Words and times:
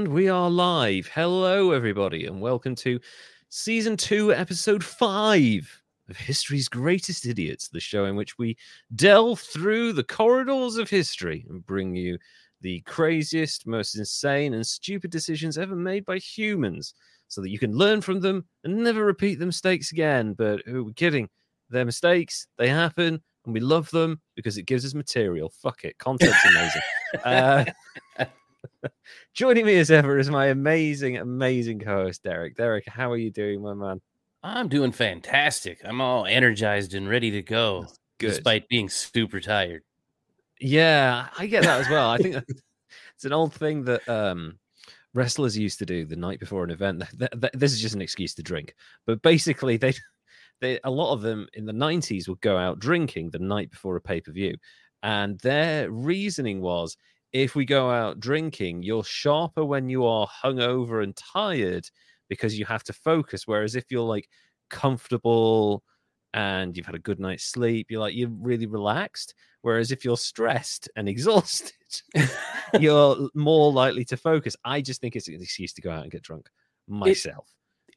And 0.00 0.14
we 0.14 0.30
are 0.30 0.48
live. 0.48 1.08
Hello, 1.08 1.72
everybody, 1.72 2.24
and 2.24 2.40
welcome 2.40 2.74
to 2.76 2.98
season 3.50 3.98
two, 3.98 4.32
episode 4.32 4.82
five 4.82 5.82
of 6.08 6.16
History's 6.16 6.70
Greatest 6.70 7.26
Idiots, 7.26 7.68
the 7.68 7.80
show 7.80 8.06
in 8.06 8.16
which 8.16 8.38
we 8.38 8.56
delve 8.94 9.40
through 9.40 9.92
the 9.92 10.02
corridors 10.02 10.78
of 10.78 10.88
history 10.88 11.44
and 11.50 11.66
bring 11.66 11.94
you 11.94 12.16
the 12.62 12.80
craziest, 12.86 13.66
most 13.66 13.94
insane, 13.94 14.54
and 14.54 14.66
stupid 14.66 15.10
decisions 15.10 15.58
ever 15.58 15.76
made 15.76 16.06
by 16.06 16.16
humans 16.16 16.94
so 17.28 17.42
that 17.42 17.50
you 17.50 17.58
can 17.58 17.76
learn 17.76 18.00
from 18.00 18.20
them 18.20 18.46
and 18.64 18.78
never 18.78 19.04
repeat 19.04 19.38
the 19.38 19.44
mistakes 19.44 19.92
again. 19.92 20.32
But 20.32 20.62
who 20.64 20.80
are 20.80 20.84
we 20.84 20.94
kidding? 20.94 21.28
They're 21.68 21.84
mistakes, 21.84 22.46
they 22.56 22.70
happen, 22.70 23.20
and 23.44 23.52
we 23.52 23.60
love 23.60 23.90
them 23.90 24.22
because 24.34 24.56
it 24.56 24.62
gives 24.62 24.86
us 24.86 24.94
material. 24.94 25.52
Fuck 25.62 25.84
it. 25.84 25.98
Content's 25.98 26.42
amazing. 26.46 26.82
uh, 27.26 27.64
Joining 29.34 29.66
me 29.66 29.76
as 29.78 29.90
ever 29.90 30.18
is 30.18 30.30
my 30.30 30.46
amazing, 30.46 31.16
amazing 31.16 31.80
co-host 31.80 32.22
Derek. 32.22 32.56
Derek, 32.56 32.84
how 32.86 33.10
are 33.10 33.16
you 33.16 33.30
doing, 33.30 33.62
my 33.62 33.74
man? 33.74 34.00
I'm 34.42 34.68
doing 34.68 34.92
fantastic. 34.92 35.80
I'm 35.84 36.00
all 36.00 36.26
energized 36.26 36.94
and 36.94 37.08
ready 37.08 37.30
to 37.32 37.42
go, 37.42 37.86
despite 38.18 38.68
being 38.68 38.88
super 38.88 39.40
tired. 39.40 39.82
Yeah, 40.60 41.28
I 41.38 41.46
get 41.46 41.64
that 41.64 41.80
as 41.80 41.88
well. 41.88 42.10
I 42.10 42.18
think 42.18 42.36
it's 43.14 43.24
an 43.24 43.32
old 43.32 43.52
thing 43.52 43.84
that 43.84 44.08
um, 44.08 44.58
wrestlers 45.14 45.56
used 45.58 45.78
to 45.80 45.86
do 45.86 46.04
the 46.04 46.16
night 46.16 46.40
before 46.40 46.64
an 46.64 46.70
event. 46.70 47.02
Th- 47.18 47.30
th- 47.40 47.52
This 47.54 47.72
is 47.72 47.80
just 47.80 47.94
an 47.94 48.02
excuse 48.02 48.34
to 48.34 48.42
drink, 48.42 48.74
but 49.06 49.22
basically, 49.22 49.76
they, 49.76 49.94
they 50.60 50.80
a 50.84 50.90
lot 50.90 51.12
of 51.12 51.22
them 51.22 51.46
in 51.54 51.66
the 51.66 51.72
'90s 51.72 52.28
would 52.28 52.40
go 52.40 52.56
out 52.56 52.78
drinking 52.78 53.30
the 53.30 53.38
night 53.38 53.70
before 53.70 53.96
a 53.96 54.00
pay 54.00 54.20
per 54.20 54.32
view, 54.32 54.56
and 55.02 55.38
their 55.40 55.90
reasoning 55.90 56.60
was 56.60 56.96
if 57.32 57.54
we 57.54 57.64
go 57.64 57.90
out 57.90 58.20
drinking, 58.20 58.82
you're 58.82 59.04
sharper 59.04 59.64
when 59.64 59.88
you 59.88 60.04
are 60.04 60.26
hungover 60.44 61.02
and 61.02 61.14
tired 61.16 61.88
because 62.28 62.58
you 62.58 62.64
have 62.64 62.82
to 62.84 62.92
focus. 62.92 63.46
Whereas 63.46 63.76
if 63.76 63.84
you're 63.90 64.02
like 64.02 64.28
comfortable 64.68 65.82
and 66.34 66.76
you've 66.76 66.86
had 66.86 66.94
a 66.94 67.00
good 67.00 67.20
night's 67.20 67.44
sleep, 67.44 67.88
you're 67.90 68.00
like 68.00 68.14
you're 68.14 68.30
really 68.30 68.66
relaxed. 68.66 69.34
Whereas 69.62 69.90
if 69.90 70.04
you're 70.04 70.16
stressed 70.16 70.88
and 70.96 71.08
exhausted, 71.08 71.72
you're 72.80 73.28
more 73.34 73.72
likely 73.72 74.04
to 74.06 74.16
focus. 74.16 74.56
I 74.64 74.80
just 74.80 75.00
think 75.00 75.16
it's 75.16 75.28
an 75.28 75.34
excuse 75.34 75.72
to 75.74 75.82
go 75.82 75.90
out 75.90 76.02
and 76.02 76.10
get 76.10 76.22
drunk 76.22 76.48
myself. 76.88 77.48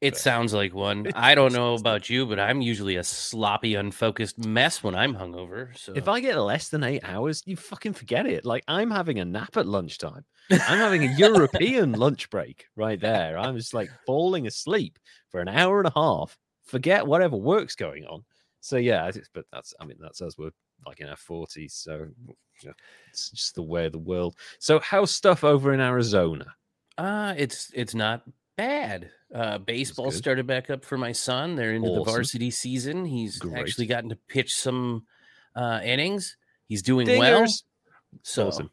It 0.04 0.18
sounds 0.18 0.54
like 0.54 0.74
one. 0.74 1.08
I 1.16 1.34
don't 1.34 1.54
know 1.54 1.76
about 1.76 2.10
you, 2.10 2.26
but 2.26 2.40
I'm 2.40 2.62
usually 2.62 2.98
a 2.98 3.04
sloppy, 3.04 3.76
unfocused 3.76 4.38
mess 4.38 4.84
when 4.84 4.96
I'm 4.96 5.16
hungover. 5.16 5.78
So 5.78 5.94
If 5.96 6.10
I 6.10 6.20
get 6.20 6.38
less 6.38 6.68
than 6.68 6.84
eight 6.84 7.04
hours, 7.04 7.42
you 7.46 7.56
fucking 7.56 7.94
forget 7.94 8.26
it. 8.26 8.44
Like 8.44 8.64
I'm 8.68 8.92
having 8.92 9.20
a 9.20 9.26
nap 9.26 9.56
at 9.56 9.66
lunchtime. 9.66 10.26
I'm 10.52 10.60
having 10.60 11.06
a 11.06 11.14
European 11.18 11.94
lunch 12.04 12.30
break 12.30 12.66
right 12.76 13.00
there. 13.00 13.38
I'm 13.38 13.56
just 13.56 13.74
like 13.74 13.90
falling 14.06 14.46
asleep 14.46 15.00
for 15.30 15.40
an 15.40 15.48
hour 15.48 15.80
and 15.80 15.88
a 15.88 15.94
half. 15.96 16.38
Forget 16.66 17.08
whatever 17.08 17.38
work's 17.38 17.76
going 17.76 18.06
on. 18.06 18.26
So 18.60 18.76
yeah, 18.78 19.10
but 19.34 19.46
that's 19.54 19.74
I 19.80 19.86
mean 19.86 19.98
that's 20.02 20.22
us. 20.22 20.38
We're 20.38 20.52
like 20.86 21.00
in 21.00 21.08
our 21.08 21.16
forties, 21.16 21.76
so 21.76 22.08
it's 23.10 23.30
just 23.32 23.56
the 23.56 23.64
way 23.64 23.86
of 23.86 23.94
the 23.94 24.00
world. 24.00 24.36
So 24.60 24.80
how's 24.80 25.16
stuff 25.16 25.44
over 25.44 25.74
in 25.74 25.80
Arizona? 25.80 26.48
uh 26.98 27.34
it's 27.38 27.72
it's 27.74 27.96
not 27.96 28.22
bad. 28.56 29.10
Uh 29.34 29.58
baseball 29.58 30.12
started 30.12 30.46
back 30.48 30.70
up 30.70 30.86
for 30.86 30.98
my 30.98 31.12
son. 31.12 31.56
They're 31.56 31.74
into 31.74 31.88
Awesome. 31.90 32.04
the 32.06 32.12
varsity 32.12 32.52
season. 32.52 33.06
He's 33.06 33.40
Great. 33.40 33.58
actually 33.60 33.88
gotten 33.88 34.10
to 34.10 34.16
pitch 34.28 34.56
some 34.56 35.06
uh 35.56 35.80
innings. 35.84 36.38
He's 36.68 36.82
doing 36.82 37.08
well. 37.08 37.46
So 38.22 38.48
Awesome. 38.48 38.70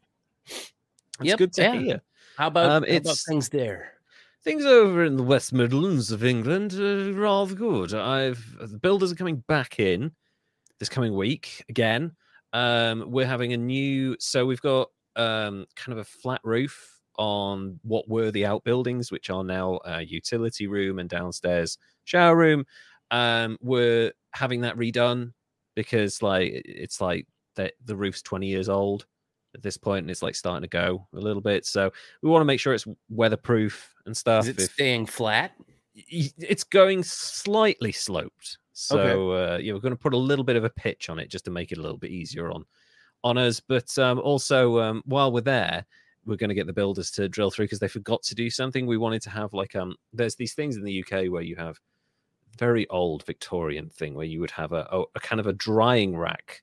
Yep, 1.22 1.38
good 1.38 1.52
to 1.54 1.62
yeah. 1.62 1.74
hear. 1.74 2.00
how 2.36 2.46
about, 2.48 2.70
Um, 2.70 2.84
how 2.88 2.96
about 2.96 3.18
things 3.18 3.48
there? 3.48 3.94
Things 4.42 4.64
over 4.64 5.04
in 5.04 5.16
the 5.16 5.22
West 5.22 5.52
Midlands 5.52 6.10
of 6.10 6.24
England 6.24 6.72
are 6.74 7.12
rather 7.12 7.54
good. 7.54 7.92
I've 7.92 8.56
the 8.58 8.78
builders 8.78 9.12
are 9.12 9.16
coming 9.16 9.36
back 9.46 9.78
in 9.78 10.12
this 10.78 10.88
coming 10.88 11.14
week 11.14 11.62
again. 11.68 12.12
Um, 12.54 13.04
we're 13.10 13.26
having 13.26 13.52
a 13.52 13.56
new, 13.58 14.16
so 14.18 14.46
we've 14.46 14.60
got 14.62 14.88
um, 15.16 15.66
kind 15.76 15.92
of 15.92 15.98
a 15.98 16.04
flat 16.04 16.40
roof 16.42 16.99
on 17.18 17.78
what 17.82 18.08
were 18.08 18.30
the 18.30 18.46
outbuildings, 18.46 19.10
which 19.10 19.30
are 19.30 19.44
now 19.44 19.80
a 19.84 20.02
utility 20.02 20.66
room 20.66 20.98
and 20.98 21.08
downstairs 21.08 21.78
shower 22.04 22.36
room. 22.36 22.64
Um, 23.10 23.58
we're 23.60 24.12
having 24.32 24.60
that 24.62 24.76
redone 24.76 25.32
because 25.74 26.22
like 26.22 26.62
it's 26.64 27.00
like 27.00 27.26
the 27.56 27.72
the 27.84 27.96
roof's 27.96 28.22
twenty 28.22 28.46
years 28.46 28.68
old 28.68 29.06
at 29.54 29.62
this 29.62 29.76
point, 29.76 30.04
and 30.04 30.10
it's 30.10 30.22
like 30.22 30.34
starting 30.34 30.62
to 30.62 30.68
go 30.68 31.06
a 31.14 31.18
little 31.18 31.42
bit. 31.42 31.66
So 31.66 31.90
we 32.22 32.30
want 32.30 32.40
to 32.40 32.46
make 32.46 32.60
sure 32.60 32.74
it's 32.74 32.86
weatherproof 33.08 33.94
and 34.06 34.16
stuff. 34.16 34.44
Is 34.44 34.48
it 34.48 34.60
if- 34.60 34.72
staying 34.72 35.06
flat? 35.06 35.52
it's 35.94 36.64
going 36.64 37.02
slightly 37.02 37.92
sloped. 37.92 38.58
So 38.72 39.32
uh, 39.32 39.58
yeah, 39.60 39.74
we're 39.74 39.80
going 39.80 39.94
to 39.94 40.00
put 40.00 40.14
a 40.14 40.18
little 40.18 40.44
bit 40.44 40.56
of 40.56 40.64
a 40.64 40.70
pitch 40.70 41.10
on 41.10 41.18
it 41.18 41.28
just 41.28 41.44
to 41.44 41.50
make 41.50 41.72
it 41.72 41.78
a 41.78 41.82
little 41.82 41.98
bit 41.98 42.10
easier 42.10 42.50
on 42.50 42.64
on 43.22 43.36
us. 43.36 43.60
But 43.60 43.96
um, 43.98 44.18
also, 44.20 44.78
um, 44.80 45.02
while 45.04 45.32
we're 45.32 45.42
there, 45.42 45.84
we're 46.26 46.36
going 46.36 46.48
to 46.48 46.54
get 46.54 46.66
the 46.66 46.72
builders 46.72 47.10
to 47.12 47.28
drill 47.28 47.50
through 47.50 47.66
because 47.66 47.78
they 47.78 47.88
forgot 47.88 48.22
to 48.24 48.34
do 48.34 48.50
something. 48.50 48.86
We 48.86 48.98
wanted 48.98 49.22
to 49.22 49.30
have 49.30 49.52
like 49.52 49.74
um, 49.74 49.96
there's 50.12 50.36
these 50.36 50.54
things 50.54 50.76
in 50.76 50.84
the 50.84 51.02
UK 51.02 51.30
where 51.30 51.42
you 51.42 51.56
have 51.56 51.78
very 52.58 52.86
old 52.88 53.24
Victorian 53.24 53.88
thing 53.88 54.14
where 54.14 54.26
you 54.26 54.40
would 54.40 54.50
have 54.50 54.72
a, 54.72 54.86
a, 54.90 55.02
a 55.14 55.20
kind 55.20 55.40
of 55.40 55.46
a 55.46 55.52
drying 55.52 56.16
rack 56.16 56.62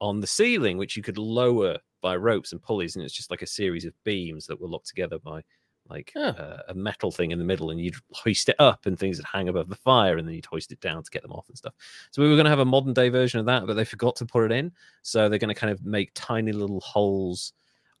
on 0.00 0.20
the 0.20 0.26
ceiling, 0.26 0.78
which 0.78 0.96
you 0.96 1.02
could 1.02 1.18
lower 1.18 1.78
by 2.00 2.16
ropes 2.16 2.52
and 2.52 2.62
pulleys, 2.62 2.96
and 2.96 3.04
it's 3.04 3.14
just 3.14 3.30
like 3.30 3.42
a 3.42 3.46
series 3.46 3.84
of 3.84 3.92
beams 4.04 4.46
that 4.46 4.60
were 4.60 4.68
locked 4.68 4.86
together 4.88 5.18
by 5.18 5.42
like 5.88 6.12
Oh. 6.14 6.28
uh, 6.28 6.62
a 6.68 6.74
metal 6.74 7.10
thing 7.10 7.30
in 7.30 7.38
the 7.38 7.44
middle, 7.44 7.70
and 7.70 7.80
you'd 7.80 7.96
hoist 8.12 8.48
it 8.48 8.56
up, 8.58 8.86
and 8.86 8.98
things 8.98 9.16
that 9.16 9.26
hang 9.26 9.48
above 9.48 9.68
the 9.68 9.74
fire, 9.76 10.18
and 10.18 10.28
then 10.28 10.34
you'd 10.34 10.46
hoist 10.46 10.70
it 10.70 10.80
down 10.80 11.02
to 11.02 11.10
get 11.10 11.22
them 11.22 11.32
off 11.32 11.48
and 11.48 11.56
stuff. 11.56 11.74
So 12.10 12.22
we 12.22 12.28
were 12.28 12.36
going 12.36 12.44
to 12.44 12.50
have 12.50 12.58
a 12.58 12.64
modern 12.64 12.92
day 12.92 13.08
version 13.08 13.40
of 13.40 13.46
that, 13.46 13.66
but 13.66 13.74
they 13.74 13.84
forgot 13.84 14.14
to 14.16 14.26
put 14.26 14.44
it 14.44 14.52
in. 14.52 14.70
So 15.02 15.28
they're 15.28 15.38
going 15.38 15.54
to 15.54 15.58
kind 15.60 15.72
of 15.72 15.84
make 15.84 16.10
tiny 16.14 16.52
little 16.52 16.80
holes 16.80 17.54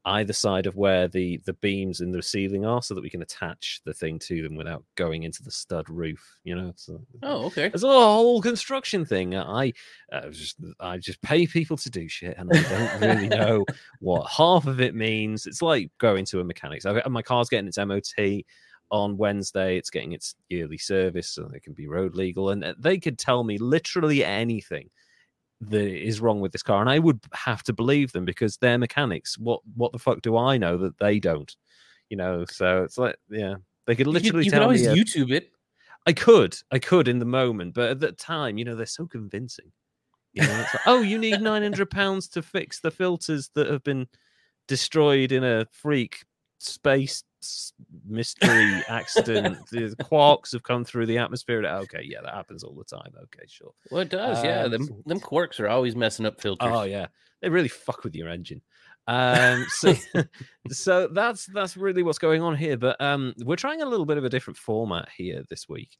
either 0.08 0.32
side 0.32 0.66
of 0.66 0.76
where 0.76 1.08
the 1.08 1.40
the 1.44 1.52
beams 1.54 2.00
in 2.00 2.10
the 2.10 2.22
ceiling 2.22 2.64
are, 2.64 2.82
so 2.82 2.94
that 2.94 3.00
we 3.02 3.10
can 3.10 3.22
attach 3.22 3.80
the 3.84 3.92
thing 3.94 4.18
to 4.20 4.42
them 4.42 4.56
without 4.56 4.84
going 4.96 5.22
into 5.22 5.42
the 5.42 5.50
stud 5.50 5.88
roof. 5.88 6.38
You 6.44 6.56
know, 6.56 6.72
so 6.76 7.00
Oh, 7.22 7.46
okay. 7.46 7.66
it's 7.66 7.82
a 7.82 7.88
whole 7.88 8.40
construction 8.42 9.04
thing. 9.04 9.36
I 9.36 9.72
uh, 10.12 10.30
just 10.30 10.56
I 10.80 10.98
just 10.98 11.20
pay 11.22 11.46
people 11.46 11.76
to 11.78 11.90
do 11.90 12.08
shit, 12.08 12.36
and 12.38 12.50
I 12.52 12.62
don't 12.62 13.00
really 13.00 13.28
know 13.38 13.64
what 14.00 14.28
half 14.30 14.66
of 14.66 14.80
it 14.80 14.94
means. 14.94 15.46
It's 15.46 15.62
like 15.62 15.90
going 15.98 16.24
to 16.26 16.40
a 16.40 16.44
mechanics. 16.44 16.86
My 17.08 17.22
car's 17.22 17.48
getting 17.48 17.68
its 17.68 17.78
MOT 17.78 18.42
on 18.90 19.16
Wednesday. 19.18 19.76
It's 19.76 19.90
getting 19.90 20.12
its 20.12 20.34
yearly 20.48 20.78
service, 20.78 21.28
so 21.28 21.50
it 21.54 21.62
can 21.62 21.74
be 21.74 21.86
road 21.88 22.14
legal, 22.14 22.50
and 22.50 22.64
uh, 22.64 22.74
they 22.78 22.98
could 22.98 23.18
tell 23.18 23.44
me 23.44 23.58
literally 23.58 24.24
anything 24.24 24.88
that 25.60 26.06
is 26.06 26.20
wrong 26.20 26.40
with 26.40 26.52
this 26.52 26.62
car, 26.62 26.80
and 26.80 26.90
I 26.90 26.98
would 26.98 27.20
have 27.32 27.62
to 27.64 27.72
believe 27.72 28.12
them 28.12 28.24
because 28.24 28.56
they're 28.56 28.78
mechanics. 28.78 29.38
What 29.38 29.60
what 29.74 29.92
the 29.92 29.98
fuck 29.98 30.22
do 30.22 30.36
I 30.36 30.58
know 30.58 30.76
that 30.78 30.98
they 30.98 31.18
don't? 31.18 31.54
You 32.10 32.16
know, 32.16 32.44
so 32.44 32.84
it's 32.84 32.98
like 32.98 33.16
yeah. 33.28 33.56
They 33.86 33.96
could 33.96 34.06
literally 34.06 34.44
you 34.44 34.50
could 34.50 34.58
tell 34.58 34.64
always 34.64 34.86
me. 34.86 34.94
YouTube 35.02 35.32
it. 35.32 35.50
I 36.06 36.12
could, 36.12 36.54
I 36.70 36.78
could 36.78 37.08
in 37.08 37.20
the 37.20 37.24
moment, 37.24 37.72
but 37.72 37.90
at 37.90 38.00
that 38.00 38.18
time, 38.18 38.58
you 38.58 38.64
know, 38.66 38.74
they're 38.74 38.84
so 38.84 39.06
convincing. 39.06 39.72
You 40.34 40.42
know, 40.42 40.60
it's 40.60 40.74
like, 40.74 40.82
oh, 40.86 41.00
you 41.00 41.18
need 41.18 41.40
nine 41.40 41.62
hundred 41.62 41.90
pounds 41.90 42.28
to 42.28 42.42
fix 42.42 42.80
the 42.80 42.90
filters 42.90 43.50
that 43.54 43.68
have 43.68 43.82
been 43.82 44.06
destroyed 44.66 45.32
in 45.32 45.42
a 45.42 45.66
freak 45.72 46.24
space 46.58 47.22
mystery 48.06 48.82
accident. 48.88 49.58
the 49.70 49.94
quarks 50.02 50.52
have 50.52 50.62
come 50.62 50.84
through 50.84 51.06
the 51.06 51.18
atmosphere. 51.18 51.64
Okay, 51.64 52.02
yeah, 52.04 52.20
that 52.22 52.34
happens 52.34 52.64
all 52.64 52.74
the 52.74 52.84
time. 52.84 53.12
Okay, 53.16 53.44
sure. 53.46 53.72
Well, 53.90 54.02
it 54.02 54.10
does. 54.10 54.42
yeah, 54.44 54.64
Um, 54.64 54.70
them 54.70 55.02
them 55.06 55.20
quarks 55.20 55.60
are 55.60 55.68
always 55.68 55.96
messing 55.96 56.26
up 56.26 56.40
filters. 56.40 56.68
Oh 56.70 56.82
yeah, 56.82 57.06
they 57.40 57.48
really 57.48 57.68
fuck 57.68 58.04
with 58.04 58.14
your 58.14 58.28
engine. 58.28 58.60
Um, 59.06 59.64
so 59.70 59.94
so 60.70 61.08
that's 61.08 61.46
that's 61.46 61.76
really 61.76 62.02
what's 62.02 62.18
going 62.18 62.42
on 62.42 62.56
here. 62.56 62.76
But 62.76 63.00
um, 63.00 63.34
we're 63.44 63.56
trying 63.56 63.82
a 63.82 63.86
little 63.86 64.06
bit 64.06 64.18
of 64.18 64.24
a 64.24 64.30
different 64.30 64.56
format 64.56 65.08
here 65.16 65.42
this 65.48 65.68
week. 65.68 65.96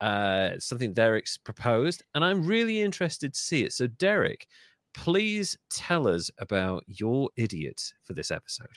Uh, 0.00 0.50
something 0.58 0.92
Derek's 0.92 1.38
proposed, 1.38 2.04
and 2.14 2.24
I'm 2.24 2.46
really 2.46 2.82
interested 2.82 3.34
to 3.34 3.40
see 3.40 3.64
it. 3.64 3.72
So 3.72 3.86
Derek, 3.86 4.46
please 4.94 5.56
tell 5.70 6.06
us 6.06 6.30
about 6.38 6.84
your 6.86 7.30
idiot 7.36 7.82
for 8.04 8.12
this 8.12 8.30
episode. 8.30 8.68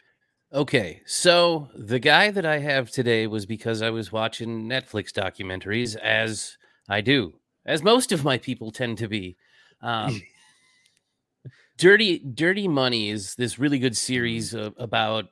Okay, 0.52 1.02
so 1.06 1.70
the 1.76 2.00
guy 2.00 2.32
that 2.32 2.46
I 2.46 2.58
have 2.58 2.90
today 2.90 3.28
was 3.28 3.46
because 3.46 3.84
I 3.84 3.92
was 3.92 4.12
watching 4.12 4.68
Netflix 4.68 5.12
documentaries, 5.12 5.96
as 5.96 6.58
I 6.88 7.02
do, 7.02 7.34
as 7.68 7.84
most 7.84 8.12
of 8.12 8.24
my 8.24 8.40
people 8.40 8.72
tend 8.72 8.98
to 8.98 9.08
be. 9.08 9.38
Um, 9.82 10.20
Dirty 11.78 12.18
Dirty 12.20 12.68
Money 12.68 13.10
is 13.10 13.36
this 13.36 13.60
really 13.60 13.78
good 13.78 13.96
series 13.96 14.56
of, 14.56 14.74
about 14.78 15.26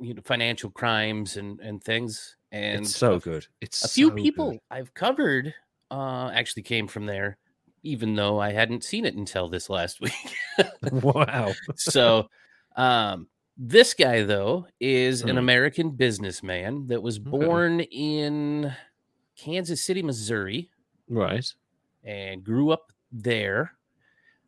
you 0.00 0.12
know 0.12 0.22
financial 0.24 0.70
crimes 0.70 1.36
and 1.36 1.60
and 1.60 1.82
things. 1.82 2.36
And 2.50 2.82
it's 2.82 2.96
so 2.96 3.14
a- 3.14 3.20
good. 3.20 3.46
It's 3.60 3.84
a 3.84 3.88
few 3.88 4.08
so 4.08 4.14
good. 4.14 4.22
people 4.22 4.58
I've 4.72 4.92
covered 4.92 5.54
uh, 5.90 6.30
actually 6.34 6.64
came 6.64 6.88
from 6.88 7.06
there, 7.06 7.38
even 7.84 8.16
though 8.16 8.40
I 8.40 8.52
hadn't 8.52 8.82
seen 8.82 9.04
it 9.06 9.14
until 9.14 9.48
this 9.48 9.70
last 9.70 10.00
week. 10.02 10.12
wow. 10.92 11.54
so 11.76 12.28
um 12.76 13.28
This 13.58 13.92
guy, 13.92 14.22
though, 14.22 14.66
is 14.78 15.22
an 15.22 15.30
Hmm. 15.30 15.38
American 15.38 15.90
businessman 15.90 16.86
that 16.86 17.02
was 17.02 17.18
Okay. 17.18 17.28
born 17.30 17.80
in 17.80 18.72
Kansas 19.36 19.82
City, 19.82 20.00
Missouri, 20.02 20.70
Right. 21.08 21.44
and 22.04 22.44
grew 22.44 22.70
up 22.70 22.92
there. 23.10 23.72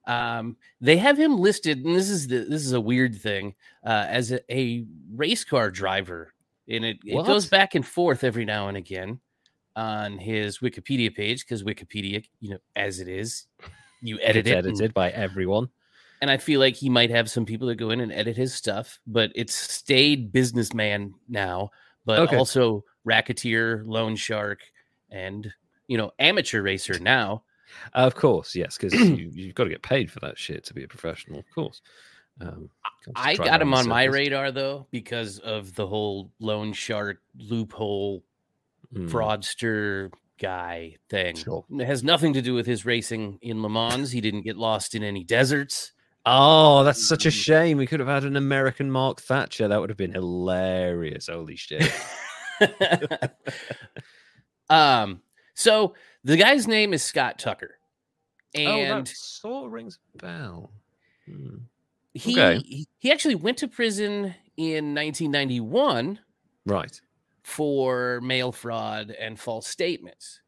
Um, 0.07 0.57
they 0.81 0.97
have 0.97 1.19
him 1.19 1.39
listed, 1.39 1.85
and 1.85 1.95
this 1.95 2.09
is 2.09 2.29
the 2.29 2.39
this 2.45 2.65
is 2.65 2.73
a 2.73 2.81
weird 2.81 3.15
thing, 3.17 3.55
uh, 3.85 4.07
as 4.09 4.31
a, 4.33 4.41
a 4.53 4.87
race 5.15 5.45
car 5.45 5.71
driver, 5.71 6.33
and 6.69 6.85
it, 6.85 6.99
it 7.05 7.27
goes 7.27 7.47
back 7.47 7.75
and 7.75 7.87
forth 7.87 8.25
every 8.25 8.45
now 8.45 8.69
and 8.69 8.77
again 8.77 9.21
on 9.77 10.19
his 10.19 10.59
Wikipedia 10.61 11.15
page 11.15 11.45
because 11.45 11.63
Wikipedia, 11.65 12.25
you 12.41 12.51
know, 12.51 12.59
as 12.77 12.99
it 13.01 13.09
is, 13.09 13.47
you 14.01 14.19
edit 14.21 14.47
It's 14.47 14.49
it, 14.49 14.57
and- 14.59 14.67
edited 14.69 14.95
by 14.95 15.11
everyone. 15.11 15.69
And 16.21 16.31
I 16.31 16.37
feel 16.37 16.61
like 16.61 16.75
he 16.77 16.89
might 16.91 17.11
have 17.11 17.31
some 17.31 17.45
people 17.47 17.69
that 17.69 17.77
go 17.77 17.91
in 17.91 18.01
and 18.01 18.13
edit 18.13 18.37
his 18.37 18.55
stuff, 18.55 18.99
but 19.07 19.31
it's 19.35 19.55
stayed 19.55 20.33
businessman 20.33 21.15
now, 21.29 21.71
but 22.05 22.19
Okay. 22.21 22.37
also 22.37 22.85
racketeer, 23.05 23.83
loan 23.87 24.17
shark, 24.17 24.61
and 25.11 25.53
you 25.89 25.97
know 25.97 26.11
amateur 26.19 26.63
racer 26.63 26.99
now. 26.99 27.43
Of 27.95 28.15
course, 28.15 28.55
yes, 28.55 28.77
because 28.77 28.93
you, 28.95 29.31
you've 29.33 29.55
got 29.55 29.65
to 29.65 29.71
get 29.71 29.83
paid 29.83 30.11
for 30.11 30.21
that 30.21 30.39
shit 30.39 30.65
to 30.65 30.75
be 30.75 30.83
a 30.85 30.89
professional, 30.89 31.39
of 31.39 31.45
course. 31.55 31.81
Um, 32.41 32.69
I 33.17 33.37
got 33.37 33.61
him 33.63 33.75
on 33.75 33.89
my 33.89 34.05
radar 34.05 34.51
though 34.51 34.87
because 34.91 35.39
of 35.41 35.75
the 35.75 35.87
whole 35.87 36.31
loan 36.41 36.73
shark 36.73 37.19
loophole 37.39 38.23
Mm. 38.93 39.09
fraudster 39.09 40.11
guy 40.41 40.97
thing. 41.09 41.37
Sure. 41.37 41.65
It 41.71 41.87
has 41.87 42.03
nothing 42.03 42.33
to 42.33 42.43
do 42.43 42.55
with 42.55 42.67
his 42.67 42.85
racing 42.85 43.39
in 43.41 43.63
Le 43.63 43.69
Mans. 43.71 44.11
He 44.11 44.21
didn't 44.21 44.43
get 44.43 44.57
lost 44.57 44.97
in 44.97 45.05
any 45.05 45.23
deserts. 45.23 45.93
Oh, 46.27 46.85
that's 46.85 47.07
such 47.07 47.25
a 47.27 47.31
Mm. 47.31 47.43
shame. 47.45 47.79
We 47.79 47.87
could 47.87 48.01
have 48.01 48.09
had 48.09 48.25
an 48.25 48.37
American 48.37 48.91
Mark 48.91 49.21
Thatcher. 49.21 49.69
That 49.69 49.81
would 49.81 49.89
have 49.91 49.97
been 49.97 50.13
hilarious. 50.13 51.29
Holy 51.29 51.57
shit. 51.57 51.91
um, 54.69 55.23
so 55.55 55.95
the 56.25 56.37
guy's 56.37 56.67
name 56.69 56.93
is 56.93 57.03
Scott 57.03 57.39
Tucker. 57.39 57.77
oh, 58.57 58.61
And 58.61 59.07
that 59.07 59.17
sort 59.17 59.67
of 59.67 59.73
rings 59.73 59.99
a 60.15 60.19
bell. 60.19 60.71
Hmm. 61.27 61.57
he 62.15 62.33
okay. 62.41 62.87
he- 62.99 63.11
actually 63.13 63.37
went 63.37 63.59
to 63.59 63.69
prison 63.69 64.35
in 64.57 64.95
1991 64.95 66.19
Right. 66.67 67.01
for 67.43 68.21
mail 68.23 68.53
fraud 68.53 69.11
and 69.13 69.39
false 69.39 69.67
statements. 69.69 70.41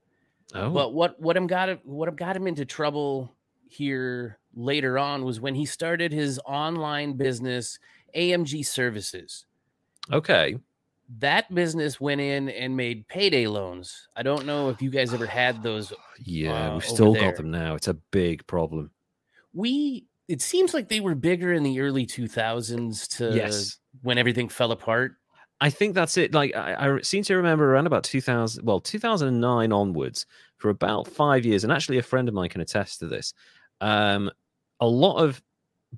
Oh, 0.55 0.71
But 0.71 0.93
what 0.93 1.19
what 1.21 1.37
him 1.37 1.47
got 1.47 1.69
him 1.71 1.79
what 1.85 2.15
got 2.17 2.37
him 2.37 2.47
into 2.47 2.65
trouble 2.67 3.35
here 3.69 4.39
later 4.54 4.99
on 4.99 5.25
was 5.25 5.40
when 5.40 5.54
he 5.54 5.64
started 5.64 6.12
his 6.12 6.40
online 6.46 7.14
business 7.14 7.78
AMG 8.16 8.64
Services. 8.66 9.46
okay. 10.12 10.58
That 11.19 11.54
business 11.54 12.00
went 12.00 12.22
in 12.22 12.49
and 12.49 12.75
made 12.75 13.06
payday 13.06 13.46
loans. 13.46 14.08
I 14.16 14.22
don't 14.22 14.46
know 14.46 14.70
if 14.70 14.81
you 14.81 14.88
guys 14.88 15.12
ever 15.12 15.26
had 15.43 15.62
those. 15.62 15.93
Yeah, 16.19 16.70
uh, 16.70 16.75
we've 16.75 16.84
still 16.84 17.14
got 17.14 17.37
them 17.37 17.50
now. 17.50 17.75
It's 17.75 17.88
a 17.88 17.94
big 17.94 18.46
problem. 18.46 18.90
We 19.52 20.06
it 20.28 20.40
seems 20.40 20.72
like 20.72 20.88
they 20.88 21.00
were 21.00 21.14
bigger 21.14 21.52
in 21.52 21.62
the 21.62 21.81
early 21.81 22.06
2000s 22.06 23.08
to 23.19 23.37
yes. 23.37 23.78
when 24.00 24.16
everything 24.16 24.49
fell 24.49 24.72
apart. 24.72 25.16
I 25.60 25.69
think 25.69 25.94
that's 25.94 26.16
it. 26.16 26.32
Like 26.32 26.56
I, 26.56 26.96
I 26.96 27.00
seem 27.02 27.22
to 27.25 27.37
remember 27.37 27.70
around 27.70 27.87
about 27.87 28.04
2000, 28.04 28.64
well, 28.64 28.81
2009 28.81 29.72
onwards, 29.72 30.26
for 30.56 30.70
about 30.70 31.08
five 31.08 31.44
years, 31.44 31.64
and 31.64 31.72
actually 31.72 31.99
a 31.99 32.02
friend 32.02 32.28
of 32.28 32.34
mine 32.34 32.49
can 32.49 32.60
attest 32.60 33.00
to 33.00 33.08
this. 33.08 33.34
Um, 33.81 34.31
a 34.82 34.87
lot 34.87 35.17
of 35.19 35.40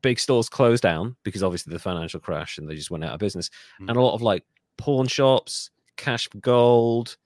big 0.03 0.19
stores 0.19 0.49
closed 0.49 0.83
down 0.83 1.17
because 1.25 1.43
obviously 1.43 1.73
the 1.73 1.79
financial 1.79 2.21
crash 2.21 2.59
and 2.59 2.69
they 2.69 2.75
just 2.77 2.91
went 2.91 3.05
out 3.05 3.15
of 3.15 3.19
business, 3.21 3.49
Mm. 3.81 3.89
and 3.89 3.97
a 3.97 4.01
lot 4.03 4.15
of 4.15 4.23
like 4.23 4.45
pawn 4.79 5.07
shops, 5.07 5.71
cash 5.97 6.29
for 6.31 6.39
gold, 6.39 7.17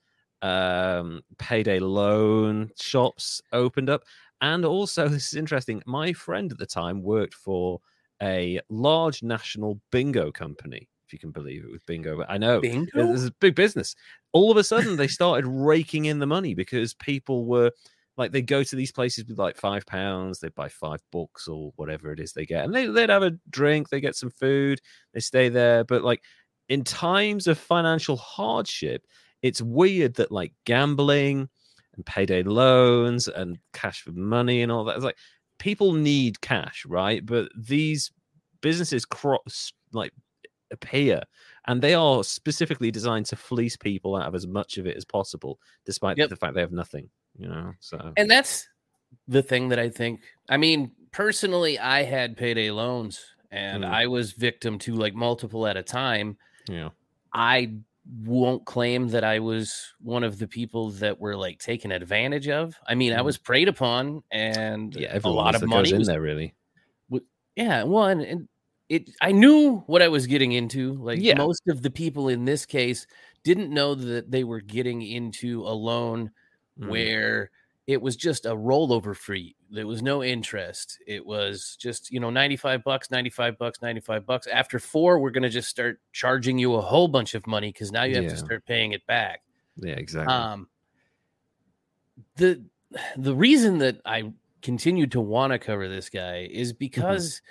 um, 0.43 1.22
payday 1.38 1.78
loan 1.81 2.70
shops 2.81 3.40
opened 3.52 3.90
up, 3.90 4.02
and 4.40 4.64
also 4.64 5.08
this 5.08 5.28
is 5.28 5.34
interesting. 5.34 5.82
My 5.87 6.12
friend 6.12 6.52
at 6.52 6.58
the 6.58 6.66
time 6.66 7.02
worked 7.02 7.34
for 7.34 7.81
a 8.22 8.61
large 8.69 9.22
national 9.22 9.81
bingo 9.90 10.31
company, 10.31 10.88
if 11.06 11.12
you 11.12 11.19
can 11.19 11.31
believe 11.31 11.64
it, 11.64 11.70
with 11.72 11.84
bingo. 11.87 12.25
I 12.28 12.37
know 12.38 12.61
Bingo? 12.61 13.06
was 13.06 13.26
a 13.26 13.32
big 13.40 13.54
business. 13.54 13.94
All 14.32 14.50
of 14.50 14.56
a 14.58 14.64
sudden, 14.64 14.96
they 14.96 15.08
started 15.08 15.46
raking 15.46 16.04
in 16.06 16.19
the 16.19 16.26
money 16.26 16.54
because 16.54 16.94
people 16.94 17.46
were 17.46 17.70
like, 18.19 18.32
they 18.32 18.43
go 18.43 18.62
to 18.65 18.76
these 18.76 18.93
places 18.93 19.26
with 19.26 19.38
like 19.38 19.56
five 19.56 19.87
pounds, 19.87 20.41
they 20.41 20.50
buy 20.50 20.69
five 20.69 21.00
books 21.12 21.49
or 21.49 21.73
whatever 21.76 22.12
it 22.12 22.20
is 22.20 22.32
they 22.35 22.47
get, 22.47 22.65
and 22.65 22.75
they, 22.75 22.87
they'd 22.87 23.11
have 23.11 23.23
a 23.23 23.38
drink, 23.50 23.88
they 23.91 24.00
get 24.00 24.17
some 24.17 24.31
food, 24.31 24.81
they 25.15 25.20
stay 25.20 25.49
there. 25.49 25.85
But 25.85 26.03
like 26.05 26.23
in 26.69 26.85
times 26.85 27.47
of 27.47 27.59
financial 27.59 28.17
hardship, 28.17 29.06
it's 29.43 29.62
weird 29.62 30.15
that 30.17 30.32
like 30.32 30.53
gambling 30.67 31.49
and 31.94 32.06
payday 32.06 32.43
loans 32.43 33.29
and 33.29 33.59
cash 33.73 34.03
for 34.03 34.12
money 34.12 34.62
and 34.62 34.73
all 34.73 34.85
that, 34.85 34.97
it's 34.97 35.05
like 35.05 35.19
people 35.59 35.93
need 35.94 36.41
cash, 36.41 36.85
right? 36.87 37.25
But 37.25 37.50
these 37.56 38.11
businesses 38.61 39.05
cross 39.05 39.73
like 39.93 40.12
appear 40.71 41.23
and 41.67 41.81
they 41.81 41.94
are 41.94 42.23
specifically 42.25 42.91
designed 42.91 43.26
to 43.26 43.37
fleece 43.37 43.76
people 43.76 44.17
out 44.17 44.26
of 44.29 44.35
as 44.35 44.47
much 44.47 44.76
of 44.79 44.87
it 44.87 44.97
as 44.97 45.05
possible 45.05 45.59
despite 45.87 46.17
Yep. 46.17 46.31
the 46.31 46.37
fact 46.37 46.55
they 46.55 46.61
have 46.61 46.73
nothing 46.73 47.09
you 47.38 47.49
know 47.49 47.73
so 47.81 48.12
And 48.17 48.31
that's 48.31 48.67
the 49.26 49.43
thing 49.43 49.69
that 49.70 49.79
I 49.79 49.88
think. 49.88 50.20
I 50.49 50.56
mean, 50.56 50.93
personally, 51.12 51.79
I 51.79 52.02
had 52.02 52.37
payday 52.37 52.70
loans 52.70 53.20
and 53.50 53.85
Mm. 53.85 53.90
I 53.90 54.06
was 54.06 54.32
victim 54.32 54.79
to 54.81 54.94
like 54.94 55.14
multiple 55.14 55.67
at 55.67 55.76
a 55.76 55.82
time. 55.82 56.37
yeah 56.69 56.90
I 57.32 57.75
won't 58.25 58.64
claim 58.64 59.08
that 59.08 59.25
I 59.25 59.38
was 59.38 59.75
one 60.00 60.25
of 60.25 60.38
the 60.38 60.49
people 60.49 60.90
that 60.93 61.20
were 61.20 61.37
like 61.37 61.58
taken 61.58 61.93
advantage 61.93 62.49
of. 62.49 62.75
I 62.87 62.94
mean, 62.94 63.12
I 63.12 63.20
Mm. 63.20 63.25
was 63.25 63.38
preyed 63.38 63.69
upon, 63.69 64.23
and 64.31 64.94
yeah 64.94 65.19
a 65.23 65.29
lot 65.31 65.55
of 65.55 65.67
money 65.67 65.90
goes 65.90 66.00
in 66.00 66.06
there 66.06 66.20
really 66.20 66.55
yeah 67.56 67.82
one 67.82 68.20
and 68.20 68.49
it 68.88 69.11
i 69.20 69.32
knew 69.32 69.79
what 69.87 70.00
i 70.00 70.08
was 70.08 70.26
getting 70.26 70.52
into 70.52 70.94
like 70.94 71.20
Yeah. 71.20 71.35
most 71.35 71.62
of 71.69 71.82
the 71.82 71.90
people 71.90 72.29
in 72.29 72.44
this 72.44 72.64
case 72.64 73.06
didn't 73.43 73.70
know 73.75 73.94
that 73.94 74.31
they 74.31 74.45
were 74.45 74.61
getting 74.61 75.02
into 75.02 75.62
a 75.62 75.75
loan 75.75 76.30
Mm. 76.80 76.88
where 76.88 77.50
it 77.87 78.00
was 78.00 78.16
just 78.16 78.44
a 78.47 78.50
rollover 78.54 79.16
free 79.16 79.56
there 79.70 79.87
was 79.87 80.02
no 80.02 80.23
interest. 80.25 80.99
It 81.06 81.25
was 81.25 81.76
just 81.78 82.11
you 82.11 82.20
know 82.20 82.30
95 82.30 82.82
bucks 82.85 83.11
95 83.11 83.58
bucks 83.58 83.82
95 83.82 84.25
bucks. 84.25 84.47
After 84.47 84.78
four 84.78 85.18
we're 85.18 85.30
going 85.30 85.42
to 85.42 85.49
just 85.50 85.68
start 85.68 86.00
charging 86.12 86.58
you 86.58 86.75
a 86.75 86.80
whole 86.80 87.08
bunch 87.08 87.35
of 87.35 87.47
money 87.47 87.70
because 87.73 87.92
now 87.92 88.04
you 88.04 88.14
have 88.14 88.25
Yeah. 88.25 88.30
to 88.30 88.37
start 88.37 88.64
paying 88.66 88.92
it 88.92 89.06
back. 89.06 89.42
Yeah 89.76 89.92
exactly. 89.94 90.32
Um 90.35 90.68
the 92.37 92.62
the 93.16 93.35
reason 93.35 93.78
that 93.78 94.00
i 94.06 94.32
continued 94.62 95.12
to 95.12 95.20
want 95.20 95.52
to 95.52 95.58
cover 95.58 95.88
this 95.88 96.08
guy 96.08 96.49
is 96.50 96.73
because 96.73 97.42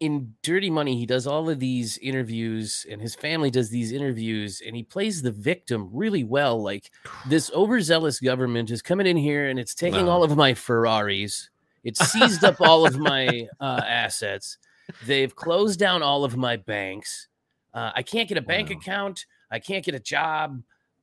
in 0.00 0.34
dirty 0.42 0.70
money 0.70 0.96
he 0.96 1.06
does 1.06 1.26
all 1.26 1.50
of 1.50 1.58
these 1.58 1.98
interviews 1.98 2.86
and 2.90 3.00
his 3.02 3.14
family 3.16 3.50
does 3.50 3.70
these 3.70 3.90
interviews 3.92 4.62
and 4.64 4.76
he 4.76 4.82
plays 4.82 5.22
the 5.22 5.32
victim 5.32 5.88
really 5.92 6.22
well 6.24 6.62
like 6.62 6.90
this 7.28 7.50
overzealous 7.54 8.20
government 8.20 8.70
is 8.70 8.80
coming 8.82 9.06
in 9.06 9.16
here 9.16 9.48
and 9.48 9.58
it's 9.58 9.74
taking 9.74 10.06
Wow. 10.06 10.12
all 10.12 10.22
of 10.24 10.36
my 10.36 10.54
ferraris 10.54 11.50
it's 11.84 12.00
seized 12.12 12.44
up 12.44 12.60
all 12.60 12.84
of 12.86 12.96
my 12.98 13.48
uh, 13.60 13.82
assets 13.86 14.58
they've 15.06 15.34
closed 15.34 15.78
down 15.80 16.02
all 16.02 16.22
of 16.24 16.36
my 16.36 16.56
banks 16.56 17.26
uh, 17.74 17.90
i 17.94 18.02
can't 18.02 18.28
get 18.28 18.38
a 18.38 18.42
bank 18.42 18.70
Wow. 18.70 18.76
account 18.76 19.26
i 19.50 19.58
can't 19.58 19.84
get 19.84 19.94
a 19.96 20.00
job 20.00 20.62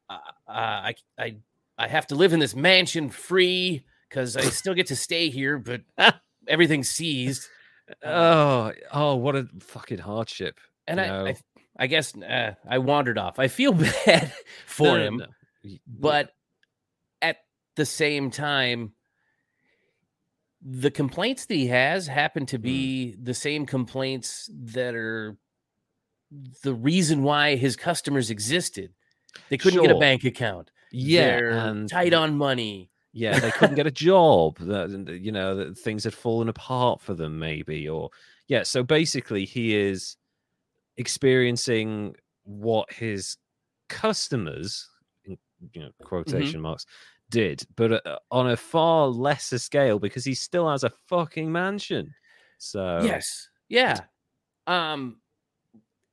uh, 0.10 0.20
uh, 0.48 0.52
I, 0.52 0.96
I 1.20 1.36
I 1.78 1.88
have 1.90 2.08
to 2.08 2.16
live 2.16 2.32
in 2.32 2.40
this 2.40 2.56
mansion 2.56 3.10
free 3.10 3.84
because 4.08 4.38
I 4.38 4.44
still 4.44 4.74
get 4.74 4.88
to 4.88 4.96
stay 4.96 5.28
here, 5.30 5.58
but 5.58 5.82
everything's 6.48 6.88
seized. 6.88 7.48
Oh 8.04 8.72
oh 8.92 9.16
what 9.16 9.36
a 9.36 9.48
fucking 9.60 10.00
hardship 10.00 10.60
And 10.88 11.00
I, 11.00 11.30
I, 11.30 11.36
I 11.78 11.88
guess 11.88 12.16
uh, 12.16 12.54
I 12.68 12.78
wandered 12.80 13.18
off. 13.18 13.40
I 13.40 13.48
feel 13.48 13.74
bad 14.06 14.32
for 14.66 14.98
No, 14.98 15.06
him, 15.08 15.18
no. 15.18 15.78
But 15.88 16.32
at 17.22 17.38
the 17.76 17.86
same 17.86 18.32
time, 18.32 18.94
the 20.62 20.92
complaints 20.92 21.46
that 21.46 21.56
he 21.56 21.68
has 21.68 22.08
happen 22.08 22.46
to 22.48 22.58
be 22.58 23.16
the 23.22 23.34
same 23.34 23.66
complaints 23.66 24.50
that 24.54 24.96
are 24.96 25.38
the 26.64 26.74
reason 26.74 27.24
why 27.24 27.56
his 27.56 27.76
customers 27.76 28.30
existed. 28.30 28.94
They 29.50 29.58
couldn't 29.58 29.82
get 29.82 29.92
a 29.92 30.00
bank 30.00 30.24
account. 30.24 30.72
yeah 30.92 31.26
They're 31.26 31.50
and 31.52 31.90
tight 31.90 32.14
on 32.14 32.38
money. 32.38 32.90
Yeah 33.16 33.40
they 33.40 33.50
couldn't 33.52 33.76
get 33.76 33.88
a 33.88 33.92
job 33.92 34.58
that 34.60 34.90
you 35.22 35.32
know 35.32 35.56
that 35.56 35.78
things 35.78 36.04
had 36.04 36.14
fallen 36.14 36.50
apart 36.50 37.02
for 37.02 37.14
them 37.14 37.40
maybe 37.40 37.88
or 37.88 38.10
yeah 38.48 38.62
so 38.62 38.84
basically 38.84 39.46
he 39.46 39.76
is 39.76 40.18
experiencing 40.98 42.14
what 42.44 42.92
his 42.92 43.38
customers 43.90 44.88
in 45.24 45.38
you 45.74 45.82
know 45.82 45.90
quotation 46.04 46.62
marks 46.62 46.86
did 47.30 47.64
but 47.76 48.06
uh, 48.06 48.20
on 48.32 48.52
a 48.52 48.58
far 48.58 49.08
lesser 49.08 49.58
scale 49.58 49.98
because 49.98 50.26
he 50.26 50.36
still 50.36 50.70
has 50.70 50.84
a 50.84 50.92
fucking 51.08 51.52
mansion 51.52 52.14
so 52.58 53.00
Yes. 53.04 53.50
Yeah. 53.70 54.02
Um 54.68 55.18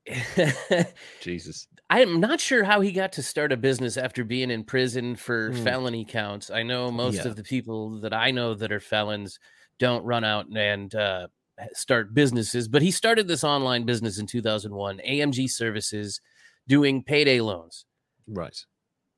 Jesus. 1.21 1.67
I'm 1.91 2.21
not 2.21 2.41
sure 2.41 2.65
how 2.65 2.81
he 2.81 2.93
got 2.93 3.13
to 3.15 3.23
start 3.23 3.53
a 3.53 3.57
business 3.57 3.97
after 3.97 4.25
being 4.25 4.51
in 4.51 4.65
prison 4.65 5.15
for 5.17 5.53
Hmm. 5.53 5.65
felony 5.65 6.05
counts. 6.05 6.51
I 6.51 6.63
know 6.63 6.91
most 6.91 7.17
Yeah. 7.17 7.29
of 7.29 7.37
the 7.37 7.43
people 7.43 8.01
that 8.01 8.13
I 8.15 8.31
know 8.31 8.55
that 8.55 8.73
are 8.73 8.81
felons 8.81 9.39
don't 9.79 10.05
run 10.05 10.25
out 10.25 10.47
and 10.55 10.95
uh, 10.95 11.29
start 11.75 12.15
businesses, 12.15 12.69
but 12.69 12.83
he 12.83 12.91
started 12.91 13.29
this 13.29 13.45
online 13.45 13.85
business 13.85 14.19
in 14.19 14.27
2001, 14.27 15.01
AMG 15.05 15.49
Services, 15.49 16.21
doing 16.67 17.03
payday 17.03 17.41
loans. 17.41 17.85
Right. 18.27 18.57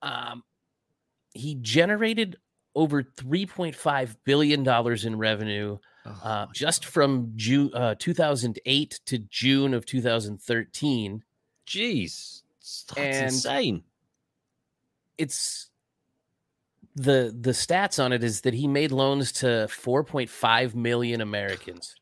Um, 0.02 0.42
he 1.34 1.54
generated 1.54 2.36
over 2.74 3.02
3.5 3.02 4.16
billion 4.24 4.62
dollars 4.64 5.04
in 5.04 5.16
revenue 5.16 5.78
uh, 6.04 6.46
my 6.46 6.48
just 6.52 6.84
from 6.84 7.32
June 7.36 7.70
uh, 7.74 7.94
2008 7.98 9.00
to 9.06 9.18
June 9.18 9.74
of 9.74 9.86
2013. 9.86 11.22
Jeez. 11.66 12.42
That's 12.60 12.94
And- 12.96 13.26
insane. 13.26 13.84
it's 15.18 15.70
the 16.96 17.34
the 17.38 17.50
stats 17.50 18.02
on 18.02 18.12
it 18.12 18.22
is 18.22 18.42
that 18.42 18.54
he 18.54 18.68
made 18.68 18.92
loans 18.92 19.32
to 19.32 19.66
4.5 19.68 20.74
million 20.74 21.20
Americans. 21.20 21.96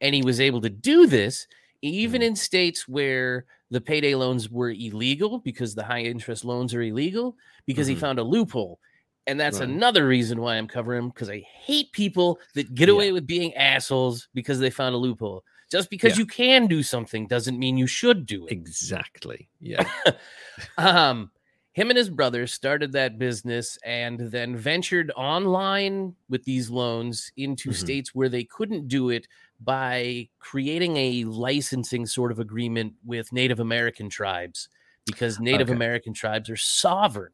And 0.00 0.14
he 0.14 0.22
was 0.22 0.40
able 0.40 0.60
to 0.62 0.70
do 0.70 1.06
this 1.06 1.46
even 1.82 2.20
Mhm. 2.22 2.26
in 2.26 2.36
states 2.36 2.86
where 2.88 3.44
the 3.70 3.80
payday 3.80 4.14
loans 4.14 4.50
were 4.50 4.70
illegal 4.70 5.38
because 5.38 5.74
the 5.74 5.84
high 5.84 6.02
interest 6.02 6.44
loans 6.44 6.74
are 6.74 6.82
illegal 6.82 7.36
because 7.66 7.86
Mhm. 7.86 7.90
he 7.90 7.96
found 7.96 8.18
a 8.18 8.22
loophole. 8.22 8.78
And 9.26 9.38
that's 9.38 9.60
Right. 9.60 9.68
another 9.68 10.06
reason 10.06 10.40
why 10.40 10.56
I'm 10.56 10.66
covering 10.66 11.04
him 11.04 11.08
because 11.10 11.30
I 11.30 11.40
hate 11.40 11.92
people 11.92 12.40
that 12.54 12.74
get 12.74 12.88
Yeah. 12.88 12.94
away 12.94 13.12
with 13.12 13.26
being 13.26 13.54
assholes 13.54 14.28
because 14.34 14.58
they 14.58 14.70
found 14.70 14.94
a 14.94 14.98
loophole. 14.98 15.44
Just 15.70 15.88
because 15.90 16.14
Yeah. 16.16 16.20
you 16.20 16.26
can 16.26 16.66
do 16.66 16.82
something 16.82 17.26
doesn't 17.28 17.58
mean 17.58 17.76
you 17.76 17.86
should 17.86 18.26
do 18.26 18.46
it 18.46 18.52
Exactly. 18.52 19.48
Yeah. 19.60 19.88
um 20.78 21.30
him 21.72 21.88
and 21.90 21.96
his 21.96 22.10
brother 22.10 22.48
started 22.48 22.90
that 22.92 23.16
business 23.18 23.78
and 23.84 24.18
then 24.18 24.56
ventured 24.56 25.12
online 25.16 26.16
with 26.28 26.42
these 26.44 26.68
loans 26.68 27.30
into 27.36 27.70
Mhm. 27.70 27.74
states 27.76 28.14
where 28.14 28.28
they 28.28 28.42
couldn't 28.42 28.88
do 28.88 29.10
it 29.10 29.28
by 29.60 30.28
creating 30.40 30.96
a 30.96 31.24
licensing 31.24 32.06
sort 32.06 32.32
of 32.32 32.40
agreement 32.40 32.94
with 33.04 33.32
Native 33.32 33.60
American 33.60 34.08
tribes 34.10 34.68
because 35.06 35.38
Native 35.38 35.68
Okay. 35.68 35.76
American 35.76 36.12
tribes 36.12 36.50
are 36.50 36.56
sovereign. 36.56 37.32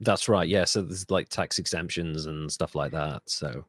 That's 0.00 0.28
right. 0.28 0.48
Yeah. 0.48 0.64
So 0.64 0.82
there's 0.82 1.10
like 1.10 1.28
tax 1.28 1.58
exemptions 1.58 2.26
and 2.26 2.50
stuff 2.52 2.74
like 2.74 2.92
that. 2.92 3.22
So 3.26 3.64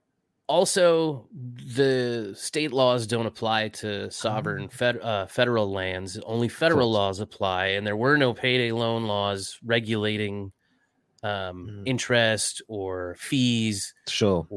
Also, 0.50 1.28
the 1.76 2.34
state 2.36 2.72
laws 2.72 3.06
don't 3.08 3.26
apply 3.26 3.68
to 3.70 4.10
sovereign 4.12 4.70
fed, 4.70 5.00
uh, 5.02 5.26
federal 5.28 5.70
lands. 5.72 6.18
Only 6.26 6.48
federal 6.48 6.90
laws 6.92 7.20
apply, 7.20 7.68
and 7.68 7.86
there 7.86 7.98
were 7.98 8.18
no 8.18 8.34
payday 8.34 8.72
loan 8.72 9.06
laws 9.06 9.58
regulating 9.64 10.52
um, 11.24 11.68
Mm. 11.68 11.84
interest 11.88 12.62
or 12.68 13.16
fees. 13.20 13.94
sure. 14.08 14.48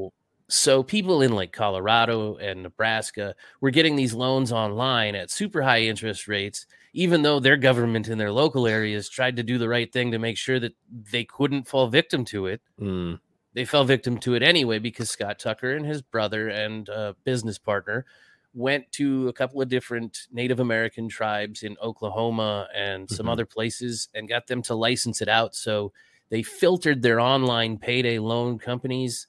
So 0.49 0.83
people 0.83 1.23
in 1.23 1.33
like 1.33 1.53
Colorado 1.53 2.37
and 2.37 2.63
Nebraska 2.65 3.35
were 3.61 3.71
getting 3.71 3.97
these 3.97 4.13
loans 4.15 4.53
online 4.53 5.15
at 5.15 5.31
super 5.31 5.63
high 5.63 5.83
interest 5.83 6.29
rates, 6.29 6.67
even 6.93 7.23
though 7.23 7.41
their 7.41 7.57
government 7.57 8.09
in 8.09 8.19
their 8.19 8.33
local 8.33 8.67
areas 8.67 9.09
tried 9.09 9.37
to 9.37 9.43
do 9.43 9.59
the 9.59 9.69
right 9.69 9.93
thing 9.93 10.11
to 10.11 10.19
make 10.19 10.37
sure 10.37 10.61
that 10.61 10.75
they 10.91 11.25
couldn't 11.25 11.69
fall 11.69 11.89
victim 11.89 12.25
to 12.27 12.47
it 12.47 12.61
Mm, 12.81 13.21
they 13.53 13.65
fell 13.65 13.85
victim 13.85 14.19
to 14.19 14.35
it 14.35 14.43
anyway 14.43 14.79
because 14.79 15.11
Scott 15.11 15.39
Tucker 15.39 15.73
and 15.75 15.85
his 15.85 16.03
brother 16.03 16.49
and 16.49 16.89
uh, 16.89 17.15
business 17.25 17.59
partner 17.59 18.07
went 18.55 18.91
to 18.93 19.29
a 19.29 19.33
couple 19.33 19.61
of 19.61 19.69
different 19.69 20.27
Native 20.33 20.61
American 20.61 21.09
tribes 21.09 21.63
in 21.63 21.77
Oklahoma 21.83 22.69
and 22.75 23.11
some 23.11 23.27
Mhm. 23.27 23.33
other 23.33 23.47
places 23.47 24.09
and 24.15 24.29
got 24.29 24.47
them 24.47 24.63
to 24.63 24.75
license 24.75 25.21
it 25.21 25.29
out. 25.29 25.55
So 25.55 25.93
they 26.31 26.43
filtered 26.43 27.03
their 27.03 27.21
online 27.21 27.79
payday 27.79 28.19
loan 28.19 28.59
companies 28.59 29.27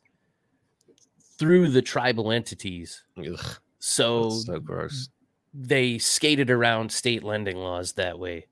through 1.37 1.69
the 1.69 1.81
tribal 1.81 2.31
entities. 2.31 3.03
ugh, 3.17 3.59
So, 3.79 4.29
so 4.29 4.59
gross. 4.59 5.09
They 5.53 5.97
skated 5.97 6.49
around 6.49 6.91
state 6.91 7.23
lending 7.23 7.57
laws 7.57 7.93
that 7.93 8.17
way. 8.19 8.47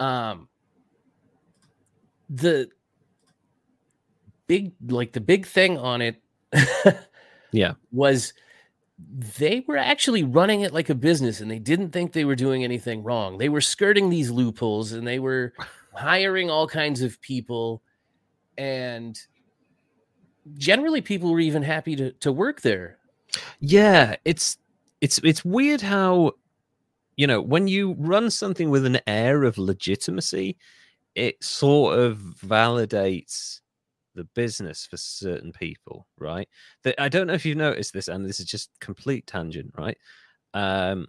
Um, 0.00 0.48
the 2.28 2.68
big, 4.46 4.72
like 4.88 5.12
the 5.12 5.20
big 5.20 5.46
thing 5.46 5.78
on 5.78 6.02
it, 6.02 6.22
Yeah. 7.52 7.74
was 7.92 8.32
they 9.38 9.64
were 9.66 9.76
actually 9.76 10.22
running 10.24 10.60
it 10.62 10.72
like 10.74 10.90
a 10.90 10.94
business, 10.94 11.40
and 11.40 11.50
they 11.50 11.58
didn't 11.58 11.90
think 11.90 12.12
they 12.12 12.24
were 12.24 12.36
doing 12.36 12.64
anything 12.64 13.02
wrong. 13.02 13.38
They 13.38 13.48
were 13.48 13.60
skirting 13.60 14.10
these 14.10 14.30
loopholes, 14.30 14.92
and 14.92 15.06
they 15.06 15.18
were 15.18 15.54
hiring 15.94 16.50
all 16.50 16.66
kinds 16.68 17.02
of 17.02 17.20
people, 17.20 17.82
and 18.58 19.18
generally, 20.56 21.00
people 21.00 21.30
were 21.32 21.40
even 21.40 21.62
happy 21.62 21.96
to 21.96 22.12
to 22.12 22.32
work 22.32 22.60
there. 22.60 22.98
Yeah, 23.60 24.16
it's 24.24 24.58
it's 25.00 25.18
it's 25.18 25.44
weird 25.44 25.80
how 25.80 26.32
you 27.16 27.26
know 27.26 27.40
when 27.40 27.68
you 27.68 27.94
run 27.98 28.30
something 28.30 28.70
with 28.70 28.86
an 28.86 29.00
air 29.06 29.44
of 29.44 29.58
legitimacy, 29.58 30.56
it 31.14 31.42
sort 31.42 31.98
of 31.98 32.18
validates 32.18 33.60
the 34.14 34.24
business 34.24 34.86
for 34.86 34.96
certain 34.96 35.52
people, 35.52 36.06
right? 36.18 36.48
That 36.82 37.00
I 37.00 37.08
don't 37.08 37.26
know 37.26 37.34
if 37.34 37.46
you've 37.46 37.56
noticed 37.56 37.92
this, 37.92 38.08
and 38.08 38.24
this 38.24 38.40
is 38.40 38.46
just 38.46 38.70
complete 38.80 39.26
tangent, 39.26 39.72
right? 39.76 39.96
Um, 40.54 41.06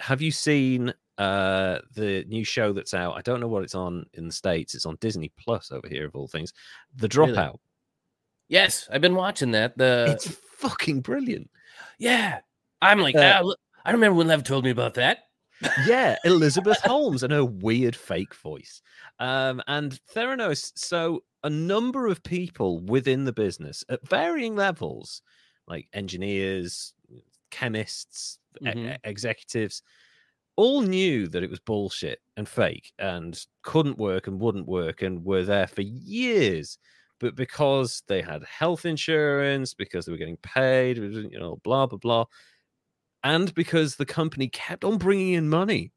have 0.00 0.22
you 0.22 0.30
seen 0.30 0.92
uh 1.18 1.78
the 1.94 2.24
new 2.28 2.44
show 2.44 2.72
that's 2.72 2.94
out? 2.94 3.16
I 3.16 3.22
don't 3.22 3.40
know 3.40 3.48
what 3.48 3.62
it's 3.62 3.74
on 3.74 4.06
in 4.14 4.26
the 4.26 4.32
states. 4.32 4.74
It's 4.74 4.86
on 4.86 4.98
Disney 5.00 5.32
Plus 5.38 5.70
over 5.72 5.88
here, 5.88 6.06
of 6.06 6.14
all 6.14 6.28
things. 6.28 6.52
The 6.96 7.08
Really? 7.08 7.32
Dropout. 7.32 7.58
Yes, 8.48 8.88
I've 8.92 9.00
been 9.00 9.14
watching 9.14 9.50
that. 9.52 9.76
The 9.76 10.12
it's 10.12 10.28
fucking 10.58 11.00
brilliant. 11.00 11.50
Yeah. 11.98 12.40
I'm 12.82 13.00
like, 13.00 13.14
Uh, 13.14 13.40
look, 13.44 13.58
I 13.84 13.92
remember 13.92 14.16
when 14.16 14.26
Lev 14.28 14.44
told 14.44 14.64
me 14.64 14.70
about 14.70 14.94
that. 14.94 15.24
yeah, 15.86 16.16
Elizabeth 16.24 16.78
Holmes 16.80 17.22
and 17.22 17.32
her 17.32 17.44
weird 17.44 17.96
fake 17.96 18.34
voice. 18.34 18.82
Um, 19.18 19.62
and 19.66 19.98
Theranos, 20.14 20.72
so 20.76 21.22
a 21.44 21.50
number 21.50 22.06
of 22.06 22.22
people 22.22 22.80
within 22.80 23.24
the 23.24 23.32
business 23.32 23.84
at 23.88 24.06
varying 24.06 24.56
levels, 24.56 25.22
like 25.66 25.88
engineers, 25.92 26.92
chemists, 27.50 28.38
Mhm. 28.62 28.94
e- 28.94 28.98
executives, 29.04 29.82
all 30.56 30.80
knew 30.82 31.28
that 31.28 31.42
it 31.42 31.50
was 31.50 31.60
bullshit 31.60 32.20
and 32.36 32.48
fake 32.48 32.92
and 32.98 33.46
couldn't 33.62 33.98
work 33.98 34.26
and 34.26 34.40
wouldn't 34.40 34.66
work 34.66 35.02
and 35.02 35.24
were 35.24 35.44
there 35.44 35.66
for 35.66 35.82
years. 35.82 36.78
But 37.18 37.34
because 37.34 38.02
they 38.08 38.20
had 38.22 38.42
health 38.44 38.84
insurance, 38.86 39.74
because 39.74 40.04
they 40.06 40.12
were 40.12 40.18
getting 40.18 40.38
paid, 40.38 40.96
you 40.98 41.38
know, 41.38 41.56
blah, 41.62 41.86
blah, 41.86 41.98
blah, 41.98 42.24
and 43.34 43.52
because 43.54 43.96
the 43.96 44.06
company 44.06 44.48
kept 44.48 44.84
on 44.84 44.98
bringing 44.98 45.34
in 45.34 45.48
money 45.48 45.92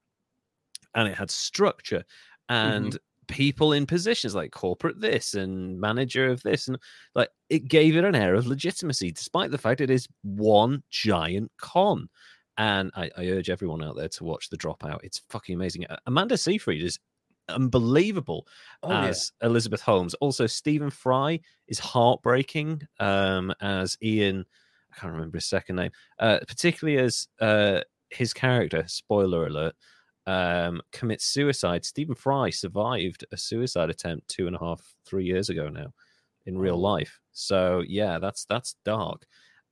and 0.95 1.07
it 1.07 1.15
had 1.15 1.29
structure 1.31 2.03
and 2.49 2.97
people 3.27 3.73
in 3.73 3.85
positions 3.85 4.33
like 4.33 4.51
corporate 4.51 4.99
this 4.99 5.35
and 5.35 5.79
manager 5.79 6.27
of 6.27 6.41
this 6.41 6.67
and 6.67 6.77
like 7.13 7.29
it 7.49 7.67
gave 7.67 7.95
it 7.95 8.03
an 8.03 8.15
air 8.15 8.33
of 8.33 8.47
legitimacy 8.47 9.11
despite 9.11 9.51
the 9.51 9.57
fact 9.57 9.81
it 9.81 9.91
is 9.91 10.07
one 10.23 10.81
giant 10.89 11.51
con 11.57 12.09
and 12.57 12.91
I, 12.95 13.09
I 13.15 13.27
urge 13.27 13.49
everyone 13.51 13.83
out 13.83 13.95
there 13.95 14.09
to 14.09 14.23
watch 14.23 14.49
the 14.49 14.57
dropout 14.57 14.99
it's 15.03 15.21
fucking 15.29 15.53
amazing 15.55 15.85
amanda 16.07 16.37
seyfried 16.37 16.81
is 16.83 16.97
unbelievable 17.49 18.47
Oh, 18.83 18.89
yeah. 18.89 19.07
as 19.07 19.31
Elizabeth 19.41 19.81
Holmes. 19.81 20.13
Also, 20.15 20.45
Stephen 20.47 20.89
Fry 20.89 21.39
is 21.67 21.79
heartbreaking 21.79 22.81
um, 22.99 23.51
as 23.59 23.97
Ian. 24.03 24.45
Can't 24.99 25.13
remember 25.13 25.37
his 25.37 25.45
second 25.45 25.77
name, 25.77 25.91
uh, 26.19 26.39
particularly 26.47 26.99
as 26.99 27.27
uh, 27.39 27.81
his 28.09 28.33
character. 28.33 28.83
Spoiler 28.87 29.47
alert: 29.47 29.75
um, 30.25 30.81
commits 30.91 31.25
suicide. 31.25 31.85
Stephen 31.85 32.15
Fry 32.15 32.49
survived 32.49 33.25
a 33.31 33.37
suicide 33.37 33.89
attempt 33.89 34.27
two 34.27 34.47
and 34.47 34.55
a 34.55 34.59
half, 34.59 34.81
three 35.05 35.25
years 35.25 35.49
ago 35.49 35.69
now, 35.69 35.93
in 36.45 36.57
real 36.57 36.77
life. 36.77 37.19
So 37.31 37.83
yeah, 37.87 38.19
that's 38.19 38.45
that's 38.45 38.75
dark. 38.83 39.25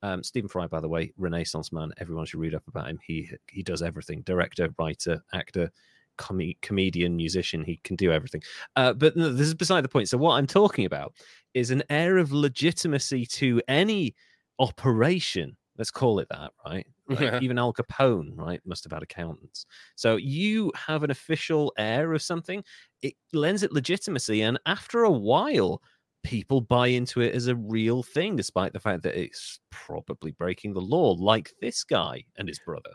Um, 0.03 0.24
Stephen 0.24 0.48
Fry, 0.48 0.67
by 0.67 0.79
the 0.79 0.88
way, 0.88 1.12
Renaissance 1.17 1.72
man. 1.72 1.91
Everyone 1.98 2.25
should 2.25 2.39
read 2.39 2.55
up 2.55 2.67
about 2.67 2.88
him. 2.88 3.00
He 3.05 3.29
he 3.48 3.63
does 3.63 3.81
everything: 3.81 4.22
director, 4.22 4.69
writer, 4.77 5.22
actor, 5.34 5.72
com- 6.17 6.53
comedian, 6.62 7.15
musician. 7.15 7.63
He 7.63 7.79
can 7.84 7.96
do 7.96 8.12
everything. 8.12 8.41
Uh, 8.75 8.93
but 8.93 9.15
no, 9.15 9.31
this 9.31 9.48
is 9.48 9.55
beside 9.55 9.84
the 9.84 9.89
point. 9.89 10.10
So 10.10 10.17
what 10.17 10.36
I'm 10.36 10.48
talking 10.48 10.86
about 10.86 11.13
is 11.53 11.72
an 11.72 11.84
air 11.89 12.17
of 12.17 12.31
legitimacy 12.31 13.25
to 13.25 13.62
any 13.67 14.15
operation. 14.60 15.58
Let's 15.78 15.92
call 15.92 16.20
it 16.20 16.28
that, 16.30 16.52
right? 16.66 16.88
Like, 17.10 17.20
Yeah. 17.22 17.40
even 17.42 17.58
Al 17.58 17.74
Capone, 17.74 18.32
right, 18.38 18.60
must 18.66 18.84
have 18.84 18.92
had 18.92 19.02
accountants. 19.04 19.66
So 19.96 20.18
you 20.18 20.74
have 20.76 21.04
an 21.04 21.12
official 21.12 21.72
air 21.78 22.12
of 22.14 22.22
something. 22.22 22.64
It 23.02 23.14
lends 23.32 23.64
it 23.64 23.72
legitimacy, 23.72 24.42
and 24.42 24.60
after 24.66 25.04
a 25.04 25.12
while, 25.12 25.82
people 26.24 26.60
buy 26.60 26.88
into 26.88 27.22
it 27.22 27.34
as 27.34 27.48
a 27.48 27.56
real 27.56 28.04
thing, 28.04 28.36
despite 28.36 28.74
the 28.74 28.80
fact 28.82 29.04
that 29.04 29.16
it's 29.16 29.60
probably 29.72 30.32
breaking 30.32 30.74
the 30.74 30.82
law, 30.82 31.12
like 31.14 31.54
this 31.62 31.86
guy 31.86 32.26
and 32.38 32.50
his 32.50 32.60
brother, 32.60 32.92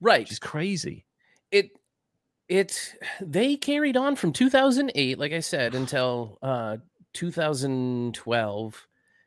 Right. 0.00 0.20
which 0.20 0.32
is 0.32 0.38
crazy. 0.40 1.06
it 1.52 1.70
it 2.48 2.94
they 3.20 3.56
carried 3.56 3.96
on 3.96 4.16
from 4.16 4.32
2008 4.32 5.18
like 5.18 5.32
i 5.32 5.40
said 5.40 5.74
until 5.82 6.38
uh 6.42 6.78
2012 7.12 8.86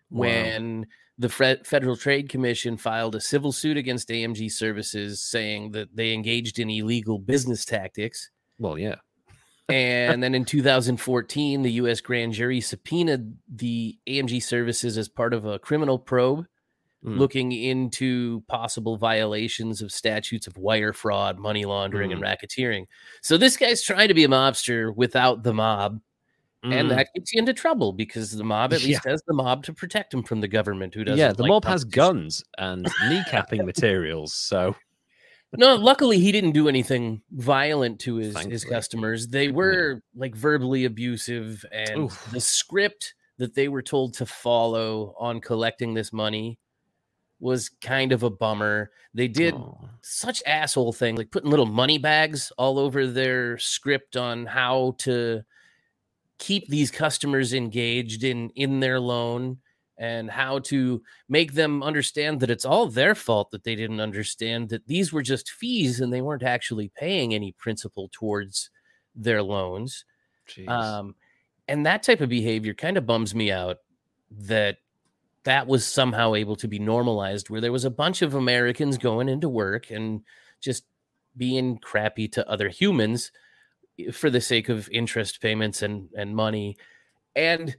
Wow. 0.09 0.53
when 0.53 0.87
the 1.21 1.29
federal 1.63 1.95
trade 1.95 2.29
commission 2.29 2.77
filed 2.77 3.15
a 3.15 3.21
civil 3.21 3.51
suit 3.51 3.77
against 3.77 4.09
amg 4.09 4.51
services 4.51 5.21
saying 5.21 5.71
that 5.71 5.95
they 5.95 6.13
engaged 6.13 6.59
in 6.59 6.69
illegal 6.69 7.19
business 7.19 7.63
tactics 7.65 8.29
Well, 8.59 8.77
yeah. 8.77 8.95
and 9.69 10.21
then 10.21 10.35
in 10.35 10.43
2014 10.45 11.61
the 11.61 11.71
us 11.73 12.01
grand 12.01 12.33
jury 12.33 12.59
subpoenaed 12.59 13.37
the 13.47 13.97
amg 14.07 14.41
services 14.43 14.97
as 14.97 15.07
part 15.07 15.33
of 15.33 15.45
a 15.45 15.59
criminal 15.59 15.97
probe 15.99 16.45
Mm. 17.03 17.17
looking 17.17 17.51
into 17.51 18.41
possible 18.47 18.95
violations 18.95 19.81
of 19.81 19.91
statutes 19.91 20.45
of 20.45 20.55
wire 20.55 20.93
fraud, 20.93 21.39
money 21.39 21.65
laundering, 21.65 22.11
and 22.13 22.21
Mm. 22.21 22.27
racketeering. 22.27 22.85
So 23.23 23.37
this 23.39 23.57
guy's 23.57 23.81
trying 23.81 24.09
to 24.09 24.13
be 24.13 24.23
a 24.23 24.27
mobster 24.27 24.95
without 24.95 25.41
the 25.41 25.51
mob, 25.51 25.99
Mm. 26.63 26.73
and 26.75 26.91
that 26.91 27.07
gets 27.15 27.33
you 27.33 27.39
into 27.39 27.53
trouble 27.53 27.91
because 27.91 28.31
the 28.31 28.43
mob 28.43 28.71
at 28.73 28.81
Yeah. 28.81 28.89
least 28.89 29.05
has 29.05 29.21
the 29.25 29.33
mob 29.33 29.63
to 29.63 29.73
protect 29.73 30.13
him 30.13 30.21
from 30.21 30.41
the 30.41 30.47
government, 30.47 30.93
who 30.93 31.03
doesn't. 31.03 31.17
yeah, 31.17 31.33
the 31.33 31.41
like 31.43 31.49
mob 31.49 31.65
has 31.65 31.83
guns 31.83 32.43
and 32.59 32.85
kneecapping 33.05 33.65
materials. 33.65 34.33
So 34.33 34.75
No, 35.57 35.75
luckily 35.75 36.17
he 36.19 36.31
didn't 36.31 36.51
do 36.51 36.69
anything 36.69 37.21
violent 37.31 37.99
to 38.01 38.15
his 38.15 38.37
his 38.45 38.63
customers. 38.63 39.27
They 39.27 39.49
were 39.49 40.01
like 40.15 40.35
verbally 40.35 40.85
abusive, 40.85 41.65
and 41.71 42.03
Oof. 42.03 42.29
the 42.31 42.39
script 42.39 43.15
that 43.37 43.55
they 43.55 43.67
were 43.67 43.81
told 43.81 44.13
to 44.13 44.25
follow 44.25 45.15
on 45.19 45.41
collecting 45.41 45.93
this 45.95 46.13
money 46.13 46.57
was 47.39 47.69
kind 47.69 48.11
of 48.11 48.21
a 48.23 48.29
bummer. 48.29 48.91
They 49.15 49.27
did 49.27 49.55
Oh. 49.55 49.89
such 50.03 50.43
asshole 50.45 50.93
things 50.93 51.17
like 51.17 51.31
putting 51.31 51.49
little 51.49 51.65
money 51.65 51.97
bags 51.97 52.51
all 52.57 52.77
over 52.77 53.07
their 53.07 53.57
script 53.57 54.15
on 54.15 54.45
how 54.45 54.93
to 54.99 55.41
keep 56.41 56.67
these 56.67 56.89
customers 56.89 57.53
engaged 57.53 58.23
in 58.23 58.49
in 58.55 58.79
their 58.79 58.99
loan 58.99 59.59
and 59.99 60.31
how 60.31 60.57
to 60.57 60.99
make 61.29 61.53
them 61.53 61.83
understand 61.83 62.39
that 62.39 62.49
it's 62.49 62.65
all 62.65 62.87
their 62.87 63.13
fault 63.13 63.51
that 63.51 63.63
they 63.63 63.75
didn't 63.75 63.99
understand 63.99 64.67
that 64.69 64.87
these 64.87 65.13
were 65.13 65.21
just 65.21 65.51
fees 65.51 66.01
and 66.01 66.11
they 66.11 66.21
weren't 66.21 66.41
actually 66.41 66.89
paying 66.95 67.35
any 67.35 67.51
principal 67.51 68.09
towards 68.11 68.71
their 69.13 69.43
loans. 69.43 70.03
Um, 70.65 71.13
and 71.67 71.85
that 71.85 72.01
type 72.01 72.21
of 72.21 72.29
behavior 72.29 72.73
kind 72.73 72.97
of 72.97 73.05
bums 73.05 73.35
me 73.35 73.51
out 73.51 73.77
that 74.31 74.77
that 75.43 75.67
was 75.67 75.85
somehow 75.85 76.33
able 76.33 76.55
to 76.55 76.67
be 76.67 76.79
normalized 76.79 77.51
where 77.51 77.61
there 77.61 77.71
was 77.71 77.85
a 77.85 77.91
bunch 77.91 78.23
of 78.23 78.33
Americans 78.33 78.97
going 78.97 79.29
into 79.29 79.47
work 79.47 79.91
and 79.91 80.21
just 80.59 80.85
being 81.37 81.77
crappy 81.77 82.27
to 82.29 82.49
other 82.49 82.69
humans 82.69 83.31
for 84.09 84.29
the 84.29 84.41
sake 84.41 84.69
of 84.69 84.89
interest 84.91 85.41
payments 85.41 85.81
and 85.81 86.09
and 86.15 86.35
money 86.35 86.77
and 87.35 87.75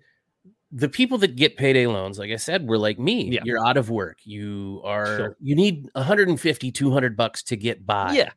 the 0.71 0.89
people 0.89 1.19
that 1.19 1.37
get 1.37 1.57
payday 1.57 1.87
loans 1.87 2.19
like 2.19 2.31
i 2.31 2.37
said 2.37 2.67
were 2.67 2.79
like 2.79 2.99
me 2.99 3.31
Yeah. 3.31 3.41
you're 3.45 3.65
out 3.67 3.77
of 3.77 3.91
work 3.91 4.19
you 4.25 4.81
are 4.85 5.17
Sure. 5.17 5.37
you 5.41 5.55
need 5.55 5.89
150 5.95 6.71
200 6.73 7.17
bucks 7.17 7.43
to 7.45 7.57
get 7.57 7.85
by 7.87 8.13
yeah, 8.13 8.31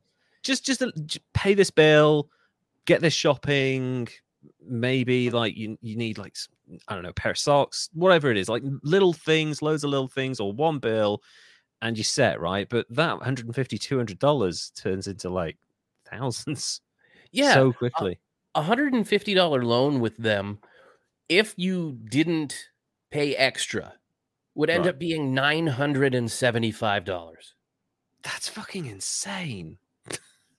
just 0.43 0.65
just, 0.65 0.81
uh, 0.81 0.91
j- 1.05 1.19
pay 1.33 1.53
this 1.53 1.71
bill, 1.71 2.29
get 2.85 3.01
this 3.01 3.13
shopping. 3.13 4.07
Maybe 4.67 5.29
like 5.31 5.55
you 5.57 5.77
you 5.81 5.95
need 5.97 6.17
like 6.19 6.35
i 6.87 6.93
don't 6.93 7.03
know, 7.03 7.09
a 7.09 7.13
pair 7.13 7.31
of 7.31 7.37
socks, 7.37 7.89
whatever 7.93 8.29
it 8.29 8.37
is, 8.37 8.47
like 8.49 8.61
little 8.83 9.13
things, 9.13 9.61
loads 9.63 9.83
of 9.83 9.89
little 9.89 10.07
things, 10.07 10.39
or 10.39 10.51
one 10.53 10.77
bill, 10.79 11.21
and 11.81 11.97
you're 11.97 12.03
set, 12.03 12.39
right? 12.39 12.67
But 12.69 12.85
that 12.91 13.13
150 13.17 13.77
200 13.79 14.19
dollars 14.19 14.71
turns 14.75 15.07
into 15.07 15.29
like 15.31 15.57
thousands, 16.11 16.81
yeah 17.35 17.53
so 17.53 17.73
quickly. 17.73 18.19
a 18.55 18.61
hundred 18.61 18.93
and 18.93 19.07
fifty 19.07 19.33
dollar 19.33 19.63
loan 19.63 19.99
with 19.99 20.17
them, 20.17 20.59
if 21.29 21.53
you 21.57 21.99
didn't 22.09 22.69
pay 23.11 23.35
extra, 23.35 23.93
would 24.55 24.69
end 24.69 24.85
Right. 24.85 24.91
up 24.93 24.99
being 24.99 25.33
nine 25.33 25.67
hundred 25.67 26.15
and 26.15 26.31
seventy 26.31 26.71
five 26.71 27.05
dollars. 27.05 27.53
That's 28.23 28.49
fucking 28.49 28.85
insane. 28.87 29.77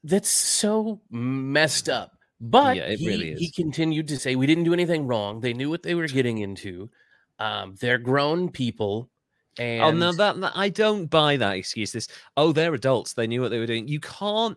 That's 0.05 0.31
so 0.31 1.01
messed 1.11 1.89
up. 1.89 2.13
But 2.41 2.77
Yeah, 2.77 2.91
he, 2.91 3.09
really 3.09 3.35
he 3.35 3.51
continued 3.51 4.07
to 4.09 4.19
say 4.19 4.37
we 4.37 4.47
didn't 4.47 4.65
do 4.65 4.73
anything 4.75 5.07
wrong. 5.07 5.41
They 5.41 5.53
knew 5.55 5.71
what 5.71 5.83
they 5.83 5.95
were 5.95 6.07
getting 6.07 6.39
into. 6.39 6.91
Um, 7.39 7.75
they're 7.81 7.99
grown 7.99 8.51
people. 8.51 9.11
And 9.59 9.83
oh 9.83 9.91
no, 9.91 10.13
that, 10.13 10.39
that 10.43 10.53
I 10.55 10.69
don't 10.69 11.07
buy 11.07 11.39
that 11.39 11.57
excuse. 11.57 11.91
This 11.93 12.09
oh, 12.37 12.53
they're 12.53 12.75
adults. 12.75 13.15
They 13.15 13.27
knew 13.27 13.41
what 13.41 13.51
they 13.51 13.59
were 13.59 13.67
doing. 13.67 13.89
You 13.89 14.01
can't 14.01 14.57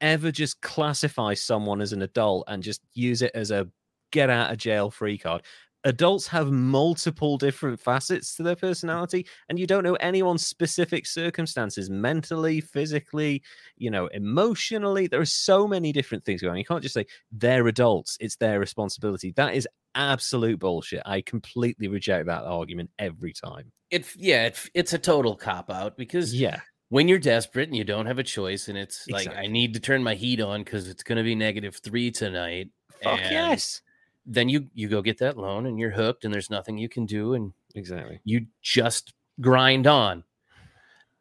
ever 0.00 0.30
just 0.30 0.60
classify 0.60 1.34
someone 1.34 1.80
as 1.80 1.92
an 1.92 2.02
adult 2.02 2.44
and 2.48 2.62
just 2.62 2.80
use 2.94 3.22
it 3.22 3.32
as 3.34 3.50
a 3.50 3.68
get 4.12 4.30
out 4.30 4.52
of 4.52 4.58
jail 4.58 4.90
free 4.90 5.18
card. 5.18 5.42
Adults 5.84 6.26
have 6.26 6.50
multiple 6.50 7.38
different 7.38 7.78
facets 7.78 8.34
to 8.34 8.42
their 8.42 8.56
personality, 8.56 9.24
and 9.48 9.56
you 9.56 9.68
don't 9.68 9.84
know 9.84 9.94
anyone's 9.94 10.44
specific 10.44 11.06
circumstances 11.06 11.88
mentally, 11.88 12.60
physically, 12.60 13.40
you 13.76 13.88
know, 13.88 14.08
emotionally. 14.08 15.06
There 15.06 15.20
are 15.20 15.24
so 15.24 15.68
many 15.68 15.92
different 15.92 16.24
things 16.24 16.42
going 16.42 16.52
on. 16.52 16.58
You 16.58 16.64
can't 16.64 16.82
just 16.82 16.94
say 16.94 17.06
they're 17.30 17.68
adults, 17.68 18.16
it's 18.18 18.34
their 18.36 18.58
responsibility. 18.58 19.32
That 19.36 19.54
is 19.54 19.68
absolute 19.94 20.58
bullshit. 20.58 21.02
I 21.06 21.20
completely 21.20 21.86
reject 21.86 22.26
that 22.26 22.42
argument 22.42 22.90
every 22.98 23.32
time. 23.32 23.70
it 23.90 24.06
yeah, 24.16 24.46
it, 24.46 24.58
it's 24.74 24.92
a 24.92 24.98
total 24.98 25.36
cop 25.36 25.70
out 25.70 25.96
because 25.96 26.34
Yeah. 26.34 26.60
When 26.88 27.08
you're 27.08 27.18
desperate 27.18 27.68
and 27.68 27.76
you 27.76 27.84
don't 27.84 28.06
have 28.06 28.18
a 28.18 28.22
choice, 28.24 28.68
and 28.68 28.78
it's 28.78 29.08
like 29.08 29.28
I 29.34 29.46
need 29.46 29.74
to 29.74 29.80
turn 29.80 30.02
my 30.02 30.14
heat 30.14 30.40
on 30.40 30.62
because 30.62 30.88
it's 30.88 31.02
going 31.02 31.18
to 31.18 31.24
be 31.24 31.34
negative 31.34 31.76
three 31.76 32.10
tonight. 32.10 32.68
Fuck 33.02 33.20
yes. 33.20 33.82
Then 34.24 34.48
you 34.48 34.68
you 34.74 34.88
go 34.88 35.02
get 35.02 35.18
that 35.18 35.36
loan 35.36 35.66
and 35.66 35.78
you're 35.78 35.90
hooked, 35.90 36.24
and 36.24 36.32
there's 36.32 36.50
nothing 36.50 36.78
you 36.78 36.88
can 36.88 37.06
do, 37.06 37.34
and 37.34 37.52
Exactly. 37.74 38.20
you 38.24 38.46
just 38.62 39.14
grind 39.40 39.86
on. 39.86 40.24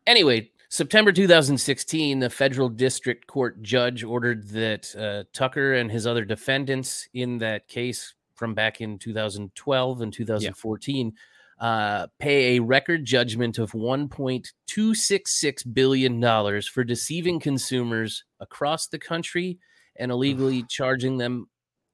Anyway, 0.08 0.51
September 0.69 1.12
2016, 1.12 2.19
the 2.19 2.30
federal 2.30 2.69
district 2.69 3.28
court 3.28 3.62
judge 3.62 4.04
ordered 4.04 4.47
that 4.49 4.95
uh, 4.95 5.23
Tucker 5.34 5.73
and 5.73 5.91
his 5.91 6.06
other 6.08 6.25
defendants 6.25 7.08
in 7.13 7.38
that 7.39 7.67
case 7.67 8.13
from 8.36 8.54
back 8.54 8.82
in 8.82 8.99
2012 8.99 10.01
and 10.01 10.13
2014 10.13 11.13
uh, 11.60 12.08
pay 12.20 12.58
a 12.58 12.62
record 12.62 13.06
judgment 13.06 13.58
of 13.58 13.72
1.266 13.72 15.74
billion 15.74 16.20
dollars 16.20 16.68
for 16.68 16.84
deceiving 16.84 17.39
consumers 17.39 18.26
across 18.39 18.88
the 18.88 19.00
country 19.00 19.58
and 19.98 20.12
illegally 20.12 20.63
charging 20.70 21.18
them 21.18 21.48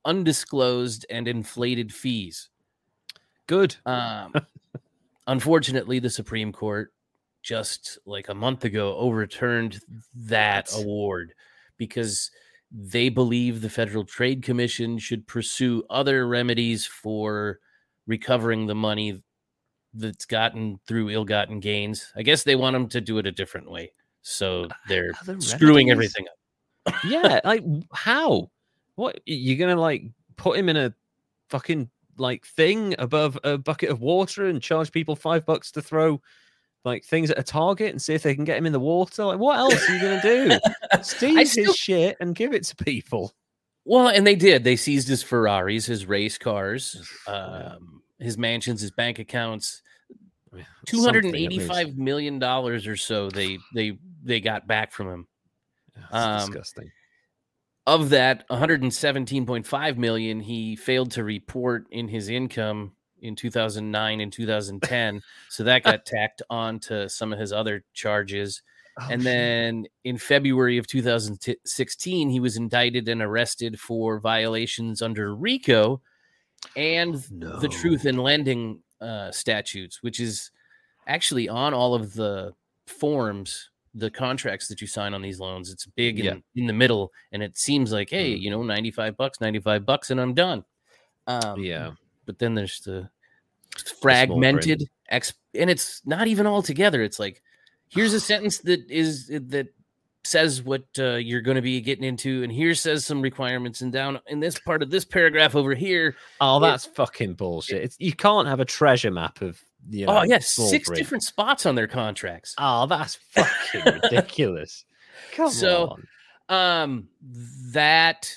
undisclosed 0.06 1.06
and 1.10 1.28
inflated 1.28 1.94
fees. 1.94 2.50
Good. 3.46 3.76
Um, 3.86 4.34
unfortunately, 5.28 6.00
the 6.00 6.10
Supreme 6.10 6.52
Court 6.52 6.92
just 7.44 8.00
like 8.06 8.30
a 8.30 8.36
month 8.36 8.66
ago 8.66 8.96
overturned 8.98 9.80
that 10.16 10.72
award 10.76 11.34
because 11.78 12.32
they 12.72 13.10
believe 13.10 13.62
the 13.62 13.70
Federal 13.70 14.06
Trade 14.06 14.44
Commission 14.44 14.98
should 14.98 15.28
pursue 15.28 15.84
other 15.90 16.28
remedies 16.28 16.86
for 16.86 17.60
recovering 18.08 18.66
the 18.66 18.76
money 18.76 19.22
that's 19.94 20.26
gotten 20.26 20.80
through 20.88 21.10
ill-gotten 21.10 21.60
gains. 21.60 22.12
I 22.16 22.24
guess 22.24 22.44
they 22.44 22.56
want 22.56 22.74
them 22.74 22.88
to 22.90 23.02
do 23.02 23.18
it 23.18 23.26
a 23.26 23.32
different 23.32 23.70
way. 23.70 23.92
So 24.22 24.68
they're 24.88 25.12
Other 25.22 25.42
screwing 25.42 25.90
remedies? 25.90 26.14
everything 26.16 26.28
up. 26.28 27.04
yeah. 27.06 27.40
Like 27.46 27.64
how? 27.94 28.50
What 28.96 29.20
you're 29.26 29.58
gonna 29.58 29.80
like 29.80 30.04
put 30.38 30.58
him 30.58 30.70
in 30.70 30.78
a 30.78 30.94
fucking 31.50 31.90
like 32.18 32.46
thing 32.46 32.94
above 33.00 33.38
a 33.44 33.58
bucket 33.58 33.90
of 33.90 34.00
water 34.02 34.46
and 34.48 34.62
charge 34.62 34.92
people 34.92 35.16
five 35.16 35.46
bucks 35.46 35.72
to 35.72 35.82
throw 35.82 36.22
like 36.86 37.04
things 37.04 37.32
at 37.32 37.40
a 37.40 37.44
target 37.44 37.90
and 37.92 38.02
see 38.02 38.14
if 38.14 38.24
they 38.24 38.36
can 38.36 38.44
get 38.44 38.58
him 38.58 38.66
in 38.66 38.74
the 38.74 38.80
water? 38.80 39.26
Like 39.26 39.40
what 39.40 39.58
else 39.58 39.90
are 39.90 39.96
you 39.96 40.02
gonna 40.02 40.22
do? 40.22 40.60
Seize 41.04 41.52
still- 41.52 41.66
his 41.66 41.76
shit 41.76 42.18
and 42.20 42.36
give 42.36 42.54
it 42.54 42.64
to 42.66 42.76
people. 42.76 43.34
Well, 43.84 44.10
and 44.10 44.28
they 44.28 44.36
did. 44.36 44.64
They 44.64 44.76
seized 44.76 45.08
his 45.08 45.24
Ferraris, 45.24 45.88
his 45.88 46.06
race 46.06 46.38
cars, 46.38 47.02
um, 47.26 48.04
his 48.22 48.38
mansions, 48.38 48.82
his 48.82 48.92
bank 48.92 49.20
accounts. 49.20 49.82
Two 50.86 51.02
hundred 51.02 51.26
and 51.26 51.36
eighty-five 51.36 51.98
million 51.98 52.38
dollars 52.38 52.86
or 52.86 52.98
so 52.98 53.30
they 53.30 53.58
they 53.74 53.98
they 54.24 54.42
got 54.42 54.68
back 54.68 54.92
from 54.92 55.08
him. 55.10 55.28
Um, 56.12 56.40
disgusting. 56.40 56.92
Of 57.88 58.10
that, 58.10 58.44
one 58.48 58.60
hundred 58.60 58.82
and 58.82 58.94
seventeen 58.94 59.46
point 59.46 59.66
five 59.66 59.98
million 59.98 60.42
he 60.42 60.76
failed 60.76 61.12
to 61.12 61.24
report 61.24 61.86
in 61.92 62.10
his 62.10 62.28
income 62.28 62.92
in 63.22 63.36
two 63.36 63.50
thousand 63.50 63.92
nine 63.92 64.20
and 64.20 64.32
two 64.32 64.46
thousand 64.46 64.82
ten. 64.84 65.22
so 65.50 65.64
that 65.64 65.84
got 65.84 66.06
tacked 66.06 66.42
on 66.50 66.80
to 66.82 67.08
some 67.08 67.32
of 67.32 67.40
his 67.40 67.54
other 67.54 67.84
charges. 67.94 68.62
Oh, 69.00 69.08
and 69.10 69.22
shit. 69.22 69.24
then 69.24 69.86
in 70.04 70.18
February 70.18 70.78
of 70.78 70.86
2016, 70.86 72.30
he 72.30 72.40
was 72.42 72.58
indicted 72.58 73.08
and 73.08 73.22
arrested 73.22 73.80
for 73.80 74.20
violations 74.20 75.02
under 75.02 75.34
RICO 75.34 76.02
and 76.76 77.16
the 77.30 77.68
truth 77.70 78.06
in 78.06 78.18
lending 78.18 78.82
uh, 79.00 79.32
statutes, 79.32 80.02
which 80.04 80.20
is 80.20 80.52
actually 81.08 81.50
on 81.50 81.74
all 81.74 81.94
of 81.96 82.14
the 82.14 82.54
forms 82.88 83.70
the 83.94 84.10
contracts 84.10 84.68
that 84.70 84.80
you 84.80 84.88
sign 84.88 85.14
on 85.14 85.22
these 85.22 85.40
loans. 85.40 85.70
It's 85.70 85.86
big 85.86 86.18
Yeah. 86.20 86.32
in, 86.32 86.44
in 86.56 86.68
the 86.68 86.74
middle, 86.74 87.12
and 87.34 87.44
it 87.44 87.58
seems 87.58 87.92
like, 87.92 88.10
hey, 88.10 88.36
Mm. 88.36 88.42
you 88.42 88.50
know, 88.50 88.64
95 88.64 89.18
bucks, 89.18 89.42
95 89.42 89.86
bucks, 89.86 90.12
and 90.12 90.22
I'm 90.22 90.34
done. 90.34 90.64
Um, 91.28 91.60
yeah. 91.62 91.92
But 92.26 92.40
then 92.40 92.54
there's 92.56 92.80
the 92.82 93.10
fragmented 94.02 94.84
ex, 95.10 95.34
and 95.54 95.70
it's 95.70 96.02
not 96.06 96.28
even 96.28 96.46
all 96.46 96.62
together. 96.62 97.02
It's 97.04 97.20
like, 97.20 97.42
here's 97.90 98.14
a 98.14 98.20
sentence 98.20 98.60
that 98.60 98.90
is 98.90 99.28
that 99.28 99.68
says 100.24 100.62
what 100.62 100.84
uh, 101.00 101.16
you're 101.16 101.42
going 101.42 101.56
to 101.56 101.62
be 101.62 101.82
getting 101.82 102.04
into, 102.04 102.44
and 102.44 102.52
here 102.52 102.76
says 102.76 103.06
some 103.06 103.22
requirements, 103.22 103.82
and 103.82 103.92
down 103.92 104.20
in 104.28 104.40
this 104.40 104.60
part 104.60 104.84
of 104.84 104.92
this 104.92 105.04
paragraph 105.06 105.56
over 105.56 105.74
here, 105.74 106.16
Oh, 106.40 106.58
it- 106.58 106.62
that's 106.62 106.86
fucking 106.86 107.34
bullshit. 107.34 107.84
It's, 107.84 107.96
you 108.00 108.14
can't 108.14 108.48
have 108.48 108.60
a 108.60 108.66
treasure 108.66 109.12
map 109.12 109.42
of 109.42 109.60
you 109.90 110.06
know. 110.06 110.20
oh 110.20 110.24
yeah, 110.24 110.38
six 110.40 110.90
different 110.92 111.24
spots 111.24 111.66
on 111.66 111.74
their 111.76 111.88
contracts. 111.88 112.54
Oh, 112.60 112.86
that's 112.86 113.16
fucking 113.32 113.94
ridiculous. 114.02 114.86
Come 115.34 115.50
So- 115.52 115.88
on. 115.88 116.08
Um, 116.50 117.08
that 117.72 118.32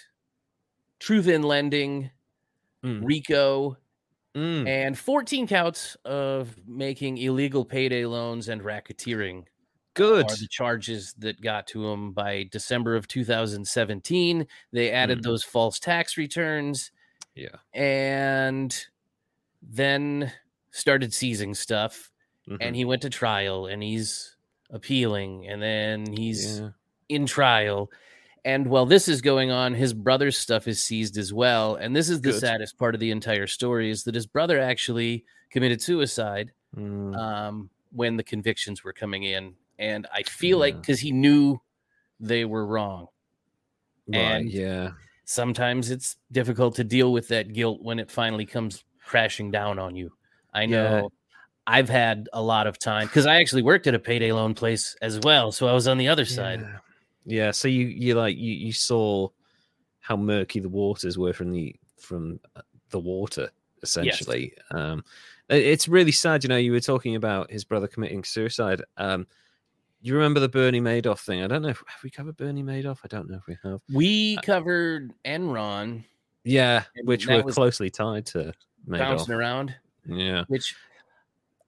truth 1.01 1.29
in 1.29 1.43
lending, 1.43 2.11
Mm. 2.85 3.01
Rico, 3.05 3.77
Mm. 4.37 4.67
and 4.69 4.99
14 4.99 5.47
counts 5.47 5.97
of 6.05 6.55
making 6.67 7.19
illegal 7.19 7.65
payday 7.65 8.05
loans 8.05 8.49
and 8.49 8.61
racketeering 8.63 9.45
Good. 9.95 10.31
are 10.31 10.37
the 10.37 10.49
charges 10.49 11.15
that 11.19 11.41
got 11.41 11.67
to 11.69 11.89
him 11.89 12.13
by 12.13 12.49
December 12.51 12.97
of 12.97 13.07
2017. 13.09 14.47
They 14.73 14.91
added 14.91 15.19
Mm. 15.21 15.23
those 15.23 15.45
false 15.45 15.79
tax 15.79 16.17
returns 16.17 16.91
Yeah. 17.35 17.57
and 17.73 18.87
then 19.63 20.33
started 20.71 21.15
seizing 21.15 21.55
stuff. 21.55 22.11
Mhm. 22.49 22.59
And 22.61 22.77
he 22.77 22.85
went 22.85 23.03
to 23.03 23.11
trial 23.11 23.67
and 23.67 23.83
he's 23.83 24.37
appealing 24.71 25.47
and 25.49 25.63
then 25.63 26.05
he's 26.13 26.59
Yeah. 26.61 26.71
in 27.09 27.27
trial. 27.27 27.91
And 28.45 28.67
while 28.67 28.85
this 28.85 29.09
is 29.09 29.23
going 29.23 29.51
on, 29.51 29.75
his 29.75 29.95
brother's 29.95 30.37
stuff 30.37 30.69
is 30.69 30.83
seized 30.83 31.17
as 31.17 31.33
well. 31.33 31.77
And 31.77 31.97
this 31.97 32.11
is 32.11 32.21
the 32.21 32.33
Good. 32.33 32.41
saddest 32.41 32.77
part 32.77 32.95
of 32.95 33.01
the 33.01 33.11
entire 33.11 33.47
story 33.47 33.89
is 33.91 34.05
that 34.05 34.15
his 34.15 34.27
brother 34.27 34.59
actually 34.61 35.25
committed 35.51 35.81
suicide 35.81 36.53
Mm. 36.77 37.17
um, 37.17 37.71
when 37.93 38.17
the 38.17 38.25
convictions 38.25 38.83
were 38.85 38.93
coming 38.93 39.23
in. 39.23 39.55
And 39.79 40.07
I 40.13 40.23
feel 40.23 40.59
like 40.59 40.81
because 40.81 41.01
he 41.01 41.13
knew 41.13 41.61
they 42.21 42.45
were 42.45 42.67
wrong. 42.67 43.09
right. 44.09 44.19
and- 44.19 44.51
Yeah. 44.51 44.91
Sometimes 45.27 45.91
it's 45.91 46.17
difficult 46.31 46.75
to 46.77 46.85
deal 46.85 47.11
with 47.11 47.29
that 47.29 47.55
guilt 47.55 47.81
when 47.83 47.99
it 47.99 48.11
finally 48.11 48.45
comes 48.45 48.85
crashing 49.03 49.51
down 49.51 49.79
on 49.79 49.97
you. 49.97 50.13
I 50.53 50.67
know 50.67 50.85
Yeah. 50.85 51.03
I've 51.67 51.89
had 51.89 52.29
a 52.35 52.43
lot 52.43 52.67
of 52.67 52.79
time 52.79 53.07
because 53.07 53.25
I 53.25 53.37
actually 53.37 53.63
worked 53.63 53.87
at 53.87 53.95
a 53.95 53.99
payday 53.99 54.33
loan 54.33 54.53
place 54.53 54.95
as 55.01 55.19
well. 55.21 55.51
So 55.51 55.67
I 55.67 55.73
was 55.73 55.89
on 55.89 55.97
the 55.97 56.09
other 56.09 56.27
side. 56.27 56.61
Yeah. 56.61 56.79
Yeah. 57.25 57.51
So 57.53 57.69
you 57.69 57.87
you 57.87 58.15
like 58.15 58.37
you 58.37 58.53
you 58.53 58.73
saw 58.75 59.29
how 60.01 60.15
murky 60.17 60.61
the 60.61 60.69
waters 60.69 61.17
were 61.17 61.33
from 61.33 61.51
the 61.53 61.75
from 61.97 62.39
uh, 62.55 62.61
the 62.91 62.99
water 63.01 63.51
essentially. 63.83 64.53
Um, 64.73 65.03
it's 65.49 65.89
really 65.89 66.13
sad. 66.13 66.45
You 66.45 66.49
know, 66.49 66.59
you 66.59 66.73
were 66.73 66.81
talking 66.81 67.17
about 67.17 67.51
his 67.51 67.65
brother 67.65 67.87
committing 67.89 68.25
suicide. 68.25 68.83
Um, 68.99 69.27
you 70.09 70.15
remember 70.15 70.41
the 70.41 70.49
Bernie 70.49 70.81
Madoff 70.81 71.21
thing? 71.21 71.43
I 71.43 71.47
don't 71.47 71.63
know. 71.63 71.69
If, 71.69 71.83
have 71.87 72.03
we 72.03 72.11
covered 72.11 72.37
Bernie 72.37 72.63
Madoff? 72.63 72.99
I 73.05 73.09
don't 73.09 73.29
know 73.31 73.37
if 73.39 73.47
we 73.47 73.57
have. 73.65 73.81
We 73.93 74.37
covered 74.39 75.13
Enron 75.25 76.05
Yeah, 76.45 76.85
which 77.05 77.27
were 77.27 77.43
closely 77.45 77.91
tied 77.91 78.27
to 78.27 78.53
bouncing 78.87 79.35
around, 79.35 79.75
Yeah. 80.07 80.45
which 80.49 80.75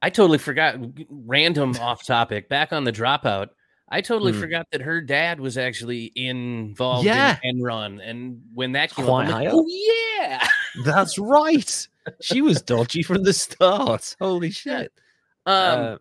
I 0.03 0.11
totally 0.11 0.39
forgot. 0.39 0.77
Random 1.09 1.75
off 1.81 2.05
topic. 2.07 2.49
Back 2.49 2.73
on 2.73 2.85
the 2.85 2.93
dropout, 2.93 3.49
I 3.89 4.01
totally 4.03 4.33
Hmm. 4.33 4.41
forgot 4.41 4.67
that 4.73 4.83
her 4.83 5.01
dad 5.01 5.41
was 5.41 5.57
actually 5.57 6.13
involved 6.15 7.07
Yeah. 7.07 7.39
in 7.43 7.59
Enron. 7.61 8.01
And 8.07 8.43
when 8.53 8.73
that 8.73 8.95
came 8.95 9.07
Quite 9.07 9.29
up, 9.29 9.35
I'm 9.37 9.45
like, 9.45 9.49
oh 9.53 9.65
yeah. 9.67 10.47
That's 10.85 11.19
right. 11.19 11.89
She 12.21 12.43
was 12.43 12.61
dodgy 12.61 13.03
from 13.03 13.23
the 13.23 13.33
start. 13.33 14.15
Holy 14.21 14.51
shit. 14.51 14.93
Um, 15.47 15.55
Uh, 15.81 15.97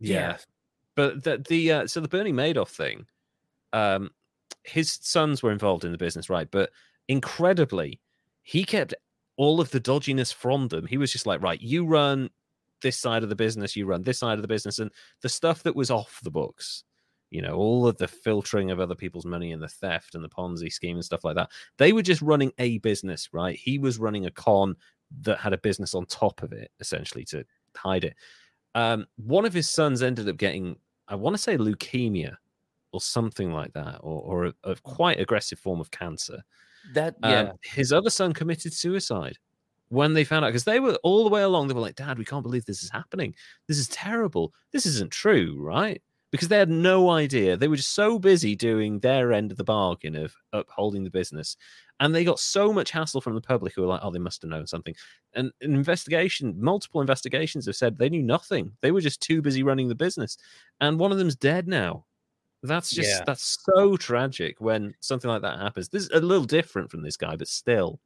yeah. 0.00 0.36
But 0.98 1.22
the, 1.22 1.38
the 1.48 1.72
uh, 1.72 1.86
so 1.86 2.00
the 2.00 2.08
Bernie 2.08 2.32
Madoff 2.32 2.70
thing, 2.70 3.06
um, 3.72 4.10
his 4.64 4.98
sons 5.00 5.44
were 5.44 5.52
involved 5.52 5.84
in 5.84 5.92
the 5.92 5.96
business, 5.96 6.28
right? 6.28 6.50
But 6.50 6.70
incredibly, 7.06 8.00
he 8.42 8.64
kept 8.64 8.94
all 9.36 9.60
of 9.60 9.70
the 9.70 9.78
dodginess 9.78 10.34
from 10.34 10.66
them. 10.66 10.88
He 10.88 10.96
was 10.98 11.12
just 11.12 11.24
like, 11.24 11.40
right, 11.40 11.62
you 11.62 11.86
run 11.86 12.30
this 12.82 12.98
side 12.98 13.22
of 13.22 13.28
the 13.28 13.36
business, 13.36 13.76
you 13.76 13.86
run 13.86 14.02
this 14.02 14.18
side 14.18 14.38
of 14.38 14.42
the 14.42 14.48
business, 14.48 14.80
and 14.80 14.90
the 15.22 15.28
stuff 15.28 15.62
that 15.62 15.76
was 15.76 15.88
off 15.88 16.18
the 16.24 16.32
books, 16.32 16.82
you 17.30 17.42
know, 17.42 17.54
all 17.54 17.86
of 17.86 17.96
the 17.98 18.08
filtering 18.08 18.72
of 18.72 18.80
other 18.80 18.96
people's 18.96 19.24
money 19.24 19.52
and 19.52 19.62
the 19.62 19.68
theft 19.68 20.16
and 20.16 20.24
the 20.24 20.28
Ponzi 20.28 20.72
scheme 20.72 20.96
and 20.96 21.04
stuff 21.04 21.22
like 21.22 21.36
that. 21.36 21.52
They 21.76 21.92
were 21.92 22.02
just 22.02 22.22
running 22.22 22.50
a 22.58 22.78
business, 22.78 23.28
right? 23.32 23.56
He 23.56 23.78
was 23.78 24.00
running 24.00 24.26
a 24.26 24.32
con 24.32 24.74
that 25.20 25.38
had 25.38 25.52
a 25.52 25.58
business 25.58 25.94
on 25.94 26.06
top 26.06 26.42
of 26.42 26.52
it, 26.52 26.72
essentially 26.80 27.24
to 27.26 27.44
hide 27.76 28.02
it. 28.02 28.16
Um, 28.74 29.06
one 29.16 29.44
of 29.44 29.54
his 29.54 29.68
sons 29.68 30.02
ended 30.02 30.28
up 30.28 30.38
getting, 30.38 30.76
I 31.08 31.14
want 31.14 31.34
to 31.34 31.42
say, 31.42 31.56
leukemia 31.56 32.36
or 32.92 33.00
something 33.00 33.52
like 33.52 33.72
that, 33.74 33.96
or, 34.00 34.22
or 34.22 34.46
a, 34.46 34.54
a 34.64 34.76
quite 34.76 35.20
aggressive 35.20 35.58
form 35.58 35.80
of 35.80 35.90
cancer. 35.90 36.42
that 36.94 37.16
Um, 37.22 37.30
yeah. 37.30 37.52
his 37.62 37.92
other 37.92 38.10
son 38.10 38.32
committed 38.32 38.72
suicide 38.72 39.36
when 39.88 40.14
they 40.14 40.24
found 40.24 40.44
out 40.44 40.48
because 40.48 40.64
they 40.64 40.80
were 40.80 40.98
all 41.02 41.24
the 41.24 41.30
way 41.30 41.42
along. 41.42 41.68
They 41.68 41.74
were 41.74 41.80
like, 41.80 41.96
"Dad, 41.96 42.18
we 42.18 42.24
can't 42.24 42.42
believe 42.42 42.64
this 42.64 42.82
is 42.82 42.90
happening. 42.90 43.34
This 43.66 43.78
is 43.78 43.88
terrible. 43.88 44.52
This 44.72 44.86
isn't 44.86 45.10
true, 45.12 45.56
right?" 45.58 46.02
Because 46.32 46.48
they 46.48 46.58
had 46.58 46.68
no 46.68 47.08
idea. 47.10 47.56
They 47.56 47.68
were 47.68 47.76
just 47.76 47.94
so 47.94 48.18
busy 48.18 48.54
doing 48.54 49.00
their 49.00 49.32
end 49.32 49.50
of 49.50 49.56
the 49.56 49.64
bargain 49.64 50.14
of 50.14 50.34
upholding 50.52 51.04
the 51.04 51.10
business, 51.10 51.56
and 52.00 52.14
they 52.14 52.22
got 52.24 52.38
so 52.38 52.70
much 52.72 52.90
hassle 52.90 53.22
from 53.22 53.34
the 53.34 53.40
public 53.40 53.74
who 53.74 53.80
were 53.82 53.88
like, 53.88 54.00
"Oh, 54.02 54.10
they 54.10 54.18
must 54.18 54.42
have 54.42 54.50
known 54.50 54.66
something." 54.66 54.94
And 55.34 55.52
an 55.62 55.72
investigation, 55.74 56.54
multiple 56.60 57.00
investigations 57.00 57.64
have 57.66 57.76
said 57.76 57.96
they 57.98 58.10
knew 58.10 58.22
nothing. 58.22 58.76
They 58.82 58.92
were 58.92 59.00
just 59.00 59.22
too 59.22 59.40
busy 59.40 59.62
running 59.62 59.88
the 59.88 59.94
business, 59.94 60.36
and 60.80 60.98
one 60.98 61.12
of 61.12 61.18
them's 61.18 61.36
dead 61.36 61.66
now. 61.66 62.04
That's 62.62 62.92
just 62.94 63.22
Yeah. 63.22 63.26
that's 63.26 63.58
so 63.76 63.96
tragic 63.96 64.60
when 64.60 64.94
something 65.00 65.30
like 65.30 65.42
that 65.42 65.58
happens. 65.60 65.90
This 65.90 66.04
is 66.04 66.10
a 66.10 66.20
little 66.20 66.46
different 66.46 66.90
from 66.90 67.02
this 67.02 67.16
guy, 67.18 67.36
but 67.36 67.48
still. 67.48 68.00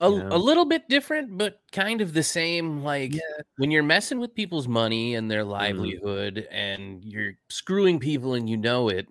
A, 0.00 0.10
Yeah. 0.10 0.28
a 0.30 0.36
little 0.38 0.64
bit 0.66 0.88
different, 0.88 1.36
but 1.38 1.60
kind 1.72 2.00
of 2.00 2.12
the 2.12 2.22
same. 2.22 2.82
Like 2.82 3.14
when 3.56 3.70
you're 3.70 3.82
messing 3.82 4.18
with 4.18 4.34
people's 4.34 4.68
money 4.68 5.14
and 5.14 5.24
Mm-hmm. 5.24 5.28
their 5.30 5.44
livelihood, 5.44 6.48
and 6.50 7.04
you're 7.04 7.32
screwing 7.48 7.98
people, 7.98 8.34
and 8.34 8.48
you 8.48 8.56
know 8.56 8.88
it. 8.88 9.06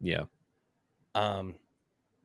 Yeah. 0.00 0.24
Um, 1.14 1.54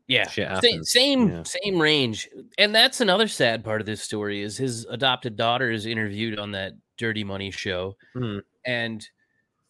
yeah, 0.07 0.27
Shit 0.27 0.49
sa- 0.49 0.61
same 0.83 1.29
Yeah. 1.29 1.43
same 1.43 1.79
range, 1.81 2.29
and 2.57 2.75
that's 2.75 2.99
another 3.01 3.27
sad 3.27 3.63
part 3.63 3.79
of 3.81 3.87
this 3.87 4.01
story 4.03 4.41
is 4.41 4.57
his 4.57 4.85
adopted 4.85 5.35
daughter 5.37 5.71
is 5.71 5.85
interviewed 5.85 6.37
on 6.37 6.51
that 6.51 6.73
Dirty 6.97 7.23
Money 7.23 7.51
show, 7.51 7.95
Hmm. 8.13 8.39
and 8.65 9.07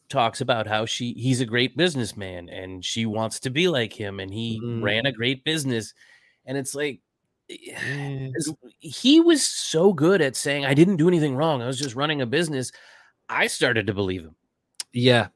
talks 0.10 0.42
about 0.42 0.68
how 0.68 0.86
she 0.86 1.14
he's 1.14 1.40
a 1.42 1.46
great 1.46 1.78
businessman 1.78 2.50
and 2.50 2.84
she 2.84 3.06
wants 3.06 3.40
to 3.42 3.50
be 3.50 3.68
like 3.68 3.94
him, 3.94 4.20
and 4.20 4.34
he 4.34 4.60
Mm. 4.62 4.82
ran 4.84 5.06
a 5.06 5.12
great 5.12 5.44
business, 5.44 5.94
and 6.46 6.58
it's 6.58 6.74
like. 6.76 7.00
Yeah. 7.50 8.30
he 8.80 9.20
was 9.20 9.46
so 9.46 9.94
good 9.94 10.22
at 10.22 10.36
saying 10.36 10.66
I 10.66 10.74
didn't 10.74 10.98
do 10.98 11.08
anything 11.08 11.36
wrong. 11.36 11.62
I 11.62 11.68
was 11.68 11.80
just 11.80 11.96
running 11.96 12.22
a 12.22 12.26
business. 12.26 12.72
I 13.30 13.48
started 13.48 13.88
to 13.88 13.94
believe 13.94 14.24
him. 14.24 14.36
Yeah. 14.92 15.28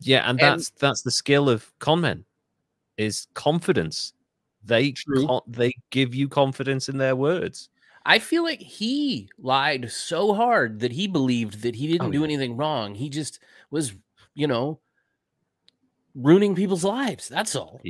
Yeah, 0.00 0.28
and 0.28 0.40
And- 0.40 0.58
that's 0.60 0.70
that's 0.70 1.02
the 1.02 1.10
skill 1.10 1.48
of 1.48 1.72
con 1.78 2.00
men 2.00 2.24
is 2.96 3.26
confidence. 3.34 4.12
They 4.64 4.92
con- 4.92 5.40
they 5.46 5.74
give 5.90 6.14
you 6.14 6.28
confidence 6.28 6.88
in 6.88 6.98
their 6.98 7.16
words. 7.16 7.68
I 8.06 8.18
feel 8.18 8.42
like 8.42 8.60
he 8.60 9.30
lied 9.38 9.90
so 9.90 10.34
hard 10.34 10.80
that 10.80 10.92
he 10.92 11.06
believed 11.06 11.62
that 11.62 11.74
he 11.74 11.88
oh, 11.88 11.92
didn't 11.92 12.08
Oh, 12.08 12.12
do 12.12 12.18
yeah. 12.18 12.24
anything 12.24 12.56
wrong. 12.56 12.94
He 12.94 13.08
just 13.08 13.38
was, 13.70 13.94
you 14.34 14.46
know, 14.46 14.78
ruining 16.14 16.54
people's 16.54 16.84
lives. 16.84 17.28
That's 17.28 17.56
all. 17.56 17.80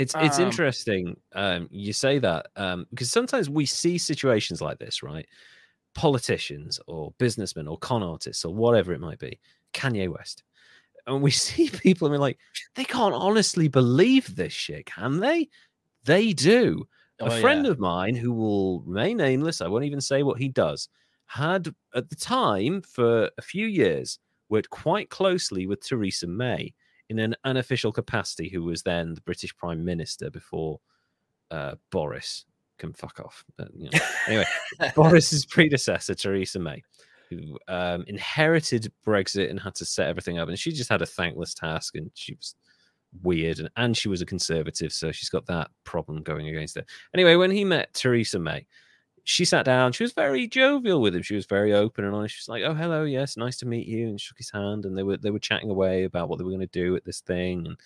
It's 0.00 0.14
it's 0.18 0.38
Um, 0.38 0.46
interesting 0.46 1.16
um 1.34 1.68
you 1.70 1.92
say 1.92 2.18
that 2.18 2.48
um 2.56 2.86
because 2.90 3.10
sometimes 3.10 3.50
we 3.50 3.66
see 3.66 3.98
situations 3.98 4.60
like 4.60 4.78
this, 4.78 5.02
right? 5.02 5.26
Politicians 5.94 6.80
or 6.86 7.12
businessmen 7.18 7.68
or 7.68 7.78
con 7.78 8.02
artists 8.02 8.44
or 8.44 8.54
whatever 8.54 8.92
it 8.92 9.00
might 9.00 9.18
be, 9.18 9.38
Kanye 9.74 10.08
West. 10.08 10.42
And 11.06 11.22
we 11.22 11.30
see 11.46 11.68
people 11.68 12.06
and 12.06 12.12
we're 12.14 12.20
like, 12.20 12.38
they 12.74 12.84
can't 12.84 13.14
honestly 13.14 13.68
believe 13.68 14.34
this 14.36 14.52
shit, 14.52 14.86
can 14.86 15.20
they? 15.20 15.48
They 16.04 16.32
do. 16.32 16.86
Oh, 17.20 17.26
a 17.26 17.40
friend 17.40 17.66
yeah. 17.66 17.72
of 17.72 17.78
mine 17.78 18.14
who 18.14 18.32
will 18.32 18.80
remain 18.82 19.18
nameless, 19.18 19.60
I 19.60 19.68
won't 19.68 19.84
even 19.84 20.00
say 20.00 20.22
what 20.22 20.38
he 20.38 20.48
does, 20.48 20.88
had 21.26 21.68
at 21.94 22.08
the 22.08 22.16
time 22.16 22.80
for 22.82 23.30
a 23.36 23.42
few 23.42 23.66
years 23.66 24.18
worked 24.48 24.70
quite 24.70 25.10
closely 25.10 25.66
with 25.66 25.80
Theresa 25.86 26.26
May 26.26 26.72
in 27.10 27.18
an 27.18 27.34
unofficial 27.44 27.92
capacity, 27.92 28.48
who 28.48 28.62
was 28.62 28.82
then 28.82 29.14
the 29.14 29.20
British 29.20 29.54
Prime 29.56 29.84
Minister 29.84 30.30
before 30.30 30.80
uh, 31.50 31.74
Boris 31.90 32.46
can 32.78 32.92
fuck 32.92 33.20
off. 33.20 33.44
But, 33.58 33.68
you 33.76 33.90
know. 33.90 33.98
Anyway, 34.28 34.44
Boris's 34.94 35.44
predecessor, 35.44 36.14
Theresa 36.14 36.60
May. 36.60 36.82
who 37.28 37.58
um, 37.68 38.04
inherited 38.06 38.92
Brexit 39.04 39.50
and 39.50 39.58
had 39.58 39.74
to 39.74 39.84
set 39.84 40.08
everything 40.08 40.38
up, 40.38 40.48
and 40.48 40.58
she 40.58 40.72
just 40.72 40.88
had 40.88 41.02
a 41.02 41.06
thankless 41.06 41.52
task, 41.52 41.96
and 41.96 42.10
she 42.14 42.34
was 42.34 42.54
weird, 43.22 43.58
and, 43.58 43.68
and 43.76 43.96
she 43.96 44.08
was 44.08 44.22
a 44.22 44.26
conservative, 44.26 44.92
so 44.92 45.10
she's 45.10 45.28
got 45.28 45.46
that 45.46 45.68
problem 45.82 46.22
going 46.22 46.48
against 46.48 46.76
her. 46.76 46.84
Anyway, 47.12 47.34
when 47.34 47.50
he 47.50 47.64
met 47.64 47.92
Theresa 47.92 48.38
May, 48.38 48.64
she 49.24 49.44
sat 49.44 49.64
down. 49.64 49.92
She 49.92 50.04
was 50.04 50.12
very 50.12 50.46
jovial 50.46 51.00
with 51.00 51.14
him. 51.14 51.22
She 51.22 51.34
was 51.34 51.46
very 51.46 51.72
open 51.72 52.04
and 52.04 52.14
honest. 52.14 52.34
She 52.34 52.40
was 52.40 52.48
like, 52.48 52.62
"Oh, 52.64 52.74
hello, 52.74 53.04
yes, 53.04 53.36
nice 53.36 53.56
to 53.58 53.66
meet 53.66 53.86
you," 53.86 54.08
and 54.08 54.20
shook 54.20 54.38
his 54.38 54.50
hand. 54.50 54.84
And 54.86 54.96
they 54.96 55.02
were 55.02 55.16
they 55.16 55.30
were 55.30 55.38
chatting 55.38 55.70
away 55.70 56.04
about 56.04 56.28
what 56.28 56.38
they 56.38 56.44
were 56.44 56.50
going 56.50 56.60
to 56.60 56.66
do 56.66 56.96
at 56.96 57.04
this 57.04 57.20
thing. 57.20 57.66
And 57.66 57.76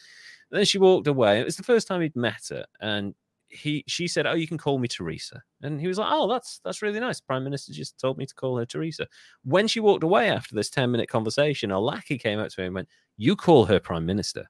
then 0.51 0.65
she 0.65 0.79
walked 0.79 1.07
away. 1.07 1.41
It 1.41 1.45
was 1.45 1.57
the 1.57 1.63
first 1.63 1.89
time 1.89 2.01
he'd 2.01 2.17
met 2.17 2.49
her, 2.51 2.65
and 2.81 3.15
he 3.49 3.85
she 3.87 4.09
said, 4.09 4.27
"Oh, 4.27 4.35
you 4.35 4.49
can 4.49 4.59
call 4.59 4.79
me 4.79 4.89
Theresa," 4.89 5.43
and 5.63 5.81
he 5.81 5.89
was 5.89 5.99
like, 5.99 6.09
"Oh, 6.11 6.29
that's 6.29 6.61
that's 6.65 6.83
really 6.83 7.01
nice." 7.01 7.21
Prime 7.21 7.45
Minister 7.45 7.73
just 7.73 7.99
told 7.99 8.19
me 8.19 8.27
to 8.27 8.35
call 8.35 8.59
her 8.59 8.67
Theresa. 8.67 9.07
When 9.45 9.69
she 9.69 9.81
walked 9.81 10.05
away 10.05 10.31
after 10.31 10.55
this 10.55 10.71
ten 10.71 10.91
minute 10.91 11.09
conversation, 11.09 11.71
a 11.71 11.81
lackey 11.81 12.19
came 12.19 12.39
up 12.39 12.51
to 12.51 12.61
him 12.61 12.67
and 12.67 12.75
went, 12.77 12.89
"You 13.17 13.37
call 13.37 13.65
her 13.67 13.81
Prime 13.81 14.07
Minister." 14.07 14.49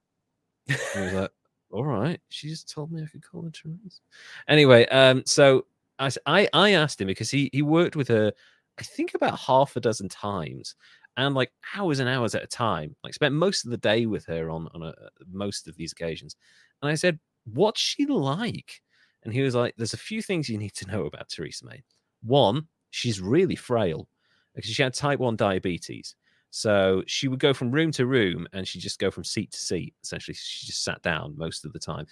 And 0.68 0.78
he 0.94 1.00
was 1.00 1.12
like, 1.12 1.30
"All 1.70 1.84
right." 1.84 2.20
She 2.30 2.48
just 2.48 2.70
told 2.70 2.90
me 2.92 3.02
I 3.02 3.06
could 3.06 3.22
call 3.22 3.42
her 3.42 3.50
Theresa. 3.50 4.00
Anyway, 4.48 4.86
um, 4.88 5.22
so 5.26 5.66
I 5.98 6.10
I, 6.26 6.48
I 6.52 6.70
asked 6.72 7.00
him 7.00 7.06
because 7.08 7.30
he 7.30 7.50
he 7.52 7.62
worked 7.62 7.96
with 7.96 8.08
her, 8.08 8.32
I 8.78 8.82
think 8.82 9.14
about 9.14 9.38
half 9.38 9.76
a 9.76 9.80
dozen 9.80 10.08
times. 10.08 10.74
And 11.16 11.34
like 11.34 11.52
hours 11.76 12.00
and 12.00 12.08
hours 12.08 12.34
at 12.34 12.42
a 12.42 12.46
time, 12.48 12.96
like 13.04 13.14
spent 13.14 13.34
most 13.36 13.64
of 13.64 13.70
the 13.70 13.76
day 13.76 14.06
with 14.06 14.26
her 14.26 14.50
on 14.50 14.68
on 14.74 14.82
a, 14.82 14.88
uh, 14.88 15.08
most 15.30 15.68
of 15.68 15.76
these 15.76 15.92
occasions. 15.92 16.36
And 16.82 16.90
I 16.90 16.94
said, 16.96 17.20
"What's 17.44 17.80
she 17.80 18.06
like?" 18.06 18.82
And 19.22 19.32
he 19.32 19.42
was 19.42 19.54
like, 19.54 19.74
There's 19.76 19.94
a 19.94 19.98
few 19.98 20.22
things 20.22 20.48
you 20.48 20.58
need 20.58 20.74
to 20.74 20.86
know 20.86 21.06
about 21.06 21.28
Theresa 21.28 21.64
May. 21.66 21.82
One, 22.22 22.68
she's 22.90 23.20
really 23.20 23.56
frail 23.56 24.08
because 24.54 24.70
she 24.70 24.82
had 24.82 24.94
type 24.94 25.18
1 25.18 25.36
diabetes. 25.36 26.14
So 26.50 27.02
she 27.06 27.26
would 27.28 27.40
go 27.40 27.52
from 27.54 27.70
room 27.72 27.90
to 27.92 28.06
room 28.06 28.46
and 28.52 28.66
she'd 28.68 28.80
just 28.80 28.98
go 29.00 29.10
from 29.10 29.24
seat 29.24 29.50
to 29.52 29.58
seat. 29.58 29.94
Essentially, 30.02 30.34
she 30.38 30.66
just 30.66 30.84
sat 30.84 31.02
down 31.02 31.34
most 31.36 31.64
of 31.64 31.72
the 31.72 31.78
time. 31.80 32.06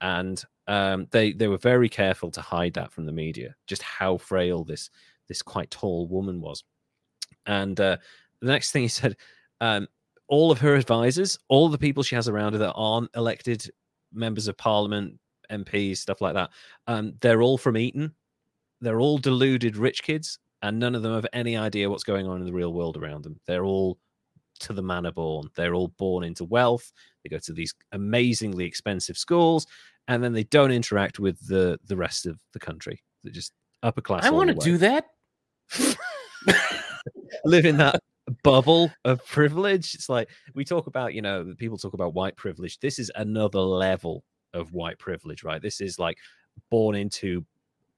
And 0.00 0.42
um, 0.66 1.06
they 1.10 1.32
they 1.32 1.48
were 1.48 1.58
very 1.58 1.88
careful 1.88 2.30
to 2.32 2.40
hide 2.40 2.74
that 2.74 2.92
from 2.92 3.06
the 3.06 3.12
media, 3.12 3.54
just 3.66 3.82
how 3.82 4.18
frail 4.18 4.64
this 4.64 4.90
this 5.28 5.42
quite 5.42 5.70
tall 5.70 6.06
woman 6.08 6.40
was. 6.40 6.64
And 7.46 7.78
uh, 7.80 7.96
the 8.40 8.46
next 8.46 8.72
thing 8.72 8.82
he 8.82 8.88
said, 8.88 9.16
um, 9.60 9.88
all 10.28 10.50
of 10.50 10.58
her 10.60 10.74
advisors, 10.74 11.38
all 11.48 11.68
the 11.68 11.78
people 11.78 12.02
she 12.02 12.14
has 12.14 12.28
around 12.28 12.54
her 12.54 12.58
that 12.60 12.74
aren't 12.74 13.10
elected 13.14 13.70
members 14.12 14.48
of 14.48 14.56
parliament, 14.56 15.18
MPs, 15.50 15.98
stuff 15.98 16.20
like 16.20 16.34
that. 16.34 16.50
Um, 16.86 17.14
they're 17.20 17.42
all 17.42 17.58
from 17.58 17.76
Eton. 17.76 18.14
They're 18.80 19.00
all 19.00 19.18
deluded 19.18 19.76
rich 19.76 20.02
kids, 20.02 20.38
and 20.62 20.78
none 20.78 20.94
of 20.94 21.02
them 21.02 21.14
have 21.14 21.26
any 21.32 21.56
idea 21.56 21.88
what's 21.88 22.04
going 22.04 22.26
on 22.26 22.40
in 22.40 22.46
the 22.46 22.52
real 22.52 22.72
world 22.72 22.96
around 22.96 23.24
them. 23.24 23.40
They're 23.46 23.64
all 23.64 23.98
to 24.60 24.72
the 24.72 24.82
manor 24.82 25.12
born. 25.12 25.48
They're 25.54 25.74
all 25.74 25.88
born 25.88 26.24
into 26.24 26.44
wealth. 26.44 26.92
They 27.22 27.30
go 27.30 27.38
to 27.38 27.52
these 27.52 27.74
amazingly 27.92 28.64
expensive 28.64 29.18
schools, 29.18 29.66
and 30.08 30.22
then 30.22 30.32
they 30.32 30.44
don't 30.44 30.70
interact 30.70 31.18
with 31.18 31.46
the 31.46 31.78
the 31.86 31.96
rest 31.96 32.26
of 32.26 32.38
the 32.52 32.60
country. 32.60 33.02
They're 33.22 33.32
just 33.32 33.52
upper 33.82 34.00
class. 34.00 34.24
I 34.24 34.30
want 34.30 34.50
to 34.50 34.54
do 34.54 34.78
that. 34.78 35.06
Live 37.44 37.64
in 37.64 37.76
that 37.78 38.00
bubble 38.42 38.90
of 39.04 39.24
privilege. 39.26 39.94
It's 39.94 40.08
like 40.08 40.28
we 40.54 40.64
talk 40.64 40.86
about, 40.86 41.14
you 41.14 41.22
know, 41.22 41.54
people 41.58 41.78
talk 41.78 41.94
about 41.94 42.14
white 42.14 42.36
privilege. 42.36 42.78
This 42.80 42.98
is 42.98 43.10
another 43.16 43.60
level 43.60 44.24
of 44.52 44.72
white 44.72 44.98
privilege, 44.98 45.44
right? 45.44 45.60
This 45.60 45.80
is 45.80 45.98
like 45.98 46.18
born 46.70 46.94
into 46.96 47.44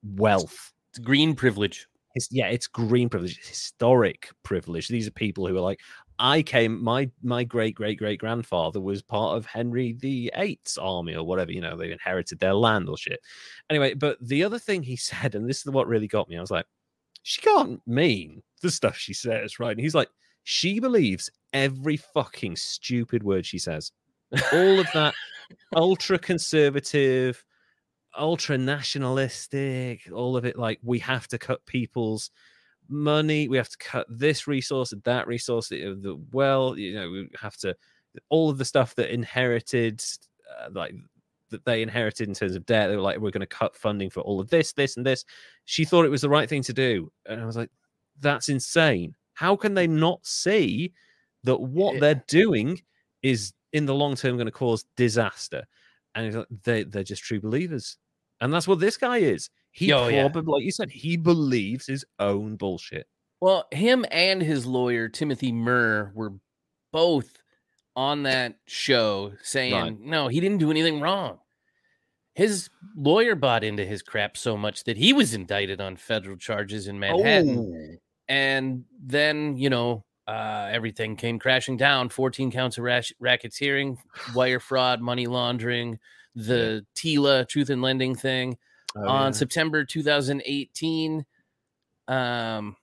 wealth. 0.02 0.72
It's 0.90 0.98
green 0.98 1.34
privilege. 1.34 1.86
It's, 2.14 2.28
yeah, 2.30 2.48
it's 2.48 2.66
green 2.66 3.08
privilege, 3.08 3.38
historic 3.46 4.30
privilege. 4.42 4.88
These 4.88 5.06
are 5.06 5.12
people 5.12 5.46
who 5.46 5.56
are 5.56 5.60
like, 5.60 5.80
I 6.18 6.42
came, 6.42 6.82
my 6.82 7.10
my 7.22 7.44
great 7.44 7.74
great 7.74 7.98
great 7.98 8.18
grandfather 8.18 8.80
was 8.80 9.02
part 9.02 9.36
of 9.36 9.46
Henry 9.46 9.92
the 9.92 10.32
Eighth's 10.34 10.78
army 10.78 11.14
or 11.14 11.24
whatever. 11.24 11.52
You 11.52 11.60
know, 11.60 11.76
they 11.76 11.92
inherited 11.92 12.38
their 12.38 12.54
land 12.54 12.88
or 12.88 12.96
shit. 12.96 13.20
Anyway, 13.68 13.94
but 13.94 14.16
the 14.20 14.44
other 14.44 14.58
thing 14.58 14.82
he 14.82 14.96
said, 14.96 15.34
and 15.34 15.48
this 15.48 15.60
is 15.60 15.70
what 15.70 15.88
really 15.88 16.08
got 16.08 16.28
me, 16.28 16.38
I 16.38 16.40
was 16.40 16.50
like, 16.50 16.66
she 17.22 17.40
can't 17.40 17.80
mean 17.86 18.42
the 18.62 18.70
stuff 18.70 18.96
she 18.96 19.12
says, 19.12 19.58
right? 19.58 19.72
And 19.72 19.80
he's 19.80 19.94
like, 19.94 20.08
she 20.44 20.78
believes 20.78 21.30
every 21.52 21.96
fucking 21.96 22.56
stupid 22.56 23.22
word 23.22 23.44
she 23.44 23.58
says. 23.58 23.92
All 24.52 24.78
of 24.78 24.86
that 24.94 25.14
ultra 25.74 26.18
conservative, 26.18 27.44
ultra 28.16 28.56
nationalistic, 28.56 30.02
all 30.12 30.36
of 30.36 30.44
it 30.44 30.58
like 30.58 30.78
we 30.82 30.98
have 31.00 31.28
to 31.28 31.38
cut 31.38 31.66
people's 31.66 32.30
money, 32.88 33.48
we 33.48 33.56
have 33.56 33.68
to 33.68 33.78
cut 33.78 34.06
this 34.08 34.46
resource 34.46 34.92
and 34.92 35.02
that 35.04 35.26
resource. 35.26 35.68
The 35.68 36.18
well, 36.32 36.78
you 36.78 36.94
know, 36.94 37.10
we 37.10 37.28
have 37.40 37.56
to 37.58 37.76
all 38.28 38.50
of 38.50 38.58
the 38.58 38.64
stuff 38.64 38.94
that 38.94 39.12
inherited, 39.12 40.02
uh, 40.60 40.68
like 40.72 40.94
that 41.50 41.64
they 41.64 41.82
inherited 41.82 42.28
in 42.28 42.34
terms 42.34 42.56
of 42.56 42.66
debt. 42.66 42.88
They 42.88 42.96
were 42.96 43.02
like, 43.02 43.18
we're 43.18 43.30
going 43.30 43.40
to 43.40 43.46
cut 43.46 43.76
funding 43.76 44.10
for 44.10 44.20
all 44.20 44.40
of 44.40 44.48
this, 44.50 44.72
this, 44.72 44.96
and 44.96 45.06
this. 45.06 45.24
She 45.64 45.84
thought 45.84 46.04
it 46.04 46.10
was 46.10 46.22
the 46.22 46.28
right 46.28 46.48
thing 46.48 46.62
to 46.62 46.72
do, 46.72 47.10
and 47.26 47.40
I 47.40 47.44
was 47.46 47.56
like, 47.56 47.70
that's 48.20 48.48
insane. 48.48 49.14
How 49.34 49.54
can 49.56 49.74
they 49.74 49.86
not 49.86 50.24
see 50.24 50.92
that 51.44 51.60
what 51.60 51.94
yeah. 51.94 52.00
they're 52.00 52.24
doing 52.26 52.80
is 53.22 53.52
in 53.72 53.86
the 53.86 53.94
long 53.94 54.16
term 54.16 54.36
going 54.36 54.46
to 54.46 54.52
cause 54.52 54.84
disaster. 54.96 55.64
And 56.14 56.46
they 56.64 56.84
they're 56.84 57.02
just 57.02 57.22
true 57.22 57.40
believers, 57.40 57.98
and 58.40 58.52
that's 58.52 58.66
what 58.66 58.80
this 58.80 58.96
guy 58.96 59.18
is. 59.18 59.50
He 59.76 59.92
oh, 59.92 60.08
probably, 60.08 60.14
yeah. 60.14 60.54
like 60.54 60.64
you 60.64 60.70
said, 60.70 60.90
he 60.90 61.18
believes 61.18 61.86
his 61.86 62.02
own 62.18 62.56
bullshit. 62.56 63.06
Well, 63.42 63.66
him 63.70 64.06
and 64.10 64.40
his 64.40 64.64
lawyer 64.64 65.10
Timothy 65.10 65.52
Muir 65.52 66.12
were 66.14 66.32
both 66.94 67.36
on 67.94 68.22
that 68.22 68.54
show 68.64 69.34
saying, 69.42 69.74
right. 69.74 70.00
no, 70.00 70.28
he 70.28 70.40
didn't 70.40 70.58
do 70.60 70.70
anything 70.70 71.02
wrong. 71.02 71.40
His 72.34 72.70
lawyer 72.96 73.34
bought 73.34 73.64
into 73.64 73.84
his 73.84 74.02
crap 74.02 74.38
so 74.38 74.56
much 74.56 74.84
that 74.84 74.96
he 74.96 75.12
was 75.12 75.34
indicted 75.34 75.78
on 75.78 75.96
federal 75.96 76.38
charges 76.38 76.88
in 76.88 76.98
Manhattan. 76.98 77.58
Oh. 77.58 77.96
And 78.28 78.86
then, 78.98 79.58
you 79.58 79.68
know, 79.68 80.06
uh, 80.26 80.70
everything 80.72 81.16
came 81.16 81.38
crashing 81.38 81.76
down 81.76 82.08
14 82.08 82.50
counts 82.50 82.78
of 82.78 82.84
rash- 82.84 83.12
racketeering, 83.22 83.98
wire 84.34 84.58
fraud, 84.58 85.02
money 85.02 85.26
laundering, 85.26 85.98
the 86.34 86.86
TILA, 86.94 87.46
truth 87.46 87.68
in 87.68 87.82
lending 87.82 88.14
thing. 88.14 88.56
Oh, 88.96 89.08
on 89.08 89.26
yeah. 89.26 89.30
September 89.32 89.84
2018, 89.84 91.26
um, 92.08 92.76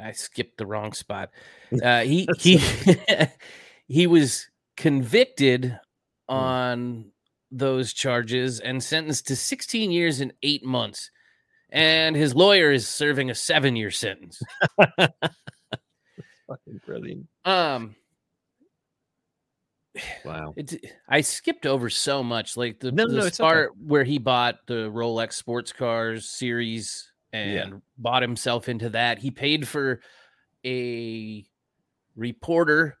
I 0.00 0.12
skipped 0.12 0.58
the 0.58 0.66
wrong 0.66 0.92
spot. 0.92 1.30
Uh, 1.84 2.00
he 2.00 2.26
he 2.38 2.58
he 3.88 4.06
was 4.06 4.48
convicted 4.74 5.78
hmm. 6.26 6.34
on 6.34 7.12
those 7.50 7.92
charges 7.92 8.58
and 8.58 8.82
sentenced 8.82 9.26
to 9.26 9.36
16 9.36 9.90
years 9.90 10.22
and 10.22 10.32
eight 10.42 10.64
months 10.64 11.10
and 11.70 12.16
his 12.16 12.34
lawyer 12.34 12.72
is 12.72 12.88
serving 12.88 13.30
a 13.30 13.34
seven 13.34 13.76
year 13.76 13.90
sentence. 13.90 14.40
Fucking 14.78 15.10
brilliant. 16.86 17.26
Um, 17.44 17.96
wow. 20.24 20.54
It's, 20.56 20.76
I 21.08 21.20
skipped 21.20 21.66
over 21.66 21.90
so 21.90 22.22
much, 22.22 22.56
like 22.56 22.80
the, 22.80 22.92
no, 22.92 23.08
the 23.08 23.16
no, 23.16 23.30
part 23.30 23.70
okay. 23.70 23.80
where 23.86 24.04
he 24.04 24.18
bought 24.18 24.66
the 24.66 24.90
Rolex 24.90 25.34
sports 25.34 25.72
cars 25.72 26.28
series 26.28 27.10
and 27.32 27.52
yeah. 27.52 27.78
bought 27.98 28.22
himself 28.22 28.68
into 28.68 28.90
that. 28.90 29.18
He 29.18 29.30
paid 29.30 29.66
for 29.66 30.00
a 30.64 31.44
reporter 32.16 32.98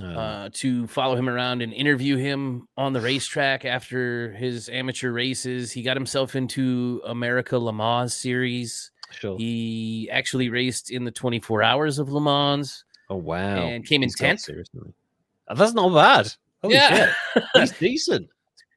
uh, 0.00 0.04
uh, 0.04 0.50
to 0.52 0.86
follow 0.86 1.16
him 1.16 1.28
around 1.28 1.62
and 1.62 1.72
interview 1.72 2.16
him 2.16 2.68
on 2.76 2.92
the 2.92 3.00
racetrack 3.00 3.64
after 3.64 4.32
his 4.32 4.68
amateur 4.68 5.10
races. 5.10 5.72
He 5.72 5.82
got 5.82 5.96
himself 5.96 6.36
into 6.36 7.02
America 7.06 7.58
Le 7.58 7.72
Mans 7.72 8.14
series. 8.14 8.92
Sure. 9.10 9.36
He 9.36 10.08
actually 10.12 10.48
raced 10.48 10.92
in 10.92 11.04
the 11.04 11.10
24 11.10 11.62
hours 11.64 11.98
of 11.98 12.08
Le 12.08 12.20
Mans. 12.20 12.84
Oh 13.08 13.16
wow! 13.16 13.56
And 13.56 13.84
came 13.84 14.04
in 14.04 14.10
tenth. 14.10 14.48
That's 15.54 15.72
not 15.72 15.94
bad. 15.94 16.32
Holy 16.62 16.74
yeah, 16.74 17.12
shit. 17.34 17.44
he's 17.54 17.72
decent. 17.72 18.28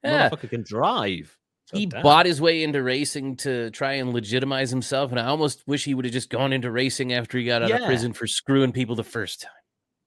Yeah. 0.03 0.29
Motherfucker 0.29 0.49
can 0.49 0.63
drive. 0.63 1.37
he 1.71 1.85
bought 1.85 2.25
his 2.25 2.39
way 2.39 2.63
into 2.63 2.83
racing 2.83 3.37
to 3.37 3.71
try 3.71 3.93
and 3.93 4.13
legitimize 4.13 4.69
himself, 4.69 5.11
and 5.11 5.19
I 5.19 5.25
almost 5.25 5.63
wish 5.67 5.85
he 5.85 5.93
would 5.93 6.05
have 6.05 6.13
just 6.13 6.29
gone 6.29 6.53
into 6.53 6.71
racing 6.71 7.13
after 7.13 7.37
he 7.37 7.45
got 7.45 7.63
out 7.63 7.69
yeah. 7.69 7.77
of 7.77 7.85
prison 7.85 8.13
for 8.13 8.27
screwing 8.27 8.71
people 8.71 8.95
the 8.95 9.03
first 9.03 9.41
time. 9.41 9.51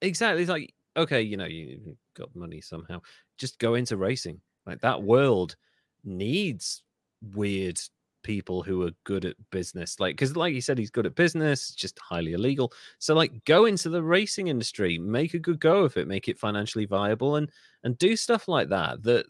Exactly. 0.00 0.42
It's 0.42 0.50
like 0.50 0.74
okay, 0.96 1.22
you 1.22 1.36
know, 1.36 1.44
you 1.44 1.96
got 2.16 2.34
money 2.34 2.60
somehow. 2.60 3.00
Just 3.38 3.58
go 3.58 3.74
into 3.74 3.96
racing. 3.96 4.40
Like 4.64 4.80
that 4.80 5.02
world 5.02 5.56
needs 6.04 6.82
weird 7.22 7.78
people 8.26 8.60
who 8.60 8.82
are 8.82 8.90
good 9.04 9.24
at 9.24 9.36
business. 9.52 10.00
Like, 10.00 10.16
because 10.16 10.34
like 10.34 10.52
you 10.52 10.60
said, 10.60 10.78
he's 10.78 10.90
good 10.90 11.06
at 11.06 11.14
business, 11.14 11.70
just 11.70 11.96
highly 12.00 12.32
illegal. 12.32 12.72
So, 12.98 13.14
like, 13.14 13.44
go 13.44 13.66
into 13.66 13.88
the 13.88 14.02
racing 14.02 14.48
industry, 14.48 14.98
make 14.98 15.34
a 15.34 15.38
good 15.38 15.60
go 15.60 15.84
of 15.84 15.96
it, 15.96 16.08
make 16.08 16.26
it 16.26 16.36
financially 16.36 16.86
viable, 16.86 17.36
and 17.36 17.48
and 17.84 17.96
do 17.98 18.16
stuff 18.16 18.48
like 18.48 18.68
that. 18.70 19.04
The 19.04 19.24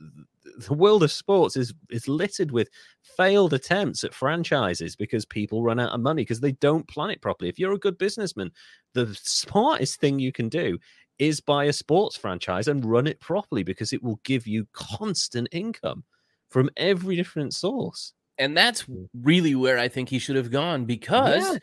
the 0.67 0.73
world 0.73 1.03
of 1.03 1.13
sports 1.13 1.59
is 1.59 1.75
is 1.91 2.09
littered 2.09 2.51
with 2.51 2.71
failed 3.03 3.53
attempts 3.53 4.03
at 4.03 4.15
franchises 4.15 4.97
because 4.97 5.27
people 5.27 5.63
run 5.63 5.79
out 5.79 5.93
of 5.93 6.01
money 6.01 6.23
because 6.23 6.41
they 6.41 6.53
don't 6.53 6.89
plan 6.89 7.11
it 7.11 7.21
properly. 7.21 7.51
If 7.51 7.59
you're 7.59 7.75
a 7.75 7.79
good 7.79 7.99
businessman, 7.99 8.51
the 8.95 9.15
smartest 9.23 10.01
thing 10.01 10.19
you 10.19 10.33
can 10.33 10.49
do 10.49 10.79
is 11.19 11.41
buy 11.41 11.65
a 11.65 11.73
sports 11.73 12.17
franchise 12.17 12.69
and 12.69 12.85
run 12.85 13.07
it 13.07 13.21
properly 13.21 13.63
because 13.63 13.93
it 13.93 14.03
will 14.03 14.21
give 14.25 14.47
you 14.47 14.67
constant 14.73 15.49
income 15.53 16.03
from 16.49 16.71
every 16.79 17.17
different 17.17 17.53
source. 17.53 18.15
And 18.39 18.57
that's 18.57 18.85
really 19.23 19.55
where 19.55 19.79
I 19.79 19.89
think 19.89 20.09
he 20.09 20.19
should 20.19 20.37
have 20.37 20.51
gone 20.51 20.85
because 20.85 21.45
Yeah. 21.53 21.59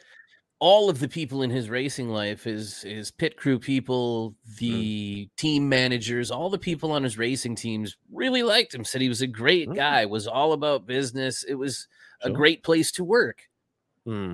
all 0.60 0.90
of 0.90 1.00
the 1.00 1.08
people 1.08 1.44
in 1.44 1.50
his 1.50 1.70
racing 1.70 2.10
life, 2.10 2.44
his 2.44 2.82
his 2.82 3.12
pit 3.12 3.36
crew 3.38 3.60
people, 3.60 4.36
the 4.58 5.30
team 5.38 5.68
managers, 5.70 6.32
all 6.32 6.50
the 6.50 6.58
people 6.58 6.92
on 6.92 7.04
his 7.04 7.18
racing 7.18 7.56
teams 7.56 7.98
really 8.12 8.44
liked 8.44 8.74
him. 8.74 8.84
Said 8.86 9.02
he 9.02 9.10
was 9.10 9.22
a 9.22 9.28
great 9.28 9.70
Mm. 9.70 9.76
guy. 9.76 10.06
Was 10.06 10.26
all 10.28 10.54
about 10.54 10.88
business. 10.88 11.44
It 11.44 11.56
was 11.56 11.88
a 12.22 12.30
great 12.32 12.64
place 12.64 12.92
to 12.94 13.04
work. 13.04 13.50
Hmm. 14.06 14.34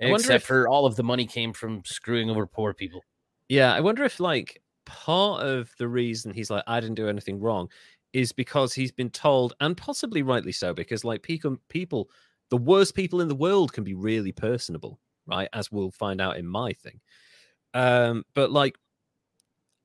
Except 0.00 0.42
if- 0.42 0.46
for 0.46 0.68
all 0.68 0.86
of 0.86 0.96
the 0.96 1.02
money 1.02 1.26
came 1.26 1.52
from 1.52 1.82
screwing 1.84 2.30
over 2.30 2.46
poor 2.46 2.74
people. 2.74 3.04
Yeah, 3.48 3.72
I 3.74 3.80
wonder 3.80 4.04
if 4.04 4.18
like 4.20 4.60
part 4.86 5.42
of 5.42 5.70
the 5.78 5.88
reason 5.88 6.32
he's 6.32 6.50
like 6.50 6.64
I 6.66 6.80
didn't 6.80 6.94
do 6.96 7.08
anything 7.08 7.40
wrong 7.40 7.68
is 8.16 8.32
because 8.32 8.72
he's 8.72 8.92
been 8.92 9.10
told, 9.10 9.52
and 9.60 9.76
possibly 9.76 10.22
rightly 10.22 10.52
so, 10.52 10.72
because 10.72 11.04
like 11.04 11.22
people, 11.22 11.58
people, 11.68 12.08
the 12.48 12.56
worst 12.56 12.94
people 12.94 13.20
in 13.20 13.28
the 13.28 13.34
world 13.34 13.74
can 13.74 13.84
be 13.84 13.92
really 13.92 14.32
personable, 14.32 14.98
right? 15.26 15.50
As 15.52 15.70
we'll 15.70 15.90
find 15.90 16.18
out 16.18 16.38
in 16.38 16.46
my 16.46 16.72
thing. 16.72 16.98
Um, 17.74 18.24
but 18.34 18.50
like, 18.50 18.78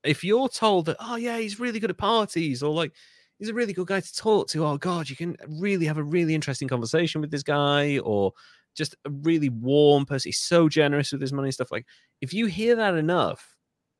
if 0.02 0.24
you're 0.24 0.48
told 0.48 0.86
that, 0.86 0.96
oh 0.98 1.16
yeah, 1.16 1.36
he's 1.36 1.60
really 1.60 1.78
good 1.78 1.90
at 1.90 1.98
parties, 1.98 2.62
or 2.62 2.72
like 2.72 2.92
he's 3.38 3.50
a 3.50 3.54
really 3.54 3.74
good 3.74 3.86
guy 3.86 4.00
to 4.00 4.14
talk 4.14 4.48
to, 4.48 4.64
oh 4.64 4.78
god, 4.78 5.10
you 5.10 5.16
can 5.16 5.36
really 5.46 5.84
have 5.84 5.98
a 5.98 6.02
really 6.02 6.34
interesting 6.34 6.68
conversation 6.68 7.20
with 7.20 7.30
this 7.30 7.42
guy, 7.42 7.98
or 7.98 8.32
just 8.74 8.96
a 9.04 9.10
really 9.10 9.50
warm 9.50 10.06
person. 10.06 10.30
He's 10.30 10.38
so 10.38 10.70
generous 10.70 11.12
with 11.12 11.20
his 11.20 11.34
money 11.34 11.48
and 11.48 11.54
stuff. 11.54 11.70
Like, 11.70 11.84
if 12.22 12.32
you 12.32 12.46
hear 12.46 12.76
that 12.76 12.94
enough, 12.94 13.51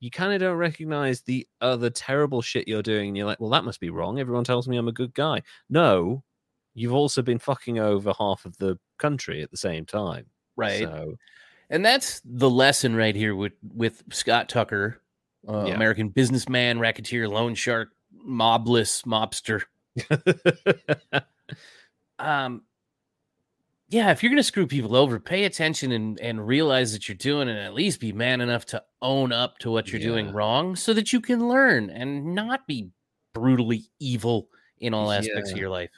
you 0.03 0.11
kind 0.11 0.33
of 0.33 0.41
don't 0.41 0.57
recognize 0.57 1.21
the 1.23 1.47
other 1.61 1.89
terrible 1.89 2.43
shit 2.43 2.67
you're 2.67 2.83
doing. 2.83 3.07
And 3.07 3.17
you're 3.17 3.25
like, 3.25 3.39
well, 3.39 3.51
that 3.51 3.65
must 3.65 3.79
be 3.79 3.89
wrong. 3.89 4.19
Everyone 4.19 4.43
tells 4.43 4.67
me 4.67 4.77
I'm 4.77 4.89
a 4.89 4.93
good 4.93 5.15
guy. 5.15 5.43
No, 5.71 6.25
you've 6.75 6.93
also 6.93 7.23
been 7.23 7.39
fucking 7.39 7.79
over 7.79 8.13
half 8.19 8.45
of 8.45 8.57
the 8.57 8.77
country 8.99 9.43
at 9.43 9.53
the 9.53 9.57
same 9.57 9.87
time. 9.87 10.27
Right. 10.57 10.81
So, 10.81 11.15
And 11.71 11.85
that's 11.85 12.21
the 12.25 12.51
lesson 12.51 12.97
right 12.97 13.15
here 13.15 13.37
with 13.37 13.53
with 13.75 14.03
Scott 14.11 14.49
Tucker, 14.49 15.01
uh, 15.49 15.67
Yeah. 15.69 15.75
American 15.75 16.09
businessman, 16.09 16.81
racketeer, 16.81 17.29
loan 17.29 17.55
shark, 17.55 17.91
mobless 18.13 19.03
mobster. 19.03 19.63
Um, 22.19 22.63
yeah, 23.93 24.11
if 24.11 24.23
you're 24.23 24.31
gonna 24.31 24.43
screw 24.43 24.67
people 24.67 24.97
over, 24.97 25.21
pay 25.21 25.45
attention 25.45 25.93
and 25.93 26.19
and 26.21 26.47
realize 26.47 26.93
that 26.95 27.09
you're 27.09 27.17
doing 27.17 27.47
it, 27.47 27.53
and 27.53 27.61
at 27.61 27.75
least 27.75 28.01
be 28.01 28.11
man 28.11 28.41
enough 28.41 28.65
to 28.67 28.83
own 29.03 29.33
up 29.33 29.59
to 29.59 29.71
what 29.71 29.93
you're 29.93 30.01
doing 30.01 30.33
wrong, 30.33 30.75
so 30.75 30.95
that 30.95 31.13
you 31.13 31.21
can 31.21 31.47
learn 31.47 31.91
and 31.91 32.35
not 32.35 32.67
be 32.67 32.89
brutally 33.35 33.85
evil 34.01 34.49
in 34.81 34.95
all 34.95 35.13
aspects 35.13 35.53
of 35.53 35.59
your 35.59 35.69
life. 35.69 35.91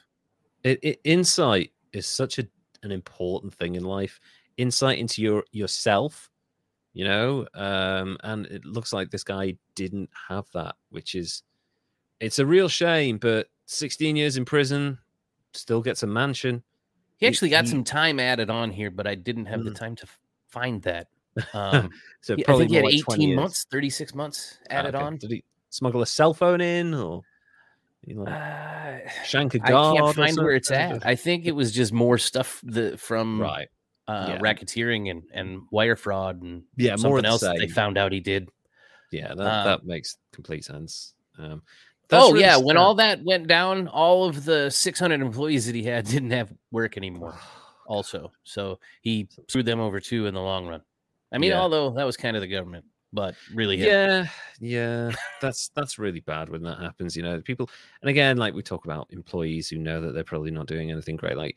it, 0.65 0.81
it, 0.83 1.01
insight 1.05 1.71
is 1.93 2.07
such 2.07 2.41
a, 2.41 2.47
an 2.83 2.91
important 2.91 3.55
thing 3.55 3.77
in 3.77 3.85
life. 3.85 4.19
Insight 4.57 4.99
into 4.99 5.23
your 5.23 5.45
yourself, 5.53 6.31
you 6.95 7.05
know, 7.05 7.47
um, 7.55 8.19
and 8.25 8.47
it 8.47 8.65
looks 8.65 8.93
like 8.93 9.13
this 9.13 9.25
guy 9.25 9.57
didn't 9.77 10.11
have 10.29 10.47
that, 10.53 10.75
which 10.91 11.15
is 11.15 11.45
it's 12.19 12.41
a 12.41 12.47
real 12.47 12.69
shame. 12.69 13.19
But 13.19 13.47
16 13.67 14.17
years 14.17 14.37
in 14.37 14.45
prison, 14.45 14.99
still 15.53 15.81
gets 15.81 16.03
a 16.03 16.09
mansion. 16.09 16.65
He 17.19 17.27
actually 17.27 17.51
got 17.51 17.65
he- 17.65 17.71
some 17.71 17.85
time 17.85 18.19
added 18.21 18.51
on 18.51 18.71
here, 18.71 18.91
but 18.91 19.07
I 19.07 19.15
didn't 19.15 19.47
have 19.47 19.65
the 19.65 19.71
Mm. 19.71 19.77
time 19.77 19.97
to 19.97 20.07
find 20.49 20.83
that. 20.83 21.09
Um, 21.55 21.91
So 22.21 22.37
he- 22.37 22.47
I 22.47 22.57
think 22.57 22.71
he 22.71 22.77
had 22.77 22.83
more 22.83 22.91
like 22.91 23.01
20 23.03 23.25
18 23.25 23.37
months, 23.37 23.67
36 23.71 24.15
months 24.15 24.59
Ah, 24.71 24.75
added 24.75 24.95
okay. 24.95 25.05
on. 25.05 25.17
Did 25.19 25.31
he 25.31 25.45
smuggle 25.71 26.03
a 26.03 26.07
cell 26.07 26.33
phone 26.35 26.61
in 26.61 26.95
or 26.95 27.23
you 28.07 28.15
know, 28.17 28.27
Uh, 28.27 28.99
shank 29.25 29.55
a 29.55 29.61
I 29.63 29.71
guard? 29.71 29.97
can't 29.97 30.17
find 30.17 30.37
where 30.37 30.55
it's 30.55 30.71
at. 30.71 31.07
I 31.07 31.15
think 31.17 31.47
it 31.47 31.53
was 31.53 31.73
just 31.73 31.93
more 31.93 32.19
stuff 32.19 32.61
the, 32.63 32.99
from 32.99 33.41
Right. 33.41 33.69
uh, 34.07 34.27
yeah. 34.29 34.39
racketeering 34.39 35.11
and, 35.11 35.23
and 35.33 35.63
wire 35.71 35.97
fraud 35.97 36.43
and 36.43 36.65
Yeah, 36.77 36.91
more 36.93 36.99
something 36.99 37.23
the 37.23 37.29
else 37.29 37.41
that 37.41 37.57
they 37.59 37.67
found 37.69 37.97
out 37.97 38.13
he 38.13 38.21
did. 38.21 38.49
Yeah, 39.11 39.29
that, 39.29 39.39
Um, 39.39 39.65
that 39.65 39.85
makes 39.87 40.17
complete 40.33 40.65
sense. 40.65 41.15
Um, 41.39 41.63
that's 42.09 42.25
oh 42.25 42.35
yeah, 42.35 42.57
when 42.57 42.77
all 42.77 42.95
that 42.97 43.23
went 43.25 43.47
down, 43.47 43.89
all 43.89 44.25
of 44.27 44.45
the 44.45 44.71
600 44.71 45.21
employees 45.21 45.67
that 45.67 45.75
he 45.75 45.83
had 45.85 46.05
didn't 46.15 46.31
have 46.31 46.53
work 46.71 46.97
anymore. 46.97 47.35
Also, 47.87 48.33
so 48.45 48.79
he 49.03 49.29
screwed 49.47 49.67
them 49.67 49.79
over 49.79 50.01
too 50.01 50.25
in 50.27 50.33
the 50.33 50.41
long 50.41 50.67
run. 50.67 50.81
I 51.31 51.37
mean, 51.37 51.51
Yeah. 51.51 51.61
although 51.61 51.91
that 51.91 52.05
was 52.05 52.17
kind 52.17 52.35
of 52.35 52.41
the 52.41 52.49
government, 52.49 52.87
but 53.13 53.35
really, 53.53 53.77
yeah 53.77 54.27
yeah 54.59 55.11
that's 55.43 55.69
that's 55.75 55.99
really 55.99 56.21
bad 56.21 56.49
when 56.49 56.63
that 56.63 56.79
happens 56.79 57.15
you 57.15 57.23
know 57.23 57.41
people 57.43 57.69
and 58.01 58.09
again 58.09 58.39
like 58.39 58.55
we 58.55 58.63
talk 58.63 58.87
about 58.87 59.07
employees 59.11 59.69
who 59.69 59.77
know 59.77 60.01
that 60.01 60.13
they're 60.15 60.25
probably 60.25 60.51
not 60.51 60.67
doing 60.67 60.91
anything 60.91 61.17
great 61.17 61.37
like 61.37 61.57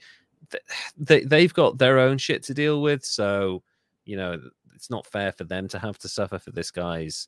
they, 0.98 1.24
they've 1.24 1.54
got 1.54 1.78
their 1.78 1.98
own 1.98 2.18
shit 2.18 2.44
to 2.44 2.54
deal 2.54 2.82
with 2.82 3.06
so 3.06 3.64
you 4.04 4.18
know 4.18 4.38
it's 4.76 4.90
not 4.90 5.08
fair 5.08 5.32
for 5.32 5.46
them 5.46 5.68
to 5.70 5.80
have 5.80 5.98
to 5.98 6.10
suffer 6.10 6.38
for 6.40 6.52
this 6.52 6.72
guy's 6.72 7.28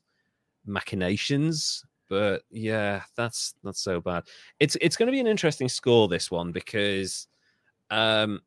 machinations 0.66 1.84
but 2.10 2.42
yeah 2.50 3.00
that's 3.16 3.54
not 3.62 3.76
so 3.76 4.00
bad 4.00 4.22
it's 4.58 4.76
it's 4.82 4.96
going 4.96 5.06
to 5.06 5.12
be 5.12 5.20
an 5.20 5.26
interesting 5.26 5.68
score 5.68 6.08
this 6.08 6.30
one 6.30 6.52
because 6.52 7.26
um 7.90 8.40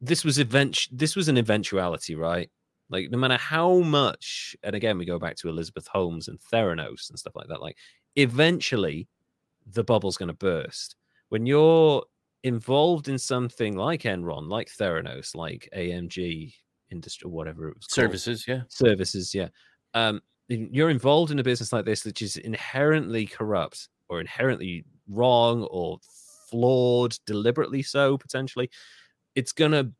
this 0.00 0.24
was 0.24 0.38
event 0.38 0.86
this 0.92 1.16
was 1.16 1.28
an 1.28 1.36
eventuality 1.36 2.14
right 2.14 2.48
like 2.90 3.10
no 3.10 3.18
matter 3.18 3.36
how 3.36 3.80
much, 3.80 4.56
and 4.62 4.74
again 4.74 4.98
we 4.98 5.04
go 5.04 5.18
back 5.18 5.36
to 5.36 5.48
Elizabeth 5.48 5.86
Holmes 5.86 6.28
and 6.28 6.38
Theranos 6.40 7.10
and 7.10 7.18
stuff 7.18 7.36
like 7.36 7.48
that. 7.48 7.60
Like 7.60 7.76
eventually, 8.16 9.08
the 9.66 9.84
bubble's 9.84 10.16
going 10.16 10.28
to 10.28 10.34
burst 10.34 10.96
when 11.28 11.44
you're 11.44 12.02
involved 12.44 13.08
in 13.08 13.18
something 13.18 13.76
like 13.76 14.02
Enron, 14.02 14.48
like 14.48 14.70
Theranos, 14.70 15.34
like 15.34 15.68
AMG 15.76 16.54
Industry, 16.90 17.28
whatever 17.30 17.68
it 17.68 17.76
was 17.76 17.86
called. 17.86 18.04
services, 18.06 18.44
yeah. 18.48 18.62
services. 18.68 19.34
Yeah, 19.34 19.48
um, 19.92 20.22
you're 20.48 20.90
involved 20.90 21.30
in 21.30 21.38
a 21.38 21.42
business 21.44 21.72
like 21.72 21.84
this, 21.84 22.04
which 22.04 22.22
is 22.22 22.36
inherently 22.36 23.26
corrupt 23.26 23.88
or 24.08 24.20
inherently 24.20 24.84
wrong 25.08 25.64
or 25.64 25.98
flawed, 26.50 27.16
deliberately 27.26 27.82
so 27.82 28.16
potentially. 28.18 28.70
It's 29.34 29.52
gonna 29.52 29.92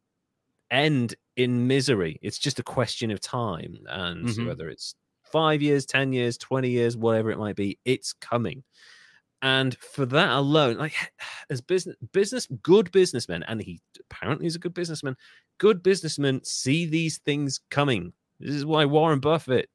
end 0.70 1.14
in 1.36 1.66
misery. 1.66 2.18
It's 2.22 2.38
just 2.38 2.58
a 2.58 2.62
question 2.64 3.10
of 3.10 3.20
time. 3.20 3.78
And 3.88 4.28
Mhm. 4.28 4.46
whether 4.46 4.68
it's 4.68 4.94
five 5.24 5.62
years, 5.62 5.86
10 5.86 6.12
years, 6.12 6.38
20 6.38 6.70
years, 6.70 6.96
whatever 6.96 7.30
it 7.30 7.38
might 7.38 7.56
be, 7.56 7.78
it's 7.84 8.12
coming. 8.14 8.64
And 9.40 9.76
for 9.78 10.04
that 10.06 10.30
alone, 10.30 10.76
like 10.78 10.94
as 11.50 11.60
business, 11.60 11.96
business, 12.12 12.46
good 12.62 12.90
businessmen, 12.90 13.42
and 13.44 13.62
he 13.62 13.80
apparently 14.10 14.46
is 14.46 14.56
a 14.56 14.58
good 14.60 14.74
businessman, 14.74 15.16
good 15.58 15.82
businessmen 15.82 16.42
see 16.44 16.86
these 16.86 17.18
things 17.18 17.60
coming. 17.70 18.12
This 18.40 18.54
is 18.54 18.66
why 18.66 18.84
Warren 18.84 19.20
Buffett 19.20 19.68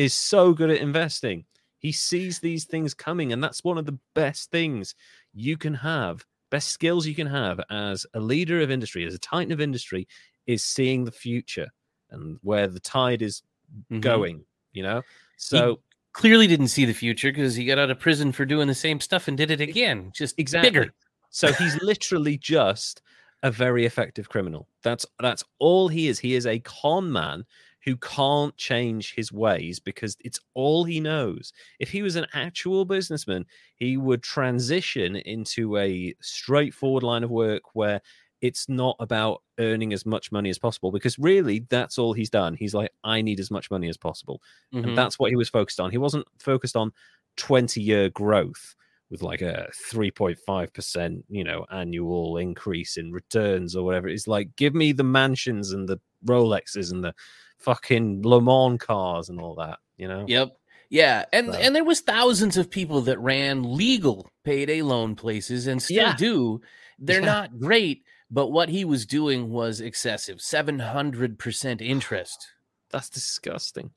is 0.00 0.14
so 0.14 0.52
good 0.52 0.70
at 0.70 0.80
investing. 0.80 1.44
He 1.78 1.92
sees 1.92 2.38
these 2.38 2.64
things 2.64 2.94
coming, 2.94 3.32
and 3.32 3.42
that's 3.42 3.64
one 3.64 3.78
of 3.78 3.86
the 3.86 3.98
best 4.14 4.50
things 4.50 4.94
you 5.32 5.56
can 5.56 5.74
have, 5.74 6.24
best 6.50 6.68
skills 6.68 7.06
you 7.06 7.14
can 7.14 7.26
have 7.26 7.60
as 7.70 8.06
a 8.14 8.20
leader 8.20 8.60
of 8.60 8.70
industry, 8.70 9.04
as 9.06 9.14
a 9.14 9.18
titan 9.18 9.52
of 9.52 9.60
industry, 9.60 10.06
is 10.46 10.64
seeing 10.64 11.04
the 11.04 11.12
future 11.12 11.68
and 12.10 12.38
where 12.42 12.66
the 12.66 12.80
tide 12.80 13.22
is 13.22 13.42
Mhm. 13.90 14.00
going. 14.00 14.44
You 14.72 14.84
know, 14.84 15.02
so 15.36 15.80
Clearly 16.12 16.48
didn't 16.48 16.68
see 16.68 16.84
the 16.84 16.92
future 16.92 17.30
because 17.30 17.54
he 17.54 17.64
got 17.64 17.78
out 17.78 17.90
of 17.90 18.00
prison 18.00 18.32
for 18.32 18.44
doing 18.44 18.66
the 18.66 18.74
same 18.74 18.98
stuff 18.98 19.28
and 19.28 19.36
did 19.36 19.50
it 19.50 19.60
again. 19.60 20.10
Just 20.12 20.36
exactly. 20.38 20.70
bigger. 20.70 20.92
So 21.30 21.52
he's 21.52 21.80
literally 21.82 22.36
just 22.36 23.00
a 23.44 23.50
very 23.50 23.86
effective 23.86 24.28
criminal. 24.28 24.66
That's 24.82 25.06
that's 25.20 25.44
all 25.60 25.86
he 25.86 26.08
is. 26.08 26.18
He 26.18 26.34
is 26.34 26.46
a 26.46 26.58
con 26.58 27.12
man 27.12 27.44
who 27.84 27.96
can't 27.96 28.56
change 28.56 29.14
his 29.14 29.32
ways 29.32 29.78
because 29.80 30.16
it's 30.24 30.38
all 30.54 30.84
he 30.84 31.00
knows. 31.00 31.52
If 31.78 31.90
he 31.90 32.02
was 32.02 32.16
an 32.16 32.26
actual 32.34 32.84
businessman, 32.84 33.46
he 33.76 33.96
would 33.96 34.22
transition 34.22 35.16
into 35.16 35.76
a 35.78 36.14
straightforward 36.20 37.02
line 37.02 37.24
of 37.24 37.30
work 37.30 37.62
where 37.74 38.00
it's 38.42 38.68
not 38.68 38.96
about 39.00 39.42
earning 39.58 39.92
as 39.92 40.06
much 40.06 40.32
money 40.32 40.48
as 40.48 40.58
possible 40.58 40.90
because 40.90 41.18
really 41.18 41.66
that's 41.68 41.98
all 41.98 42.12
he's 42.14 42.30
done. 42.30 42.54
He's 42.54 42.74
like, 42.74 42.90
I 43.04 43.20
need 43.20 43.38
as 43.38 43.50
much 43.50 43.70
money 43.70 43.88
as 43.88 43.96
possible. 43.98 44.40
Mhm. 44.74 44.84
and 44.84 44.98
that's 44.98 45.18
what 45.18 45.30
he 45.30 45.36
was 45.36 45.48
focused 45.50 45.78
on. 45.80 45.90
He 45.90 45.98
wasn't 45.98 46.26
focused 46.38 46.76
on 46.76 46.92
20 47.36 47.80
year 47.82 48.08
growth 48.08 48.74
with 49.10 49.22
like 49.22 49.42
a 49.42 49.68
3.5%, 49.92 51.24
you 51.28 51.44
know, 51.44 51.66
annual 51.70 52.36
increase 52.36 52.96
in 52.96 53.12
returns 53.12 53.74
or 53.76 53.84
whatever. 53.84 54.08
It's 54.08 54.28
like, 54.28 54.54
give 54.56 54.74
me 54.74 54.92
the 54.92 55.04
mansions 55.04 55.72
and 55.72 55.88
the 55.88 55.98
Rolexes 56.26 56.92
and 56.92 57.02
the 57.04 57.14
fucking 57.60 58.22
Le 58.22 58.40
Mans 58.40 58.78
cars 58.80 59.28
and 59.28 59.40
all 59.40 59.54
that, 59.56 59.78
you 59.96 60.08
know? 60.08 60.24
Yep. 60.28 60.56
Yeah, 60.90 61.24
and 61.32 61.52
So- 61.52 61.58
and 61.58 61.74
there 61.76 61.84
was 61.84 62.00
thousands 62.00 62.56
of 62.56 62.68
people 62.70 63.00
that 63.02 63.18
ran 63.20 63.62
legal 63.76 64.28
payday 64.44 64.82
loan 64.82 65.14
places 65.14 65.66
and 65.66 65.80
still 65.82 65.96
Yeah. 65.96 66.16
do. 66.16 66.60
They're 66.98 67.20
Yeah. 67.20 67.26
not 67.26 67.58
great, 67.60 68.02
but 68.30 68.48
what 68.48 68.68
he 68.68 68.84
was 68.84 69.06
doing 69.06 69.50
was 69.50 69.80
excessive. 69.80 70.40
700% 70.40 71.80
interest. 71.80 72.48
That's 72.90 73.08
disgusting. 73.08 73.90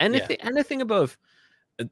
Anything, 0.00 0.38
anything 0.40 0.82
above. 0.82 1.16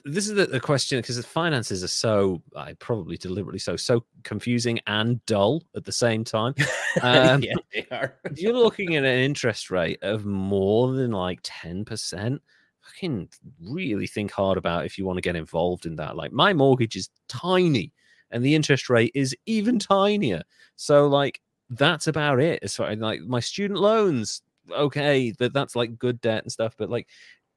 This 0.04 0.28
is 0.28 0.34
the, 0.34 0.46
the 0.46 0.60
question 0.60 0.98
because 0.98 1.16
the 1.16 1.22
finances 1.22 1.82
are 1.82 1.88
so, 1.88 2.42
I 2.56 2.74
probably 2.74 3.16
deliberately 3.16 3.58
so, 3.58 3.76
so 3.76 4.04
confusing 4.22 4.80
and 4.86 5.24
dull 5.26 5.62
at 5.76 5.84
the 5.84 5.92
same 5.92 6.24
time. 6.24 6.54
Um, 7.02 7.42
yeah, 7.42 7.52
they 7.72 7.86
are. 7.92 8.16
you're 8.34 8.54
looking 8.54 8.96
at 8.96 9.04
an 9.04 9.20
interest 9.20 9.70
rate 9.70 10.02
of 10.02 10.24
more 10.24 10.92
than 10.94 11.12
like 11.12 11.40
10%, 11.42 12.40
fucking 12.80 13.28
really 13.60 14.06
think 14.08 14.32
hard 14.32 14.58
about 14.58 14.84
if 14.84 14.98
you 14.98 15.04
want 15.04 15.18
to 15.18 15.22
get 15.22 15.36
involved 15.36 15.86
in 15.86 15.94
that. 15.96 16.16
Like 16.16 16.32
my 16.32 16.52
mortgage 16.54 16.96
is 16.96 17.08
tiny 17.28 17.92
and 18.30 18.44
the 18.44 18.54
interest 18.54 18.90
rate 18.90 19.12
is 19.14 19.36
even 19.46 19.78
tinier. 19.78 20.42
So 20.74 21.06
like 21.06 21.40
that's 21.70 22.06
about 22.06 22.40
it. 22.40 22.60
As 22.62 22.74
far 22.74 22.94
like 22.96 23.20
my 23.20 23.40
student 23.40 23.78
loans, 23.80 24.42
okay, 24.70 25.30
that 25.32 25.52
that's 25.52 25.76
like 25.76 25.98
good 25.98 26.20
debt 26.20 26.42
and 26.42 26.50
stuff. 26.50 26.74
But 26.76 26.90
like 26.90 27.06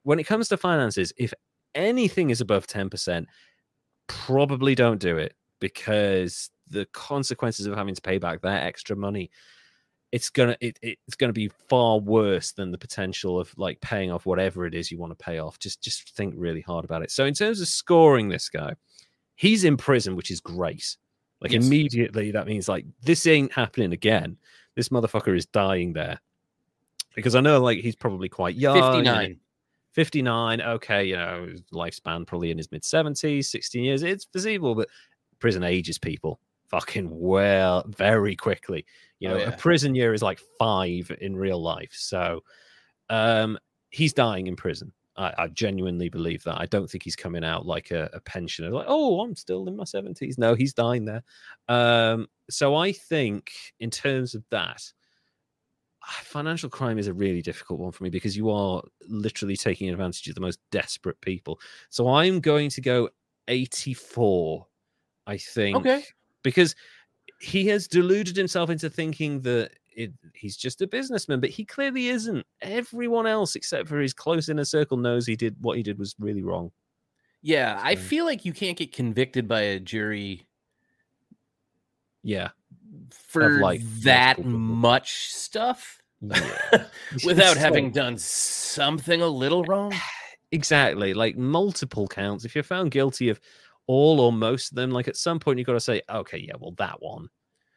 when 0.04 0.20
it 0.20 0.26
comes 0.26 0.50
to 0.50 0.58
finances, 0.58 1.14
if 1.18 1.34
anything 1.76 2.30
is 2.30 2.42
above 2.42 2.68
10%, 2.68 3.26
probably 4.08 4.76
don't 4.76 5.00
do 5.00 5.18
it 5.18 5.36
because 5.60 6.50
the 6.70 6.86
consequences 6.94 7.66
of 7.66 7.76
having 7.76 7.96
to 7.96 8.02
pay 8.02 8.18
back 8.18 8.42
that 8.42 8.64
extra 8.64 8.96
money 8.96 9.30
it's 10.12 10.30
gonna 10.30 10.58
it, 10.60 10.78
it's 10.82 11.16
gonna 11.16 11.32
be 11.32 11.50
far 11.70 11.98
worse 12.00 12.52
than 12.52 12.72
the 12.72 12.78
potential 12.78 13.40
of 13.40 13.58
like 13.58 13.80
paying 13.80 14.12
off 14.12 14.26
whatever 14.26 14.66
it 14.66 14.74
is 14.74 14.92
you 14.92 14.98
want 14.98 15.18
to 15.18 15.24
pay 15.24 15.40
off. 15.40 15.58
Just 15.58 15.82
just 15.82 16.10
think 16.16 16.34
really 16.38 16.62
hard 16.62 16.84
about 16.84 17.02
it. 17.02 17.12
So 17.12 17.26
in 17.26 17.34
terms 17.34 17.62
of 17.62 17.68
scoring 17.68 18.30
this 18.30 18.50
guy 18.50 18.76
he's 19.36 19.64
in 19.64 19.78
prison 19.78 20.16
which 20.16 20.30
is 20.30 20.42
great. 20.42 20.98
Like 21.40 21.54
Yes. 21.54 21.66
immediately 21.66 22.32
that 22.32 22.46
means 22.46 22.68
like 22.68 22.86
this 23.02 23.26
ain't 23.26 23.54
happening 23.54 23.94
again. 23.94 24.38
This 24.76 24.90
motherfucker 24.90 25.36
is 25.36 25.46
dying 25.46 25.94
there. 25.94 26.20
Because 27.16 27.36
i 27.36 27.40
know 27.42 27.62
like 27.62 27.80
he's 27.80 27.96
probably 27.96 28.30
quite 28.30 28.56
young 28.56 28.76
59. 28.82 29.40
59 29.94 30.62
okay 30.62 31.04
you 31.04 31.16
know 31.18 31.48
lifespan 31.74 32.26
probably 32.26 32.52
in 32.52 32.58
his 32.58 32.72
mid 32.72 32.82
70s 32.84 33.46
16 33.46 33.84
years 33.84 34.04
it's 34.04 34.26
feasible 34.32 34.74
but 34.76 34.88
prison 35.40 35.64
ages 35.64 35.98
people 36.00 36.40
fucking 36.70 37.10
well 37.12 37.84
very 37.90 38.34
quickly. 38.36 38.86
You 39.20 39.28
Oh, 39.30 39.32
know 39.34 39.40
yeah. 39.40 39.50
a 39.50 39.58
prison 39.58 39.94
year 39.94 40.14
is 40.14 40.22
like 40.22 40.40
five 40.58 41.12
in 41.20 41.36
real 41.36 41.62
life 41.62 41.92
so 41.94 42.42
um 43.10 43.58
he's 43.90 44.14
dying 44.14 44.48
in 44.48 44.56
prison. 44.56 44.94
I, 45.18 45.34
I 45.38 45.48
genuinely 45.50 46.08
believe 46.08 46.44
that. 46.46 46.58
I 46.62 46.66
don't 46.68 46.90
think 46.90 47.04
he's 47.04 47.18
coming 47.18 47.44
out 47.44 47.66
like 47.66 47.92
a, 47.92 48.10
a 48.14 48.22
pensioner 48.22 48.70
like 48.72 48.86
oh 48.88 49.20
i'm 49.20 49.36
still 49.36 49.68
in 49.68 49.76
my 49.76 49.84
70s 49.84 50.38
no 50.38 50.56
he's 50.56 50.74
dying 50.74 51.04
there. 51.04 51.24
Um 51.68 52.28
so 52.50 52.76
i 52.76 52.94
think 52.94 53.52
in 53.82 53.90
terms 53.90 54.34
of 54.36 54.44
that 54.52 54.82
financial 56.24 56.70
crime 56.70 56.98
is 56.98 57.08
a 57.08 57.14
really 57.14 57.42
difficult 57.42 57.80
one 57.80 57.92
for 57.92 58.04
me 58.04 58.10
because 58.10 58.36
you 58.36 58.50
are 58.50 58.82
literally 59.08 59.56
taking 59.56 59.90
advantage 59.90 60.28
of 60.28 60.36
the 60.36 60.42
most 60.42 60.60
desperate 60.72 61.20
people. 61.22 61.60
So 61.90 62.10
I'm 62.10 62.40
going 62.40 62.70
to 62.72 62.82
go 62.82 63.10
84, 63.48 64.66
I 65.28 65.38
think. 65.38 65.78
Okay. 65.78 66.04
Because 66.44 66.76
he 67.40 67.68
has 67.68 67.88
deluded 67.88 68.36
himself 68.36 68.70
into 68.70 68.90
thinking 68.90 69.42
that 69.42 69.72
it, 69.94 70.12
he's 70.34 70.58
just 70.58 70.82
a 70.82 70.88
businessman, 70.88 71.40
but 71.40 71.50
he 71.50 71.66
clearly 71.66 72.08
isn't. 72.08 72.46
Everyone 72.62 73.28
else, 73.28 73.56
except 73.56 73.88
for 73.88 74.00
his 74.00 74.14
close 74.14 74.50
inner 74.50 74.66
circle, 74.66 74.98
knows 74.98 75.26
he 75.26 75.36
did 75.36 75.56
what 75.62 75.78
he 75.78 75.84
did 75.84 76.00
was 76.00 76.16
really 76.20 76.42
wrong. 76.44 76.72
Yeah, 77.44 77.80
I 77.82 77.96
feel 77.96 78.26
like 78.26 78.46
you 78.46 78.54
can't 78.54 78.78
get 78.78 78.92
convicted 78.92 79.48
by 79.48 79.62
a 79.62 79.80
jury 79.80 80.46
Yeah. 82.24 82.50
For 83.14 83.60
like, 83.60 83.82
that 84.02 84.44
much 84.46 85.30
stuff 85.32 86.02
yeah. 86.22 86.86
without 87.26 87.58
having 87.58 87.92
done 87.92 88.18
something 88.18 89.22
a 89.22 89.28
little 89.28 89.64
wrong. 89.64 89.94
exactly 90.54 91.14
like 91.14 91.38
multiple 91.38 92.08
counts 92.08 92.44
if 92.44 92.54
you're 92.54 92.64
found 92.64 92.92
guilty 92.92 93.30
of 93.30 93.40
all 93.88 94.20
or 94.20 94.34
most 94.34 94.72
of 94.72 94.76
them 94.76 94.92
like 94.92 95.08
at 95.08 95.16
some 95.16 95.40
point 95.40 95.58
you've 95.58 95.66
got 95.66 95.74
to 95.74 95.80
say 95.80 96.02
okay 96.10 96.38
yeah 96.38 96.54
well 96.60 96.74
that 96.78 97.02
one 97.02 97.30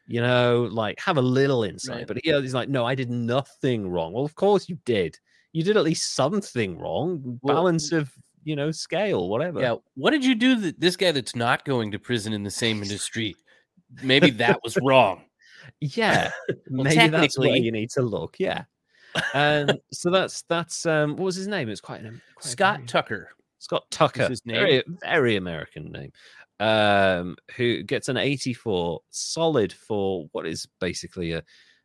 you 0.09 0.21
know 0.21 0.69
like 0.73 0.99
have 0.99 1.17
a 1.17 1.23
little 1.23 1.63
insight 1.63 1.99
Right. 1.99 2.07
but 2.09 2.27
yeah 2.27 2.41
he's 2.41 2.53
like 2.53 2.69
no 2.69 2.85
i 2.85 2.97
did 2.97 3.11
nothing 3.11 3.89
wrong 3.89 4.13
well 4.13 4.25
of 4.25 4.35
course 4.35 4.69
you 4.69 4.77
did 4.85 5.17
you 5.53 5.63
did 5.63 5.77
at 5.77 5.85
least 5.85 6.17
something 6.17 6.77
wrong 6.77 7.39
Well, 7.43 7.55
balance 7.55 7.93
of 7.93 8.13
you 8.43 8.57
know 8.57 8.71
scale 8.73 9.29
whatever 9.29 9.61
Yeah, 9.61 9.77
what 9.95 10.11
did 10.11 10.25
you 10.25 10.35
do 10.35 10.57
that 10.57 10.81
this 10.81 10.97
guy 10.97 11.13
that's 11.13 11.37
not 11.37 11.65
going 11.65 11.93
to 11.93 11.99
prison 12.01 12.33
in 12.33 12.43
the 12.43 12.51
same 12.51 12.83
industry? 12.83 13.37
Maybe 14.03 14.31
that 14.31 14.61
was 14.65 14.77
wrong. 14.83 15.23
yeah 15.81 16.31
Well, 16.71 16.85
maybe 16.85 17.09
that's 17.09 17.39
where 17.39 17.57
you 17.57 17.73
need 17.73 17.91
to 17.91 18.03
look 18.03 18.37
yeah 18.39 18.65
um 19.33 19.71
so 19.93 20.11
that's 20.11 20.43
that's 20.49 20.85
um 20.87 21.11
what 21.17 21.25
was 21.27 21.37
his 21.37 21.47
name 21.49 21.69
It's 21.69 21.81
quite 21.81 22.01
an 22.03 22.21
quite 22.35 22.45
a 22.45 22.49
Scott 22.49 22.77
very- 22.79 22.87
Tucker. 22.89 23.29
Scott 23.61 23.85
Tucker, 23.91 24.29
his 24.29 24.45
name. 24.45 24.57
very 24.57 24.83
very 25.03 25.37
American 25.37 25.91
name, 25.93 26.13
um, 26.61 27.35
who 27.57 27.83
gets 27.83 28.09
an 28.11 28.19
84, 28.19 29.01
solid 29.11 29.73
for 29.73 30.27
what 30.33 30.47
is 30.47 30.67
basically 30.81 31.33
a 31.33 31.43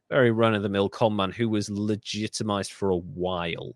very 0.09 0.31
run 0.31 0.53
of 0.55 0.61
the 0.63 0.67
mill 0.69 0.89
con 0.89 1.15
man 1.15 1.31
who 1.31 1.47
was 1.47 1.69
legitimized 1.69 2.73
for 2.73 2.89
a 2.89 2.97
while. 2.97 3.75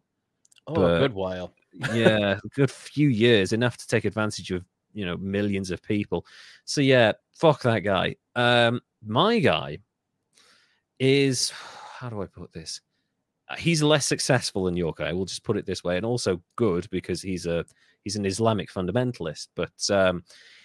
Oh, 0.68 0.74
But- 0.74 0.96
a 0.96 1.00
good 1.00 1.14
while. 1.14 1.54
Yeah, 1.94 2.40
a 2.44 2.48
good 2.56 2.70
few 2.72 3.08
years, 3.08 3.54
enough 3.54 3.78
to 3.78 3.88
take 3.88 4.04
advantage 4.04 4.52
of 4.52 4.66
you 4.94 5.06
know 5.06 5.18
millions 5.18 5.72
of 5.72 5.82
people. 5.82 6.26
So 6.66 6.82
yeah, 6.82 7.14
fuck 7.34 7.62
that 7.64 7.80
guy. 7.80 8.16
Um, 8.36 8.82
my 9.06 9.40
guy 9.40 9.80
is 11.00 11.50
how 12.00 12.10
do 12.10 12.22
I 12.22 12.26
put 12.28 12.52
this? 12.54 12.82
Uh, 13.50 13.56
He's 13.56 13.84
less 13.84 14.06
successful 14.06 14.66
than 14.66 14.78
your 14.78 14.94
guy. 14.94 15.14
We'll 15.14 15.26
just 15.26 15.44
put 15.44 15.58
it 15.58 15.66
this 15.66 15.84
way, 15.84 15.98
and 15.98 16.06
also 16.06 16.42
good 16.56 16.88
because 16.90 17.22
he's 17.22 17.46
a 17.46 17.66
he's 18.04 18.16
an 18.16 18.26
Islamic 18.26 18.72
fundamentalist. 18.72 19.48
But 19.56 19.72
um, 19.90 20.24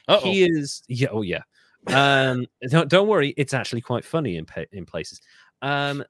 Uh-oh. 0.09 0.21
he 0.21 0.45
is 0.45 0.83
yeah 0.89 1.09
oh 1.13 1.23
yeah 1.23 1.43
um 1.89 2.47
don't, 2.71 2.89
don't 2.89 3.09
worry 3.09 3.35
it's 3.37 3.55
actually 3.55 3.83
quite 3.83 4.05
funny 4.05 4.37
in 4.37 4.47
pa- 4.47 4.65
in 4.73 4.85
places 4.87 5.21
um 5.63 6.03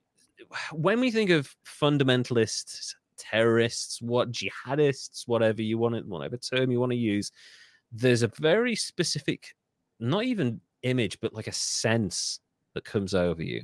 when 0.72 1.00
we 1.00 1.10
think 1.10 1.30
of 1.30 1.54
fundamentalists 1.64 2.94
terrorists 3.20 4.00
what 4.00 4.32
jihadists 4.32 5.28
whatever 5.28 5.62
you 5.62 5.78
want 5.78 5.94
it 5.94 6.06
whatever 6.06 6.36
term 6.36 6.70
you 6.70 6.80
want 6.80 6.90
to 6.92 6.98
use 6.98 7.30
there's 7.92 8.22
a 8.22 8.32
very 8.38 8.74
specific 8.74 9.54
not 10.00 10.24
even 10.24 10.60
image 10.82 11.18
but 11.20 11.34
like 11.34 11.46
a 11.46 11.52
sense 11.52 12.40
that 12.74 12.84
comes 12.84 13.14
over 13.14 13.42
you 13.42 13.62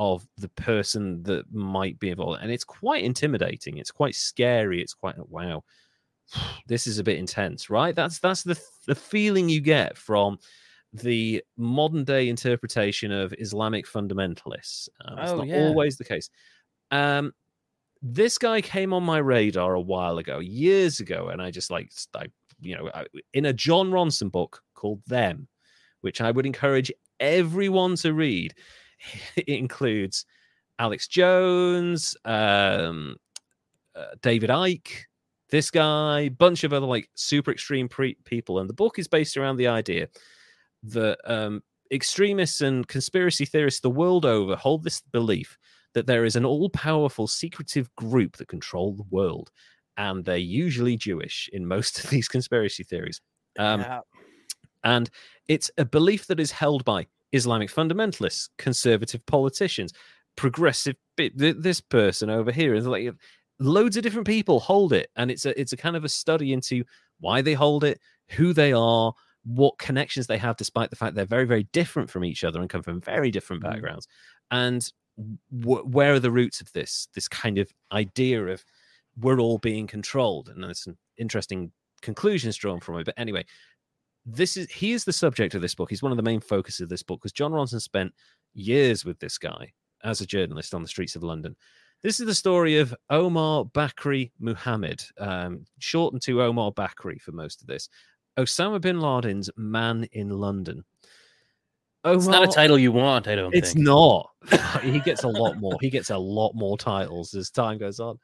of 0.00 0.26
the 0.36 0.48
person 0.50 1.22
that 1.22 1.44
might 1.52 1.98
be 1.98 2.10
involved 2.10 2.40
and 2.42 2.50
it's 2.50 2.64
quite 2.64 3.04
intimidating 3.04 3.78
it's 3.78 3.90
quite 3.90 4.14
scary 4.14 4.80
it's 4.82 4.94
quite 4.94 5.16
wow 5.28 5.62
this 6.66 6.86
is 6.86 6.98
a 6.98 7.04
bit 7.04 7.18
intense 7.18 7.70
right? 7.70 7.94
That's 7.94 8.18
that's 8.18 8.42
the 8.42 8.60
the 8.86 8.94
feeling 8.94 9.48
you 9.48 9.60
get 9.60 9.96
from 9.96 10.38
the 10.92 11.42
modern 11.56 12.04
day 12.04 12.28
interpretation 12.28 13.12
of 13.12 13.34
islamic 13.38 13.86
fundamentalists. 13.86 14.88
Um, 15.04 15.18
it's 15.18 15.32
Oh, 15.32 15.36
not 15.36 15.46
yeah. 15.46 15.56
always 15.56 15.96
the 15.96 16.04
case. 16.04 16.30
Um 16.90 17.32
this 18.02 18.38
guy 18.38 18.60
came 18.60 18.92
on 18.92 19.02
my 19.02 19.18
radar 19.18 19.74
a 19.74 19.80
while 19.80 20.18
ago 20.18 20.38
years 20.38 21.00
ago 21.00 21.28
and 21.28 21.42
i 21.42 21.50
just 21.50 21.70
like 21.70 21.90
i 22.14 22.26
you 22.60 22.76
know 22.76 22.90
I, 22.94 23.06
in 23.34 23.46
a 23.46 23.52
jon 23.52 23.90
ronson 23.90 24.30
book 24.30 24.62
called 24.74 25.02
them 25.06 25.48
which 26.00 26.20
i 26.20 26.30
would 26.30 26.46
encourage 26.46 26.92
everyone 27.20 27.96
to 27.96 28.12
read. 28.12 28.54
It 29.36 29.48
includes 29.48 30.26
alex 30.78 31.06
jones 31.08 32.16
um 32.24 33.16
uh, 33.94 34.14
david 34.22 34.50
icke 34.50 35.06
this 35.50 35.70
guy, 35.70 36.28
bunch 36.28 36.64
of 36.64 36.72
other 36.72 36.86
like 36.86 37.08
super 37.14 37.50
extreme 37.50 37.88
pre- 37.88 38.18
people, 38.24 38.58
and 38.58 38.68
the 38.68 38.74
book 38.74 38.98
is 38.98 39.08
based 39.08 39.36
around 39.36 39.56
the 39.56 39.68
idea 39.68 40.08
that 40.84 41.18
um, 41.24 41.62
extremists 41.90 42.60
and 42.60 42.86
conspiracy 42.86 43.44
theorists 43.44 43.80
the 43.80 43.90
world 43.90 44.24
over 44.24 44.56
hold 44.56 44.84
this 44.84 45.00
belief 45.12 45.58
that 45.94 46.06
there 46.06 46.24
is 46.24 46.36
an 46.36 46.44
all-powerful 46.44 47.26
secretive 47.26 47.94
group 47.96 48.36
that 48.36 48.48
control 48.48 48.92
the 48.92 49.06
world, 49.10 49.50
and 49.96 50.24
they're 50.24 50.36
usually 50.36 50.96
Jewish 50.96 51.48
in 51.52 51.66
most 51.66 52.02
of 52.04 52.10
these 52.10 52.28
conspiracy 52.28 52.84
theories. 52.84 53.20
Um, 53.58 53.80
Yeah. 53.80 54.00
and 54.84 55.10
it's 55.48 55.70
a 55.78 55.84
belief 55.84 56.26
that 56.26 56.40
is 56.40 56.50
held 56.50 56.84
by 56.84 57.06
Islamic 57.32 57.70
fundamentalists, 57.70 58.48
conservative 58.58 59.24
politicians, 59.26 59.92
progressive. 60.36 60.96
This 61.16 61.80
person 61.80 62.30
over 62.30 62.52
here 62.52 62.74
is 62.74 62.86
like 62.86 63.12
loads 63.58 63.96
of 63.96 64.02
different 64.02 64.26
people 64.26 64.60
hold 64.60 64.92
it, 64.92 65.10
and 65.16 65.30
it's 65.30 65.44
a 65.46 65.58
it's 65.60 65.72
a 65.72 65.76
kind 65.76 65.96
of 65.96 66.04
a 66.04 66.08
study 66.08 66.52
into 66.52 66.84
why 67.20 67.42
they 67.42 67.54
hold 67.54 67.82
it, 67.82 67.98
who 68.30 68.52
they 68.52 68.72
are, 68.72 69.12
what 69.44 69.78
connections 69.78 70.26
they 70.28 70.38
have, 70.38 70.56
despite 70.56 70.90
the 70.90 70.96
fact 70.96 71.16
they're 71.16 71.24
very 71.24 71.44
very 71.44 71.64
different 71.72 72.08
from 72.08 72.24
each 72.24 72.44
other 72.44 72.60
and 72.60 72.70
come 72.70 72.82
from 72.82 73.00
very 73.00 73.30
different 73.32 73.62
Mhm. 73.62 73.70
backgrounds, 73.72 74.06
and 74.52 74.92
w- 75.56 75.84
where 75.84 76.14
are 76.14 76.20
the 76.20 76.30
roots 76.30 76.60
of 76.60 76.72
this 76.72 77.08
this 77.14 77.28
kind 77.28 77.58
of 77.58 77.72
idea 77.92 78.44
of 78.46 78.64
we're 79.20 79.40
all 79.40 79.58
being 79.58 79.86
controlled, 79.86 80.48
and 80.48 80.64
it's 80.64 80.86
an 80.86 80.96
interesting 81.16 81.72
conclusions 82.02 82.56
drawn 82.56 82.80
from 82.80 82.98
it. 82.98 83.04
But 83.04 83.18
anyway, 83.18 83.44
this 84.24 84.56
is 84.56 84.70
he 84.70 84.92
is 84.92 85.04
the 85.04 85.12
subject 85.12 85.54
of 85.54 85.62
this 85.62 85.74
book. 85.74 85.90
He's 85.90 86.02
one 86.02 86.12
of 86.12 86.16
the 86.16 86.22
main 86.22 86.40
focuses 86.40 86.80
of 86.80 86.88
this 86.88 87.02
book 87.02 87.20
because 87.20 87.32
jon 87.32 87.52
Ronson 87.52 87.80
spent 87.80 88.12
years 88.54 89.04
with 89.04 89.18
this 89.18 89.38
guy 89.38 89.72
as 90.04 90.20
a 90.20 90.26
journalist 90.26 90.74
on 90.74 90.82
the 90.82 90.88
streets 90.88 91.16
of 91.16 91.22
London. 91.22 91.56
This 92.02 92.20
is 92.20 92.26
the 92.26 92.34
story 92.34 92.78
of 92.78 92.94
Omar 93.10 93.64
Bakri 93.64 94.30
Muhammad, 94.38 95.02
um, 95.18 95.64
shortened 95.80 96.22
to 96.22 96.42
Omar 96.42 96.70
Bakri 96.72 97.20
for 97.20 97.32
most 97.32 97.60
of 97.60 97.66
this. 97.66 97.88
Osama 98.38 98.80
bin 98.80 99.00
Laden's 99.00 99.50
man 99.56 100.06
in 100.12 100.28
London. 100.28 100.84
Omar, 102.04 102.16
it's 102.16 102.26
not 102.26 102.44
a 102.44 102.52
title 102.52 102.78
you 102.78 102.92
want, 102.92 103.26
I 103.26 103.34
don't 103.34 103.54
it's 103.54 103.72
think. 103.72 103.84
not. 103.84 104.30
he 104.82 105.00
gets 105.00 105.24
a 105.24 105.28
lot 105.28 105.58
more. 105.58 105.76
He 105.80 105.90
gets 105.90 106.10
a 106.10 106.18
lot 106.18 106.54
more 106.54 106.78
titles 106.78 107.34
as 107.34 107.50
time 107.50 107.78
goes 107.78 107.98
on. 108.00 108.18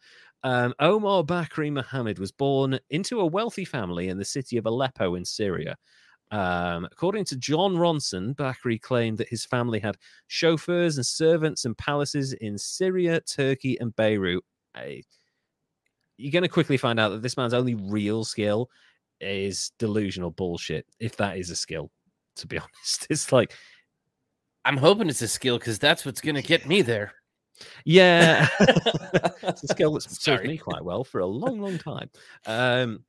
Um, 0.45 0.75
Omar 0.79 1.25
Bakri 1.25 1.73
Muhammad 1.73 2.19
was 2.19 2.31
born 2.31 2.79
into 2.91 3.21
a 3.21 3.27
wealthy 3.27 3.65
family 3.65 4.09
in 4.09 4.19
the 4.19 4.25
city 4.25 4.59
of 4.59 4.67
Aleppo 4.67 5.15
in 5.15 5.25
Syria. 5.25 5.77
Um, 6.31 6.85
according 6.85 7.25
to 7.27 7.37
Jon 7.37 7.77
Ronson, 7.77 8.35
Bakri 8.35 8.81
claimed 8.81 9.19
that 9.19 9.29
his 9.29 9.45
family 9.45 9.79
had 9.79 9.97
chauffeurs 10.27 10.97
and 10.97 11.07
servants 11.07 11.65
and 11.65 11.77
palaces 11.77 12.33
in 12.35 12.59
Syria, 12.59 13.21
Turkey, 13.21 13.79
and 13.81 13.95
Beirut. 13.97 14.45
I, 14.75 15.03
you're 16.17 16.33
going 16.33 16.43
to 16.43 16.49
quickly 16.49 16.77
find 16.77 16.99
out 17.01 17.11
that 17.11 17.23
this 17.23 17.37
man's 17.37 17.55
only 17.55 17.75
real 17.75 18.25
skill 18.25 18.69
is 19.21 19.73
delusional 19.79 20.31
bullshit, 20.31 20.87
if 20.99 21.17
that 21.17 21.39
is 21.39 21.51
a 21.51 21.57
skill, 21.57 21.91
to 22.37 22.47
be 22.47 22.59
honest. 22.59 23.07
It's 23.11 23.33
like. 23.33 23.53
I'm 24.67 24.79
hoping 24.79 25.11
it's 25.11 25.21
a 25.21 25.29
skill 25.29 25.59
because 25.59 25.79
that's 25.79 26.07
what's 26.07 26.23
going 26.23 26.37
to 26.37 26.43
get 26.43 26.67
me 26.67 26.81
there. 26.81 27.13
Yeah. 27.85 28.49
it's 28.61 29.63
a 29.63 29.69
skill 29.69 29.93
that's 29.93 30.23
served 30.23 30.45
me 30.45 30.59
quite 30.59 30.85
well 30.85 31.05
for 31.05 31.21
a 31.21 31.27
long, 31.27 31.61
long 31.61 31.79
time. 31.79 32.11
Um, 32.47 33.05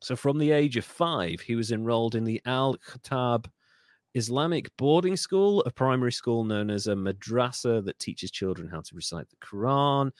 so, 0.00 0.16
from 0.16 0.38
the 0.38 0.52
age 0.52 0.76
of 0.76 0.84
five, 0.84 1.40
he 1.40 1.56
was 1.56 1.72
enrolled 1.72 2.14
in 2.14 2.24
the 2.24 2.40
Al 2.46 2.76
Khatab 2.76 3.46
Islamic 4.14 4.74
boarding 4.76 5.16
school, 5.16 5.62
a 5.62 5.70
primary 5.70 6.12
school 6.12 6.44
known 6.44 6.70
as 6.70 6.86
a 6.86 6.94
madrasa 6.94 7.84
that 7.84 7.98
teaches 7.98 8.30
children 8.30 8.68
how 8.68 8.80
to 8.80 8.94
recite 8.94 9.28
the 9.28 9.36
Quran 9.36 10.10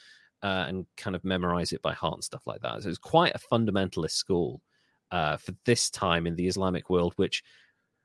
uh, 0.42 0.64
and 0.68 0.86
kind 0.96 1.16
of 1.16 1.24
memorize 1.24 1.72
it 1.72 1.82
by 1.82 1.92
heart 1.92 2.14
and 2.14 2.24
stuff 2.24 2.46
like 2.46 2.60
that. 2.62 2.82
So, 2.82 2.88
it's 2.88 2.98
quite 2.98 3.34
a 3.34 3.54
fundamentalist 3.54 4.12
school 4.12 4.60
uh, 5.12 5.36
for 5.36 5.52
this 5.64 5.90
time 5.90 6.26
in 6.26 6.36
the 6.36 6.48
Islamic 6.48 6.90
world, 6.90 7.14
which, 7.16 7.42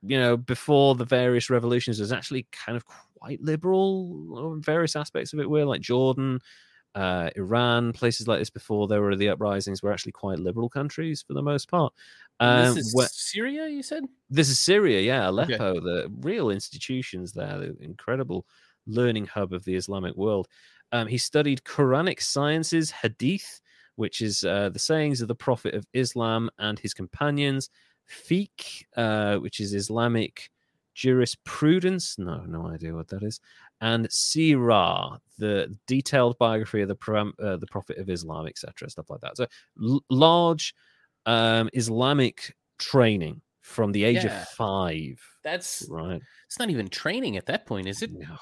you 0.08 0.20
know, 0.20 0.38
before 0.38 0.96
the 0.96 1.06
various 1.06 1.50
revolutions 1.50 2.00
was 2.00 2.12
actually 2.12 2.48
kind 2.52 2.76
of 2.76 2.86
quite 2.86 3.42
liberal. 3.42 4.58
Various 4.60 4.96
aspects 4.96 5.34
of 5.34 5.40
it 5.40 5.50
were 5.50 5.66
like 5.66 5.82
Jordan, 5.82 6.40
uh, 6.94 7.30
Iran, 7.36 7.92
places 7.94 8.28
like 8.28 8.40
this 8.40 8.50
before 8.50 8.88
there 8.88 9.02
were 9.02 9.16
the 9.16 9.30
uprisings 9.30 9.84
were 9.84 9.92
actually 9.92 10.14
quite 10.14 10.40
liberal 10.40 10.70
countries 10.70 11.24
for 11.26 11.34
the 11.34 11.42
most 11.42 11.70
part. 11.70 11.94
Um, 12.40 12.76
this 12.76 12.88
is 12.88 12.96
where, 12.96 13.08
Syria, 13.12 13.68
you 13.68 13.84
said? 13.84 14.04
This 14.30 14.50
is 14.50 14.60
Syria, 14.60 15.02
yeah, 15.02 15.30
Aleppo, 15.30 15.54
okay. 15.54 15.80
the 15.80 16.12
real 16.22 16.50
institutions 16.50 17.34
there, 17.34 17.58
the 17.58 17.78
incredible 17.82 18.46
learning 18.88 19.26
hub 19.28 19.54
of 19.54 19.66
the 19.66 19.76
Islamic 19.76 20.16
world. 20.16 20.48
Um, 20.92 21.08
he 21.08 21.18
studied 21.18 21.64
Quranic 21.64 22.22
sciences, 22.22 22.92
Hadith, 22.92 23.62
which 23.96 24.22
is 24.22 24.44
uh, 24.44 24.70
the 24.70 24.80
sayings 24.80 25.22
of 25.22 25.28
the 25.28 25.36
Prophet 25.36 25.74
of 25.74 25.86
Islam 25.94 26.50
and 26.60 26.78
his 26.78 26.94
companions, 26.94 27.70
Fiqh, 28.10 28.84
uh, 28.96 29.38
which 29.38 29.60
is 29.60 29.74
Islamic 29.74 30.50
jurisprudence. 30.94 32.18
No, 32.18 32.44
no 32.46 32.68
idea 32.68 32.94
what 32.94 33.08
that 33.10 33.24
is 33.24 33.40
and 33.82 34.08
Sirah, 34.10 35.20
the 35.38 35.76
detailed 35.88 36.38
biography 36.38 36.82
of 36.82 36.88
the 36.88 37.34
uh, 37.40 37.58
the 37.58 37.68
Prophet 37.68 37.98
of 37.98 38.10
Islam, 38.10 38.48
etc., 38.48 38.90
stuff 38.90 39.10
like 39.10 39.22
that. 39.22 39.38
So 39.38 39.48
l- 39.82 40.04
large 40.10 40.74
um, 41.26 41.70
Islamic 41.74 42.56
training 42.78 43.42
from 43.62 43.92
the 43.92 44.04
age 44.04 44.24
yeah. 44.24 44.42
of 44.42 44.48
five. 44.50 45.22
That's 45.44 45.86
right. 45.90 46.22
It's 46.48 46.60
not 46.60 46.70
even 46.70 46.88
training 46.88 47.38
at 47.38 47.46
that 47.48 47.66
point, 47.66 47.88
is 47.88 48.02
it? 48.02 48.12
No. 48.14 48.38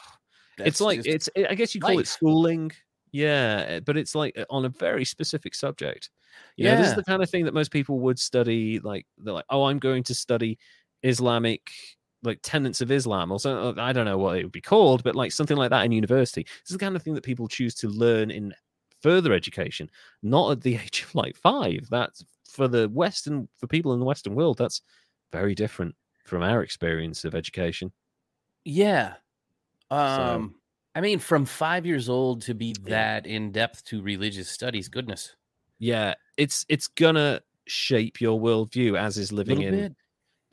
It's 0.59 0.79
like 0.79 1.01
it's. 1.05 1.29
I 1.49 1.55
guess 1.55 1.73
you 1.73 1.81
call 1.81 1.95
life. 1.95 2.01
it 2.01 2.07
schooling. 2.07 2.71
Yeah, 3.13 3.79
but 3.79 3.95
it's 3.95 4.15
like 4.15 4.37
on 4.49 4.65
a 4.65 4.69
very 4.69 5.05
specific 5.05 5.55
subject. 5.55 6.09
You 6.57 6.65
yeah. 6.65 6.73
know, 6.73 6.81
this 6.81 6.89
is 6.89 6.95
the 6.95 7.03
kind 7.03 7.21
of 7.21 7.29
thing 7.29 7.45
that 7.45 7.53
most 7.53 7.71
people 7.71 7.99
would 7.99 8.19
study. 8.19 8.79
Like 8.79 9.05
they're 9.19 9.33
like, 9.33 9.45
oh, 9.49 9.65
I'm 9.65 9.79
going 9.79 10.03
to 10.03 10.15
study 10.15 10.57
Islamic 11.03 11.71
like 12.23 12.39
tenets 12.41 12.81
of 12.81 12.91
Islam 12.91 13.31
or 13.31 13.39
something. 13.39 13.79
I 13.79 13.93
don't 13.93 14.05
know 14.05 14.17
what 14.17 14.37
it 14.37 14.43
would 14.43 14.51
be 14.51 14.61
called, 14.61 15.03
but 15.03 15.15
like 15.15 15.31
something 15.31 15.57
like 15.57 15.69
that 15.69 15.85
in 15.85 15.91
university. 15.91 16.43
This 16.43 16.71
is 16.71 16.73
the 16.73 16.83
kind 16.83 16.95
of 16.95 17.03
thing 17.03 17.13
that 17.13 17.23
people 17.23 17.47
choose 17.47 17.75
to 17.75 17.87
learn 17.87 18.31
in 18.31 18.53
further 19.01 19.31
education, 19.33 19.89
not 20.23 20.51
at 20.51 20.61
the 20.61 20.75
age 20.83 21.03
of 21.03 21.13
like 21.13 21.35
five. 21.35 21.87
That's 21.91 22.25
for 22.49 22.67
the 22.67 22.89
Western 22.89 23.47
for 23.57 23.67
people 23.67 23.93
in 23.93 23.99
the 23.99 24.05
Western 24.05 24.33
world. 24.33 24.57
That's 24.57 24.81
very 25.31 25.53
different 25.53 25.95
from 26.25 26.41
our 26.41 26.63
experience 26.63 27.25
of 27.25 27.35
education. 27.35 27.91
Yeah. 28.65 29.13
Um 29.91 30.55
so, 30.55 30.59
I 30.95 31.01
mean 31.01 31.19
from 31.19 31.45
5 31.45 31.85
years 31.85 32.09
old 32.09 32.41
to 32.43 32.53
be 32.53 32.75
that 32.83 33.25
in 33.25 33.51
depth 33.51 33.83
to 33.85 34.01
religious 34.01 34.49
studies, 34.49 34.87
goodness. 34.89 35.35
Yeah, 35.79 36.13
it's 36.37 36.65
it's 36.69 36.87
gonna 36.87 37.41
shape 37.65 38.21
your 38.21 38.39
worldview 38.39 38.97
as 38.99 39.17
is 39.17 39.31
living 39.31 39.61
in 39.61 39.73
bit 39.73 39.95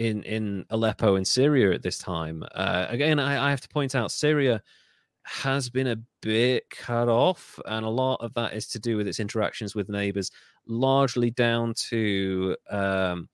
in 0.01 0.23
in 0.23 0.65
Aleppo 0.71 1.17
in 1.17 1.25
Syria 1.25 1.73
at 1.73 1.83
this 1.83 1.99
time. 1.99 2.43
Uh, 2.55 2.87
again, 2.89 3.19
I, 3.19 3.49
I 3.49 3.51
have 3.51 3.61
to 3.61 3.69
point 3.69 3.95
out 3.95 4.11
Syria 4.11 4.63
has 5.25 5.69
been 5.69 5.89
a 5.89 5.97
bit 6.23 6.69
cut 6.71 7.09
off, 7.09 7.61
and 7.67 7.85
a 7.85 7.91
lot 7.91 8.17
of 8.17 8.33
that 8.35 8.55
is 8.55 8.67
to 8.69 8.79
do 8.79 8.97
with 8.97 9.07
its 9.07 9.21
interactions 9.21 9.75
with 9.75 9.91
neighbors, 9.91 10.31
largely 10.67 11.31
down 11.31 11.75
to 11.91 12.57
um, 12.71 13.29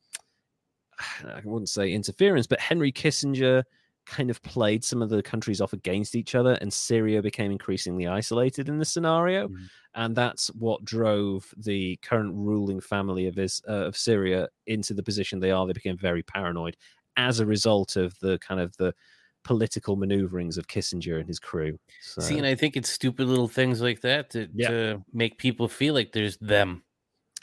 I 1.25 1.41
wouldn't 1.45 1.69
say 1.69 1.93
interference, 1.93 2.49
but 2.49 2.61
Henry 2.61 2.91
Kissinger 2.91 3.63
kind 4.07 4.31
of 4.31 4.43
played 4.43 4.85
some 4.85 5.03
of 5.03 5.11
the 5.11 5.23
countries 5.23 5.61
off 5.61 5.73
against 5.73 6.15
each 6.15 6.35
other, 6.35 6.53
and 6.61 6.73
Syria 6.73 7.21
became 7.21 7.51
increasingly 7.51 8.07
isolated 8.07 8.69
in 8.69 8.79
this 8.79 8.91
scenario. 8.91 9.49
Mm. 9.49 9.69
And 9.95 10.17
that's 10.17 10.49
what 10.49 10.85
drove 10.85 11.53
the 11.57 11.97
current 12.03 12.35
ruling 12.35 12.81
family 12.81 13.27
of, 13.27 13.35
his, 13.35 13.61
uh, 13.69 13.87
of 13.87 13.97
Syria 13.97 14.49
into 14.67 14.95
the 14.95 15.03
position 15.03 15.41
they 15.41 15.51
are. 15.51 15.67
They 15.67 15.73
became 15.73 15.97
very 15.97 16.23
paranoid 16.23 16.77
as 17.17 17.41
a 17.41 17.47
result 17.47 17.97
of 17.97 18.19
the 18.21 18.39
kind 18.39 18.61
of 18.61 18.77
the 18.77 18.95
political 19.43 19.97
maneuverings 19.97 20.59
of 20.59 20.67
Kissinger 20.67 21.19
and 21.19 21.29
his 21.29 21.39
crew. 21.39 21.79
So, 22.03 22.21
See, 22.21 22.37
and 22.37 22.47
I 22.47 22.55
think 22.55 22.77
it's 22.77 22.91
stupid 22.91 23.27
little 23.27 23.49
things 23.49 23.81
like 23.81 24.01
that 24.03 24.31
to, 24.31 24.49
yeah. 24.53 24.69
to 24.69 25.05
make 25.13 25.39
people 25.39 25.69
feel 25.69 25.95
like 25.95 26.13
there's 26.13 26.37
them. 26.39 26.83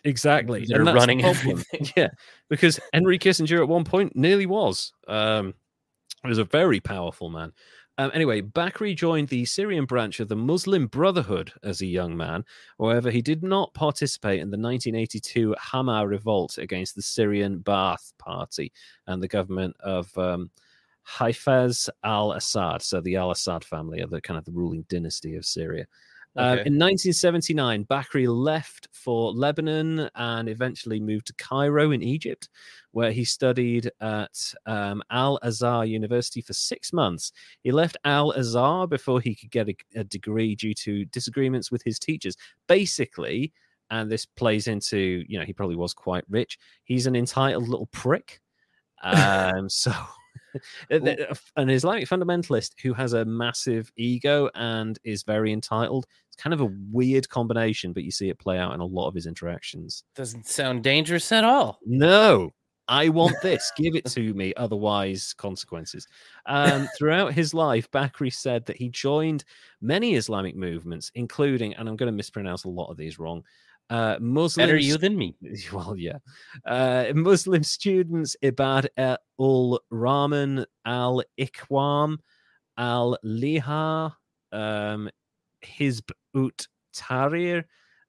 Exactly. 0.04 0.66
They're 0.68 0.84
running 0.84 1.18
the 1.22 1.28
everything. 1.28 1.88
yeah. 1.96 2.10
Because 2.50 2.80
Henry 2.92 3.18
Kissinger 3.18 3.62
at 3.62 3.68
one 3.68 3.86
point 3.86 4.16
nearly 4.16 4.46
was. 4.46 4.92
Um, 5.08 5.54
he 6.24 6.30
was 6.30 6.38
a 6.38 6.46
very 6.46 6.80
powerful 6.80 7.30
man. 7.30 7.52
Um, 8.00 8.10
anyway, 8.14 8.42
Bakri 8.42 8.96
joined 8.96 9.28
the 9.28 9.46
Syrian 9.46 9.86
branch 9.86 10.20
of 10.20 10.28
the 10.28 10.36
Muslim 10.36 10.88
Brotherhood 10.88 11.54
as 11.62 11.82
a 11.82 11.86
young 11.86 12.18
man. 12.18 12.44
However, 12.80 13.12
he 13.12 13.22
did 13.22 13.44
not 13.44 13.74
participate 13.76 14.40
in 14.40 14.50
the 14.50 14.58
1982 14.58 15.56
Hama 15.60 16.08
revolt 16.08 16.58
against 16.58 16.96
the 16.96 17.04
Syrian 17.04 17.60
Ba'ath 17.60 18.14
Party 18.18 18.72
and 19.06 19.22
the 19.22 19.28
government 19.28 19.76
of 19.80 20.18
um, 20.18 20.50
al 22.04 22.32
Assad. 22.32 22.82
So, 22.82 23.00
the 23.00 23.16
al 23.16 23.30
Assad 23.30 23.64
family 23.64 24.02
are 24.02 24.08
the 24.08 24.22
kind 24.22 24.40
of 24.40 24.46
the 24.46 24.54
ruling 24.54 24.86
dynasty 24.90 25.36
of 25.36 25.46
Syria. 25.46 25.86
Uh, 26.36 26.58
okay. 26.58 26.62
in 26.66 26.80
1979, 26.80 27.86
Bakri 27.86 28.28
left 28.28 28.88
for 28.92 29.32
Lebanon 29.32 30.10
and 30.16 30.50
eventually 30.50 31.00
moved 31.00 31.28
to 31.28 31.34
Cairo 31.36 31.92
in 31.92 32.02
Egypt, 32.02 32.50
where 32.92 33.12
he 33.12 33.24
studied 33.24 33.92
at 34.02 34.54
um, 34.66 35.04
Al 35.12 35.38
Azhar 35.44 35.86
University 35.86 36.42
for 36.42 36.54
six 36.54 36.92
months. 36.92 37.32
He 37.62 37.72
left 37.72 37.98
Al 38.04 38.32
Azhar 38.32 38.88
before 38.88 39.22
he 39.22 39.36
could 39.36 39.52
get 39.52 39.70
a, 39.70 39.76
a 39.96 40.04
degree 40.04 40.56
due 40.56 40.74
to 40.76 41.06
disagreements 41.06 41.72
with 41.72 41.84
his 41.84 42.00
teachers. 42.00 42.36
Basically, 42.68 43.54
and 43.92 44.12
this 44.12 44.26
plays 44.26 44.68
into, 44.68 45.24
you 45.28 45.38
know, 45.38 45.46
he 45.46 45.54
probably 45.54 45.76
was 45.76 45.94
quite 45.94 46.24
rich. 46.30 46.58
He's 46.84 47.06
an 47.06 47.16
entitled 47.16 47.68
little 47.68 47.88
prick. 47.88 48.40
Um, 49.06 49.68
so 49.68 49.92
an 50.90 51.70
Islamic 51.70 52.08
fundamentalist 52.08 52.72
who 52.82 52.94
has 52.94 53.14
a 53.14 53.26
massive 53.26 53.92
ego 53.98 54.50
and 54.56 55.00
is 55.04 55.24
very 55.24 55.52
entitled. 55.52 56.06
It's 56.28 56.42
kind 56.42 56.54
of 56.54 56.62
a 56.62 56.74
weird 56.92 57.30
combination, 57.30 57.94
but 57.94 58.04
you 58.04 58.12
see 58.12 58.30
it 58.30 58.40
play 58.40 58.58
out 58.58 58.74
in 58.74 58.80
a 58.80 58.86
lot 58.86 59.08
of 59.08 59.16
his 59.16 59.28
interactions. 59.28 60.04
Doesn't 60.16 60.48
sound 60.48 60.84
dangerous 60.84 61.32
at 61.32 61.44
all. 61.44 61.80
No, 61.86 62.52
I 62.88 63.10
want 63.10 63.36
this. 63.42 63.72
Give 63.78 63.96
it 63.96 64.06
to 64.08 64.34
me. 64.34 64.54
Otherwise, 64.58 65.34
consequences. 65.34 66.08
Um, 66.46 66.90
throughout 66.98 67.34
his 67.34 67.54
life, 67.54 67.90
Bakri 67.92 68.34
said 68.34 68.66
that 68.66 68.78
he 68.78 68.90
joined 68.90 69.46
many 69.82 70.16
Islamic 70.16 70.56
movements, 70.56 71.12
including, 71.16 71.76
and 71.76 71.88
I'm 71.88 71.96
going 71.96 72.12
to 72.12 72.16
mispronounce 72.16 72.64
a 72.64 72.70
lot 72.70 72.90
of 72.90 72.98
these 72.98 73.20
wrong, 73.20 73.44
uh, 73.90 74.18
Muslim 74.20 74.68
better 74.68 74.78
you 74.78 74.98
than 74.98 75.18
me. 75.18 75.36
Well, 75.74 75.96
yeah. 75.96 76.18
Uh, 76.66 77.12
Muslim 77.14 77.64
students 77.64 78.36
Ibad 78.44 78.88
ul 79.40 79.80
Rahman 79.90 80.66
al 80.86 81.24
Iqwam 81.40 82.18
al 82.78 83.18
Liha 83.24 84.14
um, 84.52 85.10
Hizb 85.64 86.12
ut 86.36 86.68
Tahrir. 86.96 87.64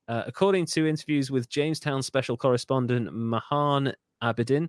Uh, 0.07 0.23
according 0.27 0.67
to 0.67 0.87
interviews 0.87 1.31
with 1.31 1.49
Jamestown 1.49 2.03
special 2.03 2.37
correspondent 2.37 3.13
Mahan 3.13 3.95
Abedin. 4.23 4.69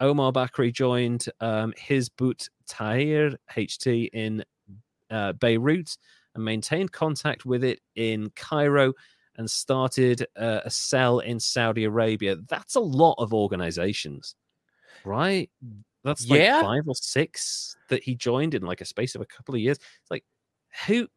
Omar 0.00 0.32
Bakri 0.32 0.72
joined 0.72 1.26
um, 1.40 1.72
Hizb 1.78 2.30
ut 2.30 2.48
Tahrir 2.70 3.34
HT 3.50 4.10
in 4.12 4.44
uh, 5.10 5.32
Beirut 5.32 5.96
and 6.34 6.44
maintained 6.44 6.92
contact 6.92 7.44
with 7.44 7.64
it 7.64 7.80
in 7.96 8.30
Cairo 8.36 8.92
and 9.38 9.50
started 9.50 10.26
uh, 10.36 10.62
a 10.64 10.70
cell 10.70 11.20
in 11.20 11.40
Saudi 11.40 11.84
Arabia. 11.84 12.36
That's 12.48 12.76
a 12.76 12.80
lot 12.80 13.16
of 13.18 13.34
organizations, 13.34 14.36
right? 15.04 15.50
That's 16.04 16.30
like 16.30 16.44
Yeah. 16.44 16.60
five 16.60 16.84
or 16.88 16.94
six 16.94 17.76
that 17.88 18.02
he 18.04 18.14
joined 18.14 18.54
in 18.54 18.62
like 18.62 18.80
a 18.80 18.84
space 18.86 19.14
of 19.14 19.20
a 19.20 19.26
couple 19.26 19.54
of 19.54 19.60
years. 19.60 19.78
It's 19.78 20.10
like 20.10 20.24
who 20.86 21.08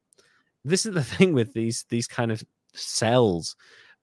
this 0.66 0.86
is 0.86 0.94
the 0.94 1.04
thing 1.16 1.34
with 1.34 1.54
these 1.54 1.86
these 1.90 2.08
kind 2.08 2.32
of 2.32 2.44
cells. 2.74 3.56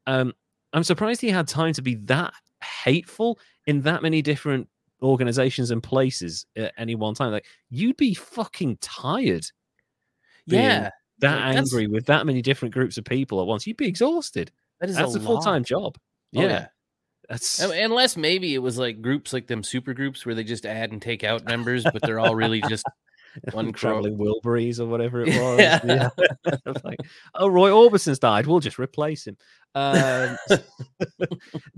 Um, 0.06 0.34
I'm 0.72 0.84
surprised 0.84 1.20
he 1.20 1.30
had 1.30 1.48
time 1.48 1.72
to 1.74 1.82
be 1.82 1.96
that 1.96 2.34
hateful 2.62 3.38
in 3.66 3.82
that 3.82 4.02
many 4.02 4.22
different 4.22 4.68
organizations 5.02 5.70
and 5.70 5.82
places 5.82 6.46
at 6.56 6.74
any 6.78 6.94
one 6.94 7.14
time. 7.14 7.32
Like 7.32 7.46
you'd 7.70 7.96
be 7.96 8.14
fucking 8.14 8.78
tired 8.80 9.46
Yeah, 10.46 10.90
that 11.20 11.36
that's- 11.36 11.56
angry 11.56 11.86
with 11.86 12.06
that 12.06 12.26
many 12.26 12.42
different 12.42 12.74
groups 12.74 12.96
of 12.98 13.04
people 13.04 13.40
at 13.40 13.46
once. 13.46 13.66
You'd 13.66 13.76
be 13.76 13.86
exhausted. 13.88 14.50
that 14.80 14.88
is 14.90 14.96
That's 14.96 15.14
a, 15.14 15.18
lot. 15.18 15.24
full 15.26 15.38
time 15.40 15.64
job. 15.64 15.96
Oh, 16.36 16.42
Yeah, 16.42 16.66
that's 17.28 17.58
Unless 17.60 18.16
maybe 18.16 18.54
it 18.54 18.58
was 18.58 18.78
like 18.78 19.00
groups 19.02 19.32
like 19.32 19.46
them 19.46 19.62
super 19.62 19.94
groups 19.94 20.24
where 20.26 20.34
they 20.34 20.44
just 20.44 20.64
add 20.66 20.92
and 20.92 21.00
take 21.02 21.24
out 21.24 21.44
members, 21.44 21.84
but 21.84 22.00
they're 22.02 22.20
all 22.20 22.34
really 22.34 22.60
just 22.68 22.84
one 23.52 23.72
crow. 23.72 23.92
traveling 24.00 24.16
Wilburys 24.18 24.80
or 24.80 24.86
whatever 24.86 25.22
it 25.22 25.28
was. 25.28 25.58
Yeah. 25.60 25.80
Yeah. 25.84 26.72
like, 26.84 26.98
oh, 27.34 27.48
Roy 27.48 27.70
Orbison's 27.70 28.18
died. 28.18 28.46
We'll 28.46 28.60
just 28.60 28.78
replace 28.78 29.26
him. 29.26 29.36
Um, 29.74 30.36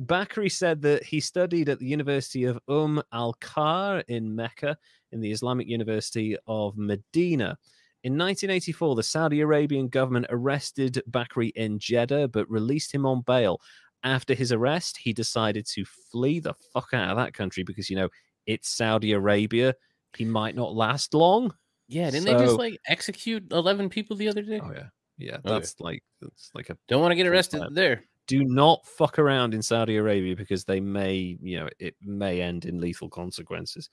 Bakri 0.01 0.51
said 0.51 0.83
that 0.83 1.05
he 1.05 1.21
studied 1.21 1.69
at 1.69 1.79
the 1.79 1.87
University 1.87 2.45
of 2.45 2.59
Umm 2.69 3.03
al 3.13 3.35
Qar 3.41 4.03
in 4.09 4.35
Mecca, 4.35 4.77
in 5.13 5.21
the 5.21 5.31
Islamic 5.31 5.67
University 5.69 6.37
of 6.47 6.77
Medina. 6.77 7.59
In 8.03 8.15
1984, 8.15 8.95
the 8.95 9.03
Saudi 9.03 9.41
Arabian 9.41 9.89
government 9.89 10.27
arrested 10.31 11.03
Bakri 11.11 11.51
in 11.55 11.79
Jeddah 11.79 12.29
but 12.29 12.51
released 12.51 12.95
him 12.95 13.05
on 13.05 13.21
bail. 13.23 13.61
After 14.03 14.33
his 14.33 14.53
arrest, 14.53 14.97
he 14.97 15.13
decided 15.13 15.67
to 15.67 15.85
flee 15.85 16.41
the 16.41 16.55
fuck 16.73 16.89
out 16.95 17.11
of 17.11 17.17
that 17.19 17.35
country 17.35 17.63
because, 17.63 17.91
you 17.91 17.97
know, 17.97 18.09
it's 18.47 18.71
Saudi 18.71 19.13
Arabia. 19.13 19.75
He 20.17 20.25
might 20.25 20.57
not 20.57 20.75
last 20.75 21.13
long. 21.13 21.53
Yeah, 21.89 22.11
didn't 22.11 22.25
they 22.25 22.45
just 22.45 22.57
like 22.57 22.79
execute 22.87 23.53
eleven 23.53 23.89
people 23.89 24.17
the 24.17 24.29
other 24.29 24.43
day? 24.43 24.61
Oh 24.63 24.71
yeah, 24.73 24.87
yeah. 25.19 25.39
Oh, 25.45 25.55
that's 25.55 25.79
like 25.81 26.03
that's 26.23 26.51
like 26.55 26.71
a 26.71 26.79
Don't 26.89 27.01
want 27.03 27.11
to 27.11 27.17
get 27.17 27.27
arrested 27.27 27.63
there. 27.73 28.05
Do 28.31 28.45
not 28.45 28.87
fuck 28.87 29.19
around 29.19 29.55
in 29.55 29.61
Saudi 29.61 29.97
Arabia 29.97 30.37
because 30.37 30.65
they 30.65 30.79
may, 30.79 31.37
you 31.43 31.59
know, 31.59 31.69
it 31.81 31.97
may 32.01 32.41
end 32.41 32.65
in 32.65 32.81
lethal 32.81 33.09
consequences. 33.09 33.91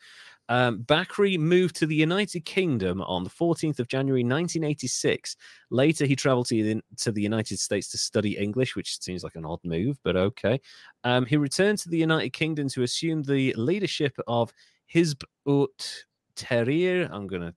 Um, 0.47 0.83
Bakri 0.83 1.39
moved 1.39 1.75
to 1.77 1.87
the 1.87 1.95
United 1.95 2.45
Kingdom 2.45 3.01
on 3.01 3.23
the 3.23 3.31
14th 3.31 3.79
of 3.79 3.87
January 3.87 4.21
1986. 4.21 5.37
Later, 5.71 6.05
he 6.05 6.15
traveled 6.15 6.45
to 6.49 6.63
the, 6.63 6.81
to 6.97 7.11
the 7.11 7.21
United 7.23 7.57
States 7.57 7.89
to 7.89 7.97
study 7.97 8.37
English, 8.37 8.75
which 8.75 9.01
seems 9.01 9.23
like 9.23 9.35
an 9.35 9.43
odd 9.43 9.61
move, 9.63 9.97
but 10.03 10.15
okay. 10.15 10.61
Um, 11.03 11.25
he 11.25 11.35
returned 11.35 11.79
to 11.79 11.89
the 11.89 11.97
United 11.97 12.29
Kingdom 12.29 12.69
to 12.69 12.83
assume 12.83 13.23
the 13.23 13.55
leadership 13.57 14.15
of 14.27 14.53
Hizb 14.93 15.23
ut 15.47 16.05
Tahrir. 16.35 17.09
I'm 17.11 17.25
going 17.25 17.41
to 17.41 17.55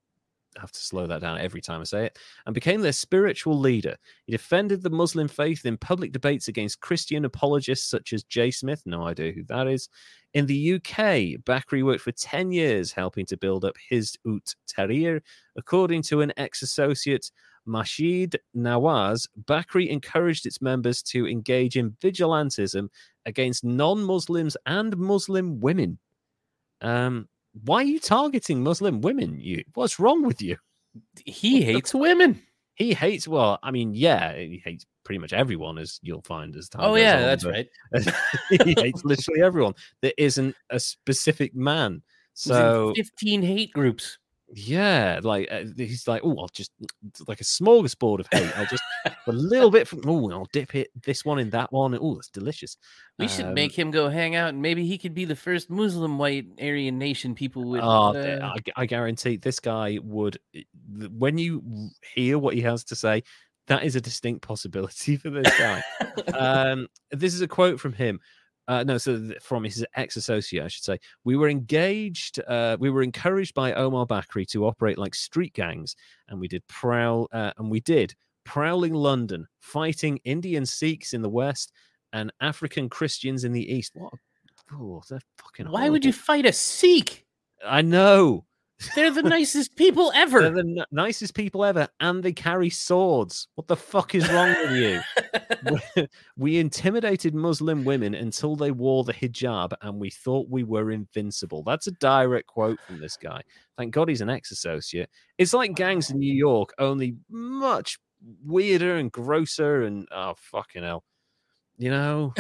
have 0.61 0.73
to 0.73 0.81
slow 0.81 1.07
that 1.07 1.21
down 1.21 1.39
every 1.39 1.61
time 1.61 1.81
I 1.81 1.85
say 1.85 2.07
it, 2.07 2.19
and 2.47 2.55
became 2.55 2.81
their 2.81 2.93
spiritual 2.93 3.59
leader. 3.59 3.97
He 4.27 4.33
defended 4.33 4.83
the 4.83 4.91
Muslim 4.91 5.29
faith 5.29 5.67
in 5.67 5.77
public 5.77 6.13
debates 6.13 6.49
against 6.49 6.81
Christian 6.81 7.25
apologists 7.25 7.89
such 7.89 8.13
as 8.13 8.25
Jay 8.25 8.51
Smith, 8.51 8.83
no 8.87 9.05
idea 9.05 9.33
who 9.33 9.45
that 9.45 9.67
is. 9.67 9.89
In 10.35 10.47
the 10.47 10.75
UK, 10.75 11.43
Bakri 11.45 11.83
worked 11.83 12.03
for 12.03 12.13
10 12.13 12.53
years 12.53 12.93
helping 12.93 13.27
to 13.27 13.37
build 13.37 13.65
up 13.65 13.75
Hizb 13.91 14.17
ut 14.27 14.55
Tahrir. 14.69 15.21
According 15.57 16.03
to 16.03 16.21
an 16.21 16.33
ex 16.37 16.63
associate, 16.63 17.31
Maajid 17.67 18.37
Nawaz, 18.57 19.27
Bakri 19.45 19.89
encouraged 19.89 20.47
its 20.47 20.63
members 20.63 21.03
to 21.05 21.27
engage 21.27 21.77
in 21.77 21.93
vigilantism 22.03 22.89
against 23.27 23.65
non 23.65 24.03
Muslims 24.03 24.57
and 24.67 24.97
Muslim 24.97 25.61
women. 25.61 25.99
Um, 26.81 27.29
why 27.65 27.79
are 27.79 27.85
you 27.85 28.01
targeting 28.01 28.63
Muslim 28.63 29.01
women? 29.01 29.39
You, 29.39 29.65
what's 29.75 29.99
wrong 29.99 30.25
with 30.25 30.41
you? 30.43 30.57
He 31.25 31.63
hates 31.63 31.95
women. 31.95 32.43
He 32.75 32.95
hates. 32.95 33.29
Well, 33.29 33.59
I 33.63 33.71
mean, 33.71 33.95
yeah, 33.95 34.37
he 34.37 34.61
hates 34.65 34.87
pretty 35.05 35.19
much 35.19 35.33
everyone, 35.33 35.79
as 35.79 35.99
you'll 36.03 36.23
find 36.23 36.55
as 36.57 36.69
time. 36.69 36.83
Oh 36.85 36.95
yeah, 36.95 37.17
on, 37.17 37.23
that's 37.23 37.45
right. 37.45 37.69
he 38.65 38.75
hates 38.79 39.05
literally 39.05 39.43
everyone. 39.43 39.75
There 40.03 40.15
isn't 40.17 40.55
a 40.71 40.81
specific 40.81 41.55
man. 41.55 42.03
So 42.35 42.93
fifteen 42.97 43.43
hate 43.43 43.73
groups. 43.73 44.19
Yeah, 44.53 45.21
like 45.23 45.49
uh, 45.51 45.65
he's 45.77 46.09
like, 46.09 46.23
oh, 46.25 46.37
I'll 46.39 46.49
just 46.49 46.73
like 47.29 47.41
a 47.41 47.45
smorgasbord 47.45 48.21
of 48.21 48.29
hate. 48.33 48.57
I'll 48.59 48.67
just 48.67 48.83
a 49.27 49.33
little 49.33 49.71
bit 49.71 49.87
from. 49.87 50.03
Oh, 50.07 50.31
I'll 50.31 50.49
dip 50.53 50.75
it 50.75 50.91
this 51.03 51.25
one 51.25 51.39
in 51.39 51.51
that 51.51 51.73
one. 51.73 51.97
Oh, 52.01 52.15
that's 52.15 52.31
delicious. 52.31 52.77
We 53.19 53.29
should 53.29 53.47
Um, 53.47 53.55
make 53.55 53.79
him 53.79 53.91
go 53.91 54.09
hang 54.09 54.35
out, 54.35 54.49
and 54.49 54.61
maybe 54.61 54.87
he 54.87 54.99
could 54.99 55.15
be 55.15 55.25
the 55.25 55.37
first 55.37 55.71
Muslim 55.71 56.19
white 56.19 56.47
Aryan 56.61 56.99
nation 56.99 57.35
people 57.35 57.65
would. 57.71 57.81
Oh, 57.81 58.15
uh, 58.15 58.53
I, 58.55 58.83
I 58.83 58.87
guarantee 58.87 59.37
this 59.37 59.61
guy 59.61 59.99
would. 60.03 60.39
When 61.17 61.39
you 61.39 61.91
hear 62.15 62.39
what 62.39 62.55
he 62.55 62.63
has 62.63 62.83
to 62.85 62.97
say, 62.97 63.23
that 63.69 63.85
is 63.85 63.95
a 63.95 64.01
distinct 64.01 64.43
possibility 64.43 65.17
for 65.17 65.31
this 65.31 65.59
guy. 65.59 65.83
um, 66.35 66.89
this 67.13 67.35
is 67.35 67.41
a 67.41 67.49
quote 67.49 67.79
from 67.79 67.93
him. 67.93 68.21
Uh, 68.69 68.85
no, 68.85 68.99
so 68.99 69.31
from 69.43 69.65
his 69.65 69.85
ex-associate, 69.97 70.63
I 70.65 70.69
should 70.69 70.85
say. 70.85 70.99
We 71.25 71.37
were 71.37 71.49
engaged. 71.49 72.41
Uh, 72.47 72.77
we 72.79 72.91
were 72.91 73.03
encouraged 73.03 73.55
by 73.55 73.73
Omar 73.73 74.07
Bakri 74.07 74.47
to 74.51 74.67
operate 74.67 74.97
like 74.99 75.15
street 75.15 75.53
gangs, 75.55 75.97
and 76.29 76.39
we 76.41 76.47
did 76.49 76.67
prowl. 76.69 77.29
Uh, 77.33 77.53
and 77.59 77.71
we 77.71 77.81
did 77.81 78.15
prowling 78.45 78.95
London, 78.95 79.47
fighting 79.59 80.21
Indian 80.25 80.65
Sikhs 80.67 81.15
in 81.15 81.23
the 81.23 81.29
west 81.29 81.73
and 82.13 82.33
African 82.41 82.89
Christians 82.89 83.45
in 83.45 83.53
the 83.53 83.73
east. 83.73 83.93
What? 83.95 84.13
a- 84.13 84.17
Oh, 84.73 85.03
they're 85.11 85.19
fucking. 85.39 85.67
Why 85.69 85.89
would 85.89 86.05
you 86.05 86.13
fight 86.13 86.47
a 86.47 86.53
Sikh? 86.53 87.27
I 87.67 87.83
know. 87.83 88.45
They're 88.95 89.11
the 89.11 89.23
nicest 89.25 89.75
people 89.75 90.13
ever. 90.15 90.43
They're 90.43 90.51
the 90.53 90.61
n- 90.61 90.85
nicest 90.93 91.35
people 91.35 91.65
ever, 91.65 91.89
and 91.99 92.23
they 92.23 92.33
carry 92.33 92.71
swords. 92.71 93.49
What 93.57 93.67
the 93.67 93.75
fuck 93.77 94.15
is 94.15 94.31
wrong 94.31 94.49
with 94.63 94.77
you? 94.77 95.01
we- 96.37 96.59
intimidated 96.59 97.35
Muslim 97.35 97.85
women 97.85 98.15
until 98.15 98.57
they 98.57 98.71
wore 98.71 99.05
the 99.05 99.15
hijab, 99.15 99.73
and 99.83 99.99
we 99.99 100.11
thought 100.11 100.49
we 100.49 100.65
were 100.65 100.91
invincible. 100.91 101.63
That's 101.63 101.87
a 101.87 101.93
direct 101.93 102.47
quote 102.47 102.79
from 102.87 103.01
this 103.01 103.17
guy. 103.17 103.43
Thank 103.77 103.95
God 103.95 104.09
he's 104.09 104.21
an 104.21 104.31
ex-associate. 104.31 105.11
It's 105.39 105.55
like 105.55 105.75
gangs 105.75 106.11
in 106.11 106.19
New 106.19 106.35
York, 106.35 106.73
only 106.79 107.17
much 107.29 107.99
weirder 108.45 108.97
and 108.97 109.11
grosser, 109.11 109.83
and 109.83 110.07
oh 110.11 110.35
fucking 110.37 110.83
hell, 110.83 111.05
you 111.79 111.91
know. 111.91 112.35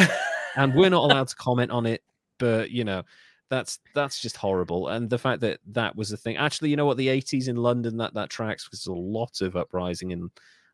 and 0.56 0.74
we're 0.74 0.90
not 0.90 1.10
allowed 1.10 1.28
to 1.28 1.36
comment 1.36 1.70
on 1.70 1.86
it, 1.86 2.02
but 2.38 2.70
you 2.70 2.84
know. 2.84 3.02
That's 3.48 3.80
that's 3.96 4.22
just 4.22 4.36
horrible, 4.36 4.86
and 4.86 5.10
the 5.10 5.18
fact 5.18 5.40
that 5.40 5.58
that 5.72 5.96
was 5.96 6.12
a 6.12 6.16
thing. 6.16 6.36
Actually, 6.36 6.70
you 6.70 6.76
know 6.76 6.86
what? 6.86 6.96
The 6.96 7.08
'80s 7.08 7.48
in 7.48 7.56
London 7.56 7.96
that 7.96 8.14
that 8.14 8.30
tracks 8.30 8.64
because 8.64 8.84
there's 8.84 8.96
a 8.96 9.00
lot 9.00 9.40
of 9.40 9.56
uprising 9.56 10.12
in 10.12 10.30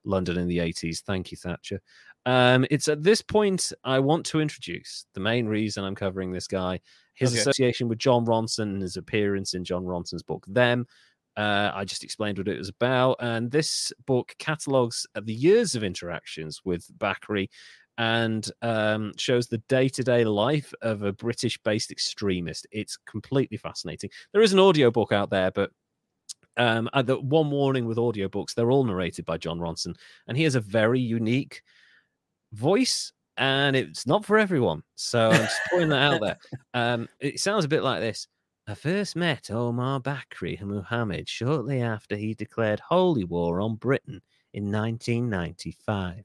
London 0.07 0.39
in 0.39 0.49
the 0.49 0.59
80s. 0.59 1.03
Thank 1.03 1.31
you, 1.31 1.37
Thatcher. 1.37 1.81
Um, 2.25 2.67
it's 2.71 2.89
at 2.89 3.03
this 3.03 3.23
point 3.23 3.73
I 3.85 3.99
want 3.99 4.27
to 4.27 4.41
introduce 4.41 5.07
the 5.15 5.21
main 5.21 5.47
reason 5.47 5.85
I'm 5.85 5.95
covering 5.95 6.33
this 6.33 6.47
guy, 6.49 6.81
his 7.15 7.33
Okay. 7.33 7.41
association 7.41 7.89
with 7.89 7.99
Jon 7.99 8.25
Ronson, 8.25 8.63
and 8.63 8.83
his 8.83 8.97
appearance 8.97 9.55
in 9.55 9.65
Jon 9.65 9.85
Ronson's 9.85 10.23
book 10.23 10.45
Them. 10.49 10.87
Uh, 11.37 11.71
I 11.75 11.85
just 11.85 12.03
explained 12.03 12.39
what 12.39 12.49
it 12.49 12.57
was 12.59 12.71
about, 12.71 13.17
and 13.21 13.51
this 13.51 13.93
book 14.07 14.35
catalogues 14.39 15.07
the 15.21 15.35
years 15.35 15.75
of 15.75 15.85
interactions 15.85 16.63
with 16.65 16.87
Bakri 16.99 17.49
and 17.99 18.51
um, 18.63 19.13
shows 19.17 19.47
the 19.47 19.59
day-to-day 19.69 20.25
life 20.25 20.73
of 20.83 21.03
a 21.03 21.13
British-based 21.13 21.91
extremist. 21.91 22.67
It's 22.71 22.97
completely 23.07 23.57
fascinating. 23.57 24.11
There 24.33 24.43
is 24.43 24.53
an 24.53 24.59
audiobook 24.59 25.13
out 25.13 25.31
there, 25.31 25.51
but 25.51 25.71
um, 26.57 26.89
uh, 26.93 27.03
the 27.03 27.19
one 27.19 27.51
warning 27.51 27.87
with 27.87 27.99
audiobooks, 27.99 28.55
they're 28.55 28.71
all 28.71 28.85
narrated 28.85 29.25
by 29.25 29.39
Jon 29.39 29.59
Ronson, 29.59 29.97
and 30.27 30.37
he 30.37 30.45
has 30.45 30.55
a 30.55 30.61
very 30.61 31.01
unique 31.01 31.63
voice, 32.53 33.13
and 33.37 33.77
it's 33.77 34.07
not 34.07 34.25
for 34.25 34.39
everyone. 34.39 34.83
So 34.95 35.31
I'm 35.31 35.43
just 35.43 35.61
putting 35.71 35.89
that 35.91 36.13
out 36.13 36.21
there. 36.21 36.39
Um, 36.75 37.09
it 37.21 37.41
sounds 37.41 37.65
a 37.65 37.69
bit 37.69 37.83
like 37.83 38.01
this. 38.01 38.29
I 38.69 38.75
first 38.75 39.17
met 39.17 39.51
Omar 39.51 40.01
Bakri 40.01 40.61
Muhammad 40.61 41.27
shortly 41.27 41.81
after 41.81 42.17
he 42.17 42.35
declared 42.35 42.81
holy 42.81 43.25
war 43.25 43.63
on 43.63 43.77
Britain 43.77 44.21
in 44.53 44.71
1995. 44.71 46.25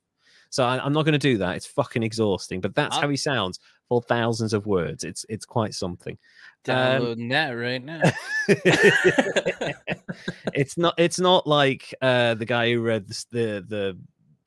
So 0.50 0.66
I, 0.66 0.84
I'm 0.84 0.92
not 0.92 1.06
going 1.06 1.14
to 1.14 1.20
do 1.20 1.38
that. 1.38 1.56
It's 1.56 1.66
fucking 1.66 2.04
exhausting, 2.04 2.60
but 2.60 2.76
that's 2.76 2.98
how 2.98 3.08
he 3.08 3.16
sounds 3.16 3.60
for 3.88 4.02
thousands 4.02 4.54
of 4.54 4.66
words. 4.66 5.04
It's 5.04 5.26
it's 5.30 5.46
quite 5.46 5.74
something. 5.74 6.18
Um, 6.68 6.76
Downloading 6.76 7.30
that 7.30 7.50
right 7.52 7.84
now. 7.84 8.02
it's 10.54 10.78
not 10.78 10.94
it's 10.98 11.20
not 11.20 11.48
like 11.48 11.94
uh 12.02 12.36
the 12.36 12.46
guy 12.46 12.72
who 12.72 12.82
read 12.82 13.08
the, 13.08 13.26
the 13.32 13.66
the 13.68 13.98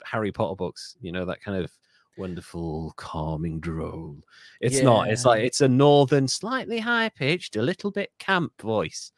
Harry 0.04 0.30
Potter 0.30 0.54
books, 0.54 0.96
you 1.00 1.10
know, 1.12 1.24
that 1.24 1.42
kind 1.42 1.62
of 1.62 1.70
wonderful, 2.16 2.92
calming 2.96 3.60
droll. 3.60 4.16
It's 4.60 4.80
not. 4.80 5.08
It's 5.08 5.24
like 5.24 5.42
it's 5.42 5.60
a 5.60 5.68
northern, 5.68 6.28
slightly 6.28 6.78
high 6.78 7.08
pitched, 7.08 7.56
a 7.56 7.62
little 7.62 7.90
bit 7.90 8.10
camp 8.18 8.52
voice. 8.60 9.12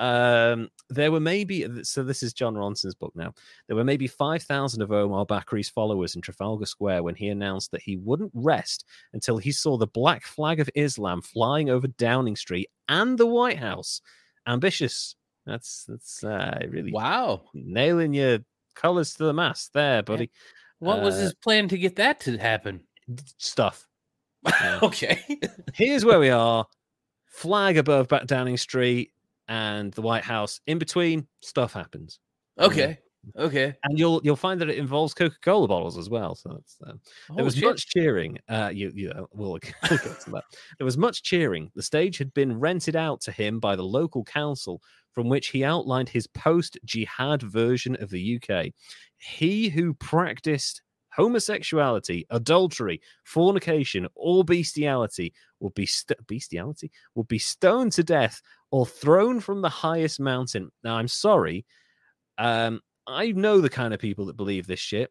Um, 0.00 0.70
there 0.88 1.12
were 1.12 1.20
maybe 1.20 1.66
so. 1.84 2.02
This 2.02 2.22
is 2.22 2.32
Jon 2.32 2.54
Ronson's 2.54 2.94
book 2.94 3.12
now. 3.14 3.34
There 3.66 3.76
were 3.76 3.84
maybe 3.84 4.06
five 4.06 4.42
thousand 4.42 4.80
of 4.80 4.90
Omar 4.90 5.26
Bakri's 5.26 5.68
followers 5.68 6.16
in 6.16 6.22
Trafalgar 6.22 6.64
Square 6.64 7.02
when 7.02 7.14
he 7.14 7.28
announced 7.28 7.70
that 7.72 7.82
he 7.82 7.96
wouldn't 7.98 8.32
rest 8.34 8.86
until 9.12 9.36
he 9.36 9.52
saw 9.52 9.76
the 9.76 9.86
black 9.86 10.24
flag 10.24 10.58
of 10.58 10.70
Islam 10.74 11.20
flying 11.20 11.68
over 11.68 11.86
Downing 11.86 12.34
Street 12.34 12.68
and 12.88 13.18
the 13.18 13.26
White 13.26 13.58
House. 13.58 14.00
Ambitious. 14.46 15.16
That's 15.44 15.84
that's 15.86 16.24
uh, 16.24 16.60
really 16.68 16.92
wow, 16.92 17.42
nailing 17.52 18.14
your 18.14 18.38
colors 18.74 19.12
to 19.14 19.24
the 19.24 19.34
mast 19.34 19.74
there, 19.74 20.02
buddy. 20.02 20.30
What 20.78 21.02
was 21.02 21.16
Uh, 21.16 21.20
his 21.20 21.34
plan 21.34 21.68
to 21.68 21.76
get 21.78 21.96
that 21.96 22.20
to 22.20 22.38
happen? 22.38 22.80
Stuff. 23.38 23.86
Yeah. 24.62 24.78
okay. 24.82 25.20
Here's 25.74 26.02
where 26.06 26.18
we 26.18 26.30
are. 26.30 26.66
Flag 27.26 27.76
above 27.76 28.08
back 28.08 28.26
Downing 28.26 28.56
Street 28.56 29.12
and 29.50 29.92
the 29.92 30.00
White 30.02 30.24
House. 30.24 30.60
In 30.66 30.78
between, 30.78 31.26
stuff 31.42 31.74
happens. 31.74 32.18
okay. 32.58 32.98
Okay. 33.38 33.74
And 33.84 33.98
you'll 33.98 34.22
you'll 34.24 34.34
find 34.34 34.58
that 34.62 34.70
it 34.70 34.78
involves 34.78 35.12
Coca-Cola 35.12 35.68
bottles 35.68 35.98
as 35.98 36.08
well. 36.08 36.34
So 36.34 36.54
that's, 36.54 36.78
uh, 36.86 36.92
there 37.28 37.42
Oh, 37.42 37.44
was 37.44 37.54
shit. 37.54 37.64
much 37.64 37.86
cheering. 37.86 38.38
Uh, 38.48 38.70
you, 38.72 38.90
you 38.94 39.10
know, 39.12 39.26
we'll 39.34 39.58
get 39.58 39.74
we'll 39.90 39.98
get 39.98 40.20
to 40.20 40.30
that. 40.30 40.44
There 40.78 40.86
was 40.86 40.96
much 40.96 41.22
cheering. 41.22 41.70
The 41.74 41.82
stage 41.82 42.16
had 42.16 42.32
been 42.32 42.58
rented 42.58 42.96
out 42.96 43.20
to 43.22 43.30
him 43.32 43.60
by 43.60 43.76
the 43.76 43.82
local 43.84 44.24
council, 44.24 44.80
from 45.12 45.28
which 45.28 45.48
he 45.48 45.64
outlined 45.64 46.08
his 46.08 46.26
post-jihad 46.28 47.42
version 47.42 47.94
of 48.00 48.08
the 48.08 48.40
UK. 48.42 48.68
He 49.18 49.68
who 49.68 49.92
practiced 49.92 50.80
homosexuality, 51.10 52.26
adultery, 52.30 53.00
fornication, 53.24 54.06
or 54.14 54.44
bestiality 54.44 55.32
will 55.58 55.70
be 55.70 55.86
st- 55.86 56.26
bestiality 56.26 56.90
will 57.14 57.24
be 57.24 57.38
stoned 57.38 57.92
to 57.92 58.02
death 58.02 58.40
or 58.70 58.86
thrown 58.86 59.40
from 59.40 59.62
the 59.62 59.68
highest 59.68 60.20
mountain. 60.20 60.70
Now, 60.84 60.96
I'm 60.96 61.08
sorry. 61.08 61.64
Um, 62.38 62.80
I 63.06 63.32
know 63.32 63.60
the 63.60 63.70
kind 63.70 63.92
of 63.92 64.00
people 64.00 64.26
that 64.26 64.36
believe 64.36 64.66
this 64.66 64.80
shit. 64.80 65.10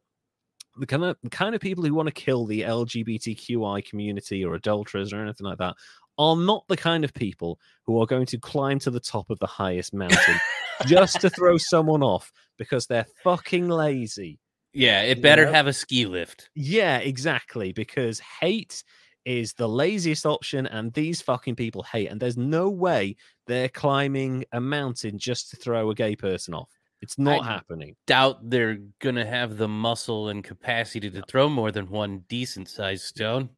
The 0.78 0.86
kind 0.86 1.04
of 1.04 1.18
the 1.24 1.30
kind 1.30 1.56
of 1.56 1.62
people 1.62 1.84
who 1.84 1.94
want 1.94 2.08
to 2.08 2.14
kill 2.14 2.46
the 2.46 2.62
LGBTQI 2.62 3.84
community 3.90 4.46
or 4.46 4.54
adulterers 4.56 5.12
or 5.12 5.22
anything 5.22 5.46
like 5.46 5.58
that 5.58 5.76
are 6.18 6.38
not 6.38 6.64
the 6.68 6.78
kind 6.78 7.04
of 7.04 7.14
people 7.14 7.60
who 7.86 8.00
are 8.02 8.06
going 8.06 8.26
to 8.28 8.38
climb 8.38 8.78
to 8.80 8.92
the 8.92 9.00
top 9.00 9.30
of 9.30 9.40
the 9.40 9.48
highest 9.48 9.94
mountain 9.94 10.38
just 10.86 11.20
to 11.22 11.30
throw 11.30 11.58
someone 11.58 12.04
off 12.04 12.32
because 12.58 12.86
they're 12.86 13.08
fucking 13.24 13.68
lazy. 13.68 14.40
Yeah, 14.74 15.02
it 15.02 15.22
better 15.22 15.46
know? 15.46 15.54
have 15.54 15.68
a 15.68 15.74
ski 15.74 16.06
lift. 16.06 16.50
Yeah, 16.56 16.98
exactly. 16.98 17.72
Because 17.74 18.20
hate 18.20 18.84
is 19.26 19.54
the 19.54 19.68
laziest 19.68 20.26
option, 20.26 20.68
and 20.68 20.94
these 20.94 21.22
fucking 21.22 21.56
people 21.56 21.84
hate. 21.84 22.08
And 22.08 22.20
there's 22.20 22.38
no 22.38 22.70
way 22.70 23.16
they're 23.48 23.70
climbing 23.70 24.46
a 24.52 24.62
mountain 24.62 25.18
just 25.20 25.50
to 25.52 25.56
throw 25.58 25.90
a 25.90 25.96
gay 25.96 26.16
person 26.16 26.54
off. 26.54 26.70
It's 27.02 27.18
not 27.18 27.44
I- 27.44 27.46
happening. 27.46 27.96
Doubt 28.08 28.50
they're 28.50 28.78
gonna 29.00 29.26
have 29.26 29.58
the 29.58 29.68
muscle 29.68 30.30
and 30.30 30.44
capacity 30.44 31.10
to 31.10 31.22
throw 31.24 31.50
more 31.50 31.72
than 31.72 31.90
one 31.90 32.26
decent 32.30 32.70
sized 32.70 33.04
stone. 33.06 33.50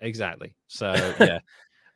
Exactly. 0.00 0.54
So 0.66 0.92
yeah. 1.20 1.38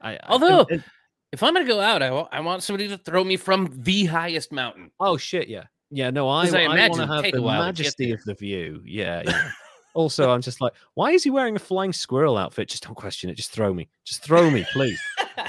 I, 0.00 0.12
I- 0.14 0.20
Although- 0.28 0.66
and- 0.70 0.84
If 1.32 1.42
I'm 1.44 1.54
gonna 1.54 1.64
go 1.66 1.80
out, 1.80 2.02
I 2.02 2.08
I 2.08 2.40
want 2.40 2.62
somebody 2.64 2.88
to 2.88 2.98
throw 2.98 3.22
me 3.24 3.36
from 3.36 3.68
the 3.72 4.04
highest 4.06 4.50
mountain. 4.52 4.90
oh 4.98 5.16
shit, 5.16 5.48
yeah, 5.48 5.64
yeah. 5.90 6.10
No, 6.10 6.28
I, 6.28 6.46
I 6.46 6.64
I, 6.64 6.88
want 6.88 7.00
to 7.00 7.06
have 7.06 7.22
the 7.22 7.38
a 7.38 7.42
while 7.42 7.72
to 7.72 7.72
get 7.72 7.84
majesty 7.84 8.12
of 8.12 8.22
the 8.24 8.34
view. 8.34 8.82
Yeah, 8.84 9.22
yeah. 9.24 9.50
also, 9.94 10.30
I'm 10.30 10.42
just 10.42 10.60
like, 10.60 10.72
why 10.94 11.10
is 11.12 11.24
he 11.24 11.30
wearing 11.30 11.56
a 11.56 11.60
flying 11.60 11.92
squirrel 11.92 12.36
outfit? 12.36 12.68
Just 12.68 12.84
don't 12.84 12.94
question 12.94 13.30
it. 13.30 13.34
Just 13.34 13.52
throw 13.52 13.72
me. 13.74 13.88
Just 14.04 14.22
throw 14.22 14.50
me, 14.50 14.64
please. 14.72 15.00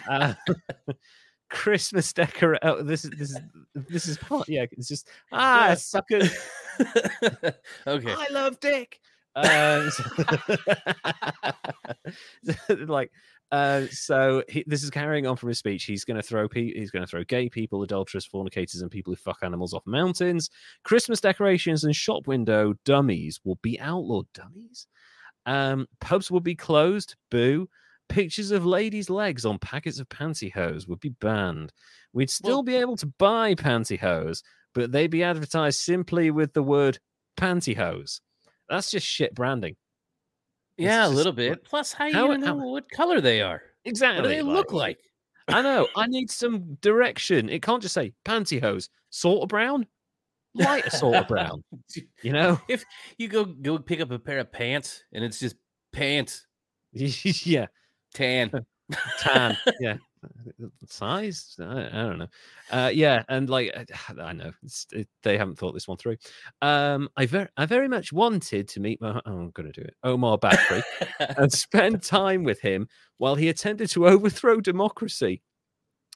Uh, 0.09 0.33
Christmas 1.49 2.11
decor. 2.13 2.57
Oh, 2.63 2.81
this 2.81 3.03
is 3.05 3.11
this 3.11 3.29
is 3.31 3.39
this 3.75 4.07
is 4.07 4.17
part. 4.17 4.47
Yeah, 4.47 4.65
it's 4.71 4.87
just 4.87 5.07
ah, 5.31 5.69
Yeah. 5.69 5.73
sucker. 5.75 6.21
okay. 7.87 8.13
I 8.13 8.27
love 8.31 8.59
Dick. 8.59 8.99
Uh, 9.35 9.89
so- 9.89 10.03
like, 12.87 13.11
uh, 13.51 13.85
so 13.91 14.43
he, 14.47 14.63
this 14.65 14.83
is 14.83 14.89
carrying 14.89 15.27
on 15.27 15.35
from 15.35 15.49
his 15.49 15.59
speech. 15.59 15.83
He's 15.83 16.05
going 16.05 16.17
to 16.17 16.23
throw 16.23 16.47
pe- 16.47 16.73
he's 16.73 16.91
going 16.91 17.03
to 17.03 17.09
throw 17.09 17.23
gay 17.23 17.49
people, 17.49 17.83
adulterers, 17.83 18.25
fornicators, 18.25 18.81
and 18.81 18.89
people 18.89 19.11
who 19.11 19.17
fuck 19.17 19.39
animals 19.41 19.73
off 19.73 19.83
mountains. 19.85 20.49
Christmas 20.83 21.19
decorations 21.19 21.83
and 21.83 21.95
shop 21.95 22.27
window 22.27 22.73
dummies 22.85 23.39
will 23.43 23.59
be 23.61 23.79
outlawed. 23.79 24.27
Dummies. 24.33 24.87
Um, 25.45 25.87
pubs 25.99 26.31
will 26.31 26.39
be 26.39 26.55
closed. 26.55 27.15
Boo. 27.29 27.67
Pictures 28.09 28.51
of 28.51 28.65
ladies' 28.65 29.09
legs 29.09 29.45
on 29.45 29.57
packets 29.57 29.99
of 29.99 30.09
pantyhose 30.09 30.87
would 30.87 30.99
be 30.99 31.09
banned. 31.09 31.71
We'd 32.13 32.29
still 32.29 32.57
Well- 32.57 32.63
be 32.63 32.75
able 32.75 32.97
to 32.97 33.05
buy 33.05 33.55
pantyhose, 33.55 34.43
but 34.73 34.91
they'd 34.91 35.07
be 35.07 35.23
advertised 35.23 35.79
simply 35.79 36.29
with 36.31 36.53
the 36.53 36.63
word 36.63 36.99
pantyhose. 37.37 38.19
That's 38.69 38.91
just 38.91 39.05
shit 39.05 39.33
branding. 39.33 39.75
Yeah, 40.82 41.01
a 41.01 41.07
just 41.07 41.15
little 41.15 41.32
what- 41.32 41.36
bit. 41.38 41.63
Plus, 41.63 41.93
how 41.93 42.05
you 42.05 42.13
how- 42.13 42.27
gonna 42.27 42.39
know 42.39 42.59
how- 42.59 42.67
what 42.67 42.89
color 42.91 43.21
they 43.21 43.41
are? 43.41 43.61
Exactly. 43.86 44.21
What 44.21 44.27
do 44.29 44.36
they 44.36 44.41
look 44.41 44.71
like? 44.73 44.99
I 45.47 45.61
know. 45.61 45.88
I 45.95 46.07
need 46.07 46.29
some 46.29 46.75
direction. 46.82 47.49
It 47.49 47.61
can't 47.61 47.82
just 47.82 47.93
say 47.95 48.13
pantyhose, 48.25 48.89
sort 49.09 49.41
of 49.43 49.49
brown, 49.49 49.86
lighter 50.53 50.89
sort 50.91 51.15
of 51.15 51.27
brown. 51.27 51.63
You 52.21 52.34
know? 52.34 52.61
If 52.67 52.86
you 53.17 53.27
go 53.27 53.45
go 53.45 53.77
pick 53.79 53.99
up 54.01 54.11
a 54.11 54.19
pair 54.19 54.39
of 54.39 54.51
pants 54.51 55.03
and 55.13 55.23
it's 55.23 55.39
just 55.39 55.55
pants 55.91 56.45
yeah. 56.93 57.65
tan. 58.13 58.51
Tan. 59.19 59.57
yeah. 59.79 59.97
Size? 60.88 61.55
I, 61.59 61.88
I 61.88 62.03
don't 62.03 62.19
know. 62.19 62.28
Uh, 62.72 62.91
yeah, 62.93 63.24
and 63.30 63.49
like 63.49 63.72
I- 63.76 64.13
I 64.22 64.34
know 64.34 64.51
it's, 64.63 64.88
it, 64.91 65.07
they 65.24 65.38
haven't 65.38 65.57
thought 65.57 65.74
this 65.74 65.88
one 65.88 65.97
through. 65.97 66.17
Um, 66.61 67.09
I 67.17 67.26
very, 67.26 67.47
I 67.57 67.65
very 67.65 67.88
much 67.88 68.13
wanted 68.13 68.67
to 68.69 68.80
meet. 68.80 69.01
My, 69.01 69.09
oh, 69.13 69.22
I'm 69.26 69.51
going 69.51 69.72
to 69.72 69.82
do 69.82 69.86
it. 69.86 69.95
Omar 70.03 70.38
Bakri. 70.38 70.84
and 71.38 71.51
spend 71.51 72.03
time 72.03 72.43
with 72.43 72.59
him 72.59 72.88
while 73.17 73.36
he 73.36 73.49
attempted 73.49 73.89
to 73.91 74.07
overthrow 74.07 74.59
democracy 74.61 75.41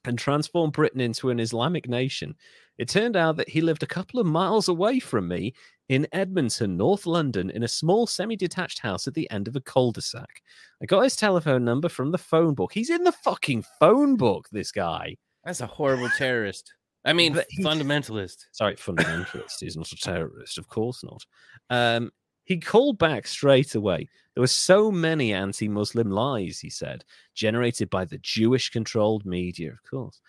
and 0.07 0.17
transform 0.17 0.71
Britain 0.71 1.01
into 1.01 1.29
an 1.29 1.39
Islamic 1.39 1.87
nation. 1.87 2.35
It 2.77 2.89
turned 2.89 3.15
out 3.15 3.37
that 3.37 3.49
he 3.49 3.61
lived 3.61 3.83
a 3.83 3.87
couple 3.87 4.19
of 4.19 4.25
miles 4.25 4.67
away 4.67 4.99
from 4.99 5.27
me 5.27 5.53
in 5.87 6.07
Edmonton, 6.11 6.77
North 6.77 7.05
London, 7.05 7.49
in 7.49 7.63
a 7.63 7.67
small 7.67 8.07
semi 8.07 8.35
detached 8.35 8.79
house 8.79 9.07
at 9.07 9.13
the 9.13 9.29
end 9.31 9.47
of 9.47 9.55
a 9.55 9.61
cul 9.61 9.91
de 9.91 10.01
sac. 10.01 10.41
I 10.81 10.85
got 10.85 11.01
his 11.01 11.15
telephone 11.15 11.63
number 11.63 11.89
from 11.89 12.11
the 12.11 12.17
phone 12.17 12.53
book. 12.53 12.73
He's 12.73 12.89
in 12.89 13.03
the 13.03 13.11
fucking 13.11 13.63
phone 13.79 14.15
book, 14.17 14.47
this 14.51 14.71
guy. 14.71 15.15
That's 15.43 15.61
a 15.61 15.67
horrible 15.67 16.09
terrorist. 16.09 16.73
I 17.05 17.13
mean, 17.13 17.39
fundamentalist. 17.61 18.45
Sorry, 18.51 18.75
fundamentalist. 18.75 19.59
He's 19.59 19.77
not 19.77 19.91
a 19.91 19.95
terrorist, 19.95 20.57
of 20.57 20.67
course 20.67 21.03
not. 21.03 21.25
Um, 21.69 22.11
he 22.45 22.57
called 22.59 22.97
back 22.97 23.27
straight 23.27 23.75
away. 23.75 24.07
There 24.33 24.41
were 24.41 24.47
so 24.47 24.91
many 24.91 25.33
anti 25.33 25.67
Muslim 25.67 26.09
lies, 26.09 26.59
he 26.59 26.69
said, 26.69 27.03
generated 27.33 27.89
by 27.89 28.05
the 28.05 28.17
Jewish 28.19 28.69
controlled 28.69 29.25
media, 29.25 29.71
of 29.71 29.83
course. 29.83 30.21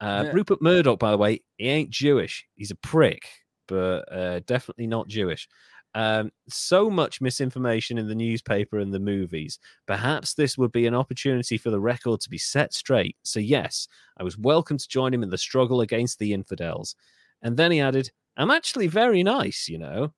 Uh, 0.00 0.24
Yeah. 0.26 0.32
Rupert 0.32 0.62
Murdoch, 0.62 0.98
by 0.98 1.10
the 1.10 1.18
way, 1.18 1.42
he 1.56 1.68
ain't 1.68 1.90
Jewish. 1.90 2.46
He's 2.54 2.70
a 2.70 2.76
prick, 2.76 3.28
but 3.68 4.10
uh, 4.12 4.40
definitely 4.46 4.86
not 4.86 5.08
Jewish. 5.08 5.48
Um, 5.94 6.30
so 6.48 6.88
much 6.88 7.20
misinformation 7.20 7.98
in 7.98 8.06
the 8.06 8.14
newspaper 8.14 8.78
and 8.78 8.94
the 8.94 9.00
movies. 9.00 9.58
Perhaps 9.86 10.34
this 10.34 10.56
would 10.56 10.70
be 10.72 10.86
an 10.86 10.94
opportunity 10.94 11.58
for 11.58 11.70
the 11.70 11.80
record 11.80 12.20
to 12.20 12.30
be 12.30 12.38
set 12.38 12.72
straight. 12.72 13.16
So, 13.24 13.40
yes, 13.40 13.88
I 14.16 14.22
was 14.22 14.38
welcome 14.38 14.78
to 14.78 14.88
join 14.88 15.12
him 15.12 15.22
in 15.24 15.30
the 15.30 15.38
struggle 15.38 15.80
against 15.80 16.18
the 16.18 16.32
infidels. 16.32 16.94
And 17.42 17.56
then 17.56 17.72
he 17.72 17.80
added, 17.80 18.10
I'm 18.36 18.50
actually 18.52 18.86
very 18.86 19.22
nice, 19.22 19.68
you 19.68 19.78
know. 19.78 20.12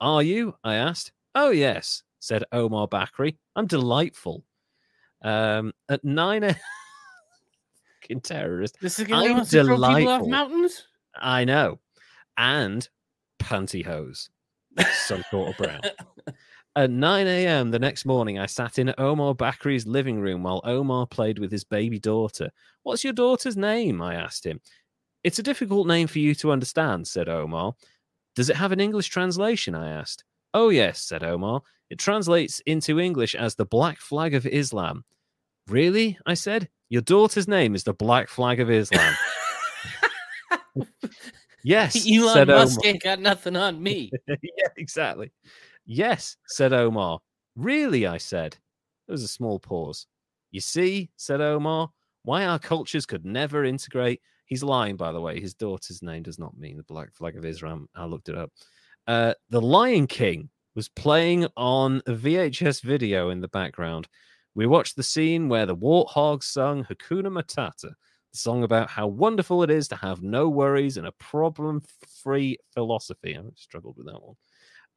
Are 0.00 0.22
you? 0.22 0.54
I 0.62 0.74
asked. 0.76 1.12
Oh, 1.34 1.50
yes, 1.50 2.02
said 2.20 2.44
Omar 2.52 2.88
Bakri. 2.88 3.36
I'm 3.54 3.66
delightful. 3.66 4.44
Um, 5.22 5.72
at 5.88 6.04
9 6.04 6.44
a... 6.44 6.56
Fucking 8.02 8.20
terrorist. 8.20 8.76
This 8.80 8.98
is 8.98 9.08
want 9.08 9.48
to 9.48 9.62
people 9.62 10.08
off 10.08 10.26
mountains. 10.26 10.84
I 11.16 11.44
know. 11.44 11.80
And 12.36 12.88
pantyhose, 13.40 14.28
some 14.92 15.24
sort 15.30 15.50
of 15.50 15.56
brown. 15.56 15.80
At 16.76 16.90
9 16.90 17.26
a.m. 17.26 17.70
the 17.70 17.78
next 17.78 18.04
morning, 18.04 18.38
I 18.38 18.44
sat 18.44 18.78
in 18.78 18.92
Omar 18.98 19.34
Bakri's 19.34 19.86
living 19.86 20.20
room 20.20 20.42
while 20.42 20.60
Omar 20.62 21.06
played 21.06 21.38
with 21.38 21.50
his 21.50 21.64
baby 21.64 21.98
daughter. 21.98 22.50
What's 22.82 23.02
your 23.02 23.14
daughter's 23.14 23.56
name? 23.56 24.02
I 24.02 24.14
asked 24.14 24.44
him. 24.44 24.60
It's 25.24 25.38
a 25.38 25.42
difficult 25.42 25.86
name 25.86 26.06
for 26.06 26.18
you 26.18 26.34
to 26.34 26.52
understand, 26.52 27.08
said 27.08 27.30
Omar. 27.30 27.74
Does 28.36 28.50
it 28.50 28.56
have 28.56 28.70
an 28.70 28.80
English 28.80 29.08
translation? 29.08 29.74
I 29.74 29.90
asked. 29.90 30.22
Oh, 30.54 30.68
yes, 30.68 31.02
said 31.02 31.24
Omar. 31.24 31.62
It 31.88 31.98
translates 31.98 32.60
into 32.60 33.00
English 33.00 33.34
as 33.34 33.54
the 33.54 33.64
Black 33.64 33.98
Flag 33.98 34.34
of 34.34 34.46
Islam. 34.46 35.04
Really? 35.68 36.18
I 36.26 36.34
said. 36.34 36.68
Your 36.88 37.02
daughter's 37.02 37.48
name 37.48 37.74
is 37.74 37.82
the 37.82 37.94
Black 37.94 38.28
Flag 38.28 38.60
of 38.60 38.70
Islam. 38.70 39.14
yes, 41.64 42.06
Elon 42.08 42.46
Musk 42.46 42.78
Omar. 42.80 42.92
ain't 42.92 43.02
got 43.02 43.20
nothing 43.20 43.56
on 43.56 43.82
me. 43.82 44.10
yeah, 44.28 44.68
exactly. 44.76 45.32
Yes, 45.86 46.36
said 46.46 46.72
Omar. 46.72 47.18
Really? 47.56 48.06
I 48.06 48.18
said. 48.18 48.56
There 49.06 49.14
was 49.14 49.22
a 49.22 49.28
small 49.28 49.58
pause. 49.58 50.06
You 50.50 50.60
see, 50.60 51.10
said 51.16 51.40
Omar, 51.40 51.90
why 52.22 52.44
our 52.44 52.58
cultures 52.58 53.06
could 53.06 53.24
never 53.24 53.64
integrate. 53.64 54.20
He's 54.46 54.62
lying, 54.62 54.96
by 54.96 55.12
the 55.12 55.20
way. 55.20 55.40
His 55.40 55.54
daughter's 55.54 56.02
name 56.02 56.22
does 56.22 56.38
not 56.38 56.56
mean 56.56 56.76
the 56.76 56.84
Black 56.84 57.12
Flag 57.12 57.36
of 57.36 57.44
Israel. 57.44 57.86
I 57.94 58.06
looked 58.06 58.28
it 58.28 58.38
up. 58.38 58.50
Uh, 59.06 59.34
the 59.50 59.60
Lion 59.60 60.06
King 60.06 60.48
was 60.74 60.88
playing 60.88 61.46
on 61.56 62.02
a 62.06 62.12
VHS 62.12 62.82
video 62.82 63.30
in 63.30 63.40
the 63.40 63.48
background. 63.48 64.08
We 64.54 64.66
watched 64.66 64.96
the 64.96 65.02
scene 65.02 65.48
where 65.48 65.66
the 65.66 65.76
warthog 65.76 66.42
sung 66.42 66.84
Hakuna 66.84 67.28
Matata, 67.28 67.90
the 68.32 68.38
song 68.38 68.62
about 68.62 68.88
how 68.88 69.06
wonderful 69.06 69.62
it 69.62 69.70
is 69.70 69.88
to 69.88 69.96
have 69.96 70.22
no 70.22 70.48
worries 70.48 70.96
and 70.96 71.06
a 71.06 71.12
problem 71.12 71.82
free 72.22 72.58
philosophy. 72.72 73.36
I 73.36 73.42
struggled 73.56 73.96
with 73.96 74.06
that 74.06 74.22
one. 74.22 74.36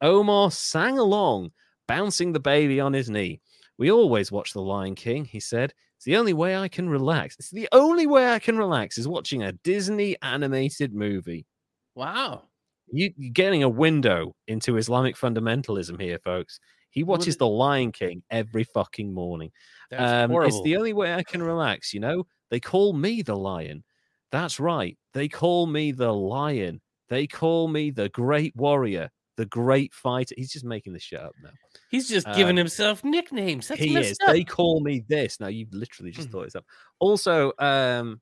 Omar 0.02 0.52
sang 0.52 0.98
along, 0.98 1.52
bouncing 1.88 2.32
the 2.32 2.40
baby 2.40 2.80
on 2.80 2.94
his 2.94 3.10
knee. 3.10 3.42
We 3.78 3.92
always 3.92 4.32
watch 4.32 4.54
The 4.54 4.62
Lion 4.62 4.96
King, 4.96 5.26
he 5.26 5.40
said. 5.40 5.74
It's 6.00 6.06
the 6.06 6.16
only 6.16 6.32
way 6.32 6.56
I 6.56 6.70
can 6.70 6.90
relax. 6.90 7.36
It's 7.40 7.50
the 7.50 7.68
only 7.74 8.08
way 8.08 8.32
I 8.32 8.40
can 8.40 8.58
relax 8.58 8.98
is 8.98 9.06
watching 9.06 9.44
a 9.44 9.52
Disney 9.52 10.16
animated 10.22 10.94
movie. 10.94 11.46
Wow. 11.94 12.44
You, 12.90 13.12
you're 13.18 13.34
getting 13.34 13.64
a 13.64 13.70
window 13.70 14.34
into 14.48 14.78
Islamic 14.78 15.18
fundamentalism 15.18 16.00
here, 16.00 16.18
folks. 16.24 16.62
He 16.90 17.04
watches 17.04 17.36
The 17.36 17.50
Lion 17.50 17.92
King 17.92 18.24
every 18.32 18.64
fucking 18.64 19.14
morning. 19.14 19.52
Um, 19.92 20.32
it's 20.32 20.62
the 20.62 20.78
only 20.78 20.94
way 20.94 21.14
I 21.14 21.22
can 21.22 21.44
relax, 21.44 21.94
you 21.94 22.00
know? 22.00 22.26
They 22.50 22.62
call 22.62 22.94
me 22.94 23.22
the 23.22 23.36
lion. 23.36 23.84
That's 24.32 24.58
right. 24.58 24.98
They 25.14 25.28
call 25.28 25.68
me 25.68 25.92
the 25.92 26.14
lion. 26.14 26.80
They 27.10 27.28
call 27.28 27.68
me 27.68 27.92
the 27.92 28.08
great 28.08 28.56
warrior, 28.56 29.10
the 29.40 29.46
great 29.46 29.94
fighter. 29.94 30.36
He's 30.38 30.52
just 30.52 30.66
making 30.66 30.92
this 30.92 31.02
shit 31.02 31.22
up 31.22 31.34
now. 31.42 31.52
He's 31.90 32.10
just 32.10 32.28
giving 32.34 32.50
um, 32.50 32.58
himself 32.58 33.06
nicknames. 33.06 33.70
That's 33.70 33.80
he 33.80 33.96
is. 33.96 34.18
up. 34.28 34.34
They 34.34 34.44
call 34.44 34.82
me 34.82 35.06
this. 35.08 35.40
Now 35.40 35.48
you've 35.48 35.74
literally 35.74 36.12
just 36.12 36.28
Mhm. 36.28 36.32
thought 36.34 36.44
this 36.44 36.56
up. 36.58 36.66
Also, 37.00 37.54
um, 37.58 38.20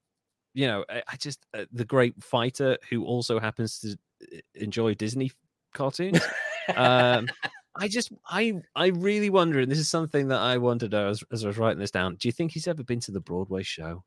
you 0.53 0.67
know, 0.67 0.85
I, 0.87 1.01
I 1.07 1.15
just 1.15 1.43
uh, 1.55 1.65
the 1.71 1.85
great 1.85 2.23
fighter 2.23 2.77
who 2.91 3.03
also 3.03 3.39
happens 3.39 3.79
to 3.79 3.97
uh, 4.31 4.39
enjoy 4.53 4.93
Disney 4.93 5.31
cartoons. 5.73 6.19
um, 6.75 7.27
I 7.75 7.87
just, 7.87 8.11
I, 8.27 8.53
I 8.75 8.87
really 8.87 9.31
wonder, 9.31 9.59
and 9.59 9.71
this 9.71 9.79
is 9.79 9.89
something 9.89 10.27
that 10.27 10.39
I 10.39 10.59
wondered 10.59 10.93
as, 10.93 11.23
as 11.31 11.43
I 11.43 11.47
was 11.47 11.57
writing 11.57 11.79
this 11.79 11.91
down. 11.91 12.15
Do 12.17 12.27
you 12.27 12.31
think 12.31 12.51
he's 12.51 12.67
ever 12.67 12.83
been 12.83 12.99
to 13.01 13.11
the 13.11 13.19
Broadway 13.19 13.63
show? 13.63 14.03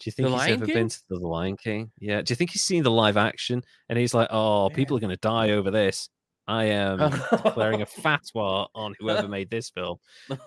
Do 0.00 0.08
you 0.08 0.12
think 0.12 0.26
The 0.28 0.30
he's 0.32 0.38
Lion 0.38 0.52
ever 0.54 0.66
King? 0.66 0.74
been 0.74 0.88
to 0.88 1.02
the 1.08 1.18
Lion 1.18 1.56
King? 1.56 1.90
Yeah. 1.98 2.22
Do 2.22 2.30
you 2.32 2.36
think 2.36 2.50
he's 2.50 2.62
seen 2.62 2.82
the 2.84 2.90
live 2.90 3.16
action 3.16 3.62
and 3.88 3.98
he's 3.98 4.14
like, 4.14 4.28
oh, 4.30 4.70
people 4.70 4.96
are 4.96 5.00
going 5.00 5.10
to 5.10 5.16
die 5.16 5.50
over 5.50 5.70
this? 5.70 6.08
I 6.46 6.64
am 6.66 6.98
declaring 7.30 7.82
a 7.82 7.86
fatwa 7.86 8.68
on 8.74 8.94
whoever 9.00 9.26
made 9.36 9.50
this 9.50 9.70
film. 9.70 9.98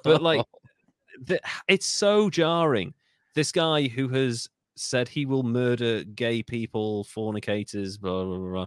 But 0.03 0.21
like, 0.21 0.45
the, 1.21 1.39
it's 1.67 1.85
so 1.85 2.29
jarring. 2.29 2.93
This 3.35 3.51
guy 3.51 3.87
who 3.87 4.07
has 4.09 4.47
said 4.77 5.07
he 5.09 5.25
will 5.25 5.43
murder 5.43 6.03
gay 6.03 6.41
people, 6.43 7.03
fornicators, 7.03 7.97
blah 7.97 8.23
blah 8.23 8.37
blah, 8.37 8.49
blah 8.51 8.65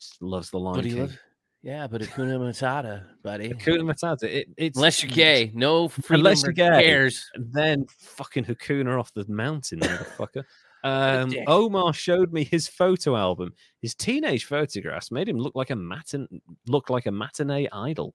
just 0.00 0.20
loves 0.20 0.50
the 0.50 0.58
Lion 0.58 0.82
King. 0.82 0.98
loves- 1.00 1.18
yeah, 1.66 1.86
but 1.88 2.00
Hakuna 2.00 2.38
Matata, 2.38 3.02
buddy. 3.24 3.48
Hakuna 3.50 3.82
Matata. 3.92 4.22
It, 4.22 4.48
it's 4.56 4.76
Unless 4.78 5.02
you're 5.02 5.10
gay, 5.12 5.50
no 5.52 5.90
Unless 6.08 6.44
you're 6.44 6.52
gay. 6.52 6.68
cares. 6.84 7.28
Then 7.36 7.86
fucking 7.98 8.44
Hakuna 8.44 8.98
off 8.98 9.12
the 9.14 9.24
mountain, 9.28 9.80
motherfucker. 9.80 10.44
Um. 10.84 11.34
Omar 11.48 11.92
showed 11.94 12.32
me 12.32 12.44
his 12.44 12.68
photo 12.68 13.16
album. 13.16 13.52
His 13.82 13.96
teenage 13.96 14.44
photographs 14.44 15.10
made 15.10 15.28
him 15.28 15.36
look 15.36 15.56
like 15.56 15.70
a 15.70 15.74
matin- 15.74 16.40
look 16.68 16.90
like 16.90 17.06
a 17.06 17.10
matinee 17.10 17.66
idol. 17.72 18.14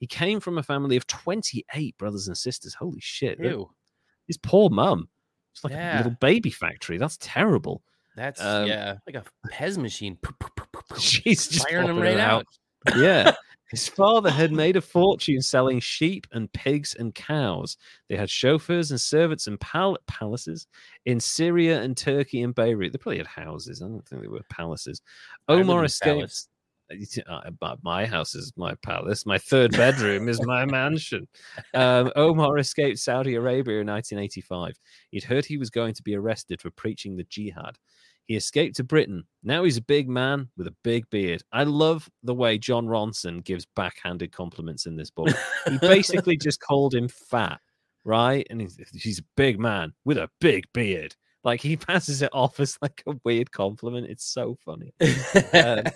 He 0.00 0.06
came 0.06 0.38
from 0.38 0.58
a 0.58 0.62
family 0.62 0.96
of 0.96 1.06
28 1.06 1.96
brothers 1.96 2.28
and 2.28 2.36
sisters. 2.36 2.74
Holy 2.74 3.00
shit. 3.00 3.38
Ew. 3.40 3.70
His 4.26 4.36
poor 4.36 4.68
mum. 4.68 5.08
It's 5.54 5.64
like 5.64 5.72
Yeah. 5.72 5.96
a 5.96 5.98
little 5.98 6.16
baby 6.20 6.50
factory. 6.50 6.98
That's 6.98 7.16
terrible. 7.22 7.82
That's 8.16 8.40
Um, 8.42 8.66
yeah, 8.66 8.96
like 9.06 9.14
a 9.16 9.24
Pez 9.50 9.78
machine. 9.78 10.18
She's 10.98 11.48
just 11.48 11.66
Firing 11.70 11.86
them 11.86 12.00
right 12.00 12.14
it 12.14 12.20
out. 12.20 12.44
Yeah. 12.96 13.34
His 13.70 13.88
father 13.88 14.30
had 14.32 14.50
made 14.50 14.74
a 14.76 14.80
fortune 14.80 15.40
selling 15.40 15.78
sheep 15.78 16.26
and 16.32 16.52
pigs 16.52 16.96
and 16.98 17.14
cows. 17.14 17.76
They 18.08 18.16
had 18.16 18.28
chauffeurs 18.28 18.90
and 18.90 19.00
servants 19.00 19.46
and 19.46 19.60
pal- 19.60 19.98
palaces 20.08 20.66
in 21.06 21.20
Syria 21.20 21.80
and 21.80 21.96
Turkey 21.96 22.42
and 22.42 22.52
Beirut. 22.52 22.90
They 22.90 22.98
probably 22.98 23.18
had 23.18 23.28
houses. 23.28 23.80
I 23.80 23.86
don't 23.86 24.04
think 24.08 24.22
they 24.22 24.28
were 24.28 24.40
palaces. 24.50 25.00
Omar 25.48 25.84
a 25.84 25.88
Uh, 27.28 27.50
my- 27.60 27.76
My 27.84 28.06
house 28.06 28.34
is 28.34 28.52
my 28.56 28.74
palace. 28.82 29.24
My 29.24 29.38
third 29.38 29.70
bedroom 29.70 30.28
is 30.28 30.44
my 30.44 30.64
mansion. 30.64 31.28
Um, 31.72 32.10
Omar 32.16 32.58
escaped 32.58 32.98
Saudi 32.98 33.36
Arabia 33.36 33.80
in 33.80 33.86
1985. 33.86 34.74
He'd 35.12 35.22
heard 35.22 35.44
he 35.44 35.58
was 35.58 35.70
going 35.70 35.94
to 35.94 36.02
be 36.02 36.16
arrested 36.16 36.60
for 36.60 36.72
preaching 36.72 37.16
the 37.16 37.22
jihad. 37.24 37.78
He 38.30 38.36
escaped 38.36 38.76
to 38.76 38.84
Britain. 38.84 39.24
Now 39.42 39.64
he's 39.64 39.76
a 39.76 39.82
big 39.82 40.08
man 40.08 40.50
with 40.56 40.68
a 40.68 40.74
big 40.84 41.10
beard. 41.10 41.42
I 41.50 41.64
love 41.64 42.08
the 42.22 42.32
way 42.32 42.58
Jon 42.58 42.86
Ronson 42.86 43.42
gives 43.42 43.66
backhanded 43.74 44.30
compliments 44.30 44.86
in 44.86 44.94
this 44.94 45.10
book. 45.10 45.30
He 45.68 45.78
basically 45.78 46.36
just 46.40 46.60
called 46.60 46.94
him 46.94 47.08
fat, 47.08 47.58
right? 48.04 48.46
And 48.48 48.60
he's, 48.60 48.78
he's 48.94 49.18
a 49.18 49.24
big 49.36 49.58
man 49.58 49.94
with 50.04 50.16
a 50.16 50.30
big 50.40 50.66
beard. 50.72 51.16
Like 51.42 51.60
he 51.60 51.76
passes 51.88 52.22
it 52.22 52.30
off 52.32 52.60
as 52.60 52.78
like 52.80 53.02
a 53.08 53.16
weird 53.24 53.50
compliment. 53.50 54.06
It's 54.08 54.32
so 54.32 54.56
funny. 54.64 54.94
Um, 55.52 55.86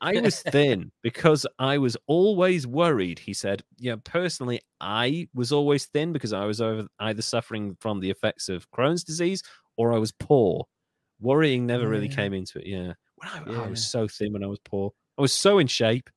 I 0.00 0.20
was 0.20 0.42
thin 0.42 0.90
because 1.04 1.46
I 1.60 1.78
was 1.78 1.96
always 2.08 2.66
worried. 2.66 3.20
He 3.20 3.34
said, 3.34 3.62
"Yeah, 3.78 3.94
personally, 4.02 4.62
I 4.80 5.28
was 5.32 5.52
always 5.52 5.86
thin 5.86 6.12
because 6.12 6.32
I 6.32 6.44
was 6.44 6.60
over, 6.60 6.88
either 6.98 7.22
suffering 7.22 7.76
from 7.78 8.00
the 8.00 8.10
effects 8.10 8.48
of 8.48 8.68
Crohn's 8.72 9.04
disease 9.04 9.44
or 9.76 9.92
I 9.92 9.98
was 9.98 10.10
poor. 10.10 10.66
Worrying 11.20 11.66
never 11.66 11.86
really 11.88 12.08
Yeah. 12.08 12.16
came 12.16 12.32
into 12.34 12.58
it. 12.60 12.66
Yeah, 12.66 12.92
when 13.16 13.56
I, 13.58 13.64
I 13.64 13.68
was 13.68 13.86
so 13.86 14.08
thin 14.08 14.32
when 14.32 14.42
I 14.44 14.46
was 14.46 14.58
poor. 14.60 14.92
I 15.18 15.22
was 15.22 15.32
so 15.32 15.58
in 15.58 15.66
shape. 15.66 16.08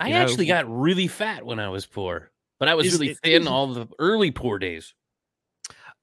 I 0.00 0.10
know, 0.10 0.16
actually 0.16 0.46
got 0.46 0.68
really 0.70 1.08
fat 1.08 1.44
when 1.44 1.58
I 1.60 1.68
was 1.68 1.86
poor, 1.86 2.30
but 2.58 2.68
I 2.68 2.74
was 2.74 2.86
Is 2.86 2.92
really 2.94 3.10
it- 3.12 3.18
thin 3.22 3.46
all 3.48 3.68
the 3.74 3.88
early 3.98 4.30
poor 4.30 4.58
days. 4.58 4.94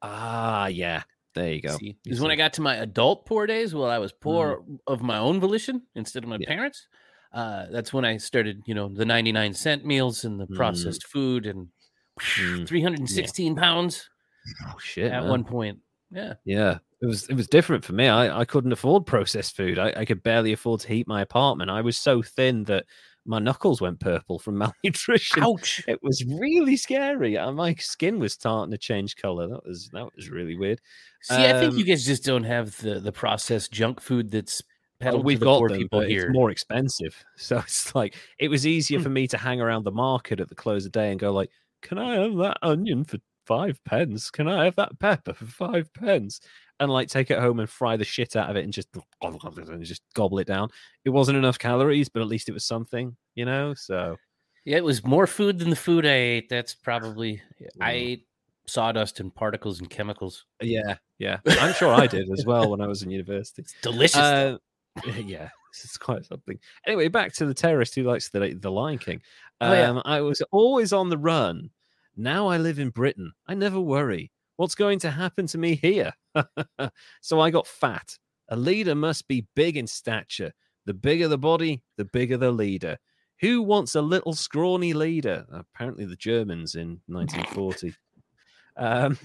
Ah, 0.01 0.67
yeah. 0.67 1.03
There 1.35 1.53
you 1.53 1.61
go. 1.61 1.77
Because 2.03 2.19
when 2.21 2.31
I 2.31 2.35
got 2.35 2.53
to 2.53 2.61
my 2.61 2.75
adult 2.75 3.25
poor 3.25 3.45
days, 3.45 3.73
well, 3.73 3.89
I 3.89 3.97
was 3.99 4.11
poor 4.11 4.63
of 4.87 5.01
my 5.01 5.17
own 5.17 5.39
volition 5.39 5.83
instead 5.95 6.23
of 6.23 6.29
my 6.29 6.37
Yeah. 6.39 6.47
parents. 6.47 6.87
Uh, 7.31 7.67
that's 7.69 7.93
when 7.93 8.05
I 8.05 8.17
started, 8.17 8.63
you 8.65 8.73
know, 8.73 8.89
the 8.89 9.05
99 9.05 9.53
cent 9.53 9.85
meals 9.85 10.25
and 10.25 10.39
the 10.39 10.47
Mm. 10.47 10.55
processed 10.55 11.05
food 11.05 11.45
and 11.45 11.67
Mm. 12.19 12.67
316 12.67 13.55
pounds 13.55 14.09
oh 14.67 14.77
shit, 14.79 15.11
at 15.11 15.21
man. 15.21 15.29
one 15.29 15.43
point. 15.43 15.79
Yeah. 16.11 16.33
Yeah, 16.45 16.79
it 17.01 17.05
was 17.05 17.27
it 17.29 17.35
was 17.35 17.47
different 17.47 17.83
for 17.85 17.93
me. 17.93 18.07
I, 18.07 18.39
I 18.41 18.45
couldn't 18.45 18.71
afford 18.71 19.05
processed 19.05 19.55
food. 19.55 19.77
I, 19.79 19.93
I 19.95 20.05
could 20.05 20.23
barely 20.23 20.53
afford 20.53 20.81
to 20.81 20.87
heat 20.87 21.07
my 21.07 21.21
apartment. 21.21 21.69
I 21.69 21.81
was 21.81 21.97
so 21.97 22.21
thin 22.21 22.63
that 22.65 22.85
my 23.25 23.37
knuckles 23.37 23.79
went 23.81 23.99
purple 23.99 24.39
from 24.39 24.57
malnutrition. 24.83 25.43
Ouch. 25.43 25.83
It 25.87 25.99
was 26.01 26.23
really 26.25 26.77
scary. 26.77 27.37
Uh, 27.37 27.51
My 27.51 27.75
skin 27.75 28.17
was 28.19 28.33
starting 28.33 28.71
to 28.71 28.77
change 28.77 29.15
color. 29.17 29.47
That 29.47 29.65
was 29.65 29.89
that 29.93 30.09
was 30.15 30.29
really 30.29 30.55
weird. 30.57 30.81
See, 31.21 31.45
I 31.47 31.53
think 31.53 31.73
Um, 31.73 31.77
you 31.77 31.85
guys 31.85 32.05
just 32.05 32.23
don't 32.23 32.43
have 32.45 32.75
the, 32.77 32.99
the 32.99 33.11
processed 33.11 33.71
junk 33.71 34.01
food 34.01 34.31
that's 34.31 34.61
Well, 35.01 35.21
peddled 35.21 35.25
we've 35.25 35.37
to 35.37 35.39
the 35.41 35.45
got 35.45 35.59
poor 35.59 35.69
them, 35.69 35.77
people 35.77 35.99
here. 36.01 36.25
it's 36.27 36.33
more 36.33 36.49
expensive. 36.49 37.23
So 37.37 37.57
it's 37.59 37.93
like 37.93 38.15
it 38.39 38.47
was 38.49 38.65
easier 38.65 38.99
for 38.99 39.09
me 39.09 39.27
to 39.27 39.37
hang 39.37 39.61
around 39.61 39.83
the 39.83 39.91
market 39.91 40.39
at 40.39 40.49
the 40.49 40.55
close 40.55 40.85
of 40.85 40.91
day 40.91 41.11
and 41.11 41.19
go 41.19 41.31
like, 41.31 41.51
"Can 41.83 41.97
I 41.99 42.15
have 42.15 42.35
that 42.37 42.57
onion 42.63 43.03
for 43.03 43.17
five 43.49 43.83
pence? 43.83 44.29
Can 44.31 44.47
I 44.47 44.63
have 44.63 44.75
that 44.77 44.97
pepper 44.99 45.33
for 45.33 45.45
five 45.45 45.91
pence?" 45.93 46.39
And 46.79 46.89
like 46.89 47.09
take 47.09 47.29
it 47.29 47.39
home 47.39 47.59
and 47.59 47.69
fry 47.69 47.97
the 47.97 48.05
shit 48.05 48.37
out 48.37 48.49
of 48.49 48.55
it 48.55 48.63
and 48.63 48.71
just 48.71 48.87
and 49.21 49.83
just 49.83 50.03
gobble 50.13 50.39
it 50.39 50.47
down. 50.47 50.69
It 51.03 51.09
wasn't 51.09 51.37
enough 51.37 51.59
calories, 51.59 52.07
but 52.07 52.21
at 52.21 52.27
least 52.29 52.47
it 52.47 52.53
was 52.53 52.63
something, 52.63 53.17
you 53.35 53.43
know. 53.43 53.73
So 53.73 54.15
Yeah, 54.63 54.77
it 54.77 54.83
was 54.85 55.03
more 55.03 55.27
food 55.27 55.59
than 55.59 55.69
the 55.71 55.75
food 55.75 56.05
I 56.05 56.13
ate. 56.13 56.49
That's 56.49 56.73
probably 56.75 57.41
I 57.81 57.91
ate 57.91 58.27
sawdust 58.67 59.19
and 59.19 59.33
particles 59.33 59.79
and 59.79 59.89
chemicals. 59.89 60.45
yeah, 60.61 60.95
yeah, 61.17 61.39
I'm 61.47 61.73
sure 61.73 61.93
I 61.93 62.07
did 62.07 62.29
as 62.31 62.45
well 62.45 62.69
when 62.69 62.79
I 62.81 62.87
was 62.87 63.01
in 63.03 63.09
university. 63.11 63.63
It's 63.63 63.73
delicious. 63.81 64.15
Uh, 64.15 64.57
yeah, 65.25 65.49
it's 65.73 65.97
quite 65.97 66.23
something. 66.25 66.59
Anyway, 66.85 67.07
back 67.07 67.33
to 67.33 67.45
the 67.45 67.53
terrorist 67.53 67.95
who 67.95 68.03
likes 68.03 68.29
the 68.29 68.53
the 68.53 68.71
Lion 68.71 68.99
King. 68.99 69.21
Um, 69.59 69.71
Oh, 69.71 69.73
yeah. 69.73 70.01
I 70.05 70.21
was 70.21 70.41
always 70.51 70.93
on 70.93 71.09
the 71.09 71.17
run. 71.17 71.71
Now 72.19 72.47
I 72.47 72.57
live 72.57 72.79
in 72.79 72.89
Britain. 72.89 73.31
I 73.47 73.53
never 73.53 73.79
worry. 73.79 74.29
What's 74.57 74.75
going 74.75 74.99
to 74.99 75.09
happen 75.09 75.47
to 75.47 75.57
me 75.57 75.75
here? 75.75 76.11
so 77.21 77.39
I 77.39 77.49
got 77.49 77.65
fat. 77.65 78.17
A 78.49 78.57
leader 78.57 78.93
must 78.93 79.29
be 79.29 79.47
big 79.55 79.77
in 79.77 79.87
stature. 79.87 80.51
The 80.85 80.93
bigger 80.93 81.29
the 81.29 81.37
body, 81.37 81.81
the 81.95 82.03
bigger 82.03 82.35
the 82.35 82.51
leader. 82.51 82.97
Who 83.39 83.61
wants 83.61 83.95
a 83.95 84.01
little 84.01 84.33
scrawny 84.33 84.91
leader? 84.91 85.45
Apparently, 85.49 86.03
the 86.03 86.17
Germans 86.17 86.75
in 86.75 86.99
1940. 87.07 87.93
Um, 88.75 89.17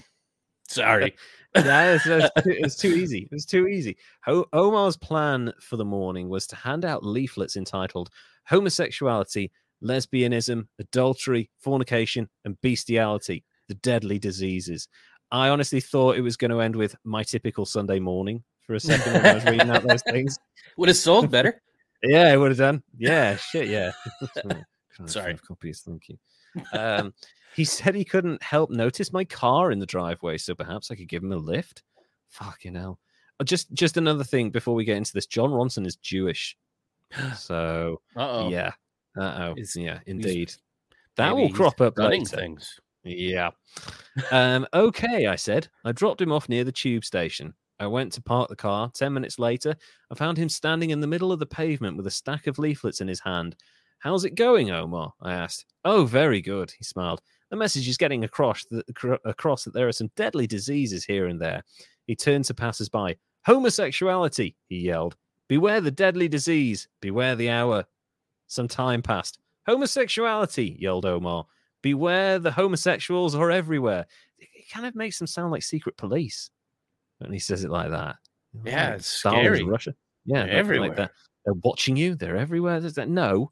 Sorry. 0.69 1.15
it's, 1.55 2.05
it's 2.05 2.43
too, 2.43 2.55
it's 2.57 2.75
too 2.77 2.93
easy. 2.93 3.23
It 3.23 3.33
was 3.33 3.45
too 3.45 3.67
easy. 3.67 3.97
Ho- 4.23 4.47
Omar's 4.53 4.95
plan 4.95 5.51
for 5.59 5.75
the 5.75 5.83
morning 5.83 6.29
was 6.29 6.47
to 6.47 6.55
hand 6.55 6.85
out 6.85 7.03
leaflets 7.03 7.57
entitled 7.57 8.09
"Homosexuality: 8.45 9.51
lesbianism, 9.83 10.67
adultery, 10.79 11.49
fornication, 11.59 12.29
and 12.43 12.59
bestiality, 12.61 13.43
the 13.67 13.75
deadly 13.75 14.19
diseases. 14.19 14.87
I 15.31 15.49
honestly 15.49 15.81
thought 15.81 16.17
it 16.17 16.21
was 16.21 16.37
going 16.37 16.51
to 16.51 16.61
end 16.61 16.75
with 16.75 16.95
my 17.03 17.23
typical 17.23 17.65
Sunday 17.65 17.99
morning 17.99 18.43
for 18.65 18.75
a 18.75 18.79
second 18.79 19.13
when 19.13 19.25
I 19.25 19.33
was 19.35 19.45
reading 19.45 19.69
out 19.69 19.83
those 19.83 20.03
things. 20.03 20.37
Would 20.77 20.89
have 20.89 20.97
sold 20.97 21.31
better. 21.31 21.61
Yeah, 22.03 22.31
it 22.31 22.37
would 22.37 22.51
have 22.51 22.57
done. 22.59 22.83
Yeah, 22.99 23.35
shit, 23.37 23.67
yeah. 23.67 23.91
Sorry. 25.07 25.35
Copies, 25.37 25.81
thank 25.81 26.07
you. 26.09 26.17
Um, 26.71 27.15
he 27.55 27.63
said 27.63 27.95
he 27.95 28.05
couldn't 28.05 28.43
help 28.43 28.69
notice 28.69 29.11
my 29.11 29.23
car 29.23 29.71
in 29.71 29.79
the 29.79 29.87
driveway, 29.87 30.37
so 30.37 30.53
perhaps 30.53 30.91
I 30.91 30.95
could 30.95 31.07
give 31.07 31.23
him 31.23 31.31
a 31.31 31.37
lift. 31.37 31.81
Fucking 32.29 32.75
hell. 32.75 32.99
Uh, 33.39 33.43
Just, 33.43 33.73
just 33.73 33.97
another 33.97 34.23
thing 34.23 34.51
before 34.51 34.75
we 34.75 34.85
get 34.85 34.97
into 34.97 35.13
this. 35.13 35.25
Jon 35.25 35.49
Ronson 35.49 35.87
is 35.87 35.95
Jewish, 35.95 36.55
so 37.35 38.01
Uh-oh. 38.15 38.49
yeah. 38.49 38.73
Uh 39.17 39.53
oh. 39.53 39.55
Yeah, 39.75 39.99
indeed. 40.05 40.53
That 41.17 41.35
will 41.35 41.49
crop 41.49 41.79
up 41.81 41.97
later. 41.97 42.25
things. 42.25 42.79
Yeah. 43.03 43.51
Um, 44.31 44.67
okay, 44.73 45.27
I 45.27 45.35
said. 45.35 45.67
I 45.85 45.91
dropped 45.91 46.21
him 46.21 46.31
off 46.31 46.49
near 46.49 46.63
the 46.63 46.71
tube 46.71 47.05
station. 47.05 47.53
I 47.79 47.87
went 47.87 48.11
to 48.13 48.21
park 48.21 48.49
the 48.49 48.55
car. 48.55 48.89
Ten 48.93 49.13
minutes 49.13 49.37
later, 49.37 49.75
I 50.11 50.15
found 50.15 50.37
him 50.37 50.49
standing 50.49 50.89
in 50.89 50.99
the 51.01 51.07
middle 51.07 51.31
of 51.31 51.39
the 51.39 51.45
pavement 51.45 51.97
with 51.97 52.07
a 52.07 52.11
stack 52.11 52.47
of 52.47 52.57
leaflets 52.57 53.01
in 53.01 53.07
his 53.07 53.19
hand. 53.19 53.55
How's 53.99 54.25
it 54.25 54.35
going, 54.35 54.71
Omar? 54.71 55.13
I 55.21 55.33
asked. 55.33 55.65
Oh, 55.83 56.05
very 56.05 56.41
good, 56.41 56.71
he 56.77 56.83
smiled. 56.83 57.21
The 57.49 57.55
message 57.57 57.87
is 57.87 57.97
getting 57.97 58.23
across 58.23 58.65
that, 58.65 59.19
across 59.23 59.63
that 59.63 59.73
there 59.73 59.87
are 59.87 59.93
some 59.93 60.11
deadly 60.15 60.47
diseases 60.47 61.05
here 61.05 61.27
and 61.27 61.39
there. 61.39 61.63
He 62.07 62.15
turned 62.15 62.45
to 62.45 62.53
passers 62.53 62.89
by. 62.89 63.17
Homosexuality, 63.45 64.55
he 64.67 64.77
yelled. 64.79 65.15
Beware 65.47 65.81
the 65.81 65.91
deadly 65.91 66.27
disease. 66.27 66.87
Beware 67.01 67.35
the 67.35 67.49
hour. 67.49 67.85
Some 68.47 68.67
time 68.67 69.01
passed. 69.01 69.39
Homosexuality, 69.67 70.77
yelled 70.79 71.05
Omar. 71.05 71.45
Beware 71.81 72.39
the 72.39 72.51
homosexuals 72.51 73.35
are 73.35 73.51
everywhere. 73.51 74.05
It 74.39 74.69
kind 74.71 74.85
of 74.85 74.95
makes 74.95 75.17
them 75.19 75.27
sound 75.27 75.51
like 75.51 75.63
secret 75.63 75.97
police 75.97 76.49
when 77.19 77.31
he 77.31 77.39
says 77.39 77.63
it 77.63 77.69
like 77.69 77.91
that. 77.91 78.15
Yeah, 78.65 78.89
Like 78.89 78.95
it's 78.99 79.07
scary. 79.07 79.63
Russia. 79.63 79.95
Yeah, 80.25 80.37
They're 80.37 80.45
like- 80.45 80.51
like 80.53 80.59
everywhere. 80.59 80.95
that. 80.95 81.11
They're 81.45 81.53
watching 81.63 81.95
you. 81.95 82.15
They're 82.15 82.37
everywhere. 82.37 82.79
There's 82.79 82.95
that. 82.95 83.09
No, 83.09 83.51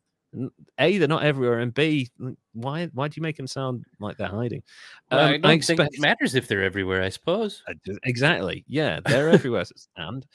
a 0.79 0.97
they're 0.97 1.07
not 1.07 1.23
everywhere, 1.23 1.59
and 1.59 1.71
b 1.73 2.09
why 2.53 2.87
why 2.93 3.07
do 3.07 3.13
you 3.17 3.21
make 3.21 3.37
them 3.37 3.45
sound 3.45 3.85
like 3.99 4.17
they're 4.17 4.27
hiding? 4.27 4.63
Well, 5.11 5.19
I 5.19 5.35
Um, 5.35 5.41
don't 5.41 5.51
expect- 5.51 5.77
think 5.79 5.93
it 5.93 6.01
matters 6.01 6.33
if 6.33 6.47
they're 6.47 6.63
everywhere. 6.63 7.03
I 7.03 7.09
suppose. 7.09 7.63
Exactly. 8.03 8.65
Yeah, 8.67 8.99
they're 9.05 9.29
everywhere. 9.29 9.65
so- 9.65 9.75
And 9.97 10.25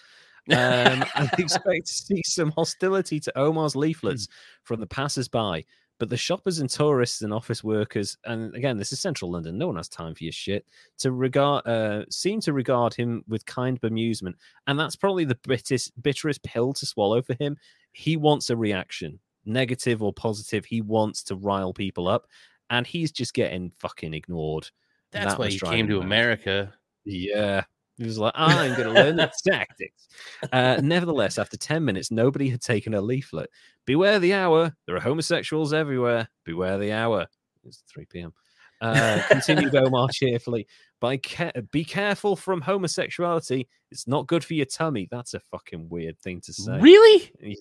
um, 0.51 1.05
I 1.15 1.31
expect 1.39 1.87
to 1.87 1.93
see 1.93 2.23
some 2.25 2.51
hostility 2.53 3.21
to 3.21 3.39
Omar's 3.39 3.77
leaflets 3.77 4.29
from 4.65 4.81
the 4.81 4.87
passers-by, 4.87 5.65
but 5.99 6.09
the 6.09 6.17
shoppers 6.17 6.61
and 6.61 6.71
tourists 6.71 7.23
and 7.23 7.33
office 7.33 7.65
workers, 7.65 8.17
and 8.25 8.55
again, 8.55 8.77
this 8.77 8.93
is 8.93 9.01
central 9.01 9.33
London. 9.33 9.59
No 9.59 9.67
one 9.67 9.77
has 9.77 9.89
time 9.89 10.15
for 10.15 10.25
your 10.25 10.33
shit. 10.33 10.65
To 10.99 11.13
regard, 11.13 11.67
uh, 11.67 12.05
seem 12.09 12.41
to 12.43 12.53
regard 12.53 12.95
him 12.95 13.25
with 13.29 13.45
kind 13.47 13.81
bemusement, 13.81 14.35
and 14.67 14.79
that's 14.79 14.97
probably 14.97 15.25
the 15.25 15.39
bitterest, 15.47 16.01
bitterest 16.03 16.43
pill 16.45 16.73
to 16.75 16.87
swallow 16.87 17.21
for 17.21 17.35
him. 17.35 17.57
He 17.93 18.17
wants 18.17 18.51
a 18.51 18.57
reaction, 18.57 19.19
negative 19.45 20.03
or 20.03 20.13
positive. 20.13 20.65
He 20.65 20.81
wants 20.83 21.23
to 21.25 21.35
rile 21.37 21.73
people 21.73 22.07
up, 22.07 22.27
and 22.71 22.87
he's 22.87 23.11
just 23.11 23.35
getting 23.35 23.71
fucking 23.71 24.15
ignored. 24.15 24.71
That's 25.11 25.33
That 25.33 25.39
why 25.39 25.49
he 25.49 25.59
came 25.59 25.89
to. 25.89 26.01
America. 26.01 26.73
Yeah. 27.05 27.65
He 27.99 28.05
was 28.05 28.17
like, 28.17 28.33
I'm 28.37 28.75
going 28.77 28.89
to 28.89 28.95
learn 28.95 29.17
the 29.17 29.31
tactics. 29.47 30.09
Uh, 30.53 30.81
nevertheless, 30.83 31.37
after 31.37 31.57
10 31.57 31.85
minutes, 31.85 32.13
nobody 32.13 32.49
had 32.49 32.63
taken 32.63 32.95
a 32.95 33.01
leaflet. 33.01 33.51
Beware 33.87 34.21
the 34.21 34.35
hour. 34.35 34.73
There 34.87 34.97
are 34.97 35.01
homosexuals 35.01 35.73
everywhere. 35.73 36.29
Beware 36.45 36.79
the 36.79 36.93
hour. 36.93 37.27
It's 37.65 37.83
3 37.93 38.07
p.m. 38.07 38.33
Uh, 38.81 39.21
continued 39.29 39.75
Omar 39.75 40.09
cheerfully. 40.13 40.69
By 41.01 41.17
ca- 41.17 41.51
be 41.73 41.85
careful 41.85 42.37
from 42.37 42.61
homosexuality. 42.61 43.67
It's 43.91 44.07
not 44.07 44.29
good 44.29 44.45
for 44.45 44.55
your 44.55 44.67
tummy. 44.67 45.09
That's 45.11 45.35
a 45.35 45.41
fucking 45.41 45.89
weird 45.89 46.21
thing 46.21 46.41
to 46.43 46.53
say. 46.53 46.79
Really? 46.79 47.33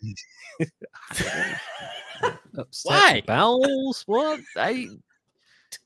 Why? 2.83 3.23
bowels? 3.25 4.03
What? 4.05 4.39
I, 4.55 4.87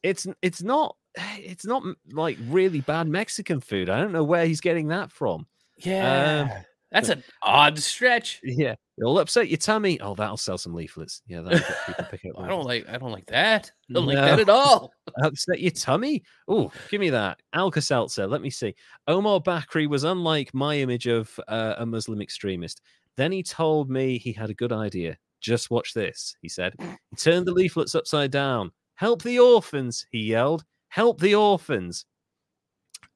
it's 0.03 0.27
it's 0.41 0.61
not 0.61 0.95
it's 1.15 1.65
not 1.65 1.83
like 2.11 2.37
really 2.47 2.81
bad 2.81 3.07
Mexican 3.07 3.59
food. 3.59 3.89
I 3.89 3.99
don't 3.99 4.11
know 4.11 4.23
where 4.23 4.45
he's 4.45 4.61
getting 4.61 4.87
that 4.89 5.11
from. 5.11 5.45
Yeah. 5.77 6.63
That's 6.91 7.07
an 7.09 7.23
odd 7.41 7.79
stretch. 7.79 8.41
Yeah, 8.43 8.75
it'll 8.97 9.17
upset 9.19 9.47
your 9.47 9.57
tummy. 9.57 9.97
Oh, 10.01 10.13
that'll 10.13 10.35
sell 10.35 10.57
some 10.57 10.73
leaflets. 10.73 11.21
Yeah, 11.25 11.39
that'll 11.39 11.59
get 11.59 11.85
people 11.87 12.03
to 12.03 12.09
pick 12.09 12.21
up. 12.25 12.41
I 12.43 12.49
don't 12.49 12.65
like. 12.65 12.85
I 12.89 12.97
don't 12.97 13.13
like 13.13 13.27
that. 13.27 13.71
I 13.89 13.93
don't 13.93 14.05
like 14.05 14.17
that 14.17 14.41
at 14.41 14.49
all. 14.49 14.91
upset 15.23 15.61
your 15.61 15.71
tummy. 15.71 16.21
Oh, 16.49 16.69
give 16.89 16.99
me 16.99 17.09
that 17.11 17.39
Alka 17.53 17.81
Seltzer. 17.81 18.27
Let 18.27 18.41
me 18.41 18.49
see. 18.49 18.75
Omar 19.07 19.39
Bakri 19.39 19.87
was 19.87 20.03
unlike 20.03 20.53
my 20.53 20.77
image 20.79 21.07
of 21.07 21.39
uh, 21.47 21.75
a 21.77 21.85
Muslim 21.85 22.21
extremist. 22.21 22.81
Then 23.15 23.31
he 23.31 23.41
told 23.41 23.89
me 23.89 24.17
he 24.17 24.33
had 24.33 24.49
a 24.49 24.53
good 24.55 24.73
idea. 24.73 25.17
Just 25.39 25.71
watch 25.71 25.93
this, 25.93 26.35
he 26.41 26.49
said. 26.49 26.75
He 26.79 27.15
turned 27.15 27.47
the 27.47 27.53
leaflets 27.53 27.95
upside 27.95 28.31
down. 28.31 28.71
Help 28.95 29.23
the 29.23 29.39
orphans, 29.39 30.05
he 30.11 30.19
yelled. 30.19 30.63
Help 30.91 31.21
the 31.21 31.35
orphans. 31.35 32.05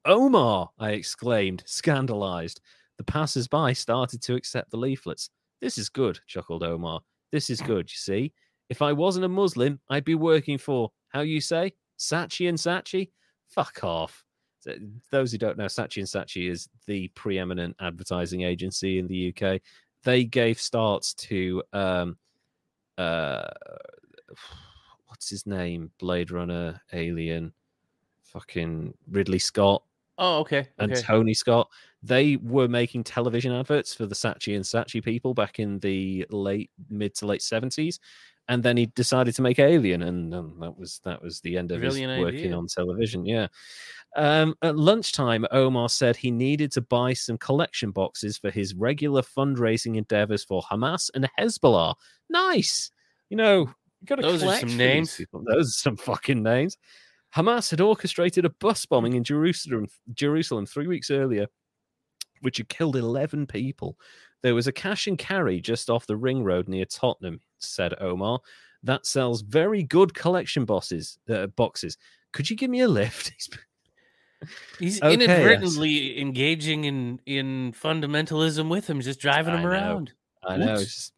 Omar, 0.05 0.69
I 0.79 0.91
exclaimed, 0.91 1.61
scandalized. 1.65 2.61
The 2.97 3.03
passers 3.03 3.49
by 3.49 3.73
started 3.73 4.21
to 4.21 4.35
accept 4.35 4.71
the 4.71 4.77
leaflets. 4.77 5.29
This 5.59 5.77
is 5.77 5.89
good, 5.89 6.17
chuckled 6.25 6.63
Omar. 6.63 7.01
This 7.33 7.49
is 7.49 7.59
good, 7.59 7.91
you 7.91 7.97
see. 7.97 8.31
If 8.69 8.81
I 8.81 8.93
wasn't 8.93 9.25
a 9.25 9.29
Muslim, 9.29 9.81
I'd 9.89 10.05
be 10.05 10.15
working 10.15 10.57
for, 10.57 10.89
how 11.09 11.19
you 11.19 11.41
say, 11.41 11.73
Saatchi 11.99 12.47
and 12.47 12.57
Saatchi? 12.57 13.09
Fuck 13.49 13.83
off. 13.83 14.23
Those 15.11 15.33
who 15.33 15.37
don't 15.37 15.57
know, 15.57 15.65
Saatchi 15.65 15.97
and 15.97 16.07
Saatchi 16.07 16.49
is 16.49 16.69
the 16.87 17.09
preeminent 17.09 17.75
advertising 17.81 18.43
agency 18.43 18.99
in 18.99 19.07
the 19.07 19.35
UK. 19.35 19.59
They 20.05 20.23
gave 20.23 20.61
starts 20.61 21.13
to 21.15 21.61
um 21.73 22.17
uh 22.97 23.47
what's 25.07 25.29
his 25.29 25.45
name? 25.45 25.91
Blade 25.99 26.31
Runner, 26.31 26.81
Alien, 26.93 27.53
fucking 28.35 28.93
Ridley 29.09 29.39
Scott 29.39 29.81
Oh, 30.17 30.39
okay. 30.39 30.67
and 30.77 30.91
okay. 30.91 31.01
Tony 31.01 31.33
Scott. 31.33 31.69
They 32.03 32.37
were 32.37 32.67
making 32.67 33.03
television 33.03 33.51
adverts 33.51 33.93
for 33.93 34.05
the 34.05 34.15
Saatchi 34.15 34.55
and 34.55 34.63
Saatchi 34.63 35.03
people 35.03 35.33
back 35.33 35.59
in 35.59 35.79
the 35.79 36.25
late 36.29 36.69
mid 36.89 37.15
to 37.15 37.25
late 37.25 37.41
seventies, 37.41 37.99
and 38.47 38.61
then 38.63 38.77
he 38.77 38.85
decided 38.85 39.33
to 39.35 39.41
make 39.41 39.57
Alien, 39.59 40.03
and 40.03 40.33
um, 40.33 40.57
that 40.61 40.77
was 40.77 41.01
that 41.03 41.21
was 41.21 41.41
the 41.41 41.57
end 41.57 41.71
of 41.71 41.79
Brilliant 41.81 42.11
his 42.13 42.21
working 42.21 42.39
idea. 42.39 42.57
on 42.57 42.67
television. 42.67 43.25
Yeah. 43.25 43.47
Um, 44.15 44.55
at 44.61 44.77
lunchtime, 44.77 45.45
Omar 45.51 45.89
said 45.89 46.15
he 46.15 46.31
needed 46.31 46.71
to 46.73 46.81
buy 46.81 47.11
some 47.13 47.37
collection 47.37 47.91
boxes 47.91 48.37
for 48.37 48.51
his 48.51 48.73
regular 48.75 49.21
fundraising 49.21 49.97
endeavors 49.97 50.43
for 50.45 50.61
Hamas 50.61 51.09
and 51.13 51.27
Hezbollah. 51.37 51.95
Nice, 52.29 52.91
you 53.29 53.35
know. 53.35 53.61
you 53.99 54.05
Got 54.05 54.17
to 54.17 54.21
Those 54.21 54.43
are 54.43 54.59
some 54.59 54.77
names. 54.77 55.19
Those 55.33 55.67
are 55.69 55.71
some 55.71 55.97
fucking 55.97 56.41
names. 56.43 56.77
Hamas 57.35 57.69
had 57.69 57.81
orchestrated 57.81 58.45
a 58.45 58.49
bus 58.49 58.85
bombing 58.85 59.13
in 59.13 59.23
Jerusalem, 59.23 59.87
Jerusalem 60.13 60.65
three 60.65 60.87
weeks 60.87 61.11
earlier, 61.11 61.47
which 62.41 62.57
had 62.57 62.69
killed 62.69 62.95
11 62.95 63.47
people. 63.47 63.97
There 64.41 64.55
was 64.55 64.67
a 64.67 64.71
cash 64.71 65.07
and 65.07 65.17
carry 65.17 65.59
just 65.59 65.89
off 65.89 66.07
the 66.07 66.15
ring 66.15 66.43
road 66.43 66.69
near 66.69 66.85
Tottenham, 66.85 67.41
said 67.59 67.93
Omar. 67.99 68.39
That 68.83 69.05
sells 69.05 69.41
very 69.41 69.83
good 69.83 70.13
collection 70.13 70.63
boxes. 70.65 71.17
Uh, 71.29 71.47
boxes. 71.47 71.97
Could 72.31 72.49
you 72.49 72.55
give 72.55 72.69
me 72.69 72.81
a 72.81 72.87
lift? 72.87 73.33
He's 74.79 75.01
Okay, 75.01 75.11
yes. 75.11 75.21
inadvertently 75.21 76.21
engaging 76.21 76.83
in 76.85 77.19
in 77.25 77.73
fundamentalism 77.73 78.69
with 78.69 78.87
him, 78.87 79.01
just 79.01 79.19
driving 79.19 79.55
I 79.55 79.57
him 79.57 79.63
know. 79.63 79.69
around. 79.69 80.11
I 80.43 80.57
know. 80.57 80.77
Just, 80.77 81.13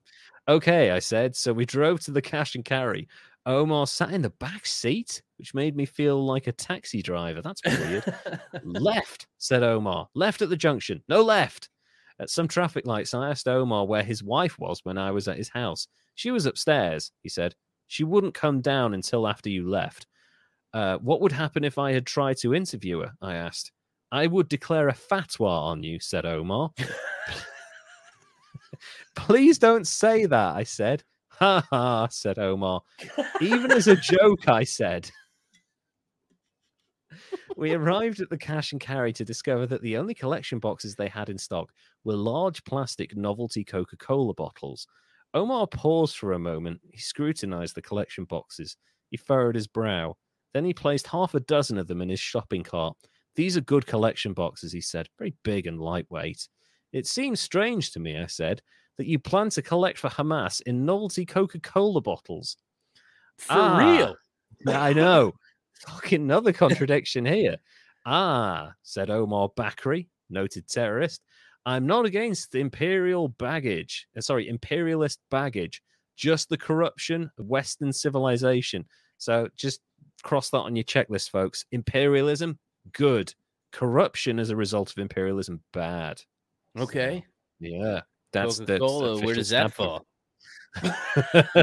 okay, 0.48 0.92
I 0.92 1.00
said. 1.00 1.36
So 1.36 1.52
we 1.52 1.66
drove 1.66 2.00
to 2.02 2.12
the 2.12 2.22
cash 2.22 2.56
and 2.56 2.64
carry. 2.64 3.08
Omar 3.48 3.88
sat 3.88 4.12
in 4.12 4.22
the 4.22 4.30
back 4.30 4.66
seat, 4.66 5.22
which 5.38 5.54
made 5.54 5.76
me 5.76 5.86
feel 5.86 6.24
like 6.24 6.48
a 6.48 6.52
taxi 6.52 7.02
driver. 7.02 7.42
That's 7.42 7.62
weird. 7.66 8.04
left, 8.64 9.28
said 9.38 9.64
Omar. 9.64 10.10
Left 10.14 10.42
at 10.42 10.50
the 10.50 10.58
junction. 10.58 11.02
No 11.08 11.22
left. 11.22 11.70
At 12.20 12.30
some 12.30 12.48
traffic 12.48 12.86
lights, 12.86 13.14
I 13.14 13.30
asked 13.30 13.48
Omar 13.48 13.86
where 13.86 14.04
his 14.04 14.22
wife 14.22 14.60
was 14.60 14.82
when 14.84 14.98
I 14.98 15.12
was 15.12 15.28
at 15.28 15.38
his 15.38 15.50
house. 15.50 15.88
She 16.16 16.30
was 16.30 16.46
upstairs, 16.46 17.12
he 17.24 17.30
said. 17.30 17.56
She 17.88 18.04
wouldn't 18.04 18.34
come 18.34 18.60
down 18.60 18.94
until 18.94 19.28
after 19.28 19.50
you 19.50 19.70
left. 19.70 20.08
Uh, 20.74 20.98
what 20.98 21.22
would 21.22 21.32
happen 21.32 21.64
if 21.64 21.78
I 21.78 21.94
had 21.94 22.06
tried 22.06 22.38
to 22.38 22.54
interview 22.54 23.00
her? 23.00 23.14
I 23.22 23.36
asked. 23.36 23.72
I 24.12 24.28
would 24.28 24.50
declare 24.50 24.90
a 24.90 24.94
fatwa 24.94 25.48
on 25.48 25.84
you, 25.84 26.00
said 26.00 26.26
Omar. 26.26 26.72
Please 29.16 29.58
don't 29.58 29.88
say 29.88 30.26
that, 30.26 30.56
I 30.56 30.64
said. 30.64 31.04
Ha 31.40 31.64
ha, 31.70 32.08
said 32.10 32.40
Omar. 32.40 32.82
Even 33.42 33.72
as 33.72 33.88
a 33.88 33.96
joke, 33.96 34.48
I 34.48 34.64
said. 34.64 35.10
We 37.56 37.74
arrived 37.74 38.22
at 38.22 38.30
the 38.30 38.38
cash 38.38 38.72
and 38.72 38.82
carry 38.82 39.14
to 39.14 39.26
discover 39.26 39.66
that 39.68 39.82
the 39.82 39.98
only 39.98 40.14
collection 40.14 40.60
boxes 40.60 40.96
they 40.96 41.08
had 41.08 41.30
in 41.30 41.38
stock 41.38 41.72
were 42.04 42.16
large 42.16 42.64
plastic 42.64 43.16
novelty 43.16 43.64
Coca 43.64 43.98
Cola 43.98 44.34
bottles. 44.34 44.88
Omar 45.34 45.68
paused 45.68 46.18
for 46.18 46.34
a 46.34 46.40
moment. 46.40 46.82
He 46.92 47.00
scrutinized 47.00 47.76
the 47.76 47.82
collection 47.82 48.26
boxes. 48.26 48.78
He 49.10 49.18
furrowed 49.18 49.56
his 49.56 49.68
brow. 49.68 50.16
Then 50.54 50.66
he 50.66 50.74
placed 50.74 51.08
half 51.08 51.36
a 51.36 51.40
dozen 51.40 51.78
of 51.78 51.88
them 51.88 52.02
in 52.02 52.10
his 52.10 52.20
shopping 52.20 52.64
cart. 52.64 52.96
These 53.36 53.58
are 53.58 53.62
good 53.62 53.86
collection 53.86 54.34
boxes, 54.34 54.72
he 54.72 54.82
said, 54.82 55.10
very 55.18 55.36
big 55.44 55.68
and 55.68 55.80
lightweight. 55.80 56.48
It 56.94 57.06
seems 57.06 57.40
strange 57.40 57.92
to 57.92 58.00
me, 58.00 58.18
I 58.18 58.26
said, 58.26 58.62
that 58.98 59.08
you 59.08 59.20
plan 59.20 59.50
to 59.52 59.62
collect 59.62 59.98
for 60.00 60.10
Hamas 60.10 60.62
in 60.66 60.86
novelty 60.86 61.26
Coca 61.26 61.60
Cola 61.60 62.02
bottles. 62.02 62.58
For 63.38 63.54
Ah. 63.54 63.78
real. 63.78 64.16
I 64.68 64.94
know. 64.94 65.34
Fucking 65.88 66.22
another 66.24 66.52
contradiction 66.54 67.26
here. 67.26 67.58
Ah, 68.06 68.74
said 68.84 69.10
Omar 69.10 69.50
Bakri, 69.56 70.08
noted 70.30 70.68
terrorist. 70.68 71.22
I'm 71.66 71.86
not 71.86 72.06
against 72.06 72.56
imperial 72.56 73.28
baggage. 73.28 74.08
uh, 74.18 74.22
Sorry, 74.22 74.48
imperialist 74.48 75.20
baggage. 75.30 75.82
Just 76.16 76.50
the 76.50 76.58
corruption 76.58 77.30
of 77.38 77.46
Western 77.46 77.94
civilization. 77.94 78.86
So 79.20 79.50
just 79.58 79.82
cross 80.24 80.50
that 80.50 80.60
on 80.60 80.76
your 80.76 80.86
checklist, 80.86 81.30
folks. 81.30 81.66
Imperialism, 81.72 82.58
good. 82.94 83.34
Corruption 83.72 84.40
as 84.40 84.50
a 84.50 84.56
result 84.56 84.90
of 84.92 84.98
imperialism, 84.98 85.62
bad. 85.74 86.22
Okay. 86.80 87.26
Yeah, 87.60 88.02
that's 88.32 88.58
the 88.60 89.20
where 89.24 89.36
does 89.36 89.50
that 89.50 89.74
fall? 89.74 90.06
uh, 90.84 91.60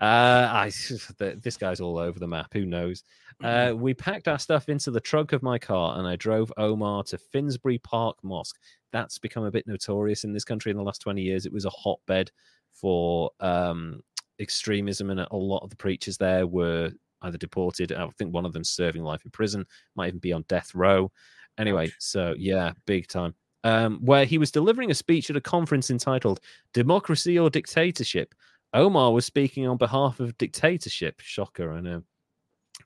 I 0.00 0.72
this 1.18 1.56
guy's 1.56 1.80
all 1.80 1.98
over 1.98 2.18
the 2.18 2.28
map. 2.28 2.52
Who 2.52 2.64
knows? 2.64 3.04
Uh, 3.42 3.72
we 3.76 3.94
packed 3.94 4.26
our 4.26 4.38
stuff 4.38 4.68
into 4.68 4.90
the 4.90 5.00
trunk 5.00 5.32
of 5.32 5.42
my 5.42 5.58
car, 5.58 5.98
and 5.98 6.06
I 6.06 6.16
drove 6.16 6.52
Omar 6.56 7.04
to 7.04 7.18
Finsbury 7.18 7.78
Park 7.78 8.16
Mosque. 8.22 8.58
That's 8.92 9.18
become 9.18 9.44
a 9.44 9.50
bit 9.50 9.66
notorious 9.66 10.24
in 10.24 10.32
this 10.32 10.44
country 10.44 10.70
in 10.70 10.76
the 10.76 10.82
last 10.82 11.00
twenty 11.00 11.22
years. 11.22 11.46
It 11.46 11.52
was 11.52 11.64
a 11.64 11.70
hotbed 11.70 12.30
for 12.72 13.30
um, 13.40 14.02
extremism, 14.40 15.10
and 15.10 15.20
a 15.20 15.36
lot 15.36 15.62
of 15.62 15.70
the 15.70 15.76
preachers 15.76 16.16
there 16.16 16.46
were 16.46 16.90
either 17.22 17.38
deported. 17.38 17.92
I 17.92 18.08
think 18.18 18.32
one 18.32 18.46
of 18.46 18.52
them 18.52 18.64
serving 18.64 19.02
life 19.02 19.24
in 19.24 19.30
prison, 19.30 19.66
might 19.94 20.08
even 20.08 20.20
be 20.20 20.32
on 20.32 20.44
death 20.48 20.74
row. 20.74 21.10
Anyway, 21.58 21.92
so 21.98 22.34
yeah, 22.38 22.72
big 22.86 23.08
time. 23.08 23.34
Um, 23.68 23.98
where 23.98 24.24
he 24.24 24.38
was 24.38 24.50
delivering 24.50 24.90
a 24.90 24.94
speech 24.94 25.28
at 25.28 25.36
a 25.36 25.42
conference 25.42 25.90
entitled 25.90 26.40
Democracy 26.72 27.38
or 27.38 27.50
Dictatorship. 27.50 28.34
Omar 28.72 29.12
was 29.12 29.26
speaking 29.26 29.66
on 29.66 29.76
behalf 29.76 30.20
of 30.20 30.38
dictatorship. 30.38 31.20
Shocker, 31.20 31.72
I 31.72 31.80
know. 31.80 32.02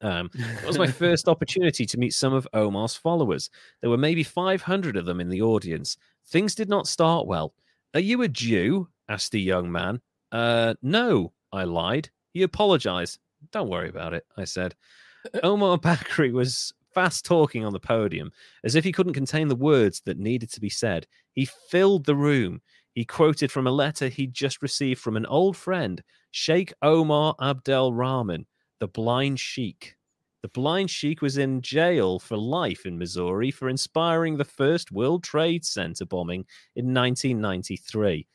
Um, 0.01 0.29
it 0.35 0.67
was 0.67 0.79
my 0.79 0.87
first 1.05 1.29
opportunity 1.29 1.87
to 1.87 1.99
meet 1.99 2.15
some 2.15 2.33
of 2.33 2.49
Omar's 2.53 2.97
followers. 2.97 3.49
There 3.81 3.91
were 3.91 3.97
maybe 3.97 4.25
500 4.25 4.97
of 4.97 5.07
them 5.07 5.21
in 5.21 5.29
the 5.29 5.43
audience. 5.43 5.97
Things 6.27 6.57
did 6.57 6.69
not 6.69 6.89
start 6.89 7.29
well. 7.29 7.55
Are 7.95 8.01
you 8.01 8.23
a 8.23 8.29
Jew? 8.29 8.89
asked 9.09 9.35
a 9.35 9.39
young 9.39 9.71
man. 9.71 10.01
Uh, 10.33 10.75
no, 10.83 11.33
I 11.53 11.63
lied. 11.65 12.11
He 12.33 12.43
apologized. 12.43 13.21
Don't 13.53 13.69
worry 13.69 13.89
about 13.89 14.15
it, 14.15 14.25
I 14.37 14.45
said. 14.45 14.75
Omar 15.45 15.79
Bakri 15.79 16.33
was 16.33 16.73
fast 16.95 17.25
talking 17.25 17.65
on 17.65 17.73
the 17.73 17.81
podium 17.81 18.33
as 18.65 18.75
if 18.75 18.85
he 18.85 18.93
couldn't 18.93 19.15
contain 19.15 19.49
the 19.49 19.57
words 19.57 20.03
that 20.05 20.19
needed 20.19 20.51
to 20.53 20.61
be 20.61 20.69
said. 20.69 21.07
He 21.33 21.47
filled 21.47 22.05
the 22.05 22.17
room. 22.17 22.61
He 22.95 23.05
quoted 23.05 23.51
from 23.51 23.67
a 23.67 23.73
letter 23.73 24.09
he'd 24.09 24.35
just 24.35 24.63
received 24.63 25.01
from 25.01 25.17
an 25.17 25.27
old 25.27 25.57
friend, 25.57 26.03
Sheikh 26.31 26.73
Omar 26.83 27.35
Abdel 27.41 27.93
Rahman, 27.93 28.47
the 28.81 28.89
blind 28.89 29.41
sheik. 29.41 29.97
The 30.43 30.49
blind 30.49 30.91
sheik 30.91 31.23
was 31.23 31.39
in 31.39 31.63
jail 31.63 32.19
for 32.19 32.37
life 32.37 32.85
in 32.85 32.99
Missouri 32.99 33.53
for 33.53 33.69
inspiring 33.69 34.37
the 34.37 34.45
first 34.45 34.91
World 34.91 35.23
Trade 35.23 35.65
Center 35.65 36.05
bombing 36.05 36.45
in 36.75 36.93
1993. 36.93 38.27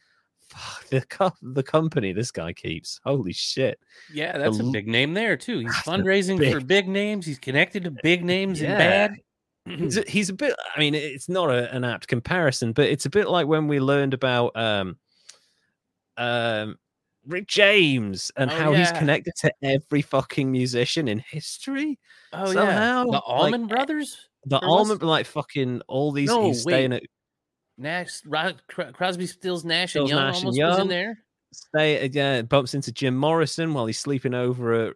Fuck, 0.49 0.87
the, 0.89 1.01
co- 1.01 1.33
the 1.41 1.63
company 1.63 2.13
this 2.13 2.31
guy 2.31 2.53
keeps. 2.53 2.99
Holy 3.03 3.33
shit. 3.33 3.79
Yeah, 4.13 4.37
that's 4.37 4.59
a 4.59 4.63
big 4.63 4.87
name 4.87 5.13
there 5.13 5.35
too. 5.35 5.59
He's 5.59 5.73
That's 5.73 5.87
a 5.87 5.91
fundraising 5.91 6.37
for 6.37 6.59
big- 6.59 6.67
big 6.67 6.87
names. 6.87 7.25
He's 7.25 7.39
connected 7.39 7.83
to 7.83 7.91
big 8.03 8.23
names 8.33 8.61
Yeah. 8.61 8.69
and 8.71 8.77
bad. 9.67 9.79
he's 9.79 9.97
a, 9.97 10.03
he's 10.07 10.29
a 10.29 10.33
bit 10.33 10.55
i 10.75 10.79
mean 10.79 10.95
it's 10.95 11.27
not 11.27 11.49
a, 11.51 11.69
an 11.75 11.83
apt 11.83 12.07
comparison 12.07 12.71
but 12.71 12.85
it's 12.87 13.05
a 13.05 13.09
bit 13.09 13.27
like 13.29 13.47
when 13.47 13.67
we 13.67 13.81
learned 13.81 14.13
about 14.13 14.55
um 14.55 14.95
um 16.17 16.77
rick 17.25 17.47
james 17.47 18.31
and 18.37 18.49
Oh, 18.49 18.55
how 18.55 18.73
he's 18.73 18.91
connected 18.93 19.33
to 19.41 19.51
every 19.61 20.01
fucking 20.01 20.49
musician 20.49 21.07
in 21.09 21.19
history 21.19 21.99
oh 22.31 22.45
Somehow, 22.53 22.99
yeah, 22.99 23.03
the 23.03 23.07
like, 23.09 23.23
Allman 23.27 23.67
Brothers, 23.67 24.29
the 24.45 24.59
almond 24.59 25.01
like 25.03 25.25
fucking 25.25 25.81
all 25.89 26.13
these 26.13 26.29
No, 26.29 26.47
he's 26.47 26.61
staying 26.61 26.91
wait. 26.91 27.03
at 27.03 27.09
Nash, 27.77 28.21
Ro- 28.25 28.53
Crosby, 28.67 29.27
Stills, 29.27 29.63
Nash, 29.63 29.91
Stills, 29.91 30.09
and 30.11 30.17
Young 30.17 30.27
Nash 30.27 30.37
and 30.43 30.45
almost 30.47 30.61
was 30.61 30.79
in 30.79 30.87
there. 30.87 31.19
stay 31.53 32.07
yeah 32.07 32.41
bumps 32.41 32.73
into 32.73 32.91
jim 32.91 33.15
morrison 33.15 33.73
while 33.73 33.85
he's 33.85 33.97
sleeping 33.99 34.33
over 34.33 34.73
at 34.87 34.95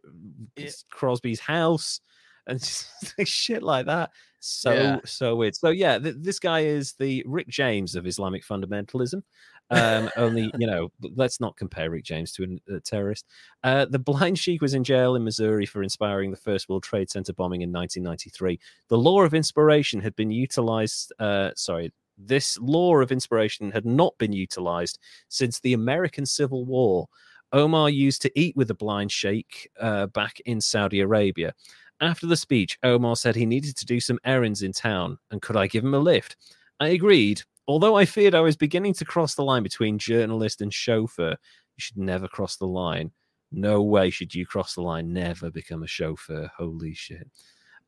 Yeah. 0.58 0.70
crosby's 0.92 1.40
house 1.40 2.02
and 2.48 2.62
shit 3.26 3.64
like 3.64 3.86
that 3.86 4.10
so 4.42 4.74
Yeah. 4.74 5.00
so 5.06 5.36
weird 5.38 5.56
so 5.56 5.70
yeah 5.70 5.98
th- 5.98 6.16
this 6.20 6.40
guy 6.40 6.62
is 6.62 6.94
the 7.00 7.24
rick 7.26 7.48
james 7.48 7.96
of 7.96 8.06
islamic 8.06 8.44
fundamentalism 8.46 9.22
um 9.70 10.10
only 10.18 10.52
you 10.60 10.68
know 10.68 10.92
let's 11.16 11.40
not 11.40 11.56
compare 11.56 11.90
rick 11.90 12.04
james 12.04 12.34
to 12.34 12.44
an- 12.44 12.60
a 12.76 12.80
terrorist 12.82 13.26
uh 13.64 13.86
the 13.86 14.00
blind 14.00 14.38
sheik 14.38 14.62
was 14.62 14.74
in 14.74 14.84
jail 14.84 15.16
in 15.16 15.24
missouri 15.24 15.66
for 15.66 15.82
inspiring 15.84 16.32
the 16.32 16.38
first 16.38 16.68
world 16.68 16.84
trade 16.84 17.10
center 17.10 17.32
bombing 17.32 17.62
in 17.62 17.72
1993 17.72 18.60
the 18.90 18.98
law 18.98 19.22
of 19.22 19.34
inspiration 19.34 20.02
had 20.02 20.16
been 20.18 20.32
utilized 20.32 21.14
uh 21.20 21.52
sorry 21.56 21.94
this 22.28 22.58
law 22.60 22.98
of 22.98 23.12
inspiration 23.12 23.72
had 23.72 23.86
not 23.86 24.18
been 24.18 24.34
utilized 24.34 25.00
since 25.30 25.60
the 25.60 25.74
American 25.74 26.26
Civil 26.26 26.66
War. 26.66 27.08
Omar 27.54 27.90
used 27.90 28.22
to 28.22 28.40
eat 28.40 28.56
with 28.56 28.68
the 28.68 28.74
blind 28.74 29.12
sheikh 29.12 29.70
uh, 29.80 30.08
back 30.08 30.40
in 30.46 30.62
Saudi 30.62 31.02
Arabia. 31.02 31.54
After 32.00 32.26
the 32.26 32.38
speech, 32.38 32.80
Omar 32.84 33.16
said 33.16 33.36
he 33.36 33.46
needed 33.46 33.78
to 33.78 33.86
do 33.86 34.00
some 34.00 34.20
errands 34.24 34.64
in 34.64 34.72
town 34.72 35.18
and 35.30 35.42
could 35.42 35.58
I 35.58 35.68
give 35.68 35.84
him 35.84 35.94
a 35.94 36.00
lift? 36.00 36.38
I 36.80 36.90
agreed, 36.90 37.44
although 37.68 37.96
I 37.96 38.06
feared 38.06 38.34
I 38.34 38.42
was 38.42 38.56
beginning 38.56 38.94
to 38.96 39.06
cross 39.06 39.36
the 39.36 39.44
line 39.44 39.64
between 39.64 40.00
journalist 40.00 40.62
and 40.62 40.74
chauffeur. 40.74 41.32
You 41.32 41.80
should 41.80 41.98
never 41.98 42.28
cross 42.28 42.58
the 42.58 42.68
line. 42.68 43.12
No 43.52 43.84
way 43.84 44.10
should 44.10 44.34
you 44.34 44.46
cross 44.46 44.76
the 44.76 44.82
line. 44.82 45.14
Never 45.14 45.52
become 45.52 45.84
a 45.84 45.88
chauffeur. 45.88 46.50
Holy 46.58 46.94
shit. 46.94 47.28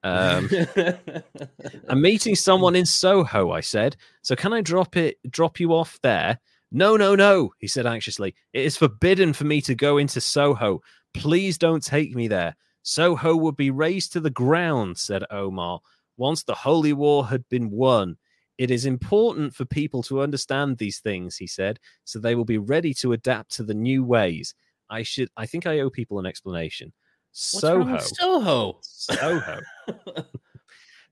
Um, 0.03 0.49
I'm 1.89 2.01
meeting 2.01 2.35
someone 2.35 2.75
in 2.75 2.85
Soho, 2.85 3.51
I 3.51 3.61
said. 3.61 3.95
So 4.21 4.35
can 4.35 4.53
I 4.53 4.61
drop 4.61 4.95
it 4.97 5.17
drop 5.29 5.59
you 5.59 5.73
off 5.73 5.99
there? 6.01 6.39
No, 6.71 6.97
no, 6.97 7.15
no, 7.15 7.53
he 7.59 7.67
said 7.67 7.85
anxiously. 7.85 8.33
It 8.51 8.65
is 8.65 8.77
forbidden 8.77 9.33
for 9.33 9.43
me 9.43 9.61
to 9.61 9.75
go 9.75 9.97
into 9.97 10.19
Soho. 10.19 10.81
Please 11.13 11.57
don't 11.57 11.83
take 11.83 12.15
me 12.15 12.27
there. 12.27 12.55
Soho 12.81 13.35
would 13.35 13.55
be 13.55 13.71
razed 13.71 14.11
to 14.13 14.19
the 14.19 14.29
ground, 14.29 14.97
said 14.97 15.23
Omar, 15.29 15.79
once 16.17 16.43
the 16.43 16.55
holy 16.55 16.91
war 16.93 17.27
had 17.27 17.47
been 17.47 17.69
won. 17.69 18.17
It 18.57 18.71
is 18.71 18.85
important 18.85 19.55
for 19.55 19.65
people 19.65 20.03
to 20.03 20.21
understand 20.21 20.77
these 20.77 20.99
things, 20.99 21.37
he 21.37 21.47
said, 21.47 21.79
so 22.03 22.19
they 22.19 22.35
will 22.35 22.45
be 22.45 22.57
ready 22.57 22.93
to 22.95 23.13
adapt 23.13 23.51
to 23.55 23.63
the 23.63 23.73
new 23.73 24.03
ways. 24.03 24.53
I 24.89 25.03
should 25.03 25.29
I 25.37 25.45
think 25.45 25.65
I 25.65 25.79
owe 25.79 25.89
people 25.89 26.19
an 26.19 26.25
explanation. 26.25 26.93
What's 27.33 27.63
wrong 27.63 27.99
Soho. 27.99 28.67
with 28.77 28.83
Soho. 28.83 29.59
Soho. 29.89 30.23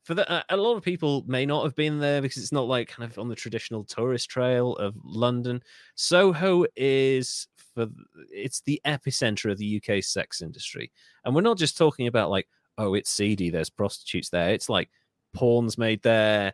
For 0.03 0.15
the, 0.15 0.29
uh, 0.29 0.41
a 0.49 0.57
lot 0.57 0.75
of 0.77 0.83
people 0.83 1.23
may 1.27 1.45
not 1.45 1.63
have 1.63 1.75
been 1.75 1.99
there 1.99 2.21
because 2.23 2.37
it's 2.41 2.51
not 2.51 2.67
like 2.67 2.89
kind 2.89 3.09
of 3.09 3.19
on 3.19 3.29
the 3.29 3.35
traditional 3.35 3.83
tourist 3.83 4.29
trail 4.29 4.75
of 4.77 4.95
London. 5.03 5.61
Soho 5.95 6.65
is 6.75 7.47
for 7.75 7.87
it's 8.31 8.61
the 8.61 8.81
epicenter 8.85 9.51
of 9.51 9.59
the 9.59 9.81
UK 9.81 10.03
sex 10.03 10.41
industry, 10.41 10.91
and 11.23 11.35
we're 11.35 11.41
not 11.41 11.57
just 11.59 11.77
talking 11.77 12.07
about 12.07 12.31
like 12.31 12.47
oh 12.79 12.95
it's 12.95 13.11
seedy, 13.11 13.51
there's 13.51 13.69
prostitutes 13.69 14.29
there. 14.29 14.49
It's 14.49 14.69
like 14.69 14.89
porn's 15.35 15.77
made 15.77 16.01
there, 16.01 16.47
s- 16.47 16.53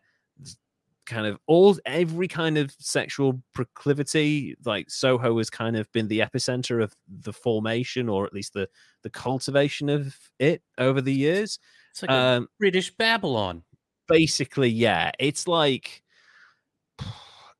kind 1.07 1.25
of 1.25 1.39
all 1.47 1.75
every 1.85 2.27
kind 2.27 2.57
of 2.59 2.75
sexual 2.79 3.41
proclivity. 3.53 4.55
Like 4.65 4.91
Soho 4.91 5.37
has 5.39 5.49
kind 5.49 5.75
of 5.75 5.91
been 5.93 6.07
the 6.07 6.19
epicenter 6.19 6.83
of 6.83 6.93
the 7.07 7.33
formation, 7.33 8.09
or 8.09 8.25
at 8.25 8.33
least 8.33 8.53
the 8.53 8.69
the 9.01 9.09
cultivation 9.09 9.89
of 9.89 10.15
it 10.37 10.61
over 10.77 11.01
the 11.01 11.13
years. 11.13 11.57
It's 11.91 12.03
like 12.03 12.11
Um, 12.11 12.47
British 12.59 12.91
Babylon. 12.95 13.63
basically, 14.07 14.69
yeah, 14.69 15.11
it's 15.19 15.47
like 15.47 16.03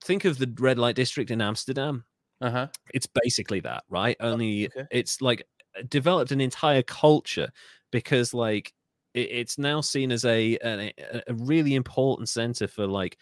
think 0.03 0.25
of 0.25 0.37
the 0.37 0.53
red 0.59 0.77
light 0.77 0.95
district 0.95 1.31
in 1.31 1.41
Amsterdam. 1.41 2.03
Uh 2.41 2.51
huh. 2.51 2.67
It's 2.93 3.07
basically 3.23 3.61
that, 3.61 3.83
right? 3.89 4.15
Only 4.19 4.67
okay. 4.67 4.85
it's 4.91 5.21
like 5.21 5.43
developed 5.89 6.31
an 6.31 6.41
entire 6.41 6.83
culture 6.83 7.49
because 7.91 8.33
like 8.33 8.73
it's 9.13 9.57
now 9.57 9.81
seen 9.81 10.11
as 10.11 10.23
a, 10.25 10.57
a 10.63 10.93
a 11.27 11.33
really 11.33 11.73
important 11.73 12.29
center 12.29 12.67
for 12.67 12.85
like 12.85 13.17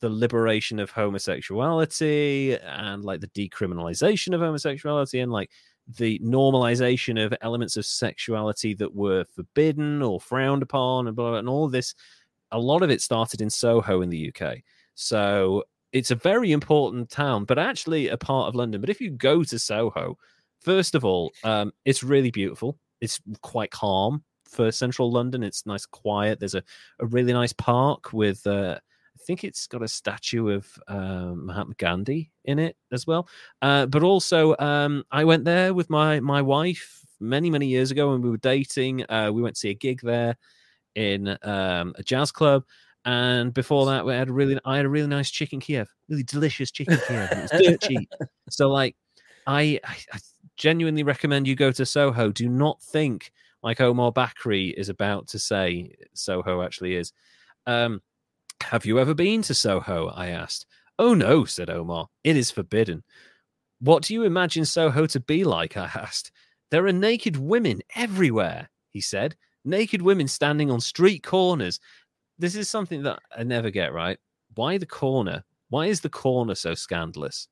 the 0.00 0.10
liberation 0.10 0.78
of 0.78 0.90
homosexuality 0.90 2.56
and 2.62 3.04
like 3.04 3.20
the 3.20 3.28
decriminalization 3.28 4.34
of 4.34 4.40
homosexuality 4.40 5.20
and 5.20 5.32
like 5.32 5.50
the 5.96 6.18
normalization 6.20 7.22
of 7.24 7.34
elements 7.40 7.76
of 7.76 7.84
sexuality 7.84 8.74
that 8.74 8.94
were 8.94 9.24
forbidden 9.34 10.02
or 10.02 10.20
frowned 10.20 10.62
upon 10.62 11.06
and 11.06 11.16
blah, 11.16 11.30
blah, 11.30 11.38
and 11.38 11.48
all 11.48 11.68
this 11.68 11.94
a 12.52 12.58
lot 12.58 12.82
of 12.82 12.90
it 12.90 13.00
started 13.00 13.40
in 13.40 13.50
soho 13.50 14.02
in 14.02 14.10
the 14.10 14.32
uk 14.32 14.56
so 14.94 15.64
it's 15.92 16.10
a 16.10 16.16
very 16.16 16.52
important 16.52 17.10
town, 17.10 17.44
but 17.44 17.58
actually 17.58 18.08
a 18.08 18.16
part 18.16 18.48
of 18.48 18.54
London. 18.54 18.80
But 18.80 18.90
if 18.90 19.00
you 19.00 19.10
go 19.10 19.42
to 19.42 19.58
Soho, 19.58 20.16
first 20.60 20.94
of 20.94 21.04
all, 21.04 21.32
um, 21.44 21.72
it's 21.84 22.02
really 22.02 22.30
beautiful. 22.30 22.78
It's 23.00 23.20
quite 23.42 23.70
calm 23.70 24.22
for 24.44 24.70
central 24.70 25.10
London. 25.10 25.42
It's 25.42 25.66
nice, 25.66 25.86
quiet. 25.86 26.38
There's 26.38 26.54
a, 26.54 26.62
a 27.00 27.06
really 27.06 27.32
nice 27.32 27.52
park 27.52 28.12
with, 28.12 28.46
uh, 28.46 28.78
think 29.26 29.44
it's 29.44 29.66
got 29.66 29.82
a 29.82 29.88
statue 29.88 30.50
of 30.50 30.66
uh, 30.88 31.32
Mahatma 31.34 31.74
Gandhi 31.78 32.30
in 32.44 32.58
it 32.58 32.76
as 32.92 33.06
well. 33.06 33.28
Uh, 33.62 33.86
but 33.86 34.02
also, 34.02 34.56
um, 34.58 35.04
I 35.10 35.24
went 35.24 35.44
there 35.44 35.74
with 35.74 35.90
my 35.90 36.20
my 36.20 36.42
wife 36.42 37.04
many 37.20 37.50
many 37.50 37.66
years 37.66 37.90
ago 37.90 38.10
when 38.10 38.22
we 38.22 38.30
were 38.30 38.38
dating. 38.38 39.04
Uh, 39.10 39.30
we 39.32 39.42
went 39.42 39.56
to 39.56 39.60
see 39.60 39.70
a 39.70 39.74
gig 39.74 40.00
there 40.02 40.36
in 40.94 41.36
um, 41.42 41.94
a 41.96 42.02
jazz 42.02 42.32
club. 42.32 42.64
And 43.04 43.54
before 43.54 43.86
that, 43.86 44.04
we 44.04 44.12
had 44.12 44.28
a 44.28 44.32
really, 44.32 44.58
I 44.64 44.76
had 44.76 44.84
a 44.84 44.88
really 44.90 45.06
nice 45.06 45.30
chicken 45.30 45.60
Kiev, 45.60 45.88
really 46.08 46.22
delicious 46.22 46.70
chicken 46.70 46.98
Kiev. 47.08 47.28
It 47.32 47.42
was 47.42 47.62
dirt 47.62 47.80
cheap. 47.82 48.08
So, 48.50 48.68
like, 48.68 48.96
I, 49.46 49.80
I, 49.84 49.96
I 50.12 50.18
genuinely 50.56 51.04
recommend 51.04 51.46
you 51.46 51.54
go 51.54 51.70
to 51.70 51.86
Soho. 51.86 52.32
Do 52.32 52.48
not 52.48 52.82
think 52.82 53.32
like 53.62 53.80
Omar 53.80 54.12
Bakri 54.12 54.74
is 54.74 54.88
about 54.88 55.28
to 55.28 55.38
say 55.38 55.94
Soho 56.14 56.62
actually 56.62 56.96
is. 56.96 57.12
Um, 57.66 58.02
have 58.62 58.84
you 58.86 58.98
ever 58.98 59.14
been 59.14 59.42
to 59.42 59.54
Soho? 59.54 60.08
I 60.08 60.28
asked. 60.28 60.66
Oh 60.98 61.14
no, 61.14 61.44
said 61.44 61.70
Omar. 61.70 62.08
It 62.24 62.36
is 62.36 62.50
forbidden. 62.50 63.02
What 63.80 64.02
do 64.02 64.14
you 64.14 64.24
imagine 64.24 64.64
Soho 64.64 65.06
to 65.06 65.20
be 65.20 65.44
like? 65.44 65.76
I 65.76 65.84
asked. 65.94 66.30
There 66.70 66.86
are 66.86 66.92
naked 66.92 67.36
women 67.36 67.80
everywhere, 67.96 68.68
he 68.90 69.00
said. 69.00 69.36
Naked 69.64 70.02
women 70.02 70.28
standing 70.28 70.70
on 70.70 70.80
street 70.80 71.22
corners. 71.22 71.80
This 72.38 72.54
is 72.54 72.68
something 72.68 73.02
that 73.02 73.18
I 73.36 73.42
never 73.42 73.70
get 73.70 73.92
right. 73.92 74.18
Why 74.54 74.78
the 74.78 74.86
corner? 74.86 75.44
Why 75.68 75.86
is 75.86 76.00
the 76.00 76.08
corner 76.08 76.54
so 76.54 76.74
scandalous? 76.74 77.48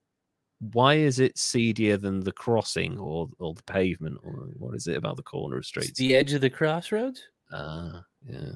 Why 0.73 0.95
is 0.95 1.21
it 1.21 1.39
seedier 1.39 1.97
than 1.97 2.21
the 2.21 2.33
crossing 2.33 2.99
or, 2.99 3.29
or 3.39 3.55
the 3.55 3.63
pavement? 3.63 4.19
Or 4.25 4.49
what 4.57 4.75
is 4.75 4.87
it 4.89 4.97
about 4.97 5.17
the 5.17 5.23
corner 5.23 5.57
of 5.57 5.61
It's 5.61 5.69
streets? 5.69 5.99
the 5.99 6.17
edge 6.17 6.33
of 6.33 6.41
the 6.41 6.51
crossroads. 6.51 7.23
Ah, 7.53 8.05
yeah. 8.29 8.51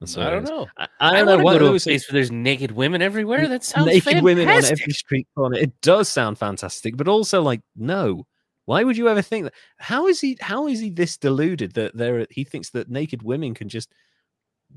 That's 0.00 0.16
I 0.16 0.30
don't 0.30 0.44
know. 0.44 0.66
I, 0.78 0.88
I, 0.98 1.10
I 1.10 1.24
don't 1.24 1.26
want 1.26 1.26
know 1.26 1.36
to 1.36 1.44
what 1.44 1.52
go 1.52 1.58
to 1.58 1.74
a 1.76 1.80
place 1.80 2.08
where 2.08 2.14
there's 2.14 2.30
naked 2.30 2.72
women 2.72 3.02
everywhere. 3.02 3.46
That 3.48 3.62
sounds 3.62 3.86
naked 3.86 4.04
fantastic. 4.04 4.24
women 4.24 4.48
on 4.48 4.64
every 4.64 4.92
street 4.92 5.28
corner. 5.34 5.58
It 5.58 5.78
does 5.82 6.08
sound 6.08 6.38
fantastic, 6.38 6.96
but 6.96 7.06
also 7.06 7.42
like 7.42 7.60
no. 7.76 8.26
Why 8.64 8.84
would 8.84 8.96
you 8.96 9.08
ever 9.08 9.20
think 9.20 9.44
that? 9.44 9.54
How 9.78 10.06
is 10.06 10.20
he? 10.20 10.38
How 10.40 10.68
is 10.68 10.80
he 10.80 10.90
this 10.90 11.18
deluded 11.18 11.74
that 11.74 11.96
there? 11.96 12.26
He 12.30 12.44
thinks 12.44 12.70
that 12.70 12.88
naked 12.90 13.22
women 13.22 13.52
can 13.52 13.68
just 13.68 13.92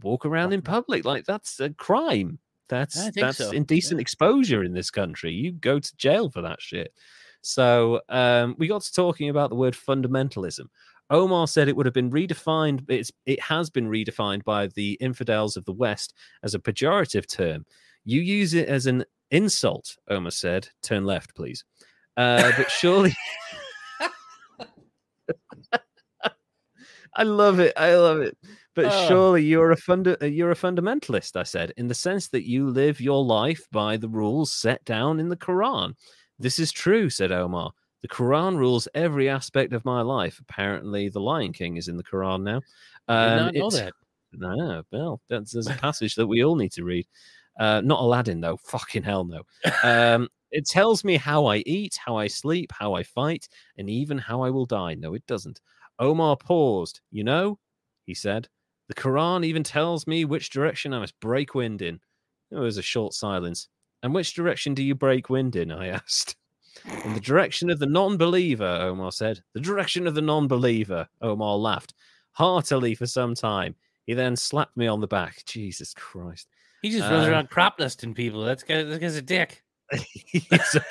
walk 0.01 0.25
around 0.25 0.51
in 0.51 0.61
public 0.61 1.05
like 1.05 1.25
that's 1.25 1.59
a 1.59 1.69
crime. 1.69 2.39
That's 2.67 3.11
that's 3.11 3.37
so, 3.37 3.51
indecent 3.51 3.99
yeah. 3.99 4.01
exposure 4.01 4.63
in 4.63 4.73
this 4.73 4.89
country. 4.89 5.31
You 5.31 5.51
go 5.51 5.79
to 5.79 5.95
jail 5.97 6.29
for 6.29 6.41
that 6.41 6.61
shit. 6.61 6.93
So 7.41 8.01
um, 8.09 8.55
we 8.57 8.67
got 8.67 8.81
to 8.81 8.93
talking 8.93 9.29
about 9.29 9.49
the 9.49 9.55
word 9.55 9.73
fundamentalism. 9.73 10.67
Omar 11.09 11.47
said 11.47 11.67
it 11.67 11.75
would 11.75 11.85
have 11.85 11.93
been 11.93 12.09
redefined. 12.11 12.85
It's 12.89 13.11
it 13.25 13.39
has 13.41 13.69
been 13.69 13.87
redefined 13.89 14.43
by 14.43 14.67
the 14.67 14.93
infidels 15.01 15.57
of 15.57 15.65
the 15.65 15.73
West 15.73 16.13
as 16.43 16.53
a 16.55 16.59
pejorative 16.59 17.27
term. 17.27 17.65
You 18.05 18.21
use 18.21 18.53
it 18.53 18.67
as 18.67 18.85
an 18.87 19.05
insult. 19.31 19.95
Omar 20.09 20.31
said, 20.31 20.67
"Turn 20.81 21.05
left, 21.05 21.35
please." 21.35 21.63
Uh, 22.17 22.51
but 22.57 22.69
surely, 22.71 23.13
I 27.15 27.23
love 27.23 27.59
it. 27.59 27.73
I 27.77 27.95
love 27.95 28.21
it. 28.21 28.37
But 28.75 28.85
Oh. 28.85 29.07
surely 29.07 29.43
you're 29.43 29.71
a 29.71 29.77
funda- 29.77 30.17
you're 30.29 30.51
a 30.51 30.55
fundamentalist. 30.55 31.35
I 31.35 31.43
said, 31.43 31.73
in 31.77 31.87
the 31.87 31.93
sense 31.93 32.29
that 32.29 32.47
you 32.47 32.69
live 32.69 32.99
your 32.99 33.23
life 33.23 33.61
by 33.71 33.97
the 33.97 34.09
rules 34.09 34.51
set 34.51 34.83
down 34.85 35.19
in 35.19 35.29
the 35.29 35.37
Quran. 35.37 35.93
This 36.39 36.57
is 36.59 36.71
true," 36.71 37.09
said 37.09 37.31
Omar. 37.31 37.71
The 38.03 38.07
Quran 38.09 38.57
rules 38.57 38.87
every 38.93 39.29
aspect 39.29 39.73
of 39.73 39.83
my 39.85 40.01
life. 40.01 40.39
Apparently, 40.39 41.09
the 41.09 41.19
Lion 41.21 41.53
King 41.53 41.77
is 41.77 41.87
in 41.87 41.97
the 41.97 42.03
Quran 42.03 42.43
now. 42.43 42.61
I 43.07 43.25
did 43.25 43.31
Um, 43.31 43.45
not 43.45 43.53
know 43.55 43.69
that. 43.71 43.93
no, 44.33 44.83
well, 44.91 45.21
that's 45.29 45.51
there's 45.53 45.67
a 45.67 45.73
passage 45.75 46.13
that 46.15 46.27
we 46.27 46.43
all 46.43 46.55
need 46.55 46.73
to 46.73 46.83
read. 46.83 47.07
Uh, 47.59 47.81
not 47.83 48.01
Aladdin 48.01 48.41
though. 48.41 48.57
Fucking 48.57 49.03
hell 49.03 49.23
no. 49.23 49.43
Um, 49.83 50.27
it 50.51 50.65
tells 50.67 51.03
me 51.03 51.15
how 51.15 51.45
I 51.47 51.57
eat, 51.65 51.97
how 52.05 52.15
I 52.17 52.27
sleep, 52.27 52.71
how 52.77 52.93
I 52.93 53.03
fight, 53.03 53.47
and 53.77 53.89
even 53.89 54.17
how 54.19 54.41
I 54.43 54.49
will 54.51 54.65
die. 54.67 54.93
No, 54.95 55.13
it 55.15 55.25
doesn't. 55.25 55.61
Omar 55.97 56.35
paused. 56.37 56.99
You 57.09 57.23
know, 57.23 57.57
he 58.05 58.13
said, 58.13 58.47
the 58.89 58.93
Quran 58.95 59.45
even 59.45 59.63
tells 59.63 60.05
me 60.07 60.25
which 60.25 60.49
direction 60.49 60.93
I 60.93 60.99
must 60.99 61.19
break 61.21 61.55
wind 61.55 61.81
in. 61.81 61.99
There 62.51 62.59
was 62.61 62.77
a 62.77 62.81
short 62.83 63.13
silence. 63.13 63.69
And 64.03 64.13
which 64.13 64.33
direction 64.33 64.73
do 64.73 64.83
you 64.83 64.93
break 64.93 65.29
wind 65.29 65.55
in? 65.55 65.71
I 65.71 65.87
asked. 65.99 66.35
In 67.05 67.13
the 67.13 67.19
direction 67.19 67.69
of 67.69 67.79
the 67.79 67.85
non 67.85 68.17
believer, 68.17 68.65
Omar 68.81 69.11
said. 69.11 69.41
The 69.53 69.59
direction 69.61 70.07
of 70.07 70.15
the 70.15 70.21
non 70.21 70.47
believer. 70.47 71.07
Omar 71.21 71.55
laughed 71.57 71.93
heartily 72.31 72.95
for 72.95 73.05
some 73.07 73.35
time. 73.35 73.75
He 74.05 74.13
then 74.13 74.35
slapped 74.35 74.75
me 74.75 74.87
on 74.87 74.99
the 75.01 75.07
back. 75.07 75.43
Jesus 75.45 75.93
Christ. 75.93 76.47
He 76.81 76.89
just 76.89 77.09
runs 77.09 77.27
Uh, 77.27 77.31
around 77.31 77.49
crop 77.49 77.77
dusting 77.77 78.13
people. 78.13 78.43
That's 78.43 78.63
guy. 78.63 78.83
That 78.83 78.99
guy's 78.99 79.15
a 79.15 79.21
dick. 79.21 79.63
He's 80.25 80.75
a 80.75 80.83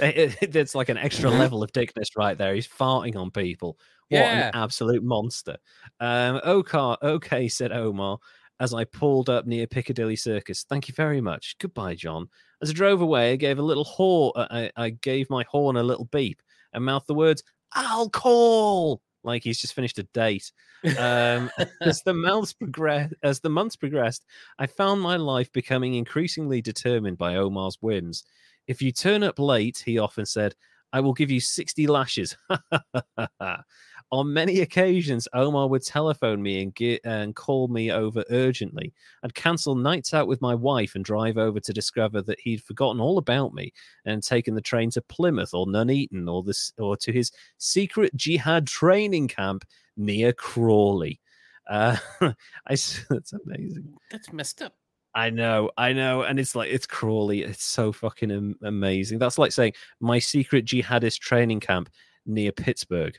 it- 0.00 0.36
it- 0.42 0.56
It's 0.56 0.74
like 0.74 0.88
an 0.88 0.98
extra 0.98 1.30
level 1.30 1.62
of 1.62 1.72
dickness 1.72 2.08
right 2.16 2.36
there. 2.36 2.54
He's 2.54 2.66
farting 2.68 3.16
on 3.16 3.30
people. 3.30 3.78
What 4.08 4.18
Yeah. 4.18 4.48
an 4.48 4.54
absolute 4.54 5.04
monster. 5.04 5.56
Um, 6.00 6.40
okay, 6.44 6.96
okay, 7.02 7.48
said 7.48 7.70
Omar 7.72 8.18
as 8.60 8.74
I 8.74 8.84
pulled 8.84 9.30
up 9.30 9.46
near 9.46 9.66
Piccadilly 9.66 10.16
Circus. 10.16 10.64
Thank 10.68 10.86
you 10.86 10.94
very 10.94 11.20
much. 11.20 11.56
Goodbye, 11.58 11.94
John. 11.94 12.28
As 12.62 12.70
I 12.70 12.74
drove 12.74 13.00
away, 13.00 13.32
I 13.32 13.36
gave 13.36 13.58
a 13.58 13.62
little 13.62 13.84
horn. 13.84 14.32
I, 14.36 14.70
I 14.76 14.90
gave 14.90 15.30
my 15.30 15.44
horn 15.48 15.76
a 15.76 15.82
little 15.82 16.04
beep 16.04 16.42
and 16.74 16.84
mouthed 16.84 17.06
the 17.06 17.14
words, 17.14 17.42
"I'll 17.72 18.10
call." 18.10 19.00
Like 19.22 19.42
he's 19.42 19.60
just 19.60 19.74
finished 19.74 19.98
a 19.98 20.04
date. 20.14 20.52
Um, 20.98 21.50
as 21.80 22.02
the 22.02 22.14
months 22.14 22.52
progress, 22.52 23.12
as 23.22 23.40
the 23.40 23.50
months 23.50 23.76
progressed, 23.76 24.24
I 24.58 24.66
found 24.66 25.00
my 25.00 25.16
life 25.16 25.52
becoming 25.52 25.94
increasingly 25.94 26.62
determined 26.62 27.18
by 27.18 27.36
Omar's 27.36 27.78
whims. 27.80 28.24
If 28.66 28.80
you 28.80 28.92
turn 28.92 29.22
up 29.22 29.38
late, 29.38 29.82
he 29.84 29.98
often 29.98 30.26
said, 30.26 30.54
I 30.92 31.00
will 31.00 31.12
give 31.12 31.30
you 31.30 31.40
60 31.40 31.86
lashes. 31.86 32.36
On 34.12 34.32
many 34.32 34.60
occasions, 34.60 35.28
Omar 35.34 35.68
would 35.68 35.84
telephone 35.84 36.42
me 36.42 36.62
and, 36.62 36.74
get, 36.74 37.00
and 37.04 37.36
call 37.36 37.68
me 37.68 37.92
over 37.92 38.24
urgently. 38.30 38.92
I'd 39.22 39.34
cancel 39.34 39.76
nights 39.76 40.12
out 40.12 40.26
with 40.26 40.42
my 40.42 40.52
wife 40.52 40.96
and 40.96 41.04
drive 41.04 41.38
over 41.38 41.60
to 41.60 41.72
discover 41.72 42.20
that 42.22 42.40
he'd 42.40 42.62
forgotten 42.64 43.00
all 43.00 43.18
about 43.18 43.54
me 43.54 43.72
and 44.04 44.20
taken 44.20 44.54
the 44.54 44.60
train 44.60 44.90
to 44.92 45.02
Plymouth 45.02 45.54
or 45.54 45.66
Nuneaton 45.66 46.28
or, 46.28 46.42
this, 46.42 46.72
or 46.76 46.96
to 46.96 47.12
his 47.12 47.30
secret 47.58 48.14
jihad 48.16 48.66
training 48.66 49.28
camp 49.28 49.64
near 49.96 50.32
Crawley. 50.32 51.20
Uh, 51.68 51.96
I, 52.20 52.34
that's 52.66 53.32
amazing. 53.44 53.94
That's 54.10 54.32
messed 54.32 54.60
up. 54.60 54.74
I 55.14 55.30
know, 55.30 55.70
I 55.76 55.92
know, 55.92 56.22
and 56.22 56.38
it's 56.38 56.54
like 56.54 56.70
it's 56.70 56.86
Crawley. 56.86 57.42
It's 57.42 57.64
so 57.64 57.92
fucking 57.92 58.30
am- 58.30 58.58
amazing. 58.62 59.18
That's 59.18 59.38
like 59.38 59.52
saying 59.52 59.72
my 60.00 60.18
secret 60.18 60.64
jihadist 60.64 61.18
training 61.18 61.60
camp 61.60 61.90
near 62.26 62.52
Pittsburgh. 62.52 63.18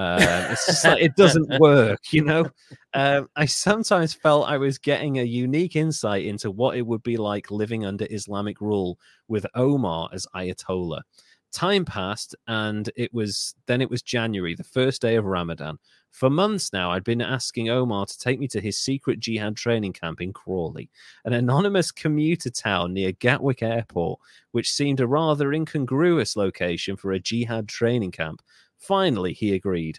Um, 0.00 0.22
it's 0.50 0.64
just 0.64 0.84
like 0.86 1.02
it 1.02 1.14
doesn't 1.14 1.46
work, 1.60 2.00
you 2.10 2.24
know. 2.24 2.46
Um, 2.94 3.28
I 3.36 3.44
sometimes 3.44 4.14
felt 4.14 4.48
I 4.48 4.56
was 4.56 4.78
getting 4.78 5.18
a 5.18 5.24
unique 5.24 5.76
insight 5.76 6.24
into 6.24 6.50
what 6.50 6.78
it 6.78 6.86
would 6.86 7.02
be 7.02 7.18
like 7.18 7.50
living 7.50 7.84
under 7.84 8.06
Islamic 8.10 8.62
rule 8.62 8.98
with 9.28 9.44
Omar 9.54 10.08
as 10.14 10.26
Ayatollah. 10.34 11.02
Time 11.52 11.84
passed, 11.84 12.34
and 12.46 12.88
it 12.96 13.12
was 13.12 13.54
then 13.66 13.82
it 13.82 13.90
was 13.90 14.00
January, 14.00 14.54
the 14.54 14.64
first 14.64 15.02
day 15.02 15.16
of 15.16 15.26
Ramadan. 15.26 15.78
For 16.08 16.30
months 16.30 16.72
now, 16.72 16.92
I'd 16.92 17.04
been 17.04 17.20
asking 17.20 17.68
Omar 17.68 18.06
to 18.06 18.18
take 18.18 18.40
me 18.40 18.48
to 18.48 18.60
his 18.60 18.78
secret 18.78 19.20
jihad 19.20 19.54
training 19.54 19.92
camp 19.92 20.22
in 20.22 20.32
Crawley, 20.32 20.88
an 21.26 21.34
anonymous 21.34 21.92
commuter 21.92 22.50
town 22.50 22.94
near 22.94 23.12
Gatwick 23.12 23.62
Airport, 23.62 24.18
which 24.52 24.72
seemed 24.72 25.00
a 25.00 25.06
rather 25.06 25.52
incongruous 25.52 26.36
location 26.36 26.96
for 26.96 27.12
a 27.12 27.20
jihad 27.20 27.68
training 27.68 28.12
camp. 28.12 28.40
Finally, 28.80 29.32
he 29.32 29.54
agreed. 29.54 29.98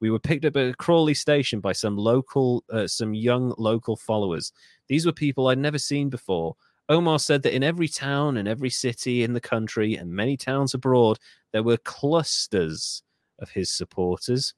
We 0.00 0.10
were 0.10 0.18
picked 0.18 0.44
up 0.44 0.56
at 0.56 0.78
Crawley 0.78 1.14
station 1.14 1.60
by 1.60 1.72
some 1.72 1.96
local, 1.96 2.64
uh, 2.70 2.86
some 2.86 3.14
young 3.14 3.54
local 3.58 3.96
followers. 3.96 4.52
These 4.88 5.06
were 5.06 5.12
people 5.12 5.48
I'd 5.48 5.58
never 5.58 5.78
seen 5.78 6.08
before. 6.10 6.56
Omar 6.88 7.18
said 7.20 7.42
that 7.42 7.54
in 7.54 7.62
every 7.62 7.88
town 7.88 8.36
and 8.36 8.48
every 8.48 8.70
city 8.70 9.22
in 9.22 9.32
the 9.32 9.40
country 9.40 9.94
and 9.94 10.12
many 10.12 10.36
towns 10.36 10.74
abroad, 10.74 11.18
there 11.52 11.62
were 11.62 11.76
clusters 11.78 13.02
of 13.38 13.50
his 13.50 13.70
supporters. 13.70 14.54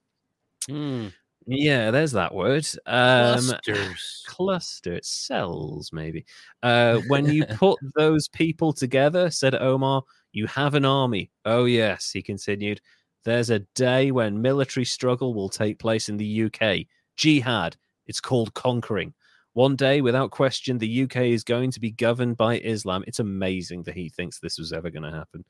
Hmm. 0.67 1.07
Yeah, 1.47 1.91
there's 1.91 2.13
that 2.13 2.33
word. 2.33 2.67
Um, 2.87 3.35
Clusters. 3.35 4.23
cluster 4.25 4.99
cells 5.03 5.91
maybe 5.93 6.25
uh 6.63 6.97
when 7.07 7.25
you 7.27 7.45
put 7.55 7.77
those 7.95 8.27
people 8.27 8.73
together 8.73 9.29
said 9.29 9.53
omar 9.53 10.01
you 10.33 10.47
have 10.47 10.73
an 10.73 10.83
army 10.85 11.29
oh 11.45 11.65
yes 11.65 12.11
he 12.11 12.21
continued 12.23 12.81
there's 13.25 13.49
a 13.49 13.59
day 13.59 14.11
when 14.11 14.41
military 14.41 14.85
struggle 14.85 15.33
will 15.33 15.49
take 15.49 15.77
place 15.79 16.07
in 16.07 16.17
the 16.17 16.43
uk 16.43 16.85
jihad 17.17 17.75
it's 18.07 18.21
called 18.21 18.53
conquering 18.53 19.13
One 19.53 19.77
day, 19.77 20.01
without 20.01 20.31
question, 20.31 20.77
the 20.77 21.03
UK 21.03 21.31
is 21.31 21.45
going 21.45 21.71
to 21.71 21.79
be 21.79 21.89
governed 21.89 22.35
by 22.35 22.59
Islam. 22.59 23.05
It's 23.07 23.21
amazing 23.21 23.83
that 23.83 23.95
he 23.95 24.09
thinks 24.09 24.37
this 24.37 24.59
was 24.59 24.73
ever 24.73 24.89
going 24.89 25.03
to 25.03 25.17
happen. 25.17 25.45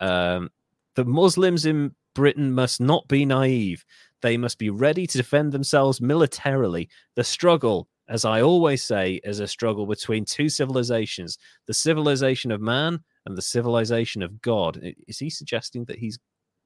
Um, 0.00 0.50
the 0.96 1.06
Muslims 1.06 1.64
in 1.64 1.94
Britain 2.14 2.52
must 2.52 2.78
not 2.78 3.08
be 3.08 3.24
naive. 3.24 3.86
They 4.20 4.36
must 4.36 4.58
be 4.58 4.68
ready 4.68 5.06
to 5.06 5.16
defend 5.16 5.52
themselves 5.52 5.98
militarily. 6.00 6.90
The 7.14 7.24
struggle, 7.24 7.88
as 8.06 8.26
I 8.26 8.42
always 8.42 8.82
say, 8.82 9.20
is 9.24 9.40
a 9.40 9.48
struggle 9.48 9.86
between 9.86 10.24
two 10.26 10.50
civilizations 10.50 11.38
the 11.66 11.74
civilization 11.74 12.50
of 12.50 12.60
man 12.60 13.00
and 13.24 13.34
the 13.34 13.42
civilization 13.42 14.22
of 14.22 14.42
God. 14.42 14.78
Is 15.06 15.18
he 15.18 15.30
suggesting 15.30 15.86
that 15.86 15.98
he's 15.98 16.18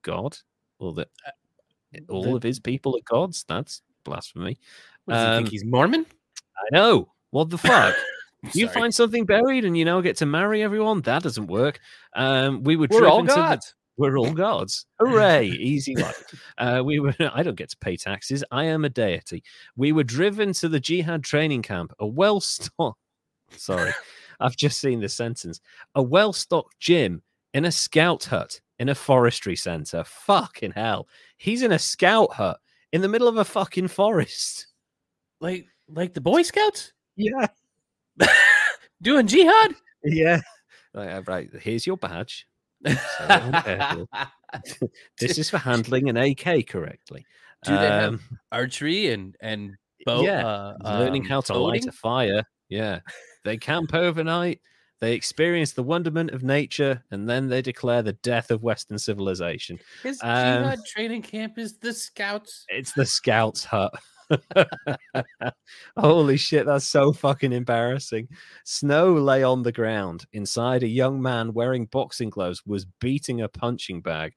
God 0.02 0.36
or 0.78 0.92
that 0.94 1.08
all 2.08 2.22
The- 2.24 2.36
of 2.36 2.42
his 2.42 2.60
people 2.60 2.96
are 2.96 3.02
gods? 3.04 3.44
That's 3.48 3.82
blasphemy. 4.04 4.58
What, 5.04 5.14
does 5.14 5.22
he 5.22 5.28
Um, 5.28 5.36
think 5.44 5.50
he's 5.50 5.64
Mormon? 5.64 6.06
I 6.56 6.64
know. 6.72 7.12
What 7.30 7.50
the 7.50 7.58
fuck? 7.58 7.94
you 8.54 8.66
Sorry. 8.66 8.74
find 8.74 8.94
something 8.94 9.24
buried 9.24 9.64
and 9.64 9.76
you 9.76 9.84
now 9.84 10.00
get 10.00 10.16
to 10.18 10.26
marry 10.26 10.62
everyone? 10.62 11.00
That 11.02 11.22
doesn't 11.22 11.46
work. 11.46 11.80
Um, 12.14 12.62
we 12.62 12.76
were 12.76 12.86
We're 12.90 13.06
all 13.06 13.20
to 13.22 13.26
the- 13.26 13.34
gods. 13.34 13.74
we're 13.96 14.18
all 14.18 14.32
gods. 14.32 14.86
Hooray! 15.00 15.46
Easy 15.48 15.94
life. 15.96 16.24
Uh, 16.58 16.82
we 16.84 16.98
were. 17.00 17.14
I 17.34 17.42
don't 17.42 17.56
get 17.56 17.70
to 17.70 17.76
pay 17.78 17.96
taxes. 17.96 18.42
I 18.50 18.64
am 18.64 18.84
a 18.84 18.88
deity. 18.88 19.42
We 19.76 19.92
were 19.92 20.04
driven 20.04 20.52
to 20.54 20.68
the 20.68 20.80
jihad 20.80 21.22
training 21.24 21.62
camp, 21.62 21.92
a 21.98 22.06
well-stocked. 22.06 22.98
Sorry, 23.56 23.92
I've 24.40 24.56
just 24.56 24.80
seen 24.80 25.00
this 25.00 25.14
sentence. 25.14 25.60
A 25.94 26.02
well-stocked 26.02 26.78
gym 26.80 27.22
in 27.54 27.64
a 27.66 27.72
scout 27.72 28.24
hut 28.24 28.60
in 28.82 28.88
a 28.90 28.94
forestry 28.94 29.56
center. 29.56 30.02
Fucking 30.04 30.72
hell! 30.72 31.08
He's 31.38 31.62
in 31.62 31.72
a 31.72 31.78
scout 31.78 32.32
hut 32.34 32.58
in 32.92 33.00
the 33.00 33.08
middle 33.08 33.28
of 33.28 33.38
a 33.38 33.44
fucking 33.44 33.88
forest. 33.88 34.66
Like 35.40 35.66
like 35.88 36.14
the 36.14 36.20
Boy 36.20 36.42
Scouts 36.42 36.92
Yeah. 37.16 37.46
doing 39.02 39.26
jihad. 39.26 39.74
Yeah. 40.04 40.40
Like, 40.94 41.08
uh, 41.10 41.22
right. 41.26 41.48
Here's 41.60 41.86
your 41.86 41.96
badge. 41.96 42.46
So. 42.86 44.06
This 45.18 45.38
is 45.38 45.48
for 45.48 45.56
handling 45.58 46.10
an 46.10 46.16
AK 46.18 46.66
correctly. 46.68 47.24
Do 47.64 47.70
they 47.72 47.86
have 47.86 48.14
Um, 48.14 48.20
archery 48.50 49.10
and 49.12 49.34
and 49.40 49.76
bow? 50.04 50.20
yeah, 50.22 50.46
uh, 50.46 50.74
learning 50.84 51.22
um, 51.22 51.28
how 51.28 51.40
to 51.42 51.54
light 51.54 51.86
a 51.86 51.92
fire. 51.92 52.42
Yeah. 52.68 53.00
They 53.44 53.56
camp 53.56 53.94
overnight. 53.94 54.60
They 55.02 55.14
experience 55.14 55.72
the 55.72 55.82
wonderment 55.82 56.30
of 56.30 56.44
nature, 56.44 57.02
and 57.10 57.28
then 57.28 57.48
they 57.48 57.60
declare 57.60 58.02
the 58.02 58.12
death 58.12 58.52
of 58.52 58.62
Western 58.62 59.00
civilization. 59.00 59.80
His 60.04 60.20
um, 60.22 60.76
training 60.86 61.22
camp 61.22 61.58
is 61.58 61.76
the 61.76 61.92
Scouts. 61.92 62.64
It's 62.68 62.92
the 62.92 63.04
Scouts' 63.04 63.64
hut. 63.64 63.92
Holy 65.96 66.36
shit, 66.36 66.66
that's 66.66 66.86
so 66.86 67.12
fucking 67.12 67.52
embarrassing. 67.52 68.28
Snow 68.64 69.14
lay 69.14 69.42
on 69.42 69.64
the 69.64 69.72
ground. 69.72 70.24
Inside, 70.34 70.84
a 70.84 70.88
young 70.88 71.20
man 71.20 71.52
wearing 71.52 71.86
boxing 71.86 72.30
gloves 72.30 72.62
was 72.64 72.86
beating 73.00 73.40
a 73.40 73.48
punching 73.48 74.02
bag. 74.02 74.34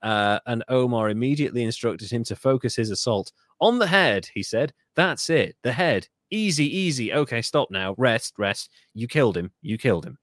Uh, 0.00 0.38
and 0.46 0.64
Omar 0.68 1.10
immediately 1.10 1.62
instructed 1.62 2.10
him 2.10 2.24
to 2.24 2.36
focus 2.36 2.74
his 2.74 2.90
assault 2.90 3.32
on 3.60 3.78
the 3.78 3.86
head. 3.86 4.28
He 4.34 4.42
said, 4.42 4.72
That's 4.94 5.30
it, 5.30 5.56
the 5.62 5.72
head. 5.72 6.08
Easy, 6.30 6.64
easy. 6.64 7.12
Okay, 7.12 7.40
stop 7.40 7.70
now. 7.70 7.94
Rest, 7.98 8.34
rest. 8.38 8.70
You 8.94 9.06
killed 9.06 9.36
him. 9.36 9.52
You 9.62 9.78
killed 9.78 10.04
him. 10.04 10.18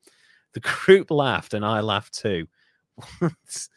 The 0.54 0.60
group 0.86 1.12
laughed, 1.12 1.54
and 1.54 1.66
I 1.66 1.80
laughed 1.80 2.14
too. 2.14 2.48
this 3.22 3.70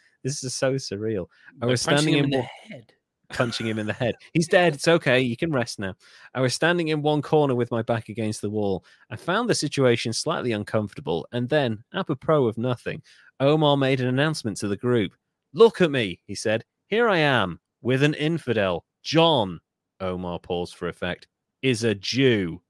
is 0.43 0.55
so 0.55 0.75
surreal. 0.75 1.27
I 1.63 1.67
was 1.67 1.83
standing 1.83 2.15
in 2.15 2.25
in 2.25 2.31
the 2.31 2.43
head. 2.43 2.93
punching 3.31 3.67
him 3.67 3.79
in 3.79 3.87
the 3.87 3.93
head. 3.93 4.15
He's 4.33 4.49
dead. 4.49 4.75
It's 4.75 4.89
okay. 4.89 5.21
You 5.21 5.37
can 5.37 5.53
rest 5.53 5.79
now. 5.79 5.95
I 6.35 6.41
was 6.41 6.55
standing 6.55 6.89
in 6.89 7.03
one 7.03 7.23
corner 7.23 7.55
with 7.55 7.71
my 7.71 7.83
back 7.83 8.09
against 8.09 8.41
the 8.41 8.51
wall. 8.51 8.85
I 9.11 9.17
found 9.17 9.49
the 9.49 9.55
situation 9.55 10.13
slightly 10.13 10.53
uncomfortable, 10.53 11.27
and 11.33 11.49
then, 11.49 11.85
apropos 11.95 12.47
of 12.47 12.59
nothing, 12.59 13.03
Omar 13.41 13.77
made 13.77 14.01
an 14.01 14.09
announcement 14.09 14.57
to 14.59 14.69
the 14.69 14.77
group. 14.77 15.13
Look 15.53 15.81
at 15.81 15.91
me, 15.91 16.21
he 16.27 16.35
said. 16.35 16.65
Here 16.89 17.09
I 17.09 17.19
am 17.19 17.61
with 17.83 18.03
an 18.03 18.15
infidel. 18.15 18.85
John, 19.07 19.61
Omar 20.01 20.41
paused 20.41 20.75
for 20.75 20.89
effect, 20.89 21.29
is 21.63 21.85
a 21.85 21.95
Jew. 21.95 22.61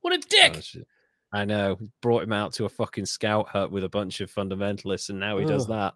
What 0.00 0.14
a 0.14 0.16
Oh, 0.16 0.26
dick! 0.30 0.64
I 1.34 1.44
know. 1.44 1.78
Brought 2.00 2.22
him 2.22 2.32
out 2.32 2.54
to 2.54 2.64
a 2.64 2.68
fucking 2.70 3.04
scout 3.04 3.48
hut 3.48 3.70
with 3.70 3.84
a 3.84 3.88
bunch 3.90 4.22
of 4.22 4.32
fundamentalists, 4.32 5.10
and 5.10 5.20
now 5.20 5.36
he 5.36 5.44
does 5.44 5.66
that. 5.66 5.92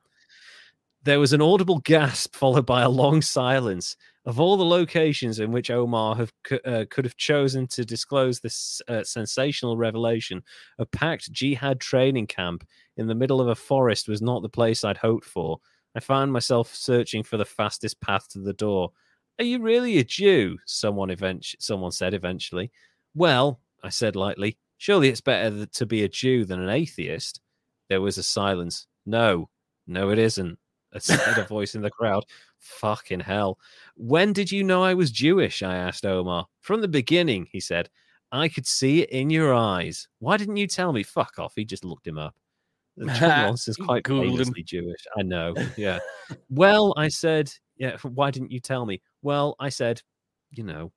There 1.04 1.18
was 1.18 1.32
an 1.32 1.40
audible 1.40 1.78
gasp 1.78 2.36
followed 2.36 2.66
by 2.66 2.82
a 2.82 2.90
long 2.90 3.22
silence. 3.22 3.96
Of 4.26 4.38
all 4.38 4.58
the 4.58 4.66
locations 4.66 5.38
in 5.38 5.50
which 5.50 5.70
Omar 5.70 6.16
have, 6.16 6.32
uh, 6.66 6.84
could 6.90 7.06
have 7.06 7.16
chosen 7.16 7.66
to 7.68 7.86
disclose 7.86 8.40
this 8.40 8.82
uh, 8.86 9.02
sensational 9.02 9.78
revelation, 9.78 10.42
a 10.78 10.84
packed 10.84 11.32
jihad 11.32 11.80
training 11.80 12.26
camp 12.26 12.66
in 12.98 13.06
the 13.06 13.14
middle 13.14 13.40
of 13.40 13.48
a 13.48 13.54
forest 13.54 14.08
was 14.08 14.20
not 14.20 14.42
the 14.42 14.48
place 14.50 14.84
I'd 14.84 14.98
hoped 14.98 15.24
for. 15.24 15.58
I 15.96 16.00
found 16.00 16.34
myself 16.34 16.74
searching 16.74 17.22
for 17.22 17.38
the 17.38 17.46
fastest 17.46 17.98
path 18.02 18.28
to 18.30 18.40
the 18.40 18.52
door. 18.52 18.92
Are 19.38 19.44
you 19.44 19.60
really 19.60 19.98
a 19.98 20.04
Jew? 20.04 20.58
Someone 20.66 21.10
eventually, 21.10 21.58
someone 21.60 21.92
said 21.92 22.14
eventually. 22.14 22.70
Well, 23.14 23.60
I 23.82 23.88
said 23.90 24.16
lightly, 24.16 24.58
surely 24.78 25.08
it's 25.08 25.20
better 25.20 25.66
to 25.66 25.86
be 25.86 26.02
a 26.02 26.08
Jew 26.08 26.44
than 26.44 26.60
an 26.60 26.70
atheist. 26.70 27.40
There 27.88 28.00
was 28.00 28.18
a 28.18 28.22
silence. 28.22 28.86
No, 29.06 29.48
no, 29.86 30.10
it 30.10 30.18
isn't. 30.18 30.58
A 30.92 31.00
said 31.00 31.38
a 31.38 31.44
voice 31.48 31.74
in 31.74 31.82
the 31.82 31.90
crowd. 31.90 32.24
Fucking 32.58 33.20
hell. 33.20 33.58
When 33.96 34.32
did 34.32 34.50
you 34.50 34.64
know 34.64 34.82
I 34.82 34.94
was 34.94 35.10
Jewish? 35.10 35.62
I 35.62 35.76
asked 35.76 36.04
Omar. 36.04 36.46
From 36.60 36.80
the 36.80 36.88
beginning, 36.88 37.46
he 37.50 37.60
said. 37.60 37.88
I 38.30 38.48
could 38.48 38.66
see 38.66 39.02
it 39.02 39.10
in 39.10 39.30
your 39.30 39.54
eyes. 39.54 40.06
Why 40.18 40.36
didn't 40.36 40.56
you 40.56 40.66
tell 40.66 40.92
me? 40.92 41.02
Fuck 41.02 41.38
off. 41.38 41.54
He 41.56 41.64
just 41.64 41.84
looked 41.84 42.06
him 42.06 42.18
up. 42.18 42.34
He 42.96 43.04
quite 43.84 44.06
famously 44.06 44.62
Jewish. 44.62 45.06
I 45.16 45.22
know. 45.22 45.54
Yeah. 45.76 46.00
well, 46.50 46.92
I 46.96 47.08
said, 47.08 47.50
yeah, 47.76 47.96
why 48.02 48.30
didn't 48.30 48.50
you 48.50 48.60
tell 48.60 48.84
me? 48.84 49.00
Well, 49.22 49.56
I 49.58 49.68
said, 49.68 50.02
you 50.50 50.64
know, 50.64 50.92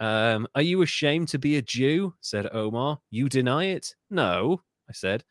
um, 0.00 0.46
are 0.54 0.62
you 0.62 0.82
ashamed 0.82 1.28
to 1.28 1.38
be 1.38 1.56
a 1.56 1.62
Jew? 1.62 2.14
said 2.20 2.48
Omar. 2.52 3.00
You 3.10 3.28
deny 3.28 3.66
it? 3.66 3.94
No, 4.10 4.62
I 4.88 4.92
said. 4.92 5.24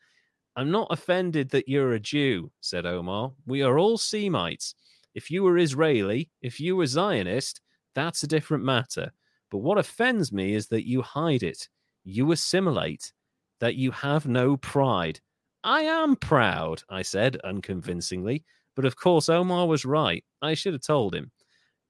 I'm 0.56 0.70
not 0.70 0.88
offended 0.90 1.50
that 1.50 1.68
you're 1.68 1.92
a 1.92 2.00
Jew, 2.00 2.50
said 2.60 2.84
Omar. 2.84 3.32
We 3.46 3.62
are 3.62 3.78
all 3.78 3.96
Semites. 3.96 4.74
If 5.14 5.30
you 5.30 5.42
were 5.42 5.56
Israeli, 5.56 6.30
if 6.42 6.60
you 6.60 6.76
were 6.76 6.86
Zionist, 6.86 7.60
that's 7.94 8.22
a 8.22 8.28
different 8.28 8.64
matter. 8.64 9.12
But 9.50 9.58
what 9.58 9.78
offends 9.78 10.32
me 10.32 10.54
is 10.54 10.68
that 10.68 10.86
you 10.86 11.02
hide 11.02 11.42
it, 11.42 11.68
you 12.04 12.30
assimilate, 12.32 13.12
that 13.60 13.76
you 13.76 13.90
have 13.90 14.26
no 14.26 14.56
pride. 14.56 15.20
I 15.64 15.82
am 15.82 16.16
proud, 16.16 16.82
I 16.90 17.02
said 17.02 17.38
unconvincingly. 17.42 18.44
But 18.76 18.84
of 18.84 18.96
course, 18.96 19.28
Omar 19.28 19.66
was 19.66 19.84
right. 19.84 20.24
I 20.42 20.54
should 20.54 20.72
have 20.72 20.82
told 20.82 21.14
him. 21.14 21.32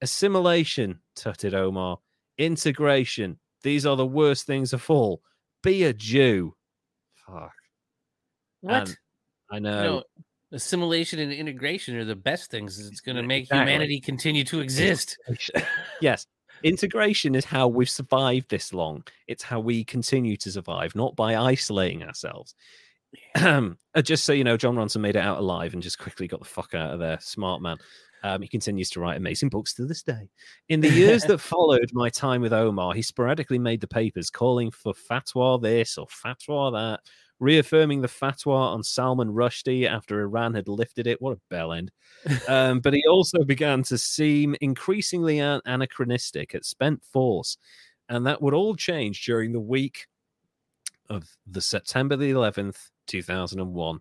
Assimilation, 0.00 1.00
tutted 1.16 1.54
Omar. 1.54 1.98
Integration. 2.38 3.38
These 3.62 3.84
are 3.86 3.96
the 3.96 4.06
worst 4.06 4.46
things 4.46 4.72
of 4.72 4.88
all. 4.90 5.22
Be 5.62 5.84
a 5.84 5.92
Jew. 5.92 6.54
Fuck. 7.26 7.52
What? 8.60 8.88
And 8.88 8.96
I 9.50 9.58
know. 9.58 9.82
no, 9.82 10.02
assimilation 10.52 11.18
and 11.18 11.32
integration 11.32 11.96
are 11.96 12.04
the 12.04 12.14
best 12.16 12.50
things. 12.50 12.78
It's 12.86 13.00
going 13.00 13.16
to 13.16 13.22
make 13.22 13.44
Exactly. 13.44 13.72
humanity 13.72 14.00
continue 14.00 14.44
to 14.44 14.60
exist. 14.60 15.16
yes. 16.00 16.26
Integration 16.62 17.34
is 17.34 17.44
how 17.44 17.68
we've 17.68 17.90
survived 17.90 18.50
this 18.50 18.72
long. 18.72 19.04
It's 19.28 19.42
how 19.44 19.60
we 19.60 19.84
continue 19.84 20.36
to 20.38 20.50
survive, 20.50 20.94
not 20.94 21.14
by 21.16 21.36
isolating 21.36 22.02
ourselves. 22.02 22.54
Uh, 23.94 24.02
just 24.02 24.22
so 24.24 24.32
you 24.32 24.44
know, 24.44 24.56
Jon 24.56 24.76
Ronson 24.76 25.00
made 25.00 25.16
it 25.16 25.24
out 25.24 25.38
alive 25.38 25.72
and 25.72 25.82
just 25.82 25.98
quickly 25.98 26.28
got 26.28 26.38
the 26.38 26.46
fuck 26.46 26.72
out 26.74 26.92
of 26.92 27.00
there. 27.00 27.18
Smart 27.20 27.60
man. 27.60 27.78
Um, 28.22 28.42
he 28.42 28.48
continues 28.48 28.90
to 28.90 29.00
write 29.00 29.16
amazing 29.16 29.48
books 29.48 29.74
to 29.74 29.84
this 29.84 30.02
day. 30.02 30.28
In 30.68 30.80
the 30.80 30.90
years 30.90 31.22
that 31.24 31.38
followed 31.38 31.90
my 31.92 32.08
time 32.08 32.40
with 32.40 32.52
Omar, 32.52 32.94
he 32.94 33.02
sporadically 33.02 33.58
made 33.58 33.80
the 33.80 33.86
papers 33.86 34.30
calling 34.30 34.70
for 34.70 34.92
fatwa 34.92 35.60
this 35.60 35.98
or 35.98 36.06
fatwa 36.06 36.72
that, 36.72 37.00
reaffirming 37.40 38.00
the 38.00 38.08
fatwa 38.08 38.74
on 38.74 38.82
Salman 38.82 39.28
Rushdie 39.28 39.88
after 39.88 40.20
Iran 40.20 40.54
had 40.54 40.68
lifted 40.68 41.06
it. 41.06 41.22
What 41.22 41.36
a 41.36 41.40
bell 41.50 41.72
end. 41.72 41.92
Um, 42.48 42.80
but 42.80 42.94
he 42.94 43.04
also 43.08 43.38
began 43.46 43.82
to 43.84 43.98
seem 43.98 44.56
increasingly 44.60 45.38
an- 45.38 45.60
anachronistic 45.64 46.54
at 46.54 46.64
spent 46.64 47.04
force. 47.04 47.56
And 48.08 48.26
that 48.26 48.42
would 48.42 48.54
all 48.54 48.74
change 48.74 49.24
during 49.24 49.52
the 49.52 49.60
week 49.60 50.06
of 51.08 51.28
the 51.46 51.60
September 51.60 52.16
the 52.16 52.30
11th, 52.30 52.90
2001. 53.06 54.00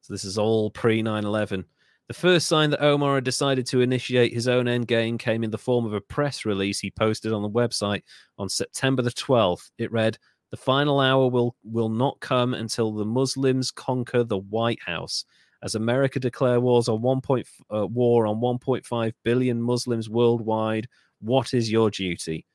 So 0.00 0.12
this 0.12 0.24
is 0.24 0.38
all 0.38 0.70
pre 0.70 1.02
9 1.02 1.24
11. 1.24 1.64
The 2.08 2.14
first 2.14 2.46
sign 2.46 2.70
that 2.70 2.82
Omar 2.82 3.16
had 3.16 3.24
decided 3.24 3.66
to 3.66 3.82
initiate 3.82 4.32
his 4.32 4.48
own 4.48 4.64
endgame 4.64 5.18
came 5.18 5.44
in 5.44 5.50
the 5.50 5.58
form 5.58 5.84
of 5.84 5.92
a 5.92 6.00
press 6.00 6.46
release 6.46 6.80
he 6.80 6.90
posted 6.90 7.34
on 7.34 7.42
the 7.42 7.50
website 7.50 8.02
on 8.38 8.48
September 8.48 9.02
the 9.02 9.10
12th. 9.10 9.70
It 9.76 9.92
read, 9.92 10.16
The 10.50 10.56
final 10.56 11.00
hour 11.00 11.28
will, 11.28 11.54
will 11.62 11.90
not 11.90 12.18
come 12.20 12.54
until 12.54 12.92
the 12.92 13.04
Muslims 13.04 13.70
conquer 13.70 14.24
the 14.24 14.38
White 14.38 14.80
House. 14.80 15.26
As 15.62 15.74
America 15.74 16.18
declare 16.18 16.60
wars 16.60 16.88
on 16.88 17.02
1. 17.02 17.20
Point, 17.20 17.46
uh, 17.70 17.86
war 17.86 18.26
on 18.26 18.36
1.5 18.36 19.12
billion 19.22 19.60
Muslims 19.60 20.08
worldwide, 20.08 20.88
what 21.20 21.52
is 21.52 21.70
your 21.70 21.90
duty? 21.90 22.46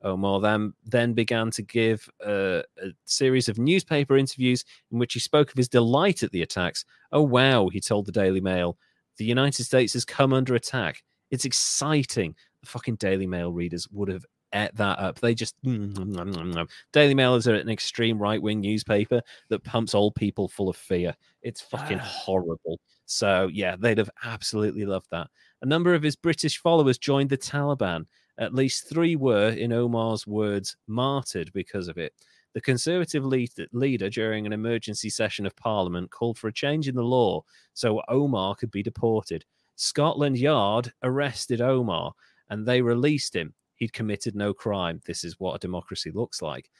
Omar 0.00 0.40
then, 0.40 0.72
then 0.86 1.12
began 1.12 1.50
to 1.50 1.62
give 1.62 2.08
a, 2.24 2.64
a 2.82 2.88
series 3.04 3.50
of 3.50 3.58
newspaper 3.58 4.16
interviews 4.16 4.64
in 4.90 4.98
which 4.98 5.12
he 5.12 5.20
spoke 5.20 5.50
of 5.50 5.58
his 5.58 5.68
delight 5.68 6.22
at 6.22 6.30
the 6.30 6.40
attacks. 6.40 6.86
Oh, 7.12 7.20
wow, 7.22 7.68
he 7.68 7.78
told 7.78 8.06
the 8.06 8.12
Daily 8.12 8.40
Mail. 8.40 8.78
The 9.18 9.24
United 9.24 9.64
States 9.64 9.92
has 9.94 10.04
come 10.04 10.32
under 10.32 10.54
attack. 10.54 11.02
It's 11.30 11.44
exciting. 11.44 12.34
The 12.62 12.66
fucking 12.68 12.96
Daily 12.96 13.26
Mail 13.26 13.52
readers 13.52 13.88
would 13.90 14.08
have 14.08 14.24
ate 14.54 14.74
that 14.76 14.98
up. 14.98 15.18
They 15.18 15.34
just 15.34 15.54
mm, 15.64 15.92
mm, 15.94 16.14
mm, 16.14 16.68
Daily 16.92 17.14
Mail 17.14 17.34
is 17.36 17.46
an 17.46 17.68
extreme 17.70 18.18
right 18.18 18.40
wing 18.40 18.60
newspaper 18.60 19.22
that 19.48 19.64
pumps 19.64 19.94
old 19.94 20.14
people 20.14 20.48
full 20.48 20.68
of 20.68 20.76
fear. 20.76 21.14
It's 21.42 21.60
fucking 21.62 21.98
Ah. 22.00 22.04
horrible. 22.04 22.78
So 23.06 23.48
yeah, 23.52 23.76
they'd 23.78 23.98
have 23.98 24.10
absolutely 24.24 24.84
loved 24.84 25.08
that. 25.10 25.28
A 25.62 25.66
number 25.66 25.94
of 25.94 26.02
his 26.02 26.16
British 26.16 26.58
followers 26.58 26.98
joined 26.98 27.30
the 27.30 27.38
Taliban. 27.38 28.06
At 28.38 28.54
least 28.54 28.88
three 28.88 29.16
were, 29.16 29.50
in 29.50 29.72
Omar's 29.72 30.26
words, 30.26 30.76
martyred 30.86 31.52
because 31.52 31.88
of 31.88 31.98
it. 31.98 32.12
The 32.54 32.60
Conservative 32.60 33.24
lead- 33.24 33.68
leader, 33.72 34.10
during 34.10 34.46
an 34.46 34.52
emergency 34.52 35.08
session 35.08 35.46
of 35.46 35.56
Parliament, 35.56 36.10
called 36.10 36.38
for 36.38 36.48
a 36.48 36.52
change 36.52 36.86
in 36.86 36.94
the 36.94 37.02
law 37.02 37.44
so 37.72 38.02
Omar 38.08 38.54
could 38.54 38.70
be 38.70 38.82
deported. 38.82 39.44
Scotland 39.76 40.38
Yard 40.38 40.92
arrested 41.02 41.60
Omar 41.60 42.12
and 42.50 42.66
they 42.66 42.82
released 42.82 43.34
him. 43.34 43.54
He'd 43.76 43.92
committed 43.92 44.36
no 44.36 44.52
crime. 44.52 45.00
This 45.06 45.24
is 45.24 45.40
what 45.40 45.54
a 45.54 45.58
democracy 45.58 46.10
looks 46.10 46.42
like. 46.42 46.70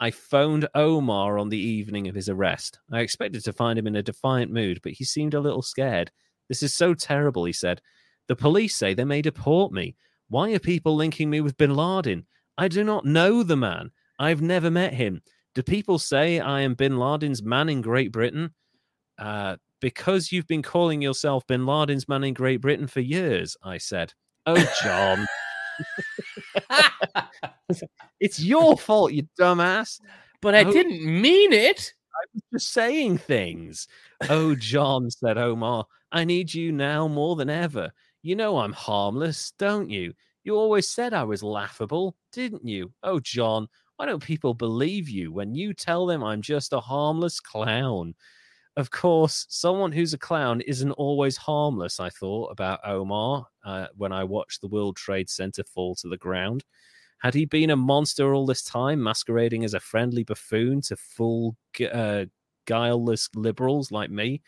I 0.00 0.10
phoned 0.10 0.68
Omar 0.74 1.38
on 1.38 1.48
the 1.48 1.58
evening 1.58 2.08
of 2.08 2.14
his 2.14 2.28
arrest. 2.28 2.78
I 2.90 3.00
expected 3.00 3.42
to 3.44 3.52
find 3.52 3.78
him 3.78 3.86
in 3.86 3.96
a 3.96 4.02
defiant 4.02 4.52
mood, 4.52 4.80
but 4.82 4.92
he 4.92 5.04
seemed 5.04 5.34
a 5.34 5.40
little 5.40 5.62
scared. 5.62 6.10
This 6.48 6.62
is 6.62 6.74
so 6.74 6.92
terrible, 6.92 7.44
he 7.44 7.52
said. 7.52 7.80
The 8.28 8.36
police 8.36 8.76
say 8.76 8.94
they 8.94 9.04
may 9.04 9.22
deport 9.22 9.72
me. 9.72 9.96
Why 10.28 10.52
are 10.52 10.58
people 10.58 10.94
linking 10.94 11.30
me 11.30 11.40
with 11.40 11.56
bin 11.56 11.74
Laden? 11.74 12.26
I 12.58 12.68
do 12.68 12.84
not 12.84 13.06
know 13.06 13.42
the 13.42 13.56
man. 13.56 13.90
I've 14.18 14.42
never 14.42 14.70
met 14.70 14.92
him. 14.94 15.22
Do 15.54 15.62
people 15.62 15.98
say 15.98 16.40
I 16.40 16.60
am 16.62 16.74
bin 16.74 16.98
Laden's 16.98 17.42
man 17.42 17.68
in 17.68 17.80
Great 17.82 18.12
Britain? 18.12 18.54
Uh, 19.18 19.56
because 19.80 20.32
you've 20.32 20.46
been 20.46 20.62
calling 20.62 21.02
yourself 21.02 21.46
bin 21.46 21.66
Laden's 21.66 22.08
man 22.08 22.24
in 22.24 22.34
Great 22.34 22.60
Britain 22.60 22.86
for 22.86 23.00
years, 23.00 23.56
I 23.62 23.78
said. 23.78 24.12
Oh, 24.46 24.72
John, 24.82 25.26
it's 28.20 28.40
your 28.40 28.76
fault, 28.76 29.12
you 29.12 29.26
dumbass. 29.38 30.00
but 30.40 30.54
I 30.54 30.64
Oh. 30.64 30.72
didn't 30.72 31.02
mean 31.04 31.52
it. 31.52 31.92
I 32.14 32.24
was 32.34 32.42
just 32.52 32.72
saying 32.72 33.18
things. 33.18 33.86
Oh, 34.28 34.54
John, 34.54 35.10
said 35.10 35.38
Omar, 35.38 35.86
I 36.10 36.24
need 36.24 36.52
you 36.52 36.72
now 36.72 37.08
more 37.08 37.36
than 37.36 37.48
ever. 37.50 37.90
You 38.22 38.36
know 38.36 38.58
I'm 38.58 38.72
harmless, 38.72 39.52
don't 39.58 39.88
you? 39.90 40.12
You 40.44 40.56
always 40.56 40.88
said 40.88 41.14
I 41.14 41.22
was 41.24 41.42
laughable, 41.42 42.16
didn't 42.32 42.66
you? 42.66 42.92
Oh, 43.02 43.20
John, 43.20 43.68
why 43.96 44.06
don't 44.06 44.22
people 44.22 44.54
believe 44.54 45.08
you 45.08 45.32
when 45.32 45.54
you 45.54 45.74
tell 45.74 46.06
them 46.06 46.22
I'm 46.24 46.42
just 46.42 46.72
a 46.72 46.80
harmless 46.80 47.40
clown? 47.40 48.14
Of 48.76 48.90
course, 48.90 49.46
someone 49.50 49.92
who's 49.92 50.14
a 50.14 50.18
clown 50.18 50.62
isn't 50.62 50.92
always 50.92 51.36
harmless, 51.36 52.00
I 52.00 52.08
thought 52.10 52.50
about 52.52 52.80
Omar 52.84 53.46
uh, 53.64 53.88
when 53.96 54.12
I 54.12 54.24
watched 54.24 54.62
the 54.62 54.68
World 54.68 54.96
Trade 54.96 55.28
Center 55.28 55.62
fall 55.64 55.94
to 55.96 56.08
the 56.08 56.16
ground. 56.16 56.64
Had 57.18 57.34
he 57.34 57.44
been 57.44 57.70
a 57.70 57.76
monster 57.76 58.34
all 58.34 58.46
this 58.46 58.62
time, 58.64 59.02
masquerading 59.02 59.64
as 59.64 59.74
a 59.74 59.80
friendly 59.80 60.24
buffoon 60.24 60.80
to 60.82 60.96
fool 60.96 61.56
uh, 61.92 62.26
guileless 62.66 63.28
liberals 63.34 63.92
like 63.92 64.10
me? 64.10 64.42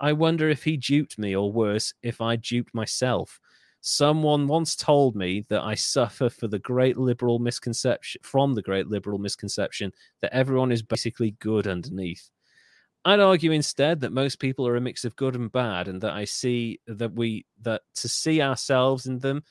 I 0.00 0.12
wonder 0.12 0.48
if 0.48 0.64
he 0.64 0.76
duped 0.76 1.18
me, 1.18 1.36
or 1.36 1.52
worse, 1.52 1.94
if 2.02 2.20
I 2.20 2.36
duped 2.36 2.74
myself. 2.74 3.40
Someone 3.88 4.48
once 4.48 4.74
told 4.74 5.14
me 5.14 5.44
that 5.48 5.62
I 5.62 5.76
suffer 5.76 6.28
for 6.28 6.48
the 6.48 6.58
great 6.58 6.96
liberal 6.96 7.38
misconception 7.38 8.20
from 8.24 8.52
the 8.52 8.60
great 8.60 8.88
liberal 8.88 9.16
misconception 9.16 9.92
that 10.20 10.34
everyone 10.34 10.72
is 10.72 10.82
basically 10.82 11.36
good 11.38 11.68
underneath. 11.68 12.28
I'd 13.04 13.20
argue 13.20 13.52
instead 13.52 14.00
that 14.00 14.10
most 14.10 14.40
people 14.40 14.66
are 14.66 14.74
a 14.74 14.80
mix 14.80 15.04
of 15.04 15.14
good 15.14 15.36
and 15.36 15.52
bad, 15.52 15.86
and 15.86 16.00
that 16.00 16.14
I 16.14 16.24
see 16.24 16.80
that 16.88 17.12
we 17.12 17.46
that 17.62 17.82
to 17.94 18.08
see 18.08 18.42
ourselves 18.42 19.06
in 19.06 19.20
them 19.20 19.44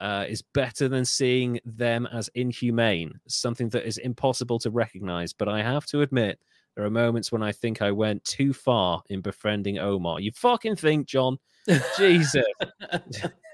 uh, 0.00 0.24
is 0.28 0.42
better 0.42 0.88
than 0.88 1.04
seeing 1.04 1.60
them 1.64 2.08
as 2.12 2.28
inhumane, 2.34 3.20
something 3.28 3.68
that 3.68 3.86
is 3.86 3.98
impossible 3.98 4.58
to 4.58 4.70
recognize. 4.70 5.32
But 5.32 5.48
I 5.48 5.62
have 5.62 5.86
to 5.86 6.02
admit, 6.02 6.40
there 6.78 6.86
are 6.86 6.90
moments 6.90 7.32
when 7.32 7.42
I 7.42 7.50
think 7.50 7.82
I 7.82 7.90
went 7.90 8.22
too 8.22 8.52
far 8.52 9.02
in 9.10 9.20
befriending 9.20 9.80
Omar. 9.80 10.20
You 10.20 10.30
fucking 10.30 10.76
think, 10.76 11.08
John? 11.08 11.36
Jesus. 11.98 12.44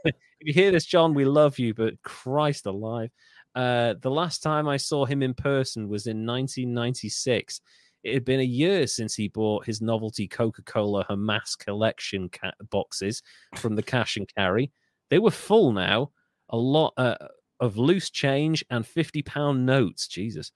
if 0.05 0.15
you 0.43 0.53
hear 0.53 0.71
this, 0.71 0.85
John, 0.85 1.15
we 1.15 1.25
love 1.25 1.59
you, 1.59 1.73
but 1.73 1.95
Christ 2.03 2.67
alive. 2.67 3.11
Uh, 3.55 3.95
the 4.03 4.11
last 4.11 4.43
time 4.43 4.69
I 4.69 4.77
saw 4.77 5.07
him 5.07 5.23
in 5.23 5.33
person 5.33 5.89
was 5.89 6.07
in 6.07 6.27
1996. 6.27 7.63
It 8.03 8.13
had 8.13 8.27
been 8.27 8.41
a 8.41 8.43
year 8.43 8.87
since 8.87 9.15
he 9.15 9.29
bought 9.29 9.65
his 9.65 9.81
novelty 9.81 10.29
Coca 10.29 10.61
Cola 10.61 11.07
Hamas 11.07 11.57
collection 11.59 12.29
ca- 12.29 12.53
boxes 12.71 13.23
from 13.57 13.75
the 13.75 13.83
cash 13.83 14.19
and 14.19 14.29
carry. 14.37 14.71
They 15.09 15.19
were 15.19 15.31
full 15.31 15.73
now, 15.73 16.11
a 16.51 16.59
lot 16.59 16.93
uh, 16.99 17.17
of 17.59 17.79
loose 17.79 18.11
change 18.11 18.63
and 18.69 18.87
50 18.87 19.23
pound 19.23 19.65
notes. 19.65 20.09
Jesus. 20.09 20.53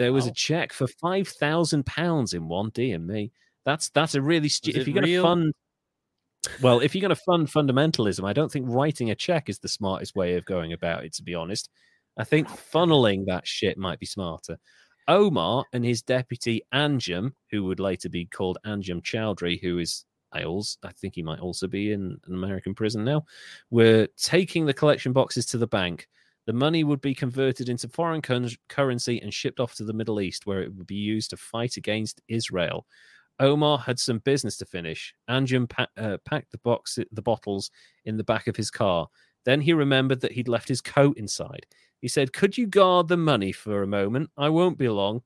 There 0.00 0.14
was 0.14 0.26
a 0.26 0.32
check 0.32 0.72
for 0.72 0.86
five 0.86 1.28
thousand 1.28 1.84
pounds 1.84 2.32
in 2.32 2.48
one. 2.48 2.70
Dear 2.70 2.98
me, 2.98 3.32
that's 3.66 3.90
that's 3.90 4.14
a 4.14 4.22
really 4.22 4.48
stu- 4.48 4.72
if 4.74 4.88
you're 4.88 4.94
going 4.94 5.06
to 5.06 5.20
fund 5.20 5.52
well, 6.62 6.80
if 6.80 6.94
you're 6.94 7.02
going 7.02 7.14
to 7.14 7.16
fund 7.16 7.48
fundamentalism, 7.48 8.26
I 8.26 8.32
don't 8.32 8.50
think 8.50 8.64
writing 8.66 9.10
a 9.10 9.14
check 9.14 9.50
is 9.50 9.58
the 9.58 9.68
smartest 9.68 10.16
way 10.16 10.36
of 10.36 10.46
going 10.46 10.72
about 10.72 11.04
it, 11.04 11.12
to 11.16 11.22
be 11.22 11.34
honest. 11.34 11.68
I 12.16 12.24
think 12.24 12.48
funneling 12.48 13.26
that 13.26 13.46
shit 13.46 13.76
might 13.76 13.98
be 13.98 14.06
smarter. 14.06 14.58
Omar 15.06 15.66
and 15.74 15.84
his 15.84 16.00
deputy 16.00 16.62
Anjem, 16.72 17.32
who 17.50 17.64
would 17.64 17.78
later 17.78 18.08
be 18.08 18.24
called 18.24 18.56
Anjem 18.64 19.02
Choudary, 19.02 19.60
who 19.60 19.78
is 19.78 20.06
I 20.32 20.44
also 20.44 20.78
I 20.82 20.92
think 20.92 21.14
he 21.14 21.22
might 21.22 21.40
also 21.40 21.66
be 21.66 21.92
in 21.92 22.18
an 22.26 22.34
American 22.34 22.74
prison 22.74 23.04
now, 23.04 23.26
were 23.68 24.08
taking 24.16 24.64
the 24.64 24.72
collection 24.72 25.12
boxes 25.12 25.44
to 25.46 25.58
the 25.58 25.66
bank. 25.66 26.08
The 26.50 26.56
money 26.56 26.82
would 26.82 27.00
be 27.00 27.14
converted 27.14 27.68
into 27.68 27.86
foreign 27.86 28.20
currency 28.20 29.20
and 29.20 29.32
shipped 29.32 29.60
off 29.60 29.76
to 29.76 29.84
the 29.84 29.92
Middle 29.92 30.20
East, 30.20 30.46
where 30.46 30.60
it 30.60 30.74
would 30.74 30.88
be 30.88 30.96
used 30.96 31.30
to 31.30 31.36
fight 31.36 31.76
against 31.76 32.20
Israel. 32.26 32.88
Omar 33.38 33.78
had 33.78 34.00
some 34.00 34.18
business 34.18 34.56
to 34.56 34.66
finish. 34.66 35.14
Anjem 35.28 35.68
pa- 35.68 35.86
uh, 35.96 36.16
packed 36.24 36.50
the 36.50 36.58
box, 36.58 36.98
the 37.12 37.22
bottles 37.22 37.70
in 38.04 38.16
the 38.16 38.24
back 38.24 38.48
of 38.48 38.56
his 38.56 38.68
car. 38.68 39.06
Then 39.44 39.60
he 39.60 39.72
remembered 39.72 40.22
that 40.22 40.32
he'd 40.32 40.48
left 40.48 40.66
his 40.66 40.80
coat 40.80 41.16
inside. 41.18 41.66
He 42.00 42.08
said, 42.08 42.32
"Could 42.32 42.58
you 42.58 42.66
guard 42.66 43.06
the 43.06 43.16
money 43.16 43.52
for 43.52 43.84
a 43.84 43.86
moment? 43.86 44.30
I 44.36 44.48
won't 44.48 44.76
be 44.76 44.88
long." 44.88 45.22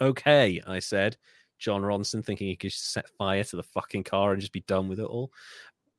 Okay, 0.00 0.62
I 0.66 0.78
said. 0.78 1.18
Jon 1.58 1.82
Ronson 1.82 2.24
thinking 2.24 2.46
he 2.46 2.56
could 2.56 2.72
set 2.72 3.10
fire 3.18 3.44
to 3.44 3.56
the 3.56 3.62
fucking 3.62 4.04
car 4.04 4.32
and 4.32 4.40
just 4.40 4.52
be 4.52 4.62
done 4.62 4.88
with 4.88 5.00
it 5.00 5.04
all. 5.04 5.30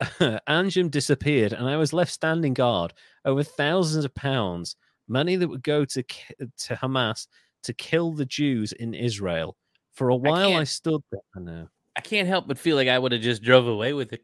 Anjem 0.48 0.90
disappeared, 0.90 1.54
and 1.54 1.68
I 1.68 1.78
was 1.78 1.94
left 1.94 2.12
standing 2.12 2.54
guard 2.54 2.94
over 3.26 3.44
thousands 3.44 4.06
of 4.06 4.14
pounds, 4.16 4.76
money 5.08 5.36
that 5.36 5.48
would 5.48 5.64
go 5.64 5.86
to 5.86 6.04
to 6.04 6.76
Hamas 6.76 7.28
to 7.64 7.74
kill 7.74 8.14
the 8.14 8.26
Jews 8.26 8.72
in 8.72 8.94
Israel. 8.94 9.56
For 9.94 10.10
a 10.10 10.16
while, 10.16 10.50
I, 10.50 10.54
can't- 10.54 10.68
stood 10.68 11.02
there. 11.12 11.22
I 11.36 11.40
know. 11.40 11.68
I 11.96 12.02
can't 12.02 12.28
help 12.28 12.48
but 12.48 12.58
feel 12.58 12.78
like 12.78 12.88
I 12.88 12.98
would 12.98 13.12
have 13.12 13.22
just 13.22 13.44
drove 13.44 13.68
away 13.68 13.94
with 13.94 14.14
it. 14.14 14.24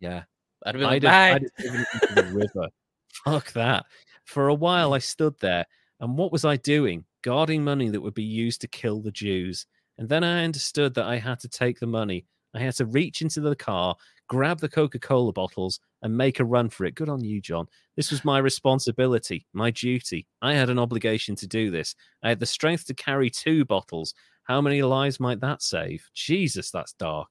Yeah, 0.00 0.24
I'd 0.64 0.74
have 0.74 0.80
been 0.80 0.82
like, 0.82 1.04
I'd 1.04 1.04
have, 1.04 1.12
"Bye." 1.12 1.34
I'd 1.36 1.42
have 1.42 1.56
driven 1.58 1.80
it 1.80 2.02
into 2.10 2.14
the 2.14 2.34
river. 2.34 2.68
Fuck 3.24 3.52
that. 3.52 3.84
For 4.24 4.48
a 4.48 4.54
while, 4.54 4.94
I 4.94 4.98
stood 4.98 5.34
there, 5.40 5.66
and 6.00 6.16
what 6.16 6.32
was 6.32 6.44
I 6.44 6.56
doing? 6.56 7.04
Guarding 7.22 7.62
money 7.62 7.90
that 7.90 8.00
would 8.00 8.14
be 8.14 8.24
used 8.24 8.60
to 8.62 8.68
kill 8.68 9.00
the 9.00 9.12
Jews. 9.12 9.66
And 9.98 10.08
then 10.08 10.24
I 10.24 10.42
understood 10.44 10.94
that 10.94 11.04
I 11.06 11.18
had 11.18 11.38
to 11.40 11.48
take 11.48 11.78
the 11.78 11.86
money. 11.86 12.26
I 12.54 12.60
had 12.60 12.74
to 12.76 12.86
reach 12.86 13.22
into 13.22 13.40
the 13.40 13.54
car, 13.54 13.96
grab 14.28 14.60
the 14.60 14.68
Coca 14.68 14.98
Cola 14.98 15.32
bottles, 15.32 15.80
and 16.02 16.16
make 16.16 16.40
a 16.40 16.44
run 16.44 16.68
for 16.68 16.84
it. 16.84 16.94
Good 16.94 17.08
on 17.08 17.24
you, 17.24 17.40
John. 17.40 17.66
This 17.96 18.10
was 18.10 18.24
my 18.24 18.38
responsibility, 18.38 19.46
my 19.52 19.70
duty. 19.70 20.26
I 20.42 20.54
had 20.54 20.70
an 20.70 20.78
obligation 20.78 21.34
to 21.36 21.46
do 21.46 21.70
this. 21.70 21.94
I 22.22 22.28
had 22.28 22.40
the 22.40 22.46
strength 22.46 22.86
to 22.86 22.94
carry 22.94 23.30
two 23.30 23.64
bottles. 23.64 24.14
How 24.44 24.60
many 24.60 24.82
lives 24.82 25.18
might 25.20 25.40
that 25.40 25.62
save? 25.62 26.08
Jesus, 26.14 26.70
that's 26.70 26.92
dark. 26.94 27.28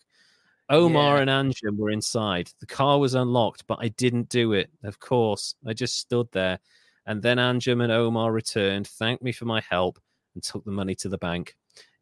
Omar 0.70 1.18
Yeah. 1.18 1.24
and 1.34 1.54
Anjem 1.54 1.78
were 1.78 1.92
inside. 1.92 2.50
The 2.60 2.66
car 2.66 2.98
was 3.00 3.14
unlocked, 3.16 3.68
but 3.68 3.80
I 3.82 3.90
didn't 3.90 4.30
do 4.30 4.54
it. 4.54 4.72
Of 4.84 5.00
course, 5.00 5.56
I 5.68 5.74
just 5.74 6.00
stood 6.00 6.28
there. 6.32 6.60
And 7.06 7.22
then 7.22 7.38
Anjem 7.38 7.84
and 7.84 7.92
Omar 7.92 8.32
returned, 8.32 8.88
thanked 8.88 9.22
me 9.24 9.34
for 9.34 9.46
my 9.46 9.62
help, 9.70 10.00
and 10.34 10.42
took 10.44 10.64
the 10.64 10.72
money 10.72 10.96
to 10.96 11.10
the 11.10 11.18
bank. 11.18 11.56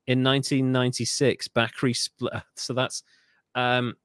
In 0.07 0.23
1996, 0.23 1.47
Bakri 1.49 1.95
split. 1.95 2.34
So 2.55 2.73
that's 2.73 3.03
um, 3.55 3.95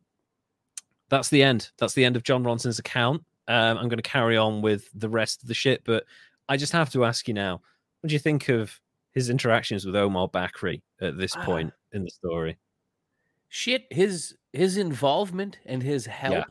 that's 1.08 1.28
the 1.28 1.42
end. 1.42 1.70
That's 1.78 1.94
the 1.94 2.04
end 2.04 2.16
of 2.16 2.22
Jon 2.22 2.44
Ronson's 2.44 2.78
account. 2.78 3.22
Um, 3.48 3.78
I'm 3.78 3.88
going 3.88 3.98
to 3.98 4.02
carry 4.02 4.36
on 4.36 4.60
with 4.62 4.88
the 4.94 5.08
rest 5.08 5.42
of 5.42 5.48
the 5.48 5.54
shit, 5.54 5.82
but 5.84 6.04
I 6.48 6.56
just 6.56 6.72
have 6.72 6.90
to 6.92 7.04
ask 7.04 7.28
you 7.28 7.34
now: 7.34 7.60
What 8.00 8.08
do 8.08 8.14
you 8.14 8.18
think 8.18 8.48
of 8.48 8.80
his 9.12 9.30
interactions 9.30 9.86
with 9.86 9.96
Omar 9.96 10.28
Bakri 10.28 10.82
at 11.00 11.16
this 11.16 11.34
Ah. 11.36 11.44
point 11.44 11.72
in 11.92 12.04
the 12.04 12.10
story? 12.10 12.56
shit 13.48 13.86
his 13.92 14.36
his 14.52 14.76
involvement 14.76 15.56
and 15.66 15.80
his 15.82 16.04
help 16.04 16.44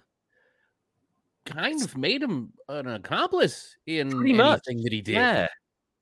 kind 1.45 1.81
of 1.83 1.95
made 1.97 2.23
him 2.23 2.51
an 2.69 2.87
accomplice 2.87 3.75
in 3.85 4.09
Pretty 4.09 4.33
much, 4.33 4.61
anything 4.67 4.83
that 4.83 4.93
he 4.93 5.01
did 5.01 5.13
Yeah, 5.13 5.47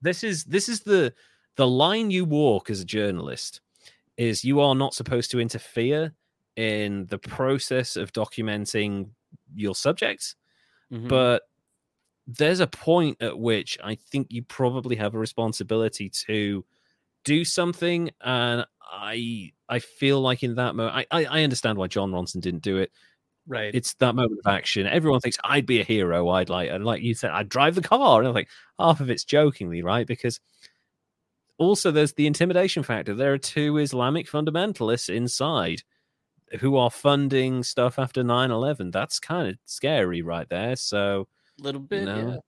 this 0.01 0.23
is 0.23 0.43
this 0.45 0.69
is 0.69 0.81
the 0.81 1.13
the 1.55 1.67
line 1.67 2.11
you 2.11 2.25
walk 2.25 2.69
as 2.69 2.80
a 2.80 2.85
journalist 2.85 3.59
is 4.17 4.45
you 4.45 4.61
are 4.61 4.75
not 4.75 4.93
supposed 4.93 5.31
to 5.31 5.39
interfere 5.39 6.13
in 6.55 7.07
the 7.07 7.17
process 7.19 7.95
of 7.95 8.13
documenting 8.13 9.09
your 9.55 9.75
subjects 9.75 10.35
Mhm. 10.91 11.07
but 11.09 11.43
there's 12.27 12.59
a 12.61 12.67
point 12.67 13.17
at 13.21 13.38
which 13.38 13.77
I 13.84 13.95
think 13.95 14.27
you 14.30 14.43
probably 14.43 14.95
have 14.97 15.15
a 15.15 15.19
responsibility 15.19 16.09
to 16.27 16.65
do 17.25 17.45
something, 17.45 18.11
and 18.21 18.65
I 18.81 19.51
I 19.69 19.80
feel 19.80 20.21
like 20.21 20.43
in 20.43 20.55
that 20.55 20.75
moment, 20.75 20.95
I 20.95 21.05
I, 21.11 21.25
I 21.41 21.43
understand 21.43 21.77
why 21.77 21.88
Jon 21.88 22.11
Ronson 22.11 22.41
didn't 22.41 22.63
do 22.63 22.77
it. 22.77 22.91
right. 23.47 23.73
It's 23.75 23.93
that 23.95 24.15
moment 24.15 24.39
of 24.45 24.51
action. 24.51 24.88
Everyone 24.88 25.19
thinks 25.21 25.38
I'd 25.43 25.65
be 25.65 25.81
a 25.81 25.84
hero. 25.84 26.30
I'd 26.30 26.49
like, 26.49 26.69
and 26.71 26.85
like 26.85 27.01
you 27.03 27.13
said, 27.15 27.31
I'd 27.31 27.49
drive 27.49 27.75
the 27.75 27.81
car, 27.81 28.19
and 28.21 28.27
I'm 28.30 28.34
like 28.35 28.49
half 28.80 29.01
of 29.01 29.09
it's 29.09 29.25
jokingly, 29.25 29.81
right? 29.84 30.07
Because 30.07 30.39
also 31.57 31.91
there's 31.91 32.13
the 32.13 32.27
intimidation 32.27 32.84
factor. 32.84 33.13
There 33.13 33.34
are 33.34 33.38
two 33.38 33.77
Islamic 33.77 34.27
fundamentalists 34.27 35.13
inside 35.13 35.84
who 36.59 36.77
are 36.77 36.91
funding 36.91 37.63
stuff 37.63 37.97
after 37.97 38.23
9-11 38.23 38.91
that's 38.91 39.19
kind 39.19 39.49
of 39.49 39.57
scary 39.65 40.21
right 40.21 40.47
there 40.49 40.75
so 40.75 41.27
a 41.59 41.63
little 41.63 41.81
bit. 41.81 42.03
know, 42.03 42.41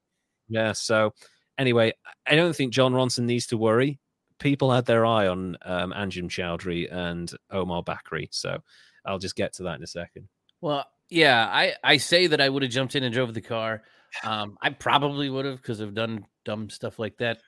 yeah. 0.50 0.62
yeah. 0.66 0.72
So 0.72 1.14
anyway, 1.58 1.94
I 2.26 2.36
don't 2.36 2.56
think 2.56 2.74
Jon 2.74 2.94
Ronson 2.94 3.26
needs 3.26 3.48
to 3.48 3.58
worry. 3.58 4.00
People 4.40 4.72
had 4.72 4.86
their 4.86 5.06
eye 5.06 5.28
on 5.28 5.58
um, 5.64 5.94
Anjem 5.94 6.30
Choudary 6.30 6.92
and 6.92 7.32
Omar 7.52 7.84
Bakri. 7.84 8.28
So 8.32 8.58
I'll 9.06 9.20
just 9.20 9.36
get 9.36 9.54
to 9.54 9.64
that 9.64 9.78
in 9.78 9.84
a 9.84 9.88
second. 9.88 10.28
Well, 10.62 10.86
yeah, 11.10 11.48
I 11.52 11.74
I 11.84 11.98
say 11.98 12.28
that 12.28 12.42
I 12.42 12.50
would 12.50 12.64
have 12.64 12.72
jumped 12.72 12.96
in 12.96 13.04
and 13.04 13.14
drove 13.14 13.34
the 13.34 13.42
car. 13.42 13.84
Um, 14.24 14.58
I 14.62 14.72
probably 14.72 15.30
would 15.30 15.46
have 15.46 15.58
because 15.58 15.82
I've 15.82 15.94
done 15.94 16.26
dumb 16.44 16.70
stuff 16.70 17.00
like 17.00 17.18
that 17.18 17.42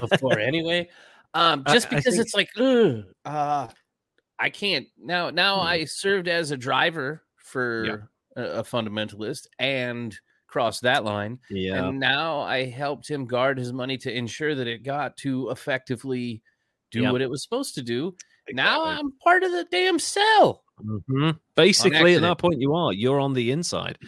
before 0.00 0.38
anyway. 0.38 0.88
Um, 1.34 1.64
just 1.68 1.90
because 1.90 2.04
think- 2.04 2.20
it's 2.20 2.34
like, 2.34 2.48
ugh, 2.56 3.04
uh, 3.24 3.68
I 4.38 4.50
can't 4.50 4.86
now. 4.98 5.30
Now 5.30 5.60
Hmm. 5.60 5.66
I 5.66 5.84
served 5.84 6.28
as 6.28 6.50
a 6.50 6.56
driver 6.56 7.22
for 7.36 8.08
a, 8.36 8.42
a 8.42 8.62
fundamentalist 8.62 9.46
and 9.58 10.16
crossed 10.46 10.82
that 10.82 11.04
line, 11.04 11.38
yeah. 11.50 11.84
and 11.88 11.98
now 12.00 12.40
I 12.40 12.64
helped 12.66 13.08
him 13.08 13.26
guard 13.26 13.58
his 13.58 13.72
money 13.72 13.98
to 13.98 14.12
ensure 14.16 14.54
that 14.54 14.66
it 14.66 14.82
got 14.82 15.16
to 15.18 15.50
effectively 15.50 16.40
do 16.90 17.02
Yeah. 17.02 17.10
what 17.12 17.20
it 17.20 17.28
was 17.28 17.42
supposed 17.42 17.74
to 17.74 17.82
do. 17.82 18.14
Now 18.52 18.84
I'm 18.84 19.12
part 19.22 19.42
of 19.42 19.52
the 19.52 19.66
damn 19.70 19.98
cell. 19.98 20.64
Mhm. 20.82 21.38
Basically, 21.54 22.14
at 22.14 22.22
that 22.22 22.38
point, 22.38 22.60
you 22.60 22.72
are. 22.74 22.92
You're 22.92 23.20
on 23.20 23.34
the 23.34 23.50
inside. 23.50 23.98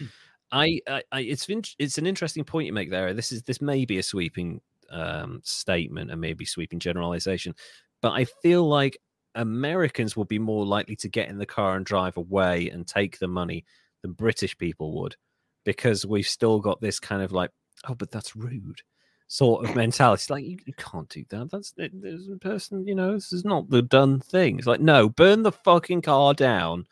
I, 0.51 0.79
I, 0.87 1.03
I 1.11 1.19
it's 1.21 1.47
it's 1.77 1.97
an 1.97 2.07
interesting 2.07 2.43
point 2.43 2.65
you 2.65 2.73
make 2.73 2.89
there. 2.89 3.13
This 3.13 3.31
is 3.31 3.43
this 3.43 3.61
may 3.61 3.85
be 3.85 3.99
a 3.99 4.03
sweeping 4.03 4.61
um, 4.89 5.41
statement 5.43 6.11
and 6.11 6.19
maybe 6.19 6.43
sweeping 6.45 6.79
generalization, 6.79 7.53
but 8.01 8.11
I 8.13 8.25
feel 8.25 8.67
like 8.67 8.97
Americans 9.35 10.15
will 10.15 10.25
be 10.25 10.39
more 10.39 10.65
likely 10.65 10.95
to 10.97 11.07
get 11.09 11.29
in 11.29 11.37
the 11.37 11.45
car 11.45 11.75
and 11.75 11.85
drive 11.85 12.17
away 12.17 12.69
and 12.69 12.87
take 12.87 13.19
the 13.19 13.27
money 13.27 13.65
than 14.01 14.13
British 14.13 14.57
people 14.57 14.99
would, 15.01 15.15
because 15.63 16.05
we've 16.05 16.27
still 16.27 16.59
got 16.59 16.81
this 16.81 16.99
kind 16.99 17.21
of 17.21 17.31
like, 17.31 17.51
oh, 17.87 17.95
but 17.95 18.11
that's 18.11 18.35
rude 18.35 18.81
sort 19.27 19.63
of 19.63 19.75
mentality. 19.77 20.19
It's 20.21 20.29
like 20.29 20.43
you, 20.43 20.57
you 20.65 20.73
can't 20.73 21.07
do 21.07 21.23
that. 21.29 21.49
That's 21.51 21.73
it- 21.77 22.01
there's 22.01 22.27
a 22.27 22.35
person, 22.35 22.85
you 22.85 22.95
know, 22.95 23.13
this 23.13 23.31
is 23.31 23.45
not 23.45 23.69
the 23.69 23.81
done 23.81 24.19
thing. 24.19 24.57
It's 24.57 24.67
like, 24.67 24.81
no, 24.81 25.07
burn 25.07 25.43
the 25.43 25.53
fucking 25.53 26.01
car 26.01 26.33
down 26.33 26.85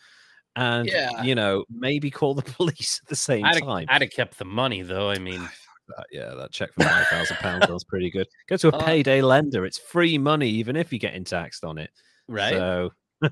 and 0.56 0.88
Yeah. 0.88 1.22
you 1.22 1.36
know, 1.36 1.66
maybe 1.70 2.10
call 2.10 2.34
the 2.36 2.42
police 2.58 3.02
at 3.04 3.10
the 3.10 3.16
same 3.18 3.44
I'd 3.44 3.56
have, 3.56 3.64
time. 3.66 3.86
I'd 3.90 4.02
have 4.04 4.12
kept 4.12 4.38
the 4.38 4.46
money 4.46 4.84
though. 4.84 5.10
I 5.10 5.20
mean, 5.20 5.42
That- 5.90 6.06
yeah, 6.12 6.34
that 6.36 6.52
check 6.52 6.70
for 6.76 6.84
five 6.84 7.08
thousand 7.08 7.38
pounds 7.38 7.66
sounds 7.68 7.84
pretty 7.84 8.10
good. 8.10 8.28
Go 8.48 8.56
to 8.58 8.70
a 8.70 8.78
Uh, 8.78 8.86
payday 8.86 9.22
lender. 9.22 9.66
It's 9.66 9.78
free 9.78 10.18
money, 10.18 10.48
even 10.50 10.76
if 10.78 10.94
you're 10.94 11.00
getting 11.00 11.26
taxed 11.26 11.66
on 11.66 11.78
it. 11.78 11.90
Right? 12.30 12.54
So, 12.54 12.92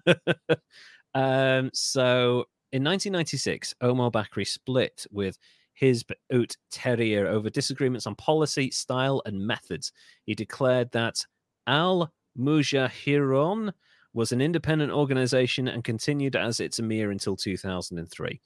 um, 1.13 1.69
so 1.73 2.45
in 2.71 2.83
1996, 2.83 3.75
Omar 3.81 4.11
Bakri 4.11 4.45
split 4.45 5.05
with 5.11 5.37
Hizb 5.81 6.11
ut 6.33 6.57
Tahrir 6.71 7.25
over 7.25 7.49
disagreements 7.49 8.07
on 8.07 8.15
policy, 8.15 8.71
style, 8.71 9.21
and 9.25 9.45
methods. 9.45 9.93
He 10.25 10.35
declared 10.35 10.91
that 10.91 11.23
Al 11.67 12.11
Muhajiroun 12.37 13.71
was 14.13 14.31
an 14.31 14.41
independent 14.41 14.91
organization 14.91 15.67
and 15.67 15.83
continued 15.83 16.35
as 16.35 16.59
its 16.59 16.79
emir 16.79 17.11
until 17.11 17.35
2003. 17.35 18.41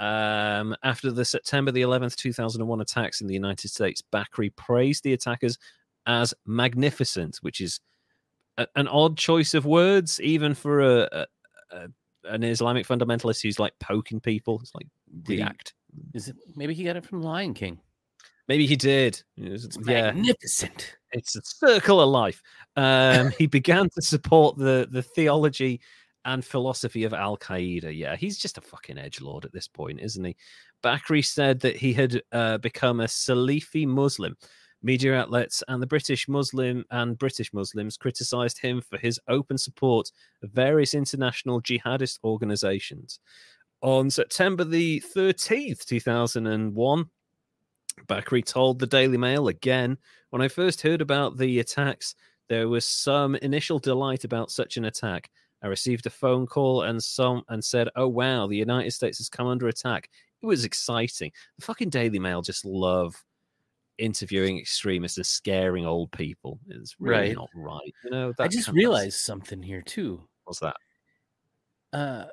Um, 0.00 0.74
after 0.82 1.12
the 1.12 1.24
September 1.24 1.70
the 1.70 1.82
11th, 1.82 2.16
2001 2.16 2.80
attacks 2.80 3.20
in 3.20 3.26
the 3.26 3.34
United 3.34 3.68
States, 3.68 4.02
Bakri 4.12 4.54
praised 4.56 5.04
the 5.04 5.12
attackers 5.12 5.58
as 6.06 6.34
magnificent, 6.46 7.36
which 7.42 7.60
is 7.60 7.80
a, 8.58 8.66
an 8.76 8.88
odd 8.88 9.16
choice 9.16 9.54
of 9.54 9.66
words, 9.66 10.20
even 10.20 10.54
for 10.54 10.80
a, 10.80 11.26
a, 11.70 11.88
an 12.24 12.42
Islamic 12.42 12.86
fundamentalist 12.86 13.42
who's 13.42 13.58
like 13.58 13.72
poking 13.80 14.20
people. 14.20 14.60
It's 14.60 14.74
like 14.74 14.86
Did 15.22 15.32
he- 15.32 15.38
react. 15.38 15.74
Is 16.14 16.28
it 16.28 16.36
maybe 16.56 16.72
he 16.72 16.84
got 16.84 16.96
it 16.96 17.04
from 17.04 17.22
Lion 17.22 17.52
King? 17.52 17.78
Maybe 18.48 18.66
he 18.66 18.76
did. 18.76 19.22
It's 19.36 19.78
yeah, 19.86 20.12
magnificent. 20.12 20.96
it's 21.12 21.36
a 21.36 21.42
circle 21.44 22.00
of 22.00 22.08
life. 22.08 22.42
Um, 22.76 23.30
he 23.38 23.46
began 23.46 23.88
to 23.90 24.02
support 24.02 24.56
the 24.56 24.88
the 24.90 25.02
theology 25.02 25.80
and 26.24 26.44
philosophy 26.44 27.04
of 27.04 27.12
Al 27.12 27.36
Qaeda. 27.36 27.96
Yeah, 27.96 28.16
he's 28.16 28.38
just 28.38 28.58
a 28.58 28.62
fucking 28.62 28.98
edge 28.98 29.20
lord 29.20 29.44
at 29.44 29.52
this 29.52 29.68
point, 29.68 30.00
isn't 30.00 30.24
he? 30.24 30.36
Bakri 30.82 31.24
said 31.24 31.60
that 31.60 31.76
he 31.76 31.92
had 31.92 32.22
uh, 32.32 32.58
become 32.58 33.00
a 33.00 33.06
Salafi 33.06 33.86
Muslim. 33.86 34.36
Media 34.82 35.14
outlets 35.14 35.62
and 35.68 35.80
the 35.80 35.86
British 35.86 36.28
Muslim 36.28 36.84
and 36.90 37.18
British 37.18 37.52
Muslims 37.52 37.96
criticized 37.96 38.58
him 38.58 38.80
for 38.80 38.98
his 38.98 39.20
open 39.28 39.56
support 39.56 40.10
of 40.42 40.50
various 40.50 40.94
international 40.94 41.60
jihadist 41.62 42.18
organizations. 42.24 43.20
On 43.82 44.10
September 44.10 44.64
the 44.64 45.02
13th, 45.14 45.84
2001, 45.84 47.10
Bakri 48.06 48.44
told 48.44 48.78
the 48.78 48.86
Daily 48.86 49.18
Mail 49.18 49.48
again 49.48 49.98
when 50.30 50.42
I 50.42 50.48
first 50.48 50.80
heard 50.80 51.00
about 51.00 51.36
the 51.36 51.60
attacks, 51.60 52.14
there 52.48 52.68
was 52.68 52.84
some 52.84 53.34
initial 53.36 53.78
delight 53.78 54.24
about 54.24 54.50
such 54.50 54.76
an 54.76 54.86
attack. 54.86 55.30
I 55.62 55.68
received 55.68 56.06
a 56.06 56.10
phone 56.10 56.46
call 56.46 56.82
and 56.82 57.02
some 57.02 57.42
and 57.48 57.64
said, 57.64 57.88
"Oh 57.94 58.08
wow, 58.08 58.46
the 58.46 58.56
United 58.56 58.92
States 58.92 59.18
has 59.18 59.28
come 59.28 59.46
under 59.46 59.68
attack." 59.68 60.08
It 60.42 60.46
was 60.46 60.64
exciting. 60.64 61.30
The 61.58 61.64
fucking 61.64 61.90
Daily 61.90 62.18
Mail 62.18 62.42
just 62.42 62.64
love 62.64 63.22
interviewing 64.02 64.58
extremists 64.58 65.16
and 65.18 65.26
scaring 65.26 65.86
old 65.86 66.10
people. 66.12 66.58
It's 66.68 66.96
really 66.98 67.28
Right. 67.28 67.36
not 67.36 67.48
right. 67.54 67.94
You 68.04 68.10
know, 68.10 68.32
I 68.38 68.48
just 68.48 68.66
kind 68.66 68.76
of- 68.76 68.80
realized 68.80 69.20
something 69.20 69.62
here 69.62 69.82
too. 69.82 70.28
what's 70.44 70.58
that? 70.60 70.76
Uh, 71.92 72.24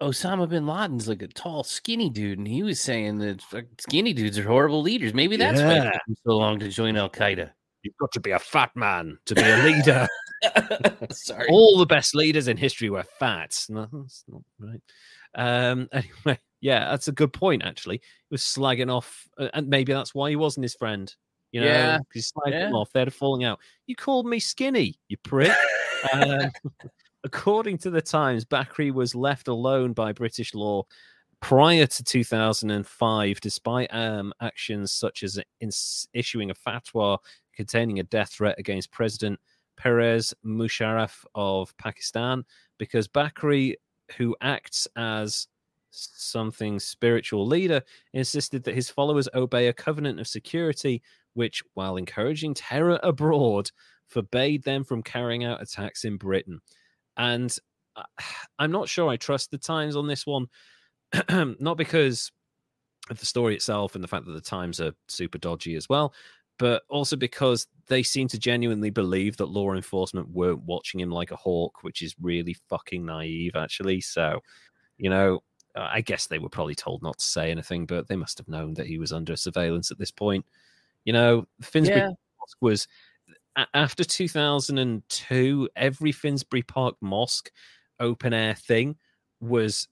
Osama 0.00 0.48
bin 0.48 0.66
Laden's 0.66 1.08
like 1.08 1.22
a 1.22 1.28
tall, 1.28 1.62
skinny 1.64 2.08
dude, 2.08 2.38
and 2.38 2.46
he 2.48 2.62
was 2.62 2.80
saying 2.80 3.18
that 3.18 3.42
skinny 3.80 4.12
dudes 4.12 4.38
are 4.38 4.44
horrible 4.46 4.80
leaders. 4.80 5.12
Maybe 5.12 5.36
that's 5.36 5.60
why 5.60 5.72
it 5.72 5.76
Yeah. 5.84 5.90
took 5.90 6.02
him 6.08 6.16
so 6.24 6.36
long 6.36 6.58
to 6.60 6.68
join 6.68 6.96
Al 6.96 7.10
Qaeda. 7.10 7.50
You've 7.82 7.96
got 7.98 8.12
to 8.12 8.20
be 8.20 8.30
a 8.30 8.38
fat 8.38 8.74
man 8.76 9.18
to 9.26 9.34
be 9.34 9.42
a 9.42 9.56
leader. 9.62 10.08
Sorry. 11.10 11.48
all 11.50 11.76
the 11.78 11.86
best 11.86 12.14
leaders 12.14 12.46
in 12.48 12.56
history 12.56 12.90
were 12.90 13.02
fat. 13.02 13.64
No, 13.68 13.88
that's 13.92 14.24
not 14.28 14.42
right. 14.60 14.80
Um, 15.34 15.88
anyway, 15.92 16.38
yeah, 16.60 16.90
that's 16.90 17.08
a 17.08 17.12
good 17.12 17.32
point. 17.32 17.62
Actually, 17.64 17.96
he 17.98 18.32
was 18.32 18.42
slagging 18.42 18.92
off, 18.94 19.28
uh, 19.38 19.48
and 19.54 19.68
maybe 19.68 19.92
that's 19.92 20.14
why 20.14 20.30
he 20.30 20.36
wasn't 20.36 20.64
his 20.64 20.74
friend. 20.74 21.14
You 21.52 21.62
know, 21.62 21.66
Yeah, 21.66 21.98
he's 22.12 22.32
slagging 22.32 22.70
yeah. 22.70 22.72
off. 22.72 22.92
They 22.92 23.00
had 23.00 23.08
a 23.08 23.12
falling 23.12 23.44
out. 23.44 23.60
You 23.86 23.96
called 23.96 24.26
me 24.26 24.38
skinny, 24.38 24.98
you 25.08 25.16
prick. 25.18 25.52
um, 26.12 26.50
according 27.24 27.78
to 27.78 27.90
the 27.90 28.02
Times, 28.02 28.44
Bakri 28.44 28.92
was 28.92 29.14
left 29.14 29.48
alone 29.48 29.92
by 29.92 30.12
British 30.12 30.54
law 30.54 30.84
prior 31.40 31.86
to 31.86 32.04
2005, 32.04 33.40
despite 33.40 33.94
um, 33.94 34.32
actions 34.40 34.92
such 34.92 35.22
as 35.22 35.38
in 35.60 35.70
issuing 36.12 36.50
a 36.50 36.54
fatwa 36.54 37.18
containing 37.54 37.98
a 38.00 38.04
death 38.04 38.30
threat 38.30 38.58
against 38.58 38.90
President 38.90 39.38
Pervez 39.76 40.34
Musharraf 40.44 41.24
of 41.34 41.76
Pakistan, 41.78 42.44
because 42.78 43.06
Bakri, 43.08 43.74
who 44.16 44.36
acts 44.40 44.88
as 44.96 45.46
something 45.90 46.78
spiritual 46.78 47.46
leader, 47.46 47.82
insisted 48.12 48.64
that 48.64 48.74
his 48.74 48.90
followers 48.90 49.28
obey 49.34 49.68
a 49.68 49.72
covenant 49.72 50.20
of 50.20 50.28
security, 50.28 51.02
which, 51.34 51.62
while 51.74 51.96
encouraging 51.96 52.54
terror 52.54 52.98
abroad, 53.02 53.70
forbade 54.08 54.64
them 54.64 54.84
from 54.84 55.02
carrying 55.02 55.44
out 55.44 55.62
attacks 55.62 56.04
in 56.04 56.16
Britain. 56.16 56.60
And 57.16 57.54
uh, 57.96 58.02
I'm 58.58 58.72
not 58.72 58.88
sure 58.88 59.08
I 59.08 59.16
trust 59.16 59.50
the 59.50 59.58
Times 59.58 59.96
on 59.96 60.06
this 60.06 60.26
one, 60.26 60.46
not 61.60 61.76
because 61.76 62.30
of 63.10 63.18
the 63.18 63.26
story 63.26 63.54
itself 63.54 63.94
and 63.94 64.04
the 64.04 64.08
fact 64.08 64.26
that 64.26 64.32
the 64.32 64.40
Times 64.40 64.80
are 64.80 64.92
super 65.08 65.38
dodgy 65.38 65.74
as 65.76 65.88
well, 65.88 66.12
but 66.58 66.82
also 66.88 67.16
because 67.16 67.66
they 67.86 68.02
seem 68.02 68.28
to 68.28 68.38
genuinely 68.38 68.90
believe 68.90 69.36
that 69.36 69.46
law 69.46 69.72
enforcement 69.72 70.28
weren't 70.28 70.62
watching 70.64 71.00
him 71.00 71.10
like 71.10 71.30
a 71.30 71.36
hawk, 71.36 71.82
which 71.82 72.02
is 72.02 72.14
really 72.20 72.54
fucking 72.68 73.04
naive, 73.04 73.52
actually. 73.54 74.00
So, 74.00 74.40
you 74.98 75.08
know, 75.08 75.40
Uh, 75.78 75.88
I 75.90 76.00
guess 76.00 76.26
they 76.26 76.38
were 76.38 76.48
probably 76.48 76.74
told 76.74 77.02
not 77.02 77.18
to 77.18 77.24
say 77.24 77.50
anything, 77.50 77.86
but 77.86 78.08
they 78.08 78.16
must 78.16 78.38
have 78.38 78.48
known 78.48 78.74
that 78.74 78.86
he 78.86 78.98
was 78.98 79.12
under 79.12 79.36
surveillance 79.36 79.90
at 79.90 79.98
this 79.98 80.10
point. 80.10 80.44
You 81.04 81.12
know, 81.12 81.46
Finsbury 81.62 82.00
Yeah. 82.00 82.08
mosque 82.40 82.58
was 82.60 82.88
after 83.74 84.04
2002 84.04 85.68
every 85.74 86.12
finsbury 86.12 86.62
park 86.62 86.94
mosque 87.00 87.50
open 87.98 88.32
air 88.32 88.54
thing 88.54 88.96
was 89.40 89.88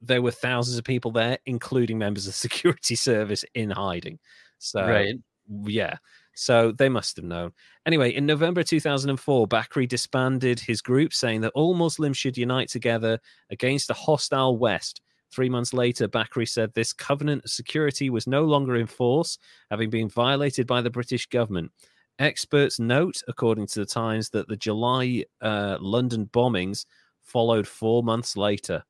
there 0.00 0.22
were 0.22 0.30
thousands 0.30 0.78
of 0.78 0.84
people 0.84 1.10
there 1.10 1.36
including 1.44 1.98
members 1.98 2.26
of 2.26 2.32
the 2.32 2.38
security 2.48 2.94
service 2.94 3.44
in 3.52 3.68
hiding 3.68 4.18
so 4.58 4.86
right. 4.86 5.16
yeah 5.64 5.98
so 6.40 6.72
they 6.72 6.88
must 6.88 7.16
have 7.16 7.24
known. 7.26 7.52
Anyway, 7.84 8.14
in 8.14 8.24
November 8.24 8.62
2004, 8.62 9.46
Bakri 9.46 9.86
disbanded 9.86 10.58
his 10.58 10.80
group, 10.80 11.12
saying 11.12 11.42
that 11.42 11.52
all 11.54 11.74
Muslims 11.74 12.16
should 12.16 12.38
unite 12.38 12.70
together 12.70 13.18
against 13.50 13.90
a 13.90 13.94
hostile 13.94 14.56
West. 14.56 15.02
Three 15.30 15.48
months 15.48 15.72
later, 15.72 16.08
Bakri 16.08 16.48
said 16.48 16.72
this 16.74 16.92
covenant 16.92 17.44
of 17.44 17.50
security 17.50 18.10
was 18.10 18.26
no 18.26 18.44
longer 18.44 18.76
in 18.76 18.86
force, 18.86 19.38
having 19.70 19.90
been 19.90 20.08
violated 20.08 20.66
by 20.66 20.80
the 20.80 20.90
British 20.90 21.26
government. 21.26 21.70
Experts 22.18 22.78
note, 22.80 23.22
according 23.28 23.66
to 23.68 23.80
the 23.80 23.86
Times, 23.86 24.28
that 24.30 24.48
the 24.48 24.56
July 24.56 25.24
uh, 25.40 25.78
London 25.80 26.26
bombings 26.32 26.84
followed 27.22 27.66
four 27.66 28.02
months 28.02 28.36
later. 28.36 28.82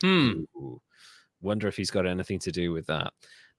Hmm. 0.00 0.42
Ooh. 0.56 0.80
Wonder 1.40 1.68
if 1.68 1.76
he's 1.76 1.90
got 1.90 2.06
anything 2.06 2.38
to 2.40 2.52
do 2.52 2.72
with 2.72 2.86
that. 2.86 3.12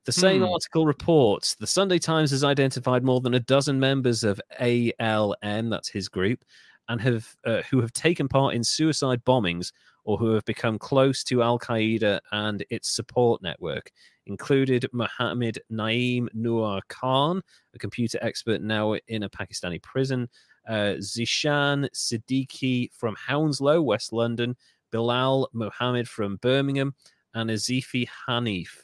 The 0.05 0.11
same 0.11 0.41
Hmm. 0.41 0.49
article 0.49 0.85
reports 0.85 1.55
the 1.55 1.65
Sunday 1.67 1.97
Times 1.99 2.31
has 2.31 2.43
identified 2.43 3.03
more 3.03 3.21
than 3.21 3.35
a 3.35 3.39
dozen 3.39 3.79
members 3.79 4.25
of 4.25 4.41
ALM, 4.59 5.69
that's 5.69 5.87
his 5.89 6.09
group, 6.09 6.43
and 6.89 6.99
have 7.01 7.35
uh, 7.45 7.61
who 7.69 7.81
have 7.81 7.93
taken 7.93 8.27
part 8.27 8.55
in 8.55 8.63
suicide 8.63 9.23
bombings 9.25 9.71
or 10.05 10.17
who 10.17 10.33
have 10.33 10.45
become 10.45 10.77
close 10.77 11.23
to 11.23 11.41
Al 11.41 11.57
Qaeda 11.57 12.19
and 12.31 12.63
its 12.69 12.93
support 12.93 13.41
network. 13.41 13.89
Included 14.25 14.85
Mohammed 14.91 15.59
Naeem 15.71 16.27
Noor 16.33 16.81
Khan, 16.89 17.41
a 17.73 17.79
computer 17.79 18.19
expert 18.21 18.61
now 18.61 18.95
in 19.07 19.23
a 19.23 19.29
Pakistani 19.29 19.81
prison, 19.81 20.27
uh, 20.67 20.95
Zeeshan 20.99 21.87
Siddiqui 21.93 22.89
from 22.93 23.15
Hounslow, 23.15 23.81
West 23.81 24.11
London, 24.13 24.55
Bilal 24.91 25.49
Mohammed 25.53 26.07
from 26.07 26.37
Birmingham, 26.37 26.93
and 27.33 27.49
Asif 27.49 28.07
Hanif. 28.27 28.83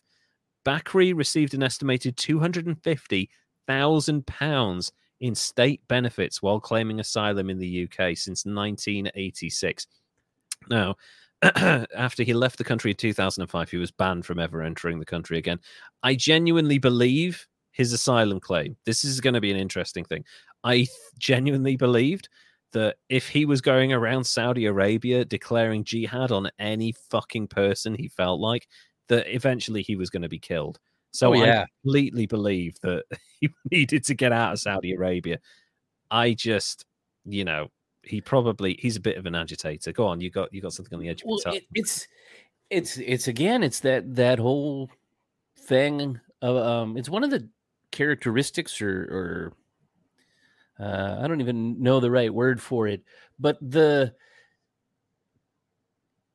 Bakri 0.66 1.16
received 1.16 1.54
an 1.54 1.62
estimated 1.64 2.18
£250,000 2.18 4.92
in 5.20 5.36
state 5.36 5.82
benefits 5.88 6.41
while 6.41 6.60
claiming 6.60 7.00
asylum 7.00 7.50
in 7.50 7.60
the 7.60 7.84
UK 7.84 8.18
since 8.18 8.46
1986. 8.46 9.88
Now, 10.70 10.96
after 11.41 12.24
he 12.24 12.34
left 12.34 12.58
the 12.58 12.64
country 12.64 12.91
in 12.91 12.98
2005, 12.98 13.70
he 13.70 13.78
was 13.78 13.91
banned 13.91 14.26
from 14.26 14.40
ever 14.40 14.62
entering 14.62 15.00
the 15.00 15.06
country 15.06 15.38
again. 15.38 15.60
I 16.04 16.16
genuinely 16.16 16.78
believe 16.78 17.48
his 17.72 17.94
asylum 17.94 18.40
claim. 18.40 18.76
This 18.86 19.04
is 19.04 19.22
going 19.22 19.36
to 19.36 19.41
be 19.41 19.52
an 19.52 19.58
interesting 19.58 20.04
thing. 20.04 20.26
I 20.64 20.76
th- 20.76 20.90
genuinely 21.18 21.78
believed 21.78 22.28
that 22.74 22.98
if 23.08 23.28
he 23.30 23.46
was 23.46 23.62
going 23.62 23.94
around 23.94 24.26
Saudi 24.26 24.66
Arabia 24.66 25.26
declaring 25.26 25.84
jihad 25.84 26.32
on 26.32 26.52
any 26.60 26.91
fucking 26.91 27.48
person 27.48 27.96
he 27.96 28.10
felt 28.10 28.40
like, 28.40 28.68
that 29.08 29.34
eventually 29.34 29.82
he 29.82 29.96
was 29.96 30.10
going 30.10 30.22
to 30.22 30.30
be 30.30 30.40
killed. 30.40 30.80
So 31.11 31.34
Oh, 31.34 31.44
yeah. 31.44 31.61
I 31.64 31.65
completely 31.84 32.26
believe 32.27 32.80
that 32.81 33.03
he 33.41 33.49
needed 33.72 34.03
to 34.06 34.14
get 34.14 34.31
out 34.31 34.53
of 34.53 34.60
Saudi 34.60 34.94
Arabia. 34.94 35.40
I 36.11 36.34
just, 36.34 36.86
you 37.26 37.45
know, 37.45 37.69
he 38.03 38.22
probably 38.22 38.77
he's 38.80 38.95
a 38.95 39.02
bit 39.02 39.18
of 39.18 39.26
an 39.26 39.36
agitator. 39.36 39.91
Go 39.91 40.07
on, 40.07 40.22
you 40.22 40.30
got 40.30 40.53
you 40.53 40.61
got 40.61 40.73
something 40.73 40.94
on 40.95 41.02
the 41.02 41.10
edge 41.10 41.22
of 41.22 41.27
Well, 41.27 41.40
your 41.45 41.53
tongue. 41.53 41.61
it's 41.76 42.07
it's 42.69 42.98
it's 42.98 43.27
again, 43.27 43.64
it's 43.64 43.80
that 43.81 44.15
that 44.15 44.40
whole 44.40 44.90
thing. 45.57 46.19
Of, 46.41 46.56
um, 46.57 46.98
it's 46.98 47.10
one 47.10 47.23
of 47.23 47.31
the 47.31 47.49
characteristics, 47.91 48.81
or 48.81 49.53
or 50.80 50.84
uh, 50.84 51.19
I 51.22 51.27
don't 51.27 51.41
even 51.41 51.81
know 51.84 51.99
the 51.99 52.10
right 52.11 52.34
word 52.34 52.61
for 52.61 52.88
it, 52.88 53.03
but 53.38 53.57
the 53.61 54.15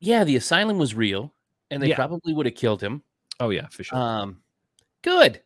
yeah, 0.00 0.24
the 0.24 0.36
asylum 0.36 0.78
was 0.78 0.94
real, 0.94 1.32
and 1.70 1.82
they 1.82 1.88
Yeah. 1.88 1.96
probably 1.96 2.34
would 2.34 2.46
have 2.46 2.54
killed 2.54 2.82
him. 2.82 3.02
oh 3.40 3.50
yeah, 3.50 3.68
for 3.68 3.82
sure. 3.82 3.98
Um, 3.98 4.43
good, 5.04 5.40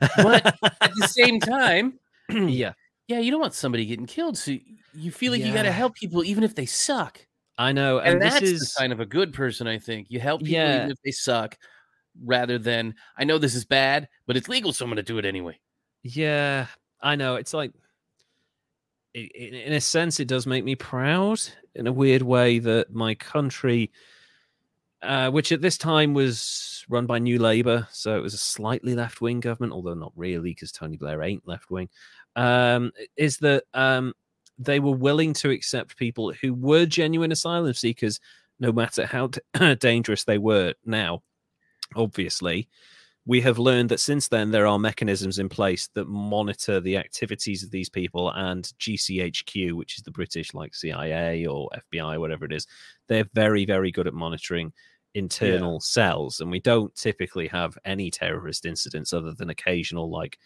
but 0.00 0.44
at 0.62 0.90
the 0.96 1.08
same 1.08 1.38
time, 1.40 2.00
yeah, 2.30 2.72
yeah, 3.06 3.20
you 3.20 3.30
don't 3.30 3.40
want 3.40 3.54
somebody 3.54 3.86
getting 3.86 4.06
killed, 4.06 4.36
so 4.36 4.56
you 4.92 5.12
feel 5.12 5.30
like 5.32 5.42
you 5.42 5.54
got 5.54 5.62
to 5.62 5.72
help 5.72 5.94
people 5.94 6.24
even 6.24 6.42
if 6.42 6.54
they 6.56 6.66
suck. 6.66 7.24
I 7.58 7.70
know, 7.72 7.98
and, 7.98 8.14
and, 8.14 8.22
that's 8.22 8.40
this 8.40 8.50
the 8.50 8.56
is 8.64 8.72
sign 8.72 8.90
of 8.90 9.00
a 9.00 9.06
good 9.06 9.34
person 9.34 9.66
i 9.66 9.78
think 9.78 10.06
you 10.10 10.18
help 10.18 10.40
people 10.40 10.52
Yeah. 10.52 10.78
even 10.78 10.90
if 10.90 10.98
they 11.04 11.10
suck 11.10 11.58
rather 12.24 12.58
than 12.58 12.94
i 13.18 13.24
know 13.24 13.36
this 13.38 13.54
is 13.54 13.64
bad 13.66 14.08
but 14.26 14.36
it's 14.36 14.48
legal 14.48 14.72
so 14.72 14.84
i'm 14.84 14.90
gonna 14.90 15.02
do 15.02 15.18
it 15.18 15.24
anyway 15.26 15.58
Yeah, 16.02 16.66
I 17.02 17.16
know. 17.16 17.36
It's 17.36 17.52
like, 17.52 17.72
in 19.14 19.72
a 19.72 19.80
sense, 19.80 20.20
it 20.20 20.28
does 20.28 20.46
make 20.46 20.64
me 20.64 20.74
proud 20.74 21.40
in 21.74 21.86
a 21.86 21.92
weird 21.92 22.22
way 22.22 22.58
that 22.60 22.94
my 22.94 23.14
country, 23.14 23.90
uh, 25.02 25.30
which 25.30 25.52
at 25.52 25.60
this 25.60 25.78
time 25.78 26.14
was 26.14 26.84
run 26.88 27.06
by 27.06 27.18
New 27.18 27.38
Labour, 27.38 27.88
so 27.90 28.16
it 28.16 28.22
was 28.22 28.34
a 28.34 28.38
slightly 28.38 28.94
left 28.94 29.20
wing 29.20 29.40
government, 29.40 29.72
although 29.72 29.94
not 29.94 30.12
really 30.16 30.50
because 30.50 30.72
Tony 30.72 30.96
Blair 30.96 31.22
ain't 31.22 31.46
left 31.46 31.70
wing, 31.70 31.88
um, 32.36 32.92
is 33.16 33.38
that 33.38 33.64
um, 33.74 34.12
they 34.58 34.80
were 34.80 34.92
willing 34.92 35.32
to 35.34 35.50
accept 35.50 35.96
people 35.96 36.32
who 36.32 36.52
were 36.52 36.86
genuine 36.86 37.32
asylum 37.32 37.74
seekers, 37.74 38.20
no 38.58 38.72
matter 38.72 39.06
how 39.06 39.30
dangerous 39.80 40.24
they 40.24 40.38
were. 40.38 40.74
Now, 40.84 41.22
obviously, 41.96 42.68
we 43.26 43.40
have 43.42 43.58
learned 43.58 43.90
that 43.90 44.00
since 44.00 44.28
then 44.28 44.50
there 44.50 44.66
are 44.66 44.78
mechanisms 44.78 45.38
in 45.38 45.48
place 45.48 45.88
that 45.94 46.08
monitor 46.08 46.80
the 46.80 46.96
activities 46.96 47.62
of 47.62 47.70
these 47.70 47.88
people 47.88 48.30
and 48.32 48.64
GCHQ, 48.78 49.72
which 49.72 49.96
is 49.96 50.02
the 50.02 50.10
British 50.10 50.52
like 50.52 50.74
CIA 50.74 51.46
or 51.46 51.68
FBI, 51.92 52.18
whatever 52.18 52.44
it 52.44 52.52
is, 52.52 52.66
they're 53.08 53.28
very, 53.34 53.64
very 53.64 53.90
good 53.90 54.06
at 54.06 54.14
monitoring 54.14 54.72
internal 55.14 55.80
cells. 55.80 56.40
And 56.40 56.50
we 56.50 56.60
don't 56.60 56.94
typically 56.94 57.48
have 57.48 57.76
any 57.84 58.10
terrorist 58.10 58.66
incidents 58.66 59.12
other 59.12 59.32
than 59.32 59.50
occasional 59.50 60.10
like 60.10 60.38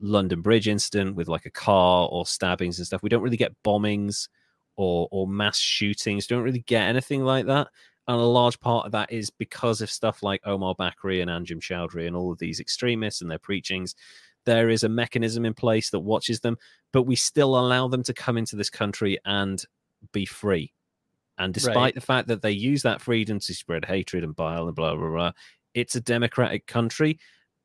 London 0.00 0.40
Bridge 0.40 0.68
incident 0.68 1.16
with 1.16 1.28
like 1.28 1.46
a 1.46 1.50
car 1.50 2.08
or 2.10 2.26
stabbings 2.26 2.78
and 2.78 2.86
stuff. 2.86 3.02
We 3.02 3.08
don't 3.08 3.22
really 3.22 3.36
get 3.36 3.54
bombings 3.64 4.28
or 4.76 5.08
or 5.10 5.26
mass 5.26 5.58
shootings. 5.58 6.26
Don't 6.26 6.42
really 6.42 6.64
get 6.66 6.88
anything 6.88 7.24
like 7.24 7.46
that 7.46 7.68
and 8.06 8.20
a 8.20 8.24
large 8.24 8.60
part 8.60 8.86
of 8.86 8.92
that 8.92 9.10
is 9.10 9.30
because 9.30 9.80
of 9.80 9.90
stuff 9.90 10.22
like 10.22 10.42
Omar 10.44 10.74
Bakri 10.74 11.22
and 11.22 11.30
Anjem 11.30 11.60
Choudary 11.60 12.06
and 12.06 12.14
all 12.14 12.32
of 12.32 12.38
these 12.38 12.60
extremists 12.60 13.22
and 13.22 13.30
their 13.30 13.38
preachings. 13.38 13.94
There 14.44 14.68
is 14.68 14.84
a 14.84 14.90
mechanism 14.90 15.46
in 15.46 15.54
place 15.54 15.88
that 15.90 16.00
watches 16.00 16.40
them, 16.40 16.58
but 16.92 17.04
we 17.04 17.16
still 17.16 17.58
allow 17.58 17.88
them 17.88 18.02
to 18.02 18.12
come 18.12 18.36
into 18.36 18.56
this 18.56 18.68
country 18.68 19.18
and 19.24 19.62
be 20.12 20.26
free. 20.26 20.72
And 21.38 21.52
despite 21.52 21.76
Right. 21.76 21.94
the 21.94 22.00
fact 22.00 22.28
that 22.28 22.42
they 22.42 22.52
use 22.52 22.82
that 22.82 23.00
freedom 23.00 23.38
to 23.40 23.54
spread 23.54 23.84
hatred 23.84 24.24
and 24.24 24.36
bile 24.36 24.66
and 24.66 24.76
blah 24.76 24.94
blah 24.94 25.10
blah, 25.10 25.32
it's 25.74 25.96
a 25.96 26.00
democratic 26.00 26.66
country, 26.66 27.18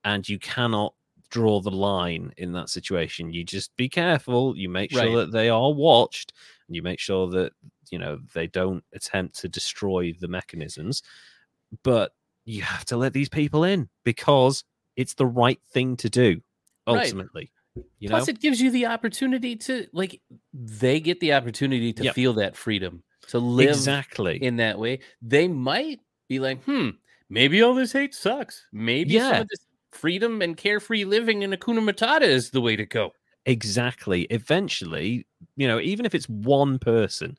and 0.03 0.27
you 0.27 0.39
cannot 0.39 0.93
draw 1.29 1.59
the 1.61 1.69
line 1.69 2.33
in 2.37 2.51
that 2.53 2.69
situation. 2.69 3.31
You 3.31 3.43
just 3.43 3.75
be 3.77 3.87
careful. 3.87 4.57
You 4.57 4.67
make 4.69 4.89
sure 4.89 5.15
Right. 5.17 5.25
that 5.25 5.31
they 5.31 5.49
are 5.49 5.71
watched, 5.71 6.33
and 6.67 6.75
you 6.75 6.81
make 6.81 6.99
sure 6.99 7.29
that 7.29 7.53
you 7.91 7.99
know 7.99 8.19
they 8.33 8.47
don't 8.47 8.83
attempt 8.93 9.39
to 9.39 9.49
destroy 9.49 10.13
the 10.19 10.27
mechanisms 10.27 11.01
but 11.83 12.11
you 12.45 12.61
have 12.61 12.85
to 12.85 12.97
let 12.97 13.13
these 13.13 13.29
people 13.29 13.63
in 13.63 13.89
because 14.03 14.63
it's 14.95 15.13
the 15.15 15.25
right 15.25 15.59
thing 15.71 15.95
to 15.97 16.09
do 16.09 16.39
Right. 16.87 17.03
ultimately 17.05 17.51
you 17.99 18.09
plus 18.09 18.27
know 18.27 18.31
it 18.31 18.39
gives 18.39 18.61
you 18.61 18.69
the 18.71 18.85
opportunity 18.85 19.55
to 19.55 19.87
like 19.91 20.21
they 20.53 20.99
get 20.99 21.19
the 21.19 21.33
opportunity 21.33 21.93
to 21.93 22.03
Yep. 22.05 22.15
feel 22.15 22.33
that 22.33 22.55
freedom 22.55 23.03
to 23.27 23.39
live 23.39 23.69
exactly. 23.69 24.41
in 24.43 24.55
that 24.57 24.79
way 24.79 24.99
they 25.21 25.47
might 25.47 25.99
be 26.27 26.39
like 26.39 26.63
hmm 26.63 26.89
maybe 27.29 27.61
all 27.61 27.73
this 27.75 27.91
hate 27.91 28.15
sucks. 28.15 28.65
Maybe 28.71 29.19
some 29.19 29.31
Yeah. 29.31 29.39
of 29.41 29.47
this 29.49 29.59
freedom 29.91 30.41
and 30.41 30.55
carefree 30.57 31.03
living 31.03 31.41
in 31.43 31.51
Akuna 31.51 31.79
Matata 31.87 32.21
is 32.21 32.49
the 32.51 32.61
way 32.61 32.75
to 32.75 32.85
go. 32.85 33.11
Exactly. 33.45 34.23
Eventually 34.23 35.25
you 35.55 35.67
know 35.67 35.79
even 35.79 36.05
if 36.05 36.13
it's 36.15 36.27
one 36.29 36.79
person 36.79 37.37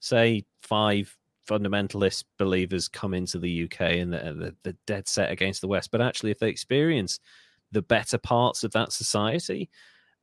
say 0.00 0.44
five 0.62 1.16
fundamentalist 1.48 2.24
believers 2.38 2.88
come 2.88 3.14
into 3.14 3.38
the 3.38 3.64
uk 3.64 3.80
and 3.80 4.12
they're, 4.12 4.34
they're, 4.34 4.52
they're 4.62 4.74
dead 4.86 5.08
set 5.08 5.30
against 5.30 5.62
the 5.62 5.66
west 5.68 5.90
but 5.90 6.00
actually 6.02 6.30
if 6.30 6.38
they 6.38 6.48
experience 6.50 7.20
the 7.72 7.80
better 7.80 8.18
parts 8.18 8.64
of 8.64 8.70
that 8.72 8.92
society 8.92 9.70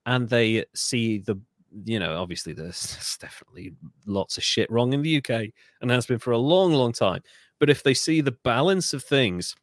and 0.05 0.29
they 0.29 0.63
see 0.75 1.17
the 1.17 1.35
you 1.83 1.99
know 1.99 2.17
obviously 2.17 2.53
there's, 2.53 3.17
definitely 3.19 3.73
lots 4.05 4.37
of 4.37 4.43
shit 4.43 4.69
wrong 4.71 4.93
in 4.93 5.01
the 5.01 5.17
uk 5.17 5.29
and 5.29 5.91
has 5.91 6.05
been 6.05 6.19
for 6.19 6.31
a 6.31 6.37
long 6.37 6.71
long 6.73 6.91
time 6.91 7.21
but 7.59 7.69
if 7.69 7.83
they 7.83 7.93
see 7.93 8.21
the 8.21 8.35
balance 8.43 8.93
of 8.93 9.03
things 9.03 9.55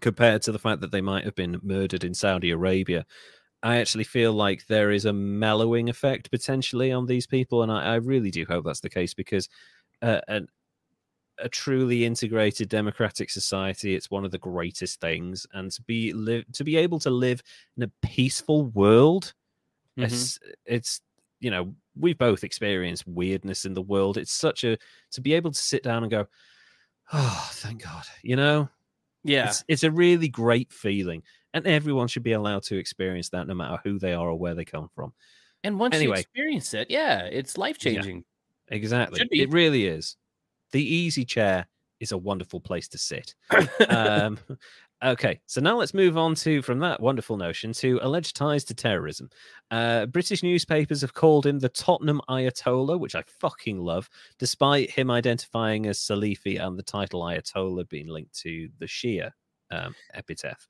compared 0.00 0.42
to 0.42 0.52
the 0.52 0.58
fact 0.58 0.80
that 0.80 0.90
they 0.90 1.00
might 1.00 1.24
have 1.24 1.34
been 1.34 1.58
murdered 1.62 2.04
in 2.04 2.14
saudi 2.14 2.50
arabia 2.50 3.04
I 3.64 3.76
actually 3.78 4.04
feel 4.04 4.32
like 4.32 4.66
there 4.66 4.90
is 4.90 5.04
a 5.04 5.12
mellowing 5.12 5.88
effect 5.88 6.30
potentially 6.30 6.92
on 6.92 7.06
these 7.06 7.26
people, 7.26 7.62
and 7.62 7.72
I, 7.72 7.92
I 7.92 7.94
really 7.96 8.30
do 8.30 8.44
hope 8.48 8.64
that's 8.64 8.80
the 8.80 8.90
case 8.90 9.14
because 9.14 9.48
uh, 10.02 10.20
an, 10.28 10.48
a 11.38 11.48
truly 11.48 12.04
integrated 12.04 12.68
democratic 12.68 13.30
society 13.30 13.94
it's 13.94 14.10
one 14.10 14.24
of 14.24 14.30
the 14.30 14.38
greatest 14.38 15.00
things, 15.00 15.46
and 15.52 15.70
to 15.72 15.82
be 15.82 16.12
live 16.12 16.44
to 16.52 16.64
be 16.64 16.76
able 16.76 16.98
to 17.00 17.10
live 17.10 17.42
in 17.76 17.84
a 17.84 17.92
peaceful 18.02 18.66
world 18.66 19.34
Mhm. 19.98 20.04
It's 20.04 20.38
it's 20.64 21.00
you 21.42 21.50
know 21.50 21.74
we've 21.98 22.16
both 22.16 22.44
experienced 22.44 23.06
weirdness 23.06 23.64
in 23.64 23.74
the 23.74 23.82
world. 23.82 24.16
It's 24.16 24.32
such 24.32 24.64
a 24.64 24.78
to 25.10 25.20
be 25.20 25.34
able 25.34 25.50
to 25.50 25.58
sit 25.58 25.82
down 25.82 26.04
and 26.04 26.10
go, 26.10 26.26
oh, 27.12 27.50
thank 27.54 27.82
God, 27.82 28.04
you 28.22 28.36
know. 28.36 28.68
Yeah. 29.24 29.48
It's, 29.48 29.64
it's 29.68 29.82
a 29.82 29.90
really 29.90 30.28
great 30.28 30.72
feeling, 30.72 31.22
and 31.52 31.66
everyone 31.66 32.08
should 32.08 32.22
be 32.22 32.32
allowed 32.32 32.62
to 32.64 32.76
experience 32.76 33.28
that, 33.30 33.46
no 33.46 33.54
matter 33.54 33.78
who 33.84 33.98
they 33.98 34.14
are 34.14 34.28
or 34.28 34.38
where 34.38 34.54
they 34.54 34.64
come 34.64 34.88
from. 34.94 35.12
And 35.64 35.78
once 35.78 36.00
you 36.00 36.12
experience 36.12 36.74
it, 36.74 36.90
yeah, 36.90 37.24
it's 37.24 37.56
life 37.56 37.78
changing. 37.78 38.24
Exactly, 38.68 39.18
Should 39.18 39.28
be. 39.28 39.42
it 39.42 39.50
really 39.50 39.86
is. 39.86 40.16
The 40.72 40.82
easy 40.82 41.24
chair 41.24 41.66
is 42.00 42.12
a 42.12 42.18
wonderful 42.18 42.60
place 42.60 42.88
to 42.88 42.98
sit. 42.98 43.34
um, 43.88 44.38
okay, 45.02 45.40
so 45.46 45.60
now 45.60 45.76
let's 45.76 45.94
move 45.94 46.16
on 46.16 46.34
to 46.36 46.62
from 46.62 46.78
that 46.80 47.00
wonderful 47.00 47.36
notion 47.36 47.72
to 47.74 47.98
alleged 48.02 48.36
ties 48.36 48.64
to 48.64 48.74
terrorism. 48.74 49.28
Uh, 49.70 50.06
British 50.06 50.42
newspapers 50.42 51.00
have 51.00 51.14
called 51.14 51.46
him 51.46 51.58
the 51.58 51.68
Tottenham 51.68 52.20
Ayatollah, 52.28 52.98
which 52.98 53.14
I 53.14 53.22
fucking 53.40 53.78
love, 53.78 54.08
despite 54.38 54.90
him 54.90 55.10
identifying 55.10 55.86
as 55.86 55.98
Salafi 55.98 56.64
and 56.64 56.78
the 56.78 56.82
title 56.82 57.22
Ayatollah 57.22 57.88
being 57.88 58.08
linked 58.08 58.38
to 58.40 58.68
the 58.78 58.86
Shia 58.86 59.30
um, 59.70 59.94
epitaph. 60.14 60.68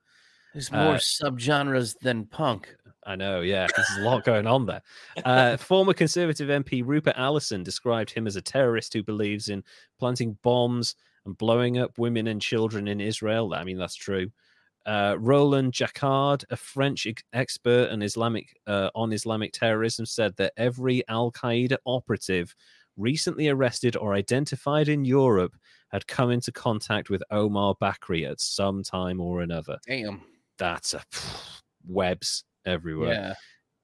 There's 0.53 0.71
more 0.71 0.95
Uh, 0.95 0.99
subgenres 0.99 1.99
than 2.01 2.27
punk. 2.27 2.75
I 3.07 3.17
know, 3.17 3.41
yeah, 3.41 3.67
there's 3.75 3.99
a 3.99 4.03
lot 4.03 4.25
going 4.25 4.47
on 4.47 4.67
there. 4.67 4.83
Uh, 5.25 5.57
former 5.59 5.95
Conservative 5.95 6.49
MP 6.49 6.83
Rupert 6.85 7.17
Allason 7.17 7.65
described 7.65 8.11
him 8.11 8.27
as 8.27 8.37
a 8.37 8.43
terrorist 8.43 8.93
who 8.93 9.03
believes 9.03 9.49
in 9.49 9.65
planting 9.99 10.39
bombs 10.43 10.95
and 11.27 11.37
blowing 11.39 11.79
up 11.79 11.99
women 11.99 12.27
and 12.27 12.41
children 12.41 12.89
in 12.89 13.01
Israel. 13.01 13.55
I 13.55 13.65
mean, 13.65 13.79
that's 13.79 13.95
true. 13.95 14.31
Uh, 14.85 15.17
Roland 15.19 15.73
Jacquard, 15.73 16.45
a 16.51 16.57
French 16.57 17.07
ex- 17.07 17.23
expert 17.33 17.91
on 17.91 18.03
Islamic 18.03 18.57
uh, 18.67 18.91
on 18.95 19.13
Islamic 19.13 19.53
terrorism, 19.53 20.07
said 20.07 20.35
that 20.37 20.53
every 20.57 21.07
Al 21.09 21.31
Qaeda 21.31 21.77
operative 21.87 22.55
recently 22.97 23.49
arrested 23.49 23.97
or 23.97 24.15
identified 24.15 24.89
in 24.89 25.05
Europe 25.05 25.55
had 25.93 26.07
come 26.07 26.31
into 26.31 26.51
contact 26.51 27.11
with 27.11 27.23
Omar 27.31 27.75
Bakri 27.81 28.29
at 28.29 28.41
some 28.41 28.83
time 28.83 29.21
or 29.21 29.43
another. 29.43 29.79
Damn. 29.87 30.23
That's 30.59 30.95
a 30.95 31.03
webs 31.87 32.45
everywhere 32.65 33.13
Yeah. 33.13 33.35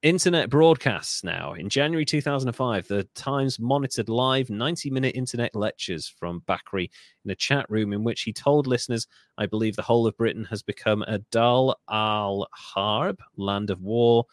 Internet 0.01 0.49
broadcasts 0.49 1.25
now. 1.25 1.51
In 1.51 1.67
January 1.67 2.05
2005, 2.05 2.87
the 2.87 3.03
Times 3.15 3.59
monitored 3.59 4.07
live 4.07 4.49
90 4.49 4.89
minute 4.91 5.13
internet 5.13 5.53
lectures 5.53 6.07
from 6.07 6.41
Bakri 6.47 6.89
in 7.25 7.31
a 7.31 7.35
chat 7.35 7.65
room 7.67 7.91
in 7.91 8.05
which 8.05 8.21
he 8.21 8.31
told 8.31 8.65
listeners, 8.65 9.07
I 9.37 9.45
believe 9.45 9.75
the 9.75 9.81
whole 9.81 10.07
of 10.07 10.15
Britain 10.15 10.45
has 10.45 10.63
become 10.63 11.01
a 11.01 11.19
Dar 11.31 11.75
al 11.89 12.47
Harb, 12.53 13.19
land 13.35 13.69
of 13.69 13.81
war. 13.81 14.23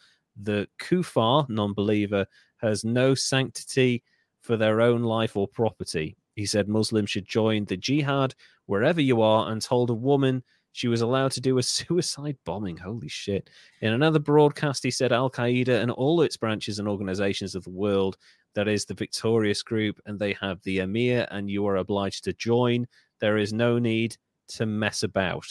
The 0.41 0.69
Kufar, 0.81 1.49
non 1.49 1.75
believer, 1.75 2.27
has 2.59 2.85
no 2.85 3.17
sanctity 3.17 4.05
for 4.43 4.57
their 4.57 4.81
own 4.81 5.03
life 5.03 5.37
or 5.37 5.49
property. 5.49 6.17
He 6.37 6.47
said 6.47 6.69
Muslims 6.69 7.11
should 7.11 7.27
join 7.27 7.65
the 7.65 7.77
jihad 7.77 8.37
wherever 8.67 9.01
you 9.01 9.21
are 9.21 9.51
and 9.51 9.61
told 9.61 9.91
a 9.91 9.95
woman 9.95 10.45
she 10.77 10.89
was 10.89 11.01
allowed 11.01 11.31
to 11.33 11.41
do 11.41 11.57
a 11.57 11.63
suicide 11.79 12.37
bombing. 12.45 12.77
Holy 12.77 13.09
shit. 13.09 13.49
In 13.81 13.95
another 13.95 14.19
broadcast, 14.19 14.83
he 14.83 14.91
said 14.91 15.11
Al 15.11 15.31
Qaeda 15.31 15.81
and 15.81 15.91
all 15.91 16.21
its 16.21 16.37
branches 16.37 16.79
and 16.79 16.87
organizations 16.87 17.55
of 17.55 17.65
the 17.65 17.71
world, 17.71 18.19
that 18.55 18.69
is 18.69 18.85
the 18.85 18.93
victorious 18.93 19.63
group, 19.63 19.99
and 20.05 20.19
they 20.19 20.35
have 20.35 20.63
the 20.65 20.81
Emir, 20.81 21.27
and 21.31 21.49
you 21.49 21.67
are 21.67 21.77
obliged 21.77 22.25
to 22.25 22.35
join. 22.35 22.87
There 23.21 23.39
is 23.39 23.55
no 23.55 23.79
need 23.79 24.19
to 24.49 24.67
mess 24.67 25.03
about. 25.03 25.47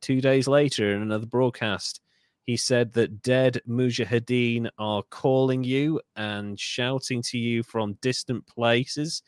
Two 0.00 0.22
days 0.22 0.48
later, 0.48 0.94
in 0.94 1.02
another 1.02 1.26
broadcast, 1.26 2.00
he 2.44 2.56
said 2.56 2.94
that 2.94 3.20
dead 3.22 3.60
mujahideen 3.68 4.70
are 4.78 5.02
calling 5.10 5.64
you 5.64 6.00
and 6.16 6.58
shouting 6.58 7.20
to 7.24 7.36
you 7.36 7.62
from 7.62 7.98
distant 8.00 8.46
places. 8.46 9.22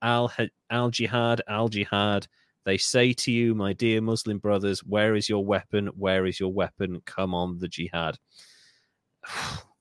Al 0.00 0.32
Jihad, 0.90 1.42
Al 1.48 1.68
Jihad. 1.68 2.26
They 2.66 2.78
say 2.78 3.12
to 3.12 3.30
you, 3.30 3.54
my 3.54 3.72
dear 3.72 4.00
Muslim 4.00 4.38
brothers, 4.38 4.80
where 4.80 5.14
is 5.14 5.28
your 5.28 5.44
weapon? 5.44 5.86
Where 5.96 6.26
is 6.26 6.40
your 6.40 6.52
weapon? 6.52 7.00
Come 7.06 7.32
on, 7.32 7.58
the 7.58 7.68
jihad. 7.68 8.18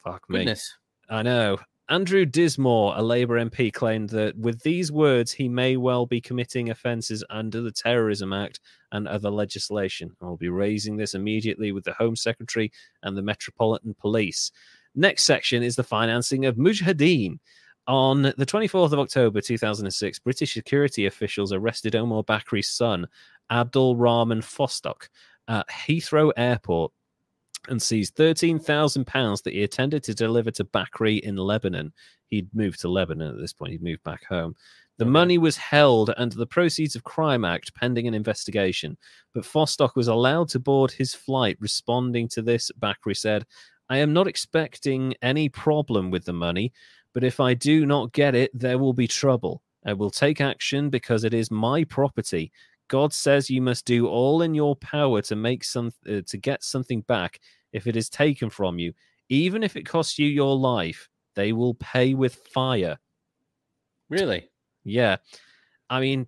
Fuck 0.03 0.30
me. 0.30 0.40
Goodness. 0.40 0.72
I 1.10 1.24
know. 1.24 1.57
Andrew 1.90 2.26
Dismore, 2.26 2.94
a 2.95 3.02
Labour 3.02 3.44
MP, 3.44 3.74
claimed 3.74 4.10
that 4.10 4.38
with 4.38 4.62
these 4.62 4.91
words, 4.91 5.32
he 5.32 5.49
may 5.49 5.78
well 5.78 6.06
be 6.06 6.22
committing 6.22 6.70
offences 6.70 7.24
under 7.32 7.60
the 7.60 7.72
Terrorism 7.72 8.34
Act 8.34 8.60
and 8.91 9.07
other 9.07 9.32
legislation. 9.32 10.16
I'll 10.22 10.38
be 10.38 10.49
raising 10.49 10.95
this 10.95 11.16
immediately 11.16 11.72
with 11.72 11.86
the 11.86 11.94
Home 11.94 12.16
Secretary 12.16 12.72
and 13.02 13.18
the 13.18 13.24
Metropolitan 13.24 13.95
Police. 13.99 14.52
Next 14.94 15.26
section 15.26 15.64
is 15.64 15.76
the 15.76 15.84
financing 15.84 16.45
of 16.45 16.56
Mujahideen. 16.56 17.40
On 17.88 18.24
the 18.24 18.34
24th 18.45 18.94
of 18.94 18.99
October 18.99 19.41
2006, 19.41 20.20
British 20.20 20.53
security 20.53 21.06
officials 21.06 21.53
arrested 21.53 21.95
Omar 21.95 22.24
Bakri's 22.24 22.70
son, 22.70 23.07
Abdul 23.52 23.95
Rahman 23.95 24.41
Fostok, 24.41 25.10
at 25.48 25.68
Heathrow 25.70 26.32
Airport 26.36 26.91
and 27.70 27.82
seized 27.82 28.16
£13,000 28.16 29.44
that 29.44 29.53
he 29.53 29.62
intended 29.62 30.03
to 30.03 30.16
deliver 30.16 30.52
to 30.52 30.64
Bakri 30.64 31.20
in 31.20 31.36
Lebanon. 31.36 31.94
He'd 32.28 32.49
moved 32.56 32.80
to 32.82 32.88
Lebanon 32.88 33.36
at 33.36 33.40
this 33.40 33.53
point, 33.53 33.72
he'd 33.72 33.84
moved 33.84 34.03
back 34.03 34.26
home. 34.26 34.56
The 34.98 35.06
Okay. 35.06 35.12
money 35.12 35.38
was 35.38 35.57
held 35.57 36.12
under 36.18 36.38
the 36.38 36.48
Proceeds 36.48 36.95
of 36.95 37.03
Crime 37.03 37.44
Act 37.44 37.76
pending 37.76 38.07
an 38.07 38.14
investigation, 38.14 38.98
but 39.34 39.44
Fostok 39.44 39.95
was 39.95 40.07
allowed 40.07 40.49
to 40.49 40.60
board 40.60 40.91
his 40.91 41.14
flight. 41.14 41.57
Responding 41.60 42.28
to 42.30 42.41
this, 42.41 42.72
Bakri 42.80 43.16
said, 43.16 43.45
I 43.90 43.98
am 43.98 44.14
not 44.14 44.28
expecting 44.28 45.14
any 45.22 45.49
problem 45.49 46.10
with 46.12 46.26
the 46.26 46.34
money, 46.34 46.72
but 47.16 47.24
if 47.24 47.40
I 47.40 47.54
do 47.54 47.86
not 47.86 48.12
get 48.12 48.36
it, 48.36 48.52
there 48.54 48.78
will 48.78 48.94
be 48.94 49.08
trouble. 49.08 49.64
I 49.86 49.94
will 49.94 50.12
take 50.12 50.42
action 50.42 50.90
because 50.90 51.24
it 51.24 51.34
is 51.34 51.50
my 51.50 51.86
property. 51.86 52.52
God 52.90 53.14
says 53.14 53.50
you 53.50 53.62
must 53.62 53.86
do 53.86 54.08
all 54.08 54.42
in 54.42 54.54
your 54.54 54.76
power 54.76 55.22
to 55.24 55.36
make 55.36 55.64
some 55.64 55.94
uh, 56.08 56.22
to 56.28 56.38
get 56.38 56.62
something 56.62 57.02
back 57.02 57.40
if 57.72 57.88
it 57.88 57.96
is 57.96 58.10
taken 58.10 58.50
from 58.50 58.78
you, 58.80 58.94
even 59.30 59.64
if 59.64 59.78
it 59.78 59.88
costs 59.88 60.20
you 60.20 60.28
your 60.28 60.58
life. 60.58 61.08
They 61.36 61.54
will 61.54 61.76
pay 61.76 62.16
with 62.16 62.36
fire. 62.54 62.98
Really? 64.10 64.50
Yeah, 64.84 65.16
I 65.90 66.02
mean, 66.02 66.28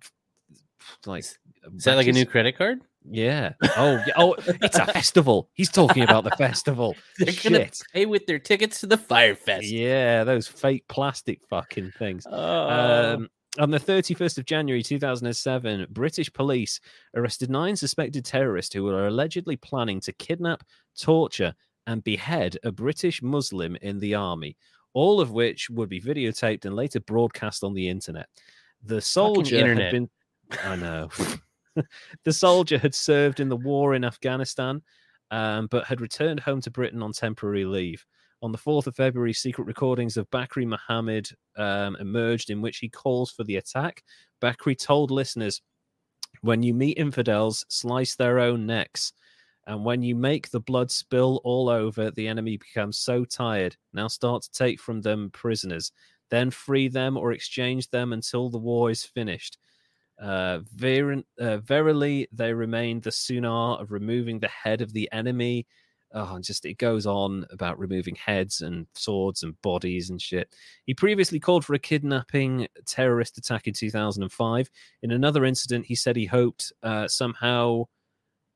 like, 1.04 1.24
Is 1.24 1.38
that 1.84 1.96
like 1.96 2.08
a 2.08 2.12
new 2.12 2.26
credit 2.26 2.56
card? 2.56 2.80
Yeah. 3.04 3.52
Oh, 3.76 4.02
yeah. 4.06 4.12
oh, 4.16 4.34
it's 4.38 4.78
a 4.78 4.86
festival. 4.86 5.50
He's 5.54 5.70
talking 5.70 6.02
about 6.02 6.24
the 6.24 6.30
festival. 6.32 6.94
They're 7.18 7.32
gonna 7.42 7.64
Shit. 7.64 7.80
pay 7.92 8.06
with 8.06 8.26
their 8.26 8.38
tickets 8.38 8.80
to 8.80 8.86
the 8.86 8.98
Fire 8.98 9.34
Fest. 9.34 9.66
Yeah, 9.66 10.24
those 10.24 10.46
fake 10.46 10.84
plastic 10.88 11.40
fucking 11.48 11.92
things. 11.98 12.26
Oh. 12.30 13.14
Um, 13.14 13.28
on 13.58 13.70
the 13.70 13.80
31st 13.80 14.38
of 14.38 14.44
January 14.44 14.82
2007, 14.82 15.86
British 15.90 16.32
police 16.32 16.80
arrested 17.16 17.50
nine 17.50 17.74
suspected 17.76 18.24
terrorists 18.24 18.74
who 18.74 18.84
were 18.84 19.08
allegedly 19.08 19.56
planning 19.56 20.00
to 20.00 20.12
kidnap, 20.12 20.62
torture, 20.98 21.54
and 21.86 22.04
behead 22.04 22.58
a 22.64 22.70
British 22.70 23.22
Muslim 23.22 23.76
in 23.76 23.98
the 23.98 24.14
army, 24.14 24.56
all 24.92 25.20
of 25.20 25.32
which 25.32 25.70
would 25.70 25.88
be 25.88 26.00
videotaped 26.00 26.66
and 26.66 26.76
later 26.76 27.00
broadcast 27.00 27.64
on 27.64 27.74
the 27.74 27.88
internet. 27.88 28.28
The 28.84 29.00
soldier 29.00 29.56
internet. 29.56 29.84
had 29.84 29.92
been. 29.92 30.10
I 30.64 30.76
know. 30.76 31.08
the 32.24 32.32
soldier 32.32 32.78
had 32.78 32.94
served 32.94 33.40
in 33.40 33.48
the 33.48 33.56
war 33.56 33.94
in 33.94 34.04
Afghanistan, 34.04 34.82
um, 35.30 35.66
but 35.70 35.84
had 35.84 36.00
returned 36.00 36.40
home 36.40 36.60
to 36.62 36.70
Britain 36.70 37.02
on 37.02 37.12
temporary 37.12 37.64
leave. 37.64 38.04
On 38.40 38.52
the 38.52 38.58
4th 38.58 38.86
of 38.86 38.94
February, 38.94 39.32
secret 39.32 39.66
recordings 39.66 40.16
of 40.16 40.30
Bakri 40.30 40.66
Muhammad 40.66 41.28
um, 41.56 41.96
emerged 41.96 42.50
in 42.50 42.60
which 42.60 42.78
he 42.78 42.88
calls 42.88 43.32
for 43.32 43.42
the 43.44 43.56
attack. 43.56 44.04
Bakri 44.40 44.78
told 44.78 45.10
listeners, 45.10 45.60
When 46.42 46.62
you 46.62 46.72
meet 46.72 46.98
infidels, 46.98 47.66
slice 47.68 48.14
their 48.14 48.38
own 48.38 48.64
necks. 48.64 49.12
And 49.66 49.84
when 49.84 50.02
you 50.02 50.14
make 50.14 50.50
the 50.50 50.60
blood 50.60 50.90
spill 50.90 51.40
all 51.44 51.68
over, 51.68 52.10
the 52.10 52.28
enemy 52.28 52.56
becomes 52.56 52.98
so 52.98 53.24
tired. 53.24 53.76
Now 53.92 54.08
start 54.08 54.42
to 54.42 54.52
take 54.52 54.80
from 54.80 55.02
them 55.02 55.30
prisoners. 55.30 55.92
Then 56.30 56.50
free 56.50 56.88
them 56.88 57.16
or 57.16 57.32
exchange 57.32 57.90
them 57.90 58.12
until 58.12 58.50
the 58.50 58.58
war 58.58 58.90
is 58.90 59.04
finished. 59.04 59.58
Uh, 60.20 60.60
ver- 60.74 61.22
uh, 61.38 61.58
verily, 61.58 62.28
they 62.32 62.52
remain 62.52 63.00
the 63.00 63.12
sunnah 63.12 63.74
of 63.74 63.92
removing 63.92 64.38
the 64.38 64.48
head 64.48 64.80
of 64.80 64.92
the 64.92 65.08
enemy. 65.12 65.66
Oh, 66.14 66.36
and 66.36 66.44
just 66.44 66.64
it 66.64 66.78
goes 66.78 67.06
on 67.06 67.46
about 67.50 67.78
removing 67.78 68.14
heads 68.14 68.62
and 68.62 68.86
swords 68.94 69.42
and 69.42 69.60
bodies 69.60 70.08
and 70.08 70.20
shit. 70.20 70.54
He 70.86 70.94
previously 70.94 71.38
called 71.38 71.64
for 71.64 71.74
a 71.74 71.78
kidnapping 71.78 72.66
terrorist 72.86 73.36
attack 73.36 73.66
in 73.66 73.74
2005. 73.74 74.70
In 75.02 75.10
another 75.10 75.44
incident, 75.44 75.84
he 75.84 75.94
said 75.94 76.16
he 76.16 76.24
hoped 76.24 76.72
uh, 76.82 77.08
somehow 77.08 77.84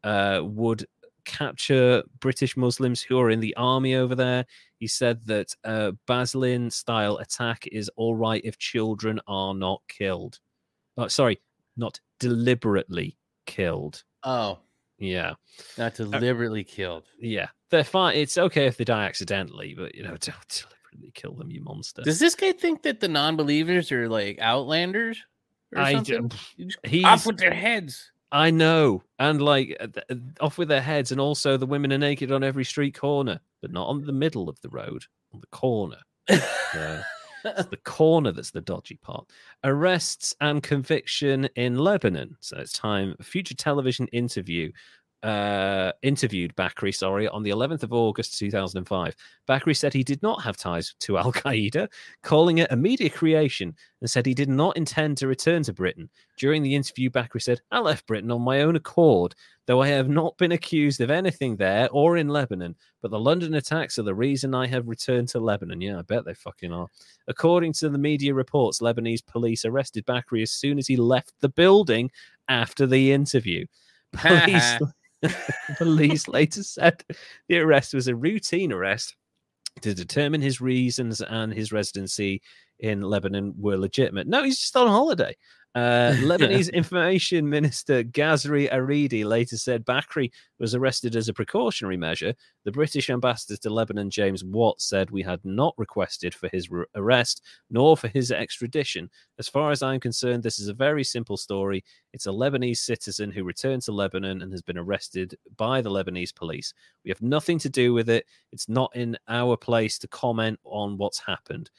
uh, 0.02 0.40
would 0.43 0.86
capture 1.24 2.02
British 2.20 2.56
Muslims 2.56 3.02
who 3.02 3.18
are 3.18 3.30
in 3.30 3.40
the 3.40 3.55
army 3.56 3.94
over 3.94 4.14
there. 4.14 4.47
He 4.78 4.86
said 4.86 5.26
that 5.26 5.55
uh, 5.64 5.93
Beslan 6.09 6.72
style 6.72 7.18
attack 7.18 7.66
is 7.70 7.90
all 7.97 8.14
right 8.14 8.40
if 8.44 8.59
children 8.59 9.20
are 9.26 9.55
not 9.55 9.82
killed. 9.89 10.40
Oh, 10.97 11.09
sorry, 11.09 11.40
not 11.77 12.01
deliberately 12.19 13.16
killed. 13.47 14.05
oh. 14.24 14.59
Yeah, 14.99 15.35
not 15.77 15.94
deliberately 15.97 16.62
killed. 16.62 17.05
yeah. 17.19 17.49
They're 17.70 17.82
fine. 17.82 18.15
It's 18.16 18.39
okay 18.39 18.66
if 18.66 18.77
they 18.77 18.85
die 18.85 19.05
accidentally, 19.05 19.74
but 19.77 19.97
you 19.97 20.03
know, 20.05 20.11
don't 20.20 20.20
deliberately 20.49 21.11
kill 21.15 21.32
them, 21.35 21.51
you 21.51 21.61
monster. 21.61 22.03
Does 22.03 22.20
this 22.20 22.36
guy 22.36 22.53
think 22.53 22.82
that 22.82 23.01
the 23.01 23.09
non-believers 23.09 23.90
are 23.90 24.09
like 24.09 24.39
outlanders 24.40 25.19
or 25.74 25.81
I 25.82 25.94
something? 25.94 26.31
he's- 26.85 27.05
off 27.05 27.27
with 27.27 27.39
their 27.39 27.55
heads. 27.55 28.12
I 28.31 28.51
know, 28.51 29.03
and 29.19 29.43
like 29.43 29.77
uh, 29.81 29.89
uh, 30.09 30.15
off 30.40 30.57
with 30.57 30.69
their 30.69 30.81
heads, 30.81 31.11
and 31.11 31.20
also 31.20 31.57
the 31.57 31.66
women 31.66 31.93
are 31.93 31.99
naked 31.99 32.31
on 32.31 32.44
every 32.44 32.65
street 32.65 32.94
corner, 32.94 33.40
but 33.61 33.73
not 33.73 33.89
on 33.89 34.05
the 34.05 34.12
middle 34.12 34.49
of 34.49 34.61
the 34.61 34.69
road, 34.69 35.05
on 35.35 35.40
the 35.40 35.47
corner. 35.49 35.99
Yeah. 36.74 37.03
It's 37.44 37.69
the 37.69 37.77
corner 37.78 38.32
that's 38.32 38.51
the 38.51 38.60
dodgy 38.60 38.97
part. 38.97 39.28
Arrests 39.64 40.35
and 40.40 40.62
conviction 40.62 41.48
in 41.56 41.77
Lebanon. 41.77 42.36
So 42.40 42.59
it's 42.59 42.73
time. 42.73 43.16
Future 43.20 43.55
television 43.55 44.06
interview 44.09 44.73
uh, 45.23 45.93
interviewed 46.03 46.55
Bakri, 46.57 46.94
sorry, 46.94 47.28
on 47.28 47.43
the 47.43 47.51
11th 47.51 47.85
of 47.85 47.93
August 47.93 48.39
2005. 48.39 49.15
Bakri 49.49 49.77
said 49.77 49.93
he 49.93 50.03
did 50.03 50.23
not 50.23 50.43
have 50.43 50.57
ties 50.57 50.94
to 51.01 51.19
Al 51.23 51.32
Qaeda, 51.32 51.89
calling 52.23 52.59
it 52.59 52.73
a 52.73 52.77
media 52.77 53.09
creation, 53.09 53.74
and 54.01 54.11
said 54.11 54.27
he 54.27 54.35
did 54.35 54.49
not 54.49 54.77
intend 54.77 55.19
to 55.19 55.28
return 55.28 55.62
to 55.65 55.73
Britain. 55.73 56.11
During 56.39 56.62
the 56.62 56.74
interview, 56.74 57.09
Bakri 57.09 57.40
said, 57.40 57.61
I 57.70 57.78
left 57.78 58.07
Britain 58.07 58.32
on 58.32 58.43
my 58.43 58.62
own 58.62 58.74
accord, 58.74 59.35
though 59.66 59.81
I 59.81 59.89
have 59.89 60.09
not 60.09 60.36
been 60.39 60.53
accused 60.53 61.01
of 61.01 61.11
anything 61.11 61.57
there 61.57 61.89
or 61.90 62.16
in 62.16 62.28
Lebanon, 62.28 62.74
but 63.01 63.12
the 63.12 63.20
London 63.20 63.55
attacks 63.55 63.99
are 63.99 64.03
the 64.03 64.15
reason 64.15 64.55
I 64.55 64.66
have 64.66 64.89
returned 64.89 65.28
to 65.28 65.40
Lebanon. 65.40 65.81
Yeah, 65.81 66.01
I 66.01 66.03
bet 66.03 66.24
they 66.24 66.35
fucking 66.35 66.73
are. 66.73 66.89
According 67.28 67.74
to 67.74 67.89
the 67.89 67.99
media 67.99 68.35
reports, 68.35 68.81
Lebanese 68.81 69.24
police 69.24 69.65
arrested 69.65 70.05
Bakri 70.05 70.43
as 70.43 70.51
soon 70.51 70.78
as 70.78 70.89
he 70.89 70.97
left 70.97 71.32
the 71.40 71.49
building 71.49 72.11
after 72.49 72.86
the 72.86 73.12
interview. 73.12 73.66
Police, 74.12 74.78
police 75.78 76.28
later 76.28 76.62
said 76.62 77.03
the 77.49 77.59
arrest 77.59 77.94
was 77.94 78.09
a 78.09 78.15
routine 78.15 78.73
arrest 78.73 79.16
to 79.81 79.94
determine 79.94 80.43
his 80.43 80.61
reasons 80.61 81.20
and 81.20 81.53
his 81.53 81.73
residency 81.73 82.43
in 82.78 83.01
Lebanon 83.01 83.55
were 83.57 83.78
legitimate. 83.78 84.27
No, 84.27 84.43
he's 84.43 84.59
just 84.59 84.77
on 84.77 84.89
holiday. 84.89 85.36
Uh, 85.74 86.12
Lebanese 86.19 86.73
Information 86.73 87.49
Minister 87.49 88.03
Ghazi 88.03 88.69
Aridi 88.69 89.24
later 89.24 89.57
said 89.57 89.86
Bakri 89.86 90.31
was 90.59 90.74
arrested 90.74 91.16
as 91.16 91.28
a 91.28 91.32
precautionary 91.32 91.97
measure. 91.97 92.35
The 92.65 92.73
British 92.73 93.09
ambassador 93.09 93.57
to 93.57 93.70
Lebanon, 93.70 94.11
James 94.11 94.44
Watt, 94.44 94.82
said 94.82 95.11
we 95.11 95.23
had 95.23 95.40
not 95.44 95.74
requested 95.78 96.35
for 96.35 96.49
his 96.53 96.70
re- 96.70 96.85
arrest 96.94 97.43
nor 97.70 97.97
for 97.97 98.09
his 98.09 98.31
extradition. 98.31 99.09
As 99.39 99.49
far 99.49 99.70
as 99.70 99.82
I'm 99.82 99.99
concerned, 99.99 100.43
this 100.43 100.59
is 100.59 100.69
a 100.69 100.74
very 100.74 101.05
simple 101.05 101.39
story. 101.39 101.82
It's 102.12 102.27
a 102.27 102.31
Lebanese 102.31 102.78
citizen 102.78 103.31
who 103.31 103.44
returned 103.44 103.82
to 103.82 103.93
Lebanon 103.93 104.43
and 104.43 104.53
has 104.53 104.62
been 104.62 104.78
arrested 104.78 105.36
by 105.57 105.81
the 105.81 105.90
Lebanese 105.90 106.35
police. 106.35 106.74
We 107.05 107.11
have 107.11 107.23
nothing 107.23 107.59
to 107.61 107.70
do 107.70 107.94
with 107.94 108.11
it. 108.11 108.27
It's 108.53 108.69
not 108.69 108.94
in 108.94 109.16
our 109.27 109.57
place 109.57 109.99
to 110.01 110.09
comment 110.09 110.61
on 110.65 110.99
what's 110.99 111.19
happened. 111.19 111.70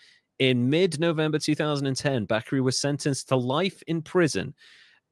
In 0.44 0.70
mid 0.70 1.00
November 1.00 1.40
2010, 1.40 2.28
Bakri 2.28 2.62
was 2.62 2.78
sentenced 2.78 3.30
to 3.30 3.38
life 3.38 3.82
in 3.88 4.02
prison 4.02 4.54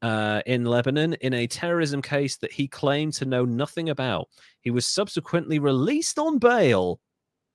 uh, 0.02 0.42
in 0.44 0.66
Lebanon 0.66 1.14
in 1.14 1.32
a 1.32 1.46
terrorism 1.46 2.02
case 2.02 2.36
that 2.36 2.52
he 2.52 2.68
claimed 2.68 3.14
to 3.14 3.24
know 3.24 3.46
nothing 3.46 3.88
about. 3.88 4.28
He 4.60 4.70
was 4.70 4.86
subsequently 4.86 5.58
released 5.58 6.18
on 6.18 6.36
bail 6.36 7.00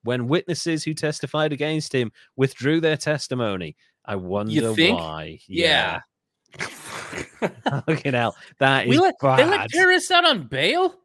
when 0.01 0.27
witnesses 0.27 0.83
who 0.83 0.95
testified 0.95 1.53
against 1.53 1.93
him 1.93 2.11
withdrew 2.35 2.81
their 2.81 2.97
testimony. 2.97 3.75
I 4.03 4.15
wonder 4.15 4.73
why. 4.73 5.37
Yeah. 5.47 6.01
Fucking 6.57 8.13
hell. 8.13 8.35
That 8.57 8.87
is 8.87 8.99
let, 8.99 9.19
bad. 9.21 9.37
they 9.37 9.45
let 9.45 9.69
terrorists 9.69 10.09
out 10.09 10.25
on 10.25 10.47
bail? 10.47 10.95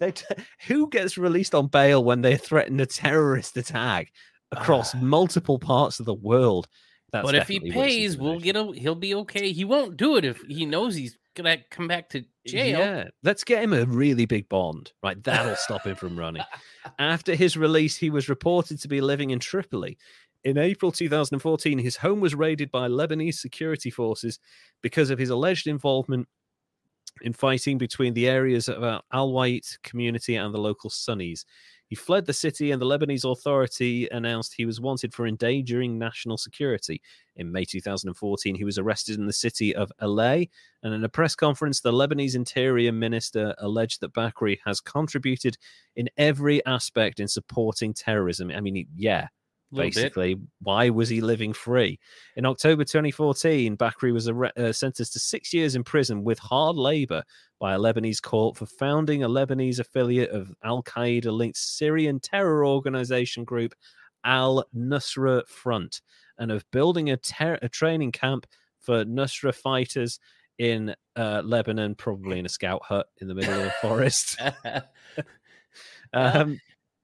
They 0.00 0.10
t- 0.10 0.24
who 0.66 0.90
gets 0.90 1.16
released 1.16 1.54
on 1.54 1.68
bail 1.68 2.02
when 2.02 2.22
they 2.22 2.36
threaten 2.36 2.80
a 2.80 2.86
terrorist 2.86 3.56
attack 3.56 4.10
across 4.52 4.94
Ah. 4.94 4.98
multiple 5.00 5.58
parts 5.58 6.00
of 6.00 6.06
the 6.06 6.14
world? 6.14 6.68
That's 7.12 7.26
but 7.26 7.34
if 7.34 7.48
he 7.48 7.60
pays, 7.60 8.16
we'll 8.16 8.40
get 8.40 8.56
a 8.56 8.72
he'll 8.74 8.94
be 8.94 9.14
okay. 9.16 9.52
He 9.52 9.64
won't 9.64 9.96
do 9.96 10.16
it 10.16 10.24
if 10.24 10.40
he 10.48 10.64
knows 10.64 10.94
he's 10.94 11.18
gonna 11.34 11.58
come 11.70 11.86
back 11.86 12.08
to 12.10 12.24
jail. 12.46 12.78
Yeah, 12.78 13.08
let's 13.22 13.44
get 13.44 13.62
him 13.62 13.72
a 13.74 13.84
really 13.84 14.24
big 14.24 14.48
bond. 14.48 14.92
Right, 15.02 15.22
that'll 15.22 15.56
stop 15.56 15.86
him 15.86 15.94
from 15.96 16.18
running. 16.18 16.42
After 16.98 17.34
his 17.34 17.56
release, 17.56 17.96
he 17.96 18.08
was 18.10 18.28
reported 18.30 18.80
to 18.80 18.88
be 18.88 19.00
living 19.00 19.30
in 19.30 19.38
Tripoli. 19.40 19.98
In 20.44 20.58
April 20.58 20.90
2014, 20.90 21.78
his 21.78 21.96
home 21.96 22.20
was 22.20 22.34
raided 22.34 22.70
by 22.70 22.88
Lebanese 22.88 23.34
security 23.34 23.90
forces 23.90 24.38
because 24.80 25.10
of 25.10 25.18
his 25.18 25.30
alleged 25.30 25.66
involvement 25.66 26.26
in 27.20 27.32
fighting 27.32 27.78
between 27.78 28.14
the 28.14 28.26
areas 28.28 28.68
of 28.68 28.82
uh, 28.82 29.00
Alawite 29.12 29.80
community 29.82 30.34
and 30.36 30.52
the 30.52 30.58
local 30.58 30.90
Sunnis. 30.90 31.44
He 31.92 31.96
fled 31.96 32.24
the 32.24 32.32
city, 32.32 32.70
and 32.70 32.80
the 32.80 32.86
Lebanese 32.86 33.30
Authority 33.30 34.08
announced 34.12 34.54
he 34.54 34.64
was 34.64 34.80
wanted 34.80 35.12
for 35.12 35.26
endangering 35.26 35.98
national 35.98 36.38
security. 36.38 37.02
In 37.36 37.52
May 37.52 37.66
2014, 37.66 38.54
he 38.54 38.64
was 38.64 38.78
arrested 38.78 39.18
in 39.18 39.26
the 39.26 39.32
city 39.34 39.76
of 39.76 39.92
LA, 40.00 40.44
and 40.82 40.94
in 40.94 41.04
a 41.04 41.08
press 41.10 41.34
conference, 41.34 41.82
the 41.82 41.92
Lebanese 41.92 42.34
Interior 42.34 42.92
Minister 42.92 43.54
alleged 43.58 44.00
that 44.00 44.14
Bakri 44.14 44.56
has 44.64 44.80
contributed 44.80 45.58
in 45.94 46.08
every 46.16 46.64
aspect 46.64 47.20
in 47.20 47.28
supporting 47.28 47.92
terrorism. 47.92 48.50
I 48.50 48.62
mean, 48.62 48.86
yeah, 48.96 49.28
Little 49.72 49.88
bit. 49.88 49.94
basically. 49.94 50.36
Why 50.60 50.90
was 50.90 51.08
he 51.08 51.20
living 51.20 51.52
free? 51.52 51.98
In 52.36 52.46
October 52.46 52.84
2014, 52.84 53.76
Bakri 53.76 54.12
was 54.12 54.28
uh, 54.28 54.72
sentenced 54.72 55.14
to 55.14 55.18
six 55.18 55.52
years 55.52 55.74
in 55.74 55.82
prison 55.82 56.24
with 56.24 56.38
hard 56.38 56.76
labor 56.76 57.22
by 57.58 57.74
a 57.74 57.78
Lebanese 57.78 58.20
court 58.20 58.56
for 58.56 58.66
founding 58.66 59.22
a 59.22 59.28
Lebanese 59.28 59.78
affiliate 59.78 60.30
of 60.30 60.52
Al 60.62 60.82
Qaeda 60.82 61.32
linked 61.32 61.56
Syrian 61.56 62.20
terror 62.20 62.66
organization 62.66 63.44
group 63.44 63.74
Al 64.24 64.64
Nusra 64.76 65.46
Front 65.48 66.02
and 66.38 66.52
of 66.52 66.64
building 66.70 67.10
a, 67.10 67.16
ter- 67.16 67.58
a 67.62 67.68
training 67.68 68.12
camp 68.12 68.46
for 68.78 69.04
Nusra 69.04 69.54
fighters 69.54 70.18
in 70.58 70.94
uh, 71.16 71.42
Lebanon, 71.44 71.94
probably 71.94 72.38
in 72.38 72.46
a 72.46 72.48
scout 72.48 72.82
hut 72.84 73.06
in 73.20 73.28
the 73.28 73.34
middle 73.34 73.54
of 73.54 73.66
a 73.66 73.70
forest. 73.80 74.40
Um, 76.14 76.60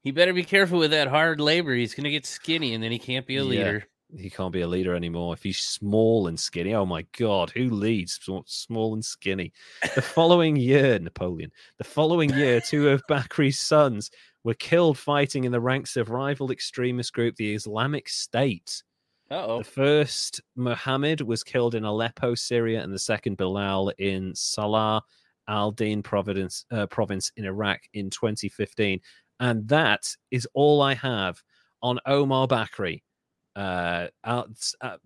he 0.09 0.13
better 0.13 0.33
be 0.33 0.43
careful 0.43 0.79
with 0.79 0.91
that 0.93 1.07
hard 1.09 1.39
labor. 1.39 1.75
He's 1.75 1.95
gonna 1.95 2.09
get 2.11 2.25
skinny 2.25 2.73
and 2.73 2.83
then 2.83 2.91
he 2.91 2.99
can't 2.99 3.27
be 3.27 3.37
a 3.37 3.43
Yeah. 3.43 3.49
leader. 3.49 3.87
he 4.17 4.31
can't 4.31 4.55
be 4.55 4.63
a 4.63 4.67
leader 4.67 4.95
anymore 4.95 5.35
if 5.35 5.43
he's 5.43 5.59
small 5.59 6.29
and 6.29 6.41
skinny. 6.41 6.73
Oh 6.73 6.87
my 6.87 7.05
god, 7.19 7.51
who 7.51 7.69
leads 7.69 8.19
small 8.47 8.95
and 8.95 9.05
skinny? 9.05 9.53
The 9.95 10.01
following 10.01 10.57
year, 10.57 10.99
Napoleon. 10.99 11.53
The 11.77 11.85
following 11.85 12.31
year, 12.31 12.59
two 12.67 12.89
of 12.89 13.03
Bakri's 13.07 13.59
sons 13.59 14.11
were 14.45 14.55
killed 14.55 14.97
fighting 14.97 15.45
in 15.45 15.53
the 15.53 15.61
ranks 15.61 15.95
of 15.99 16.09
rival 16.09 16.51
extremist 16.51 17.13
group 17.13 17.37
the 17.37 17.53
Islamic 17.53 18.09
State. 18.09 18.83
Uh 19.31 19.45
oh. 19.47 19.59
The 19.59 19.65
first 19.65 20.41
Muhammad 20.57 21.21
was 21.21 21.45
killed 21.45 21.75
in 21.75 21.85
Aleppo, 21.85 22.35
Syria, 22.35 22.83
and 22.83 22.95
the 22.95 22.99
second 22.99 23.37
Bilal 23.37 23.91
in 23.99 24.35
Salah 24.35 25.03
al-Din 25.49 26.03
province, 26.03 26.65
uh, 26.71 26.87
province 26.87 27.31
in 27.37 27.45
Iraq 27.45 27.81
in 27.93 28.09
2015. 28.09 29.01
And 29.41 29.69
that 29.69 30.17
is 30.31 30.47
all 30.55 30.83
I 30.83 30.95
have 30.95 31.43
on 31.83 32.01
Omar 32.07 32.49
Bakri, 32.49 33.03
uh, 33.55 34.09
uh, 34.25 34.45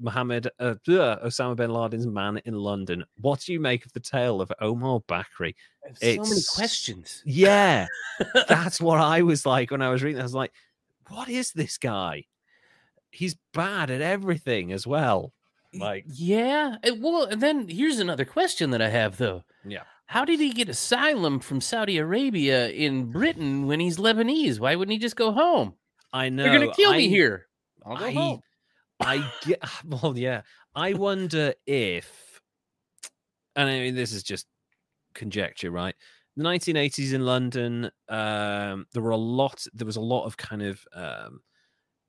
Muhammad 0.01 0.49
uh, 0.59 0.75
Osama 0.87 1.57
bin 1.57 1.73
Laden's 1.73 2.07
man 2.07 2.41
in 2.45 2.55
London. 2.55 3.05
What 3.21 3.41
do 3.41 3.53
you 3.53 3.61
make 3.61 3.85
of 3.85 3.93
the 3.93 4.01
tale 4.01 4.41
of 4.41 4.53
Omar 4.61 5.01
Bakri? 5.01 5.55
So 5.95 6.23
many 6.23 6.41
questions. 6.55 7.23
Yeah, 7.27 7.87
that's 8.49 8.81
what 8.81 9.01
I 9.01 9.23
was 9.23 9.45
like 9.45 9.71
when 9.71 9.83
I 9.83 9.91
was 9.91 10.03
reading. 10.03 10.21
I 10.21 10.25
was 10.25 10.35
like, 10.35 10.53
what 11.09 11.29
is 11.29 11.53
this 11.53 11.79
guy? 11.79 12.25
He's 13.11 13.37
bad 13.53 13.91
at 13.91 14.01
everything 14.01 14.73
as 14.73 14.87
well. 14.87 15.33
Like, 15.75 16.05
yeah. 16.07 16.77
Well, 16.99 17.25
and 17.25 17.41
then 17.41 17.69
here's 17.69 17.99
another 17.99 18.25
question 18.25 18.71
that 18.71 18.83
I 18.83 18.89
have 18.89 19.17
though. 19.17 19.43
Yeah. 19.65 19.83
How 20.13 20.27
did 20.27 20.41
he 20.41 20.51
get 20.51 20.69
asylum 20.69 21.41
from 21.41 21.63
Saudi 21.63 21.97
Arabia 21.97 22.69
in 22.69 23.07
Britain 23.07 23.67
when 23.67 23.81
he's 23.81 23.97
Lebanese? 23.97 24.61
Why 24.61 24.77
wouldn't 24.77 24.93
he 24.93 24.99
just 24.99 25.17
go 25.17 25.33
home? 25.33 25.73
I 26.13 26.29
know 26.29 26.43
They're 26.43 26.53
gonna 26.53 26.75
kill 26.75 26.93
me 26.93 27.09
here. 27.09 27.47
I'll 27.83 27.97
go 27.97 28.05
I- 28.05 28.13
home. 28.13 28.41
I 29.01 29.33
get 29.47 29.65
well, 29.87 30.13
yeah. 30.15 30.43
I 30.75 30.93
wonder 30.93 31.55
if, 31.67 32.43
and 33.57 33.71
I 33.71 33.81
mean, 33.81 33.95
this 33.95 34.13
is 34.13 34.23
just 34.23 34.45
conjecture, 35.15 35.71
right? 35.71 35.95
The 36.37 36.45
1980s 36.45 37.15
in 37.15 37.25
London, 37.25 37.91
um, 38.11 38.87
there 38.93 39.03
were 39.03 39.13
a 39.13 39.17
lot. 39.17 39.67
There 39.73 39.87
was 39.87 39.97
a 39.97 40.03
lot 40.03 40.27
of 40.27 40.37
kind 40.37 40.61
of. 40.61 40.87
Um, 40.93 41.41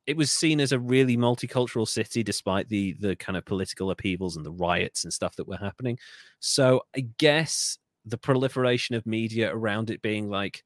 it 0.07 0.17
was 0.17 0.29
seen 0.29 0.59
as 0.59 0.73
a 0.73 0.79
really 0.79 1.15
multicultural 1.15 1.87
city, 1.87 2.21
despite 2.21 2.67
the 2.67 2.97
the 2.99 3.15
kind 3.15 3.37
of 3.37 3.45
political 3.45 3.91
upheavals 3.91 4.35
and 4.35 4.45
the 4.45 4.51
riots 4.51 5.05
and 5.05 5.13
stuff 5.13 5.37
that 5.37 5.47
were 5.47 5.55
happening. 5.55 5.97
So 6.41 6.81
I 6.93 7.07
guess 7.17 7.77
the 8.05 8.17
proliferation 8.17 8.95
of 8.95 9.05
media 9.05 9.53
around 9.53 9.89
it 9.89 10.01
being 10.01 10.29
like 10.29 10.63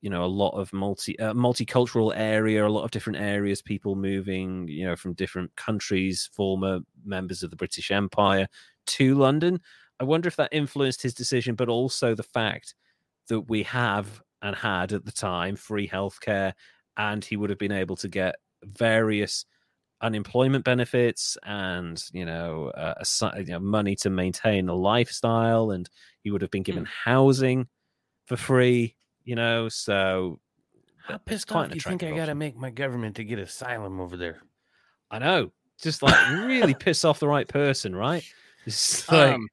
you 0.00 0.10
know 0.10 0.24
a 0.24 0.26
lot 0.26 0.50
of 0.50 0.72
multi 0.72 1.18
uh, 1.18 1.32
multicultural 1.32 2.12
area 2.14 2.66
a 2.66 2.68
lot 2.68 2.84
of 2.84 2.90
different 2.90 3.18
areas 3.18 3.62
people 3.62 3.94
moving 3.94 4.68
you 4.68 4.84
know 4.84 4.96
from 4.96 5.14
different 5.14 5.54
countries 5.56 6.28
former 6.32 6.80
members 7.04 7.42
of 7.42 7.50
the 7.50 7.56
british 7.56 7.90
empire 7.90 8.46
to 8.86 9.14
london. 9.14 9.60
I 10.00 10.04
wonder 10.04 10.26
if 10.26 10.36
that 10.36 10.52
influenced 10.52 11.02
his 11.02 11.14
decision 11.14 11.54
but 11.54 11.68
also 11.68 12.14
the 12.14 12.22
fact 12.22 12.74
that 13.28 13.42
we 13.42 13.62
have 13.64 14.20
and 14.44 14.54
had 14.54 14.92
at 14.92 15.04
the 15.04 15.12
time 15.12 15.56
free 15.56 15.88
healthcare, 15.88 16.52
and 16.96 17.24
he 17.24 17.36
would 17.36 17.50
have 17.50 17.58
been 17.58 17.72
able 17.72 17.96
to 17.96 18.08
get 18.08 18.36
various 18.62 19.46
unemployment 20.04 20.64
benefits 20.64 21.36
and 21.44 22.02
you 22.12 22.24
know, 22.24 22.68
uh, 22.68 23.02
you 23.38 23.44
know 23.46 23.58
money 23.58 23.96
to 23.96 24.10
maintain 24.10 24.68
a 24.68 24.74
lifestyle, 24.74 25.70
and 25.70 25.88
he 26.22 26.30
would 26.30 26.42
have 26.42 26.50
been 26.50 26.62
given 26.62 26.84
housing 26.84 27.66
for 28.26 28.36
free. 28.36 28.96
You 29.24 29.34
know, 29.34 29.68
so 29.70 30.38
How 30.98 31.18
pissed 31.18 31.50
off 31.50 31.68
do 31.70 31.74
you 31.74 31.80
think 31.80 32.02
I 32.02 32.12
got 32.12 32.26
to 32.26 32.34
make 32.34 32.56
my 32.56 32.70
government 32.70 33.16
to 33.16 33.24
get 33.24 33.38
asylum 33.38 34.00
over 34.00 34.16
there? 34.16 34.42
I 35.10 35.18
know, 35.18 35.50
just 35.80 36.02
like 36.02 36.16
really 36.28 36.74
piss 36.78 37.04
off 37.04 37.20
the 37.20 37.28
right 37.28 37.48
person, 37.48 37.96
right? 37.96 38.24
Like, 39.10 39.34
um, 39.34 39.48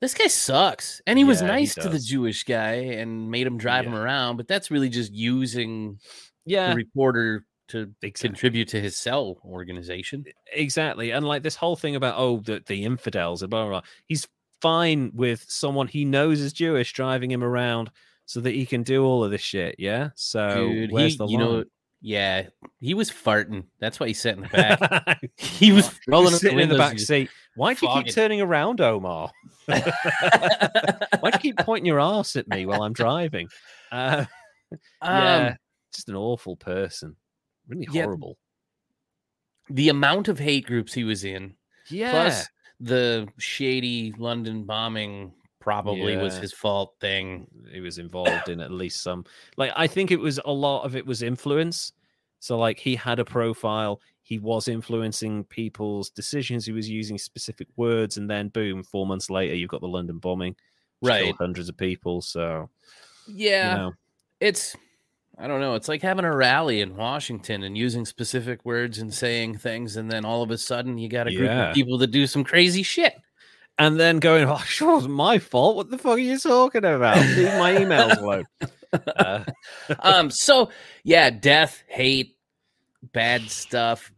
this 0.00 0.14
guy 0.14 0.26
sucks, 0.26 1.00
and 1.06 1.18
he 1.18 1.24
was 1.24 1.40
Yeah, 1.40 1.48
he 1.48 1.52
nice 1.52 1.74
to 1.76 1.88
the. 1.88 1.98
Jewish 1.98 2.44
guy 2.44 2.72
and 2.74 3.30
made 3.30 3.46
him 3.46 3.58
drive 3.58 3.86
him 3.86 3.94
around. 3.94 4.36
But 4.36 4.46
that's 4.46 4.70
really 4.70 4.88
just 4.88 5.12
using 5.12 5.98
yeah, 6.44 6.70
the 6.70 6.76
reporter 6.76 7.44
to 7.68 7.92
exactly. 8.02 8.28
contribute 8.28 8.68
to 8.68 8.80
his 8.80 8.96
cell 8.96 9.38
organization. 9.44 10.24
exactly. 10.52 11.10
And 11.10 11.26
like 11.26 11.42
this 11.42 11.56
whole 11.56 11.76
thing 11.76 11.96
about 11.96 12.14
oh 12.18 12.40
the, 12.40 12.62
the 12.66 12.84
infidels 12.84 13.42
and 13.42 13.50
blah, 13.50 13.62
blah 13.62 13.80
blah. 13.80 13.88
He's 14.06 14.26
fine 14.60 15.12
with 15.14 15.44
someone 15.48 15.88
he 15.88 16.04
knows 16.04 16.40
is 16.40 16.52
Jewish 16.52 16.92
driving 16.92 17.30
him 17.30 17.44
around 17.44 17.90
so 18.26 18.40
that 18.40 18.54
he 18.54 18.66
can 18.66 18.82
do 18.82 19.04
all 19.04 19.24
of 19.24 19.30
this 19.30 19.40
shit. 19.40 19.76
Yeah. 19.78 20.10
So 20.14 20.68
Dude, 20.68 20.92
where's 20.92 21.12
he, 21.12 21.18
the 21.18 21.26
you 21.26 21.38
know, 21.38 21.64
yeah, 22.00 22.48
he 22.80 22.92
was 22.92 23.10
farting. 23.10 23.64
That's 23.80 23.98
why 23.98 24.08
he 24.08 24.12
sat 24.14 24.36
in 24.36 24.42
the 24.42 24.48
back. 24.48 25.20
he 25.36 25.72
was 25.72 25.90
rolling 26.06 26.34
sitting 26.34 26.60
in 26.60 26.68
the 26.68 26.76
back 26.76 26.98
seat. 26.98 27.30
Why 27.56 27.74
do 27.74 27.86
you 27.86 28.02
keep 28.02 28.14
turning 28.14 28.40
around, 28.40 28.80
Omar? 28.80 29.30
Why 29.66 29.80
do 29.80 31.30
you 31.32 31.38
keep 31.38 31.56
pointing 31.58 31.86
your 31.86 32.00
ass 32.00 32.36
at 32.36 32.48
me 32.48 32.66
while 32.66 32.82
I'm 32.82 32.92
driving? 32.92 33.48
Uh, 33.90 34.26
um, 34.70 34.78
yeah, 35.02 35.56
just 35.94 36.08
an 36.08 36.16
awful 36.16 36.56
person. 36.56 37.16
Really 37.68 37.88
Yeah. 37.90 38.04
horrible. 38.04 38.38
the 39.70 39.88
amount 39.88 40.28
of 40.28 40.38
hate 40.38 40.66
groups 40.66 40.92
he 40.92 41.04
was 41.04 41.24
in, 41.24 41.54
Yeah. 41.88 42.10
plus 42.10 42.46
the 42.80 43.26
shady 43.38 44.12
London 44.18 44.64
bombing, 44.64 45.32
probably 45.58 46.18
was 46.18 46.36
his 46.36 46.52
fault 46.52 46.94
thing. 47.00 47.46
he 47.72 47.80
was 47.80 47.96
involved 47.98 48.50
in 48.50 48.60
at 48.60 48.70
least 48.70 49.02
some 49.02 49.24
like 49.56 49.72
i 49.76 49.86
think 49.86 50.10
it 50.10 50.20
was 50.20 50.38
a 50.44 50.52
lot 50.52 50.82
of 50.84 50.94
it 50.94 51.06
was 51.06 51.22
influence 51.22 51.94
so 52.40 52.58
like 52.58 52.78
he 52.78 52.94
had 52.94 53.18
a 53.18 53.24
profile 53.24 53.98
he 54.22 54.38
was 54.38 54.68
influencing 54.68 55.42
people's 55.44 56.10
decisions 56.10 56.66
he 56.66 56.72
was 56.72 56.90
using 56.90 57.16
specific 57.16 57.66
words 57.76 58.18
and 58.18 58.28
then 58.28 58.48
boom 58.48 58.82
four 58.82 59.06
months 59.06 59.30
later 59.30 59.54
you've 59.54 59.70
got 59.70 59.80
the 59.80 59.88
london 59.88 60.18
bombing 60.18 60.54
Right. 61.00 61.34
hundreds 61.38 61.70
of 61.70 61.78
people 61.78 62.20
so 62.20 62.68
Yeah, 63.26 63.70
you 63.70 63.78
know 63.78 63.92
it's 64.40 64.76
I 65.38 65.48
don't 65.48 65.60
know. 65.60 65.74
It's 65.74 65.88
like 65.88 66.02
having 66.02 66.24
a 66.24 66.34
rally 66.34 66.80
in 66.80 66.96
Washington 66.96 67.64
and 67.64 67.76
using 67.76 68.04
specific 68.04 68.64
words 68.64 68.98
and 68.98 69.12
saying 69.12 69.58
things, 69.58 69.96
and 69.96 70.10
then 70.10 70.24
all 70.24 70.42
of 70.42 70.50
a 70.50 70.58
sudden 70.58 70.96
you 70.98 71.08
got 71.08 71.26
a 71.26 71.34
group 71.34 71.48
Yeah. 71.48 71.68
of 71.70 71.74
people 71.74 71.98
that 71.98 72.08
do 72.12 72.26
some 72.26 72.44
crazy 72.44 72.82
shit. 72.82 73.14
and 73.78 73.98
then 73.98 74.20
going 74.20 74.48
oh 74.48 74.58
sure 74.58 74.90
it 74.92 74.94
wasn't 74.94 75.14
my 75.14 75.36
fault 75.40 75.74
what 75.74 75.90
the 75.90 75.98
fuck 75.98 76.12
are 76.12 76.18
you 76.18 76.38
talking 76.38 76.84
about 76.84 77.16
leave 77.36 77.52
my 77.58 77.74
emails 77.74 78.16
alone 78.18 78.44
uh, 79.16 79.42
um, 79.98 80.30
so 80.30 80.70
yeah, 81.02 81.28
death, 81.30 81.82
hate, 81.88 82.36
bad 83.12 83.42
stuff. 83.50 84.12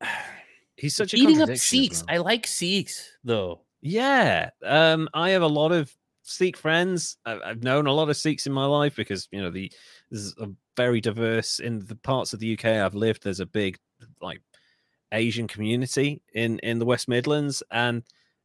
he's 0.76 0.94
such 0.94 1.14
a 1.14 1.16
Eating 1.16 1.40
up 1.40 1.48
Sikhs. 1.56 2.04
well. 2.06 2.16
I 2.16 2.18
like 2.18 2.46
Sikhs 2.46 3.10
though. 3.24 3.62
Yeah, 3.80 4.50
um, 4.62 5.08
I 5.14 5.30
have 5.30 5.42
a 5.42 5.46
lot 5.46 5.72
of 5.72 5.90
Sikh 6.22 6.56
friends. 6.56 7.16
I've 7.24 7.62
known 7.62 7.86
a 7.86 7.92
lot 7.92 8.10
of 8.10 8.16
Sikhs 8.16 8.46
in 8.46 8.52
my 8.52 8.66
life 8.66 8.96
because 8.96 9.28
you 9.30 9.40
know 9.40 9.50
the 9.50 9.72
there's 10.16 10.48
a 10.48 10.52
very 10.76 11.00
diverse 11.00 11.58
in 11.58 11.84
the 11.86 11.96
parts 11.96 12.32
of 12.32 12.40
the 12.40 12.54
UK 12.54 12.64
I've 12.64 12.94
lived. 12.94 13.22
There's 13.22 13.40
a 13.40 13.46
big 13.46 13.78
like 14.20 14.40
Asian 15.12 15.46
community 15.46 16.22
in 16.34 16.58
in 16.60 16.78
the 16.78 16.84
West 16.84 17.08
Midlands, 17.08 17.62
and 17.70 18.02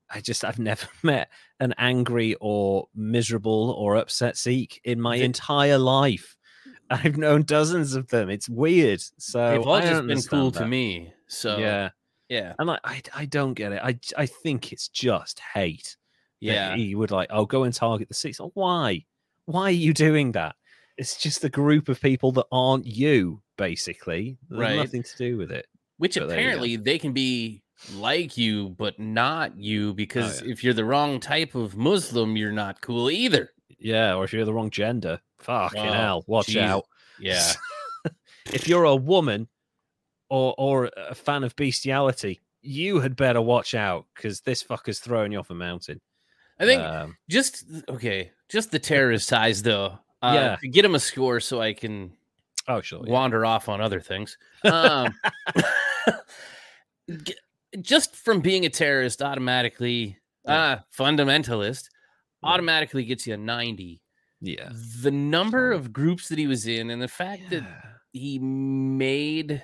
I 0.09 0.21
just 0.21 0.43
I've 0.43 0.59
never 0.71 0.87
met 1.03 1.29
an 1.59 1.73
angry 1.77 2.35
or 2.39 2.87
miserable 2.95 3.71
or 3.71 3.95
upset 3.95 4.37
Sikh 4.37 4.81
in 4.83 4.99
my 4.99 5.15
entire 5.15 5.77
life. 5.77 6.37
Mm. 6.67 7.05
I've 7.05 7.17
known 7.17 7.43
dozens 7.43 7.95
of 7.95 8.07
them. 8.09 8.29
It's 8.29 8.49
weird. 8.49 9.01
So 9.17 9.49
They've 9.49 9.67
all 9.67 9.79
just 9.79 10.07
been 10.07 10.21
cool 10.21 10.47
understand 10.47 10.53
to 10.55 10.67
me. 10.67 11.13
So 11.27 11.57
Yeah, 11.57 11.89
yeah, 12.29 12.53
and 12.59 12.67
like 12.67 12.81
I 12.83 13.01
I 13.15 13.25
don't 13.25 13.53
get 13.53 13.71
it. 13.71 13.81
I 13.83 13.97
I 14.17 14.25
think 14.25 14.73
it's 14.73 14.87
just 14.87 15.39
hate 15.53 15.95
yeah. 16.41 16.75
he 16.75 16.95
would 16.95 17.11
like, 17.11 17.29
oh, 17.31 17.45
go 17.45 17.63
and 17.63 17.73
target 17.73 18.07
the 18.07 18.13
seats. 18.13 18.39
Like, 18.39 18.51
why? 18.55 19.05
Why 19.45 19.65
are 19.65 19.71
you 19.71 19.93
doing 19.93 20.33
that? 20.33 20.55
It's 21.01 21.17
just 21.17 21.43
a 21.43 21.49
group 21.49 21.89
of 21.89 21.99
people 21.99 22.31
that 22.33 22.45
aren't 22.51 22.85
you, 22.85 23.41
basically. 23.57 24.37
Right. 24.49 24.75
nothing 24.75 25.01
to 25.03 25.17
do 25.17 25.35
with 25.37 25.51
it. 25.51 25.65
Which 25.97 26.13
But 26.15 26.27
there 26.27 26.37
you 26.37 26.43
go. 26.43 26.47
apparently 26.47 26.75
they 26.77 26.99
can 26.99 27.11
be 27.11 27.63
like 27.95 28.37
you, 28.37 28.69
but 28.69 28.99
not 28.99 29.57
you, 29.57 29.93
because 29.95 30.41
Oh, 30.41 30.45
yeah. 30.45 30.51
if 30.53 30.63
you're 30.63 30.75
the 30.75 30.85
wrong 30.85 31.19
type 31.19 31.55
of 31.55 31.75
Muslim, 31.75 32.37
you're 32.37 32.51
not 32.51 32.81
cool 32.81 33.09
either. 33.09 33.49
Yeah, 33.79 34.13
or 34.13 34.23
if 34.25 34.31
you're 34.33 34.45
the 34.45 34.53
wrong 34.53 34.69
gender, 34.69 35.19
fucking 35.39 35.79
Oh, 35.89 35.91
hell, 35.93 36.23
watch 36.27 36.45
Jesus. 36.47 36.61
out. 36.61 36.85
Yeah. 37.19 37.51
if 38.53 38.67
you're 38.67 38.83
a 38.83 38.95
woman 38.95 39.47
or 40.29 40.53
or 40.57 40.91
a 40.95 41.15
fan 41.15 41.43
of 41.43 41.55
bestiality, 41.55 42.39
you 42.61 42.99
had 42.99 43.15
better 43.15 43.41
watch 43.41 43.73
out 43.73 44.05
because 44.15 44.41
this 44.41 44.63
fucker's 44.63 44.99
throwing 44.99 45.31
you 45.31 45.39
off 45.39 45.49
a 45.49 45.55
mountain. 45.55 45.99
I 46.59 46.65
think 46.65 46.81
Um, 46.83 47.17
just 47.27 47.65
okay, 47.89 48.31
just 48.49 48.69
the 48.71 48.77
terrorist 48.79 49.27
size 49.27 49.63
though. 49.63 49.97
Uh, 50.21 50.31
Yeah. 50.35 50.55
to 50.57 50.67
get 50.67 50.85
him 50.85 50.95
a 50.95 50.99
score 50.99 51.39
so 51.39 51.61
I 51.61 51.73
can 51.73 52.13
oh, 52.67 52.81
sure. 52.81 53.01
yeah. 53.05 53.11
wander 53.11 53.45
off 53.45 53.67
on 53.69 53.81
other 53.81 53.99
things. 53.99 54.37
Um, 54.63 55.13
just 57.81 58.15
from 58.15 58.41
being 58.41 58.65
a 58.65 58.69
terrorist, 58.69 59.21
automatically, 59.21 60.17
Yeah. 60.45 60.53
uh, 60.53 60.79
fundamentalist, 60.95 61.89
Yeah. 62.43 62.49
automatically 62.49 63.03
gets 63.05 63.25
you 63.27 63.33
a 63.33 63.37
90. 63.37 64.01
Yeah. 64.39 64.69
The 65.01 65.11
number 65.11 65.71
Solid. 65.71 65.85
of 65.85 65.93
groups 65.93 66.29
that 66.29 66.37
he 66.37 66.47
was 66.47 66.67
in, 66.67 66.89
and 66.89 67.01
the 67.01 67.07
fact 67.07 67.49
that 67.49 67.63
he 68.13 68.39
made 68.39 69.63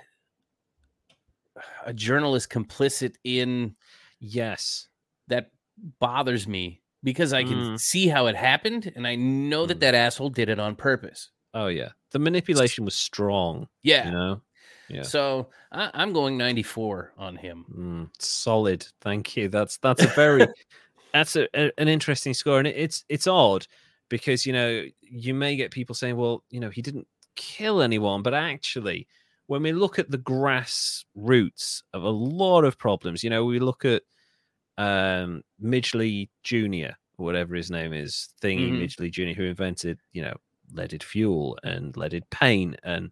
a 1.86 1.94
journalist 1.94 2.50
complicit 2.50 3.16
in 3.24 3.76
Yes. 4.20 4.88
that 5.28 5.52
bothers 6.00 6.48
me 6.48 6.82
because 7.04 7.34
I 7.34 7.44
can 7.44 7.58
Mm. 7.76 7.80
see 7.80 8.08
how 8.08 8.28
it 8.28 8.36
happened, 8.36 8.92
and 8.96 9.06
I 9.08 9.16
know 9.16 9.66
that 9.66 9.78
Mm. 9.78 9.82
that 9.82 9.96
asshole 9.96 10.30
did 10.30 10.50
it 10.50 10.60
on 10.60 10.76
purpose. 10.76 11.30
Oh 11.54 11.68
yeah. 11.68 11.90
The 12.12 12.20
manipulation 12.20 12.86
was 12.86 12.96
strong. 12.96 13.68
Yeah. 13.84 14.06
You 14.06 14.12
know. 14.12 14.42
Yeah. 14.90 15.02
So 15.04 15.50
I, 15.72 15.92
I'm 15.94 16.14
going 16.14 16.38
94 16.38 17.14
on 17.18 17.36
him. 17.36 17.66
Mm, 17.76 18.10
solid. 18.22 18.88
Thank 19.02 19.36
you. 19.36 19.50
That's 19.50 19.78
that's 19.78 20.04
a 20.04 20.08
very 20.08 20.48
that's 21.14 21.36
a, 21.36 21.48
a- 21.54 21.72
an 21.78 21.88
interesting 21.88 22.34
score, 22.34 22.60
and 22.60 22.68
it, 22.68 22.76
it's 22.78 23.04
it's 23.10 23.28
odd 23.28 23.68
because 24.10 24.46
you 24.46 24.54
know 24.54 24.86
you 25.02 25.34
may 25.34 25.56
get 25.56 25.72
people 25.72 25.96
saying, 25.96 26.16
well, 26.16 26.44
you 26.50 26.60
know, 26.60 26.70
he 26.70 26.82
didn't 26.82 27.08
kill 27.36 27.82
anyone, 27.82 28.22
but 28.24 28.34
actually, 28.34 29.08
when 29.48 29.62
we 29.64 29.72
look 29.74 30.00
at 30.00 30.10
the 30.12 30.18
grass 30.18 31.04
roots 31.16 31.84
of 31.94 32.04
a 32.04 32.10
lot 32.10 32.64
of 32.64 32.78
problems, 32.78 33.24
you 33.24 33.30
know, 33.30 33.44
we 33.46 33.60
look 33.60 33.84
at 33.84 34.04
um 34.78 35.44
Midgley 35.64 36.30
Jr. 36.44 36.94
or 37.18 37.26
whatever 37.26 37.56
his 37.56 37.72
name 37.72 37.94
is, 37.94 38.30
thingy 38.42 38.72
Mhm. 38.72 38.80
Midgley 38.82 39.12
Jr. 39.12 39.34
who 39.40 39.44
invented, 39.46 40.00
you 40.14 40.22
know, 40.22 40.36
leaded 40.74 41.04
fuel 41.04 41.58
and 41.64 41.96
leaded 41.98 42.30
paint 42.30 42.78
and 42.84 43.12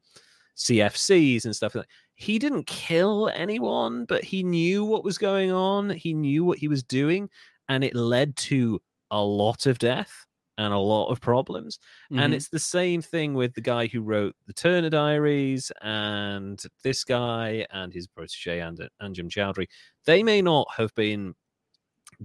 CFCs 0.56 1.46
and 1.46 1.56
stuff 1.56 1.76
like 1.76 1.86
that. 1.86 1.92
He 2.16 2.40
didn't 2.40 2.68
kill 2.68 3.30
anyone, 3.34 4.06
but 4.06 4.24
he 4.24 4.44
knew 4.44 4.86
what 4.86 5.04
was 5.04 5.18
going 5.18 5.52
on. 5.52 5.90
He 5.90 6.14
knew 6.14 6.44
what 6.46 6.60
he 6.60 6.68
was 6.68 6.84
doing, 6.84 7.30
and 7.70 7.84
it 7.84 7.96
led 7.96 8.36
to 8.38 8.82
a 9.12 9.22
lot 9.24 9.66
of 9.66 9.80
death 9.80 10.26
and 10.58 10.74
a 10.74 10.78
lot 10.78 11.10
of 11.12 11.20
problems. 11.20 11.78
And 12.16 12.34
Mhm. 12.34 12.36
it's 12.36 12.50
the 12.50 12.60
same 12.60 13.02
thing 13.02 13.34
with 13.34 13.54
the 13.56 13.62
guy 13.62 13.88
who 13.88 14.02
wrote 14.02 14.36
the 14.48 14.54
Turner 14.54 14.90
Diaries 14.90 15.72
and 15.82 16.62
this 16.84 17.04
guy 17.04 17.66
and 17.72 17.94
his 17.94 18.08
protege 18.08 18.62
and 18.62 18.78
Anjem 19.02 19.30
Choudary. 19.30 19.68
They 20.06 20.24
may 20.24 20.42
not 20.42 20.68
have 20.78 20.94
been 20.96 21.36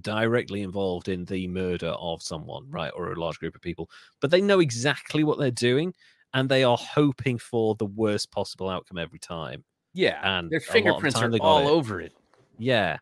directly 0.01 0.63
involved 0.63 1.09
in 1.09 1.25
the 1.25 1.49
murder 1.49 1.95
of 1.99 2.23
someone, 2.23 2.71
right, 2.71 2.93
or 2.95 3.13
a 3.13 3.21
large 3.21 3.39
group 3.39 3.55
of 3.55 3.61
people, 3.61 3.91
but 4.21 4.31
they 4.31 4.41
know 4.41 4.61
exactly 4.61 5.25
what 5.25 5.39
they're 5.39 5.51
doing 5.51 5.95
and 6.35 6.49
they 6.49 6.65
are 6.65 6.77
hoping 6.77 7.39
for 7.39 7.75
the 7.77 7.87
worst 7.87 8.31
possible 8.31 8.69
outcome 8.69 8.99
every 8.99 9.19
time. 9.19 9.65
yeah, 9.93 10.21
and 10.23 10.51
their 10.51 10.61
fingerprints 10.61 11.21
are 11.21 11.31
all 11.41 11.67
it. 11.67 11.71
over 11.71 12.01
it. 12.01 12.15
Yeah. 12.59 12.99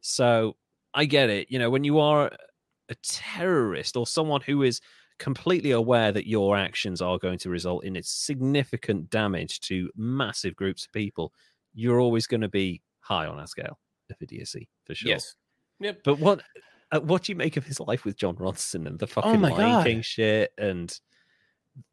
So 0.00 0.56
I 0.94 1.04
get 1.04 1.30
it. 1.30 1.50
You 1.50 1.58
know, 1.58 1.70
when 1.70 1.84
you 1.84 1.98
are 1.98 2.30
a 2.88 2.94
terrorist 3.02 3.96
or 3.96 4.06
someone 4.06 4.40
who 4.40 4.62
is 4.62 4.80
completely 5.18 5.72
aware 5.72 6.12
that 6.12 6.26
your 6.26 6.56
actions 6.56 7.02
are 7.02 7.18
going 7.18 7.38
to 7.38 7.50
result 7.50 7.84
in 7.84 8.00
significant 8.02 9.10
damage 9.10 9.60
to 9.60 9.90
massive 9.94 10.56
groups 10.56 10.86
of 10.86 10.92
people, 10.92 11.32
you're 11.74 12.00
always 12.00 12.26
going 12.26 12.40
to 12.40 12.48
be 12.48 12.80
high 13.00 13.26
on 13.26 13.38
our 13.38 13.46
scale 13.46 13.78
of 14.10 14.16
idiocy 14.20 14.68
for 14.84 14.94
sure. 14.94 15.10
Yes. 15.10 15.34
Yep. 15.80 16.00
But 16.04 16.18
what 16.18 16.42
uh, 16.92 17.00
what 17.00 17.24
do 17.24 17.32
you 17.32 17.36
make 17.36 17.56
of 17.56 17.64
his 17.64 17.80
life 17.80 18.04
with 18.04 18.16
Jon 18.16 18.36
Ronson 18.36 18.86
and 18.86 18.98
the 18.98 19.06
fucking 19.06 19.36
Oh 19.44 19.48
Lion 19.48 19.56
God. 19.56 19.86
King 19.86 20.02
shit? 20.02 20.52
And 20.58 20.92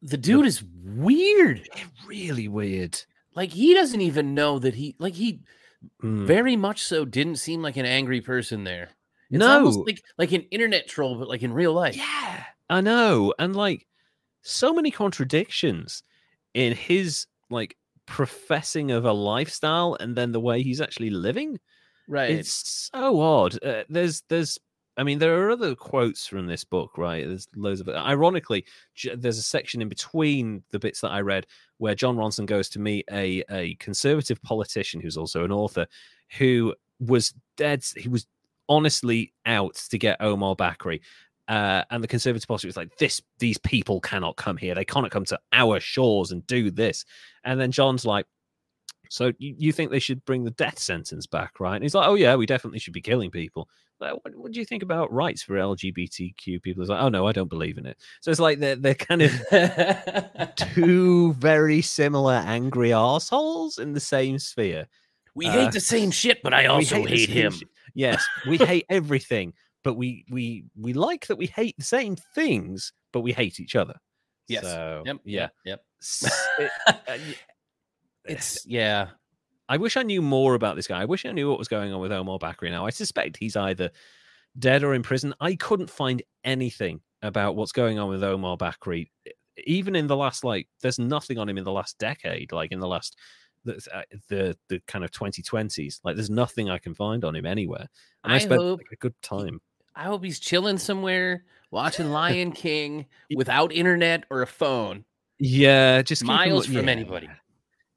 The 0.01 0.17
dude 0.17 0.45
is 0.45 0.63
weird. 0.83 1.67
really 2.05 2.47
weird. 2.47 2.99
Like 3.35 3.51
he 3.51 3.73
doesn't 3.73 4.01
even 4.01 4.33
know 4.33 4.59
that 4.59 4.73
he 4.75 4.95
like 4.99 5.13
he 5.13 5.41
Mm. 6.03 6.25
very 6.25 6.55
much 6.55 6.81
so 6.81 7.05
didn't 7.05 7.35
seem 7.35 7.61
like 7.61 7.77
an 7.77 7.85
angry 7.85 8.19
person 8.19 8.63
there. 8.63 8.89
It's 9.29 9.39
no, 9.39 9.57
almost 9.59 9.81
like 9.85 10.01
like 10.17 10.31
an 10.31 10.41
internet 10.49 10.87
troll, 10.87 11.19
but 11.19 11.27
like 11.29 11.43
in 11.43 11.53
real 11.53 11.71
life. 11.71 11.95
yeah, 11.95 12.45
I 12.67 12.81
know, 12.81 13.31
and 13.37 13.55
like 13.55 13.85
so 14.41 14.73
many 14.73 14.89
contradictions 14.89 16.01
in 16.55 16.73
his 16.73 17.27
like 17.51 17.77
professing 18.07 18.89
of 18.89 19.05
a 19.05 19.13
lifestyle 19.13 19.95
and 19.99 20.15
then 20.15 20.31
the 20.31 20.39
way 20.39 20.63
he's 20.63 20.81
actually 20.81 21.11
living. 21.11 21.59
Right. 22.07 22.31
It's 22.31 22.89
so 22.93 23.19
odd. 23.19 23.61
Uh, 23.63 23.83
there's, 23.89 24.23
there's, 24.29 24.57
I 24.97 25.03
mean, 25.03 25.19
there 25.19 25.43
are 25.43 25.51
other 25.51 25.75
quotes 25.75 26.25
from 26.25 26.47
this 26.47 26.63
book, 26.63 26.97
right? 26.97 27.25
There's 27.27 27.47
loads 27.55 27.81
of 27.81 27.87
it. 27.87 27.95
Ironically, 27.95 28.65
there's 29.15 29.37
a 29.37 29.43
section 29.43 29.81
in 29.81 29.89
between 29.89 30.63
the 30.71 30.79
bits 30.79 31.01
that 31.01 31.11
I 31.11 31.21
read 31.21 31.45
where 31.77 31.93
Jon 31.93 32.17
Ronson 32.17 32.47
goes 32.47 32.67
to 32.69 32.79
meet 32.79 33.05
a 33.11 33.43
a 33.51 33.75
conservative 33.75 34.41
politician 34.41 34.99
who's 34.99 35.15
also 35.15 35.45
an 35.45 35.51
author 35.51 35.85
who 36.39 36.73
was 36.99 37.33
dead. 37.57 37.85
He 37.95 38.09
was 38.09 38.25
honestly 38.67 39.33
out 39.45 39.75
to 39.91 39.99
get 39.99 40.17
Omar 40.19 40.55
Bakri. 40.55 41.01
Uh, 41.47 41.83
and 41.91 42.03
the 42.03 42.07
conservative 42.07 42.47
politician 42.47 42.69
was 42.69 42.77
like, 42.77 42.97
"This, 42.97 43.21
these 43.37 43.59
people 43.59 44.01
cannot 44.01 44.35
come 44.35 44.57
here. 44.57 44.73
They 44.73 44.83
cannot 44.83 45.11
come 45.11 45.25
to 45.25 45.39
our 45.53 45.79
shores 45.79 46.31
and 46.31 46.45
do 46.47 46.71
this." 46.71 47.05
And 47.43 47.59
then 47.59 47.71
Jon's 47.71 48.03
like, 48.03 48.25
so 49.09 49.31
you, 49.37 49.55
you 49.57 49.71
think 49.71 49.91
they 49.91 49.99
should 49.99 50.23
bring 50.25 50.43
the 50.43 50.51
death 50.51 50.79
sentence 50.79 51.25
back, 51.25 51.59
right? 51.59 51.75
And 51.75 51.83
he's 51.83 51.95
like, 51.95 52.07
oh 52.07 52.15
yeah, 52.15 52.35
we 52.35 52.45
definitely 52.45 52.79
should 52.79 52.93
be 52.93 53.01
killing 53.01 53.31
people. 53.31 53.69
Like, 53.99 54.13
what, 54.23 54.35
what 54.35 54.51
do 54.51 54.59
you 54.59 54.65
think 54.65 54.83
about 54.83 55.11
rights 55.11 55.41
for 55.41 55.55
LGBTQ 55.55 56.61
people? 56.61 56.83
It's 56.83 56.89
like, 56.89 57.01
oh 57.01 57.09
no, 57.09 57.27
I 57.27 57.31
don't 57.31 57.49
believe 57.49 57.77
in 57.77 57.85
it. 57.85 57.97
So 58.21 58.29
it's 58.31 58.39
like 58.39 58.59
they're 58.59 58.75
they're 58.75 58.93
kind 58.95 59.23
of 59.23 59.31
two 60.55 61.33
very 61.33 61.81
similar 61.81 62.35
angry 62.35 62.93
assholes 62.93 63.79
in 63.79 63.93
the 63.93 63.99
same 63.99 64.37
sphere. 64.39 64.87
we 65.35 65.47
uh, 65.47 65.51
hate 65.51 65.71
the 65.71 65.79
same 65.79 66.11
shit, 66.11 66.43
but 66.43 66.53
I 66.53 66.67
also 66.67 67.03
the 67.03 67.09
hate, 67.09 67.29
him. 67.29 67.51
shit. 67.53 67.67
Yes, 67.93 68.23
we 68.47 68.57
hate 68.57 68.85
everything, 68.89 69.53
but 69.83 69.95
we 69.95 70.25
we 70.29 70.65
we 70.79 70.93
like 70.93 71.25
that 71.27 71.37
we 71.37 71.47
hate 71.47 71.75
the 71.77 71.83
same 71.83 72.15
things, 72.35 72.93
but 73.11 73.21
we 73.21 73.31
hate 73.31 73.59
each 73.59 73.75
other. 73.75 73.95
Yes. 74.47 74.63
So, 74.63 75.03
Yep. 75.05 75.17
yeah. 75.25 75.49
Yep. 75.65 75.83
Uh, 76.25 76.67
y- 77.07 77.17
It's 78.27 78.65
yeah. 78.65 79.09
I 79.69 79.77
wish 79.77 79.97
I 79.97 80.03
knew 80.03 80.21
more 80.21 80.53
about 80.53 80.75
this 80.75 80.87
guy. 80.87 81.01
I 81.01 81.05
wish 81.05 81.25
I 81.25 81.31
knew 81.31 81.49
what 81.49 81.59
was 81.59 81.67
going 81.67 81.93
on 81.93 81.99
with 81.99 82.11
Omar 82.11 82.39
Bakri 82.39 82.71
now. 82.71 82.85
I 82.85 82.89
suspect 82.89 83.37
he's 83.37 83.55
either 83.55 83.91
dead 84.57 84.83
or 84.83 84.93
in 84.93 85.03
prison. 85.03 85.33
I 85.39 85.55
couldn't 85.55 85.89
find 85.89 86.21
anything 86.43 87.01
about 87.21 87.55
what's 87.55 87.71
going 87.71 87.99
on 87.99 88.09
with 88.09 88.23
Omar 88.23 88.57
Bakri. 88.57 89.09
Even 89.65 89.95
in 89.95 90.07
the 90.07 90.15
last, 90.15 90.43
like, 90.43 90.67
there's 90.81 90.99
nothing 90.99 91.37
on 91.37 91.49
him 91.49 91.57
in 91.57 91.63
the 91.63 91.71
last 91.71 91.97
decade, 91.97 92.51
like 92.51 92.71
in 92.71 92.79
the 92.79 92.87
last, 92.87 93.17
the, 93.65 93.75
uh, 93.93 94.03
the, 94.29 94.57
the 94.69 94.79
kind 94.87 95.03
of 95.03 95.11
2020s. 95.11 95.99
Like, 96.03 96.15
there's 96.15 96.29
nothing 96.29 96.69
I 96.69 96.77
can 96.77 96.93
find 96.93 97.25
on 97.25 97.35
him 97.35 97.45
anywhere. 97.45 97.87
And 98.23 98.31
I, 98.31 98.35
I 98.37 98.39
spent 98.39 98.61
hope- 98.61 98.79
like, 98.79 98.93
a 98.93 98.97
good 98.97 99.15
time. 99.21 99.59
I 99.95 100.03
hope 100.03 100.23
he's 100.23 100.39
chilling 100.39 100.77
somewhere 100.77 101.43
watching 101.71 102.09
Lion 102.11 102.51
King 102.51 103.07
without 103.35 103.73
internet 103.73 104.25
or 104.29 104.43
a 104.43 104.47
phone. 104.47 105.05
Yeah, 105.39 106.03
just 106.03 106.23
Miles 106.23 106.67
from 106.67 106.85
yeah. 106.85 106.91
anybody. 106.91 107.29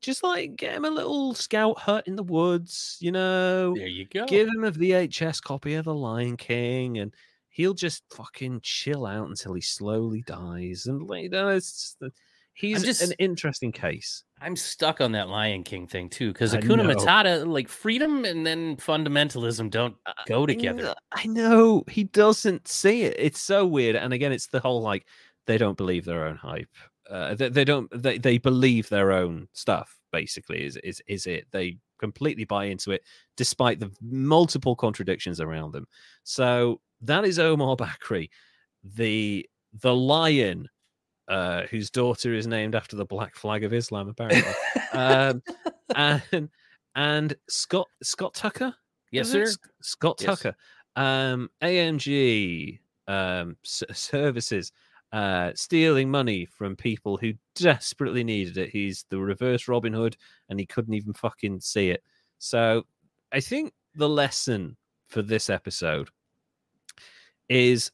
Just 0.01 0.22
like 0.22 0.56
get 0.56 0.74
him 0.74 0.85
a 0.85 0.90
little 0.90 1.35
scout 1.35 1.78
hut 1.78 2.05
in 2.06 2.16
the 2.16 2.22
woods, 2.22 2.97
you 3.01 3.12
know. 3.12 3.74
There 3.77 3.86
you 3.86 4.06
go. 4.06 4.27
give 4.27 4.48
him 4.48 4.64
a 4.64 4.72
VHS 4.72 5.43
copy 5.43 5.74
of 5.74 5.85
The 5.85 5.94
Lion 5.94 6.36
King, 6.36 6.98
and 6.98 7.12
he'll 7.51 7.74
just 7.74 8.02
fucking 8.14 8.60
chill 8.62 9.05
out 9.05 9.28
until 9.28 9.52
he 9.55 9.60
slowly 9.60 10.22
dies. 10.27 10.86
And 10.86 11.09
you 11.20 11.28
know, 11.28 11.48
it's 11.48 11.97
just- 12.01 12.14
he's 12.55 12.82
just- 12.82 13.02
an 13.02 13.12
interesting 13.18 13.72
case. 13.72 14.24
I'm 14.43 14.56
stuck 14.56 15.02
on 15.02 15.12
that 15.12 15.28
Lion 15.28 15.64
King 15.64 15.86
thing 15.86 16.09
too, 16.09 16.32
because 16.32 16.55
Akuna. 16.55 16.94
Matata, 16.94 17.47
like 17.47 17.68
freedom 17.68 18.24
and 18.24 18.47
then 18.47 18.77
fundamentalism, 18.77 19.68
don't 19.70 19.97
go 20.27 20.47
together. 20.47 20.89
Uh, 20.89 20.94
I 21.12 21.27
know 21.27 21.85
he 21.90 22.05
doesn't 22.05 22.66
see 22.66 23.02
it. 23.02 23.16
It's 23.18 23.40
so 23.40 23.66
weird. 23.66 23.97
And 23.97 24.14
again, 24.14 24.32
it's 24.32 24.47
the 24.47 24.60
whole 24.60 24.81
like 24.81 25.06
they 25.47 25.59
don't 25.59 25.77
believe 25.77 26.06
their 26.06 26.24
own 26.27 26.36
hype. 26.36 26.70
Uh, 27.10 27.34
they, 27.34 27.48
they 27.48 27.64
don't. 27.64 27.90
They, 28.02 28.18
they 28.18 28.38
believe 28.38 28.88
their 28.88 29.12
own 29.12 29.48
stuff. 29.52 29.96
Basically, 30.12 30.64
is 30.64 30.76
is 30.78 31.02
is 31.06 31.26
it? 31.26 31.46
They 31.50 31.76
completely 31.98 32.44
buy 32.44 32.64
into 32.66 32.92
it, 32.92 33.02
despite 33.36 33.78
the 33.80 33.90
multiple 34.00 34.74
contradictions 34.76 35.40
around 35.40 35.72
them. 35.72 35.86
So 36.24 36.80
that 37.02 37.24
is 37.24 37.38
Omar 37.38 37.76
Bakri, 37.78 38.30
the 38.82 39.48
the 39.82 39.94
lion, 39.94 40.68
uh, 41.28 41.62
whose 41.70 41.90
daughter 41.90 42.34
is 42.34 42.46
named 42.46 42.74
after 42.74 42.96
the 42.96 43.04
Black 43.04 43.34
Flag 43.36 43.64
of 43.64 43.72
Islam, 43.72 44.08
apparently. 44.08 44.52
um, 44.92 45.42
and 45.96 46.48
and 46.94 47.34
Scott 47.48 47.88
Scott 48.02 48.34
Tucker. 48.34 48.74
Yes, 49.10 49.30
sir. 49.30 49.46
Scott 49.82 50.20
Yes. 50.20 50.38
Tucker. 50.40 50.56
Um, 50.96 51.50
AMG 51.62 52.78
um, 53.08 53.56
services 53.64 54.72
uh, 55.12 55.52
stealing 55.54 56.10
money 56.10 56.46
from 56.46 56.76
people 56.76 57.16
who 57.16 57.32
desperately 57.56 58.22
needed 58.24 58.56
it. 58.58 58.70
He's 58.70 59.04
the 59.10 59.18
reverse 59.18 59.68
Robin 59.68 59.92
Hood, 59.92 60.16
and 60.48 60.58
he 60.60 60.66
couldn't 60.66 60.94
even 60.94 61.12
fucking 61.12 61.60
see 61.60 61.90
it. 61.90 62.02
So 62.38 62.84
I 63.32 63.40
think 63.40 63.72
the 63.94 64.08
lesson 64.08 64.76
for 65.08 65.22
this 65.22 65.50
episode 65.50 66.08
is. 67.48 67.90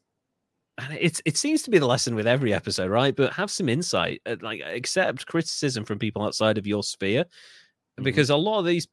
And 0.79 0.93
it's 0.93 1.19
it 1.25 1.37
seems 1.37 1.63
to 1.63 1.71
be 1.71 1.79
the 1.79 1.87
lesson 1.87 2.13
with 2.13 2.27
every 2.27 2.53
episode, 2.53 2.91
right? 2.91 3.15
But 3.15 3.33
have 3.33 3.49
some 3.49 3.67
insight, 3.67 4.21
uh, 4.27 4.35
like 4.41 4.61
accept 4.63 5.25
criticism 5.25 5.83
from 5.85 5.97
people 5.97 6.21
outside 6.21 6.59
of 6.59 6.67
your 6.67 6.83
sphere, 6.83 7.25
Mhm. 7.99 8.03
because 8.03 8.29
a 8.29 8.35
lot 8.35 8.59
of 8.59 8.65
these, 8.67 8.87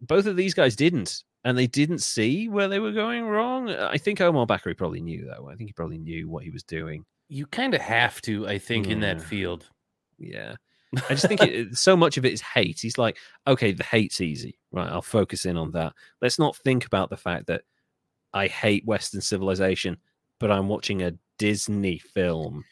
both 0.00 0.24
of 0.24 0.36
these 0.36 0.54
guys 0.54 0.74
didn't, 0.74 1.24
and 1.44 1.58
they 1.58 1.66
didn't 1.66 1.98
see 1.98 2.48
where 2.48 2.66
they 2.66 2.78
were 2.78 2.92
going 2.92 3.24
wrong. 3.26 3.68
I 3.68 3.98
think 3.98 4.22
Omar 4.22 4.46
Bakri 4.46 4.74
probably 4.74 5.02
knew 5.02 5.26
though. 5.26 5.50
I 5.50 5.54
think 5.56 5.68
he 5.68 5.74
probably 5.74 5.98
knew 5.98 6.30
what 6.30 6.44
he 6.44 6.50
was 6.50 6.62
doing. 6.62 7.04
You 7.28 7.46
kind 7.46 7.74
of 7.74 7.80
have 7.80 8.20
to, 8.22 8.48
I 8.48 8.58
think, 8.58 8.88
in 8.88 9.00
that 9.00 9.20
field. 9.20 9.68
Yeah, 10.18 10.56
I 10.94 11.14
just 11.14 11.26
think 11.26 11.42
it, 11.42 11.76
so 11.76 11.96
much 11.96 12.16
of 12.16 12.24
it 12.24 12.32
is 12.32 12.40
hate. 12.40 12.80
He's 12.80 12.98
like, 12.98 13.18
okay, 13.46 13.72
the 13.72 13.84
hate's 13.84 14.20
easy, 14.20 14.58
right? 14.72 14.90
I'll 14.90 15.02
focus 15.02 15.44
in 15.44 15.56
on 15.56 15.70
that. 15.72 15.92
Let's 16.22 16.38
not 16.38 16.56
think 16.56 16.86
about 16.86 17.10
the 17.10 17.16
fact 17.16 17.46
that 17.48 17.62
I 18.32 18.46
hate 18.46 18.84
Western 18.86 19.20
civilization, 19.20 19.98
but 20.38 20.50
I'm 20.50 20.68
watching 20.68 21.02
a 21.02 21.14
Disney 21.38 21.98
film, 21.98 22.64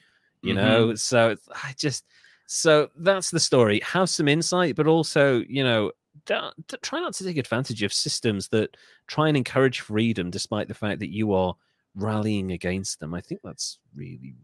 you 0.42 0.52
Mhm. 0.52 0.56
know. 0.56 0.94
So 0.94 1.36
I 1.50 1.74
just, 1.76 2.04
so 2.46 2.88
that's 2.96 3.30
the 3.30 3.40
story. 3.40 3.80
Have 3.80 4.08
some 4.08 4.28
insight, 4.28 4.76
but 4.76 4.86
also, 4.86 5.40
you 5.48 5.64
know, 5.64 5.92
don't, 6.24 6.54
try 6.82 6.98
not 7.00 7.12
to 7.14 7.24
take 7.24 7.36
advantage 7.36 7.82
of 7.82 7.92
systems 7.92 8.48
that 8.48 8.76
try 9.06 9.28
and 9.28 9.36
encourage 9.36 9.80
freedom, 9.80 10.30
despite 10.30 10.68
the 10.68 10.74
fact 10.74 11.00
that 11.00 11.12
you 11.12 11.32
are 11.34 11.54
rallying 11.96 12.52
against 12.52 13.00
them. 13.00 13.14
I 13.14 13.20
think 13.20 13.40
that's 13.42 13.78
really 13.94 14.34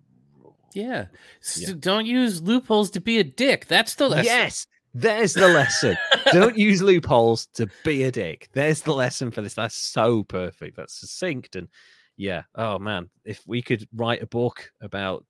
wrong. 0.42 0.54
Yeah. 0.74 1.06
So 1.40 1.68
Yeah. 1.68 1.74
don't 1.78 2.06
use 2.06 2.42
loopholes 2.42 2.90
to 2.92 3.00
be 3.00 3.18
a 3.18 3.24
dick. 3.24 3.66
That's 3.66 3.94
the 3.94 4.08
lesson. 4.08 4.24
Yes, 4.24 4.66
there's 4.94 5.34
the 5.34 5.48
lesson. 5.48 5.96
Don't 6.32 6.56
use 6.56 6.82
loopholes 6.82 7.46
to 7.54 7.68
be 7.84 8.04
a 8.04 8.10
dick. 8.10 8.48
There's 8.52 8.82
the 8.82 8.94
lesson 8.94 9.30
for 9.30 9.42
this. 9.42 9.54
That's 9.54 9.76
so 9.76 10.24
perfect. 10.24 10.76
That's 10.76 10.98
succinct 11.00 11.56
and 11.56 11.68
yeah. 12.16 12.42
Oh 12.54 12.78
man, 12.78 13.10
if 13.24 13.42
we 13.46 13.62
could 13.62 13.86
write 13.94 14.22
a 14.22 14.26
book 14.26 14.70
about 14.80 15.24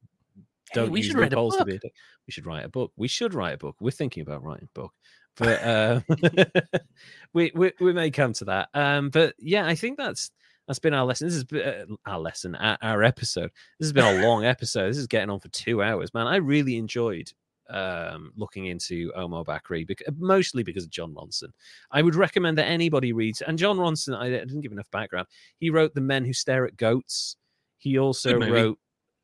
don't 0.74 0.90
we 0.90 1.00
use 1.00 1.08
should 1.08 1.16
write 1.16 1.32
a 1.32 1.36
loopholes 1.36 1.56
to 1.58 1.64
be 1.64 1.76
a 1.76 1.78
dick, 1.78 1.94
we 2.26 2.32
should 2.32 2.46
write 2.46 2.64
a 2.64 2.68
book. 2.68 2.92
We 2.96 3.08
should 3.08 3.34
write 3.34 3.54
a 3.54 3.58
book. 3.58 3.76
We're 3.80 3.90
thinking 3.90 4.22
about 4.22 4.42
writing 4.42 4.68
a 4.74 4.78
book, 4.78 4.92
but 5.36 5.62
uh, 5.62 6.00
we, 7.32 7.52
we 7.54 7.72
we 7.80 7.92
may 7.92 8.10
come 8.10 8.32
to 8.34 8.44
that. 8.46 8.68
Um, 8.74 9.10
but 9.10 9.34
yeah, 9.38 9.66
I 9.66 9.74
think 9.74 9.96
that's 9.98 10.30
that's 10.66 10.78
been 10.78 10.94
our 10.94 11.05
lesson. 11.05 11.28
This 11.28 11.36
is 11.36 11.52
uh, 11.52 11.86
our 12.06 12.18
lesson, 12.18 12.55
our, 12.55 12.78
our 12.82 13.02
episode. 13.02 13.51
This 13.78 13.86
has 13.86 13.93
been 13.93 14.20
a 14.20 14.26
long 14.26 14.44
episode. 14.44 14.89
This 14.89 14.98
is 14.98 15.06
getting 15.06 15.30
on 15.30 15.40
for 15.40 15.48
two 15.48 15.82
hours, 15.82 16.12
man. 16.14 16.26
I 16.26 16.36
really 16.36 16.76
enjoyed 16.76 17.32
um, 17.70 18.32
looking 18.36 18.66
into 18.66 19.12
Omar 19.14 19.44
Bakri, 19.44 19.86
bec- 19.86 20.02
mostly 20.18 20.62
because 20.62 20.84
of 20.84 20.90
Jon 20.90 21.14
Ronson. 21.14 21.48
I 21.90 22.02
would 22.02 22.14
recommend 22.14 22.59
that 22.59 22.66
anybody 22.66 23.12
reads. 23.12 23.40
And 23.43 23.59
Jon 23.59 23.78
Ronson, 23.78 24.16
I 24.16 24.28
didn't 24.30 24.60
give 24.60 24.72
enough 24.72 24.90
background. 24.90 25.26
He 25.59 25.70
wrote 25.70 25.94
The 25.94 26.01
Men 26.01 26.24
Who 26.24 26.32
Stare 26.32 26.66
at 26.66 26.76
Goats. 26.76 27.36
He 27.78 27.98
also 27.98 28.39
wrote 28.39 28.78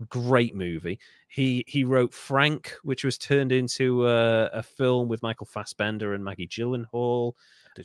great 0.09 0.55
movie. 0.55 0.99
He 1.29 1.65
he 1.67 1.85
wrote 1.85 2.15
Frank, 2.15 2.75
which 2.83 3.05
was 3.05 3.19
turned 3.19 3.53
into 3.53 4.07
a, 4.09 4.47
a 4.47 4.63
film 4.63 5.09
with 5.09 5.23
Michael 5.23 5.47
Fassbender 5.47 6.15
and 6.15 6.25
Maggie 6.25 6.49
Gyllenhaal. 6.49 7.33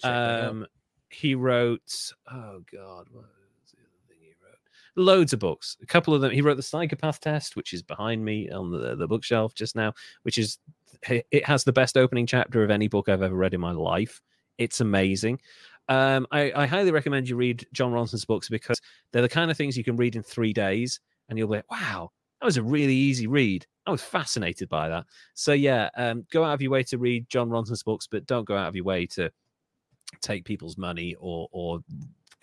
Um, 0.03 0.65
he 1.09 1.35
wrote, 1.35 2.11
oh 2.31 2.61
god, 2.71 3.07
what 3.11 3.25
was 3.61 3.71
the 3.71 3.79
other 3.79 4.01
thing 4.07 4.17
he 4.21 4.33
wrote? 4.41 4.57
Loads 4.95 5.33
of 5.33 5.39
books. 5.39 5.77
A 5.81 5.85
couple 5.85 6.13
of 6.13 6.21
them. 6.21 6.31
He 6.31 6.41
wrote 6.41 6.57
the 6.57 6.63
Psychopath 6.63 7.19
Test, 7.19 7.55
which 7.55 7.73
is 7.73 7.81
behind 7.81 8.23
me 8.23 8.49
on 8.49 8.71
the, 8.71 8.95
the 8.95 9.07
bookshelf 9.07 9.55
just 9.55 9.75
now, 9.75 9.93
which 10.21 10.37
is 10.37 10.59
it 11.09 11.45
has 11.45 11.63
the 11.63 11.73
best 11.73 11.97
opening 11.97 12.25
chapter 12.25 12.63
of 12.63 12.69
any 12.69 12.87
book 12.87 13.09
I've 13.09 13.21
ever 13.21 13.35
read 13.35 13.53
in 13.53 13.61
my 13.61 13.71
life. 13.71 14.21
It's 14.57 14.81
amazing. 14.81 15.39
Um, 15.89 16.27
I, 16.31 16.51
I 16.55 16.65
highly 16.65 16.91
recommend 16.91 17.27
you 17.27 17.35
read 17.35 17.65
Jon 17.73 17.91
Ronson's 17.91 18.25
books 18.25 18.47
because 18.49 18.79
they're 19.11 19.21
the 19.21 19.29
kind 19.29 19.51
of 19.51 19.57
things 19.57 19.77
you 19.77 19.83
can 19.83 19.97
read 19.97 20.15
in 20.15 20.23
three 20.23 20.53
days, 20.53 20.99
and 21.27 21.37
you'll 21.37 21.49
be 21.49 21.57
like, 21.57 21.71
wow, 21.71 22.11
that 22.39 22.45
was 22.45 22.57
a 22.57 22.63
really 22.63 22.95
easy 22.95 23.27
read. 23.27 23.65
I 23.85 23.91
was 23.91 24.01
fascinated 24.01 24.69
by 24.69 24.87
that. 24.89 25.05
So 25.33 25.53
yeah, 25.53 25.89
um, 25.97 26.25
go 26.31 26.43
out 26.43 26.53
of 26.53 26.61
your 26.61 26.71
way 26.71 26.83
to 26.83 26.97
read 26.97 27.27
Jon 27.29 27.49
Ronson's 27.49 27.83
books, 27.83 28.07
but 28.07 28.25
don't 28.25 28.45
go 28.45 28.55
out 28.55 28.67
of 28.67 28.75
your 28.75 28.85
way 28.85 29.05
to 29.07 29.29
take 30.21 30.45
people's 30.45 30.77
money 30.77 31.15
or 31.19 31.47
or 31.51 31.79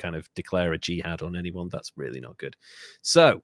kind 0.00 0.16
of 0.16 0.28
declare 0.34 0.72
a 0.72 0.78
jihad 0.78 1.22
on 1.22 1.36
anyone. 1.36 1.68
That's 1.70 1.92
really 1.96 2.20
not 2.20 2.38
good. 2.38 2.56
So, 3.02 3.42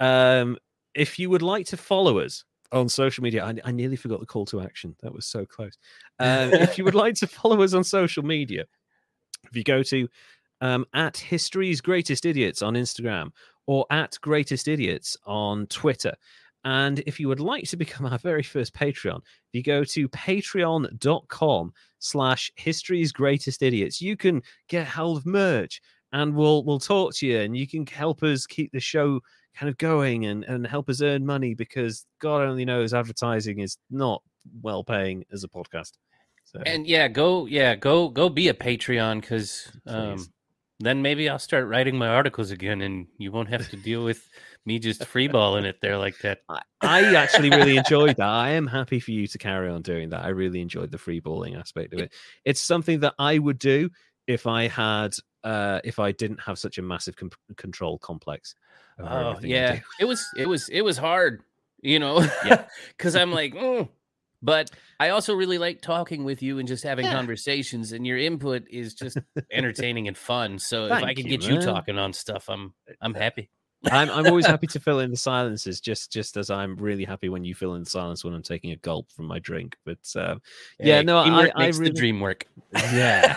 um, 0.00 0.56
if 0.94 1.18
you 1.18 1.28
would 1.30 1.42
like 1.42 1.66
to 1.66 1.76
follow 1.76 2.18
us 2.20 2.44
on 2.72 2.88
social 2.88 3.22
media, 3.22 3.44
I, 3.44 3.54
I 3.64 3.72
nearly 3.72 3.96
forgot 3.96 4.20
the 4.20 4.26
call 4.26 4.46
to 4.46 4.60
action. 4.60 4.96
That 5.02 5.14
was 5.14 5.26
so 5.26 5.44
close. 5.44 5.76
Um, 6.18 6.52
if 6.52 6.78
you 6.78 6.84
would 6.84 6.94
like 7.04 7.14
to 7.16 7.26
follow 7.26 7.62
us 7.62 7.74
on 7.74 7.84
social 7.84 8.22
media, 8.22 8.64
if 9.44 9.56
you 9.56 9.64
go 9.64 9.82
to 9.84 10.08
um, 10.60 10.86
at 10.94 11.16
History's 11.16 11.80
Greatest 11.80 12.24
Idiots 12.24 12.62
on 12.62 12.74
Instagram 12.74 13.30
or 13.66 13.86
at 13.90 14.16
Greatest 14.20 14.68
Idiots 14.68 15.16
on 15.26 15.66
Twitter. 15.66 16.14
And 16.64 17.00
if 17.06 17.20
you 17.20 17.28
would 17.28 17.40
like 17.40 17.68
to 17.68 17.76
become 17.76 18.06
our 18.06 18.18
very 18.18 18.42
first 18.42 18.74
Patreon, 18.74 19.18
if 19.18 19.52
you 19.52 19.62
go 19.62 19.84
to 19.84 20.08
patreon.com 20.08 21.72
slash 22.00 22.50
history's 22.56 23.12
greatest 23.12 23.62
idiots, 23.62 24.00
you 24.00 24.16
can 24.16 24.42
get 24.68 24.88
hold 24.88 25.18
of 25.18 25.26
merch 25.26 25.80
and 26.12 26.34
we'll 26.34 26.64
we'll 26.64 26.78
talk 26.78 27.14
to 27.14 27.26
you 27.26 27.40
and 27.40 27.56
you 27.56 27.66
can 27.66 27.86
help 27.86 28.22
us 28.22 28.46
keep 28.46 28.72
the 28.72 28.80
show 28.80 29.20
kind 29.56 29.70
of 29.70 29.78
going 29.78 30.26
and, 30.26 30.44
and 30.44 30.66
help 30.66 30.88
us 30.88 31.00
earn 31.00 31.24
money 31.24 31.54
because 31.54 32.04
God 32.20 32.42
only 32.42 32.64
knows 32.64 32.92
advertising 32.92 33.60
is 33.60 33.78
not 33.90 34.22
well 34.62 34.84
paying 34.84 35.24
as 35.32 35.44
a 35.44 35.48
podcast. 35.48 35.92
So 36.44 36.60
And 36.64 36.86
yeah, 36.86 37.08
go 37.08 37.46
yeah, 37.46 37.74
go 37.74 38.08
go 38.08 38.28
be 38.28 38.48
a 38.48 38.54
Patreon 38.54 39.20
because 39.20 39.70
um, 39.86 40.24
then 40.78 41.02
maybe 41.02 41.28
I'll 41.28 41.38
start 41.38 41.66
writing 41.66 41.96
my 41.96 42.08
articles 42.08 42.50
again, 42.50 42.82
and 42.82 43.06
you 43.18 43.32
won't 43.32 43.48
have 43.48 43.68
to 43.70 43.76
deal 43.76 44.04
with 44.04 44.28
me 44.64 44.78
just 44.78 45.00
freeballing 45.02 45.64
it 45.64 45.80
there 45.80 45.96
like 45.96 46.18
that. 46.18 46.40
I, 46.48 46.60
I 46.82 47.14
actually 47.14 47.50
really 47.50 47.76
enjoyed 47.76 48.16
that. 48.16 48.28
I 48.28 48.50
am 48.50 48.66
happy 48.66 49.00
for 49.00 49.10
you 49.10 49.26
to 49.26 49.38
carry 49.38 49.68
on 49.68 49.82
doing 49.82 50.10
that. 50.10 50.24
I 50.24 50.28
really 50.28 50.60
enjoyed 50.60 50.90
the 50.90 50.98
free 50.98 51.20
balling 51.20 51.56
aspect 51.56 51.94
of 51.94 52.00
it. 52.00 52.12
It's 52.44 52.60
something 52.60 53.00
that 53.00 53.14
I 53.18 53.38
would 53.38 53.58
do 53.58 53.90
if 54.26 54.46
I 54.46 54.68
had 54.68 55.14
uh 55.46 55.80
if 55.84 55.98
I 55.98 56.10
didn't 56.12 56.40
have 56.40 56.58
such 56.58 56.78
a 56.78 56.82
massive 56.82 57.14
com- 57.16 57.30
control 57.56 57.98
complex. 57.98 58.54
Oh 58.98 59.38
yeah, 59.42 59.80
it 60.00 60.04
was 60.04 60.26
it 60.36 60.48
was 60.48 60.68
it 60.68 60.82
was 60.82 60.98
hard, 60.98 61.42
you 61.82 61.98
know, 61.98 62.20
Yeah. 62.44 62.64
because 62.96 63.14
I'm 63.14 63.30
like, 63.30 63.54
"Mm." 63.54 63.88
but 64.42 64.70
I 64.98 65.10
also 65.10 65.34
really 65.34 65.58
like 65.58 65.82
talking 65.82 66.24
with 66.24 66.42
you 66.42 66.58
and 66.58 66.66
just 66.66 66.82
having 66.82 67.04
Yeah. 67.06 67.12
conversations, 67.12 67.92
and 67.92 68.06
your 68.06 68.18
input 68.18 68.64
is 68.70 68.94
just 68.94 69.18
entertaining 69.52 70.08
and 70.08 70.16
fun. 70.16 70.58
So 70.58 70.86
if 70.86 70.92
I 70.92 71.00
Thank 71.00 71.18
can 71.18 71.26
you, 71.26 71.38
get 71.38 71.48
you 71.48 71.60
talking 71.60 71.98
on 71.98 72.12
stuff, 72.12 72.48
I'm 72.48 72.74
I'm 73.00 73.14
happy. 73.14 73.50
I'm 73.92 74.10
I'm 74.10 74.26
always 74.26 74.46
happy 74.46 74.66
to 74.68 74.80
fill 74.80 75.00
in 75.00 75.10
the 75.10 75.16
silences, 75.16 75.80
just 75.80 76.12
just 76.12 76.36
as 76.36 76.50
I'm 76.50 76.76
really 76.76 77.04
happy 77.04 77.28
when 77.28 77.44
you 77.44 77.54
fill 77.54 77.74
in 77.74 77.84
the 77.84 77.90
silence 77.90 78.24
when 78.24 78.34
I'm 78.34 78.42
taking 78.42 78.72
a 78.72 78.76
gulp 78.76 79.10
from 79.12 79.26
my 79.26 79.38
drink. 79.38 79.76
But 79.84 79.98
um, 80.16 80.40
Yeah, 80.78 80.98
Hey, 80.98 81.04
no, 81.04 81.18
I- 81.18 81.50
I 81.54 81.66
really- 81.68 81.90
the 81.90 81.94
dream 81.94 82.20
work. 82.20 82.46
yeah, 82.74 83.36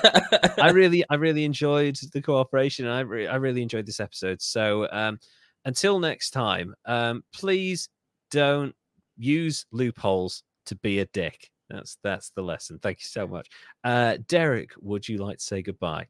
I 0.62 0.70
really, 0.74 1.04
I 1.10 1.16
really 1.16 1.44
enjoyed 1.46 1.98
the 2.14 2.22
cooperation. 2.22 2.88
I, 2.88 3.02
re- 3.02 3.28
I 3.28 3.36
really 3.36 3.62
enjoyed 3.62 3.86
this 3.86 4.00
episode. 4.00 4.42
So, 4.42 4.88
um, 4.92 5.20
until 5.66 6.00
next 6.00 6.32
time, 6.32 6.74
um, 6.86 7.24
please 7.34 7.90
don't 8.32 8.74
use 9.18 9.66
loopholes 9.72 10.44
to 10.68 10.76
be 10.76 11.00
a 11.00 11.06
dick. 11.08 11.50
That's 11.70 11.98
that's 12.04 12.32
the 12.32 12.42
lesson. 12.42 12.80
Thank 12.82 13.00
you 13.00 13.06
so 13.08 13.28
much, 13.28 13.48
uh, 13.84 14.18
Derek. 14.28 14.72
Would 14.82 15.08
you 15.08 15.20
like 15.20 15.38
to 15.38 15.44
say 15.44 15.62
goodbye? 15.62 16.08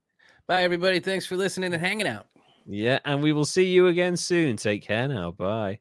Bye, 0.47 0.63
everybody. 0.63 0.99
Thanks 0.99 1.25
for 1.25 1.35
listening 1.35 1.73
and 1.73 1.81
hanging 1.81 2.07
out. 2.07 2.27
Yeah, 2.65 2.99
and 3.05 3.21
we 3.23 3.33
will 3.33 3.45
see 3.45 3.65
you 3.71 3.87
again 3.87 4.15
soon. 4.17 4.57
Take 4.57 4.83
care 4.83 5.07
now. 5.07 5.31
Bye. 5.31 5.79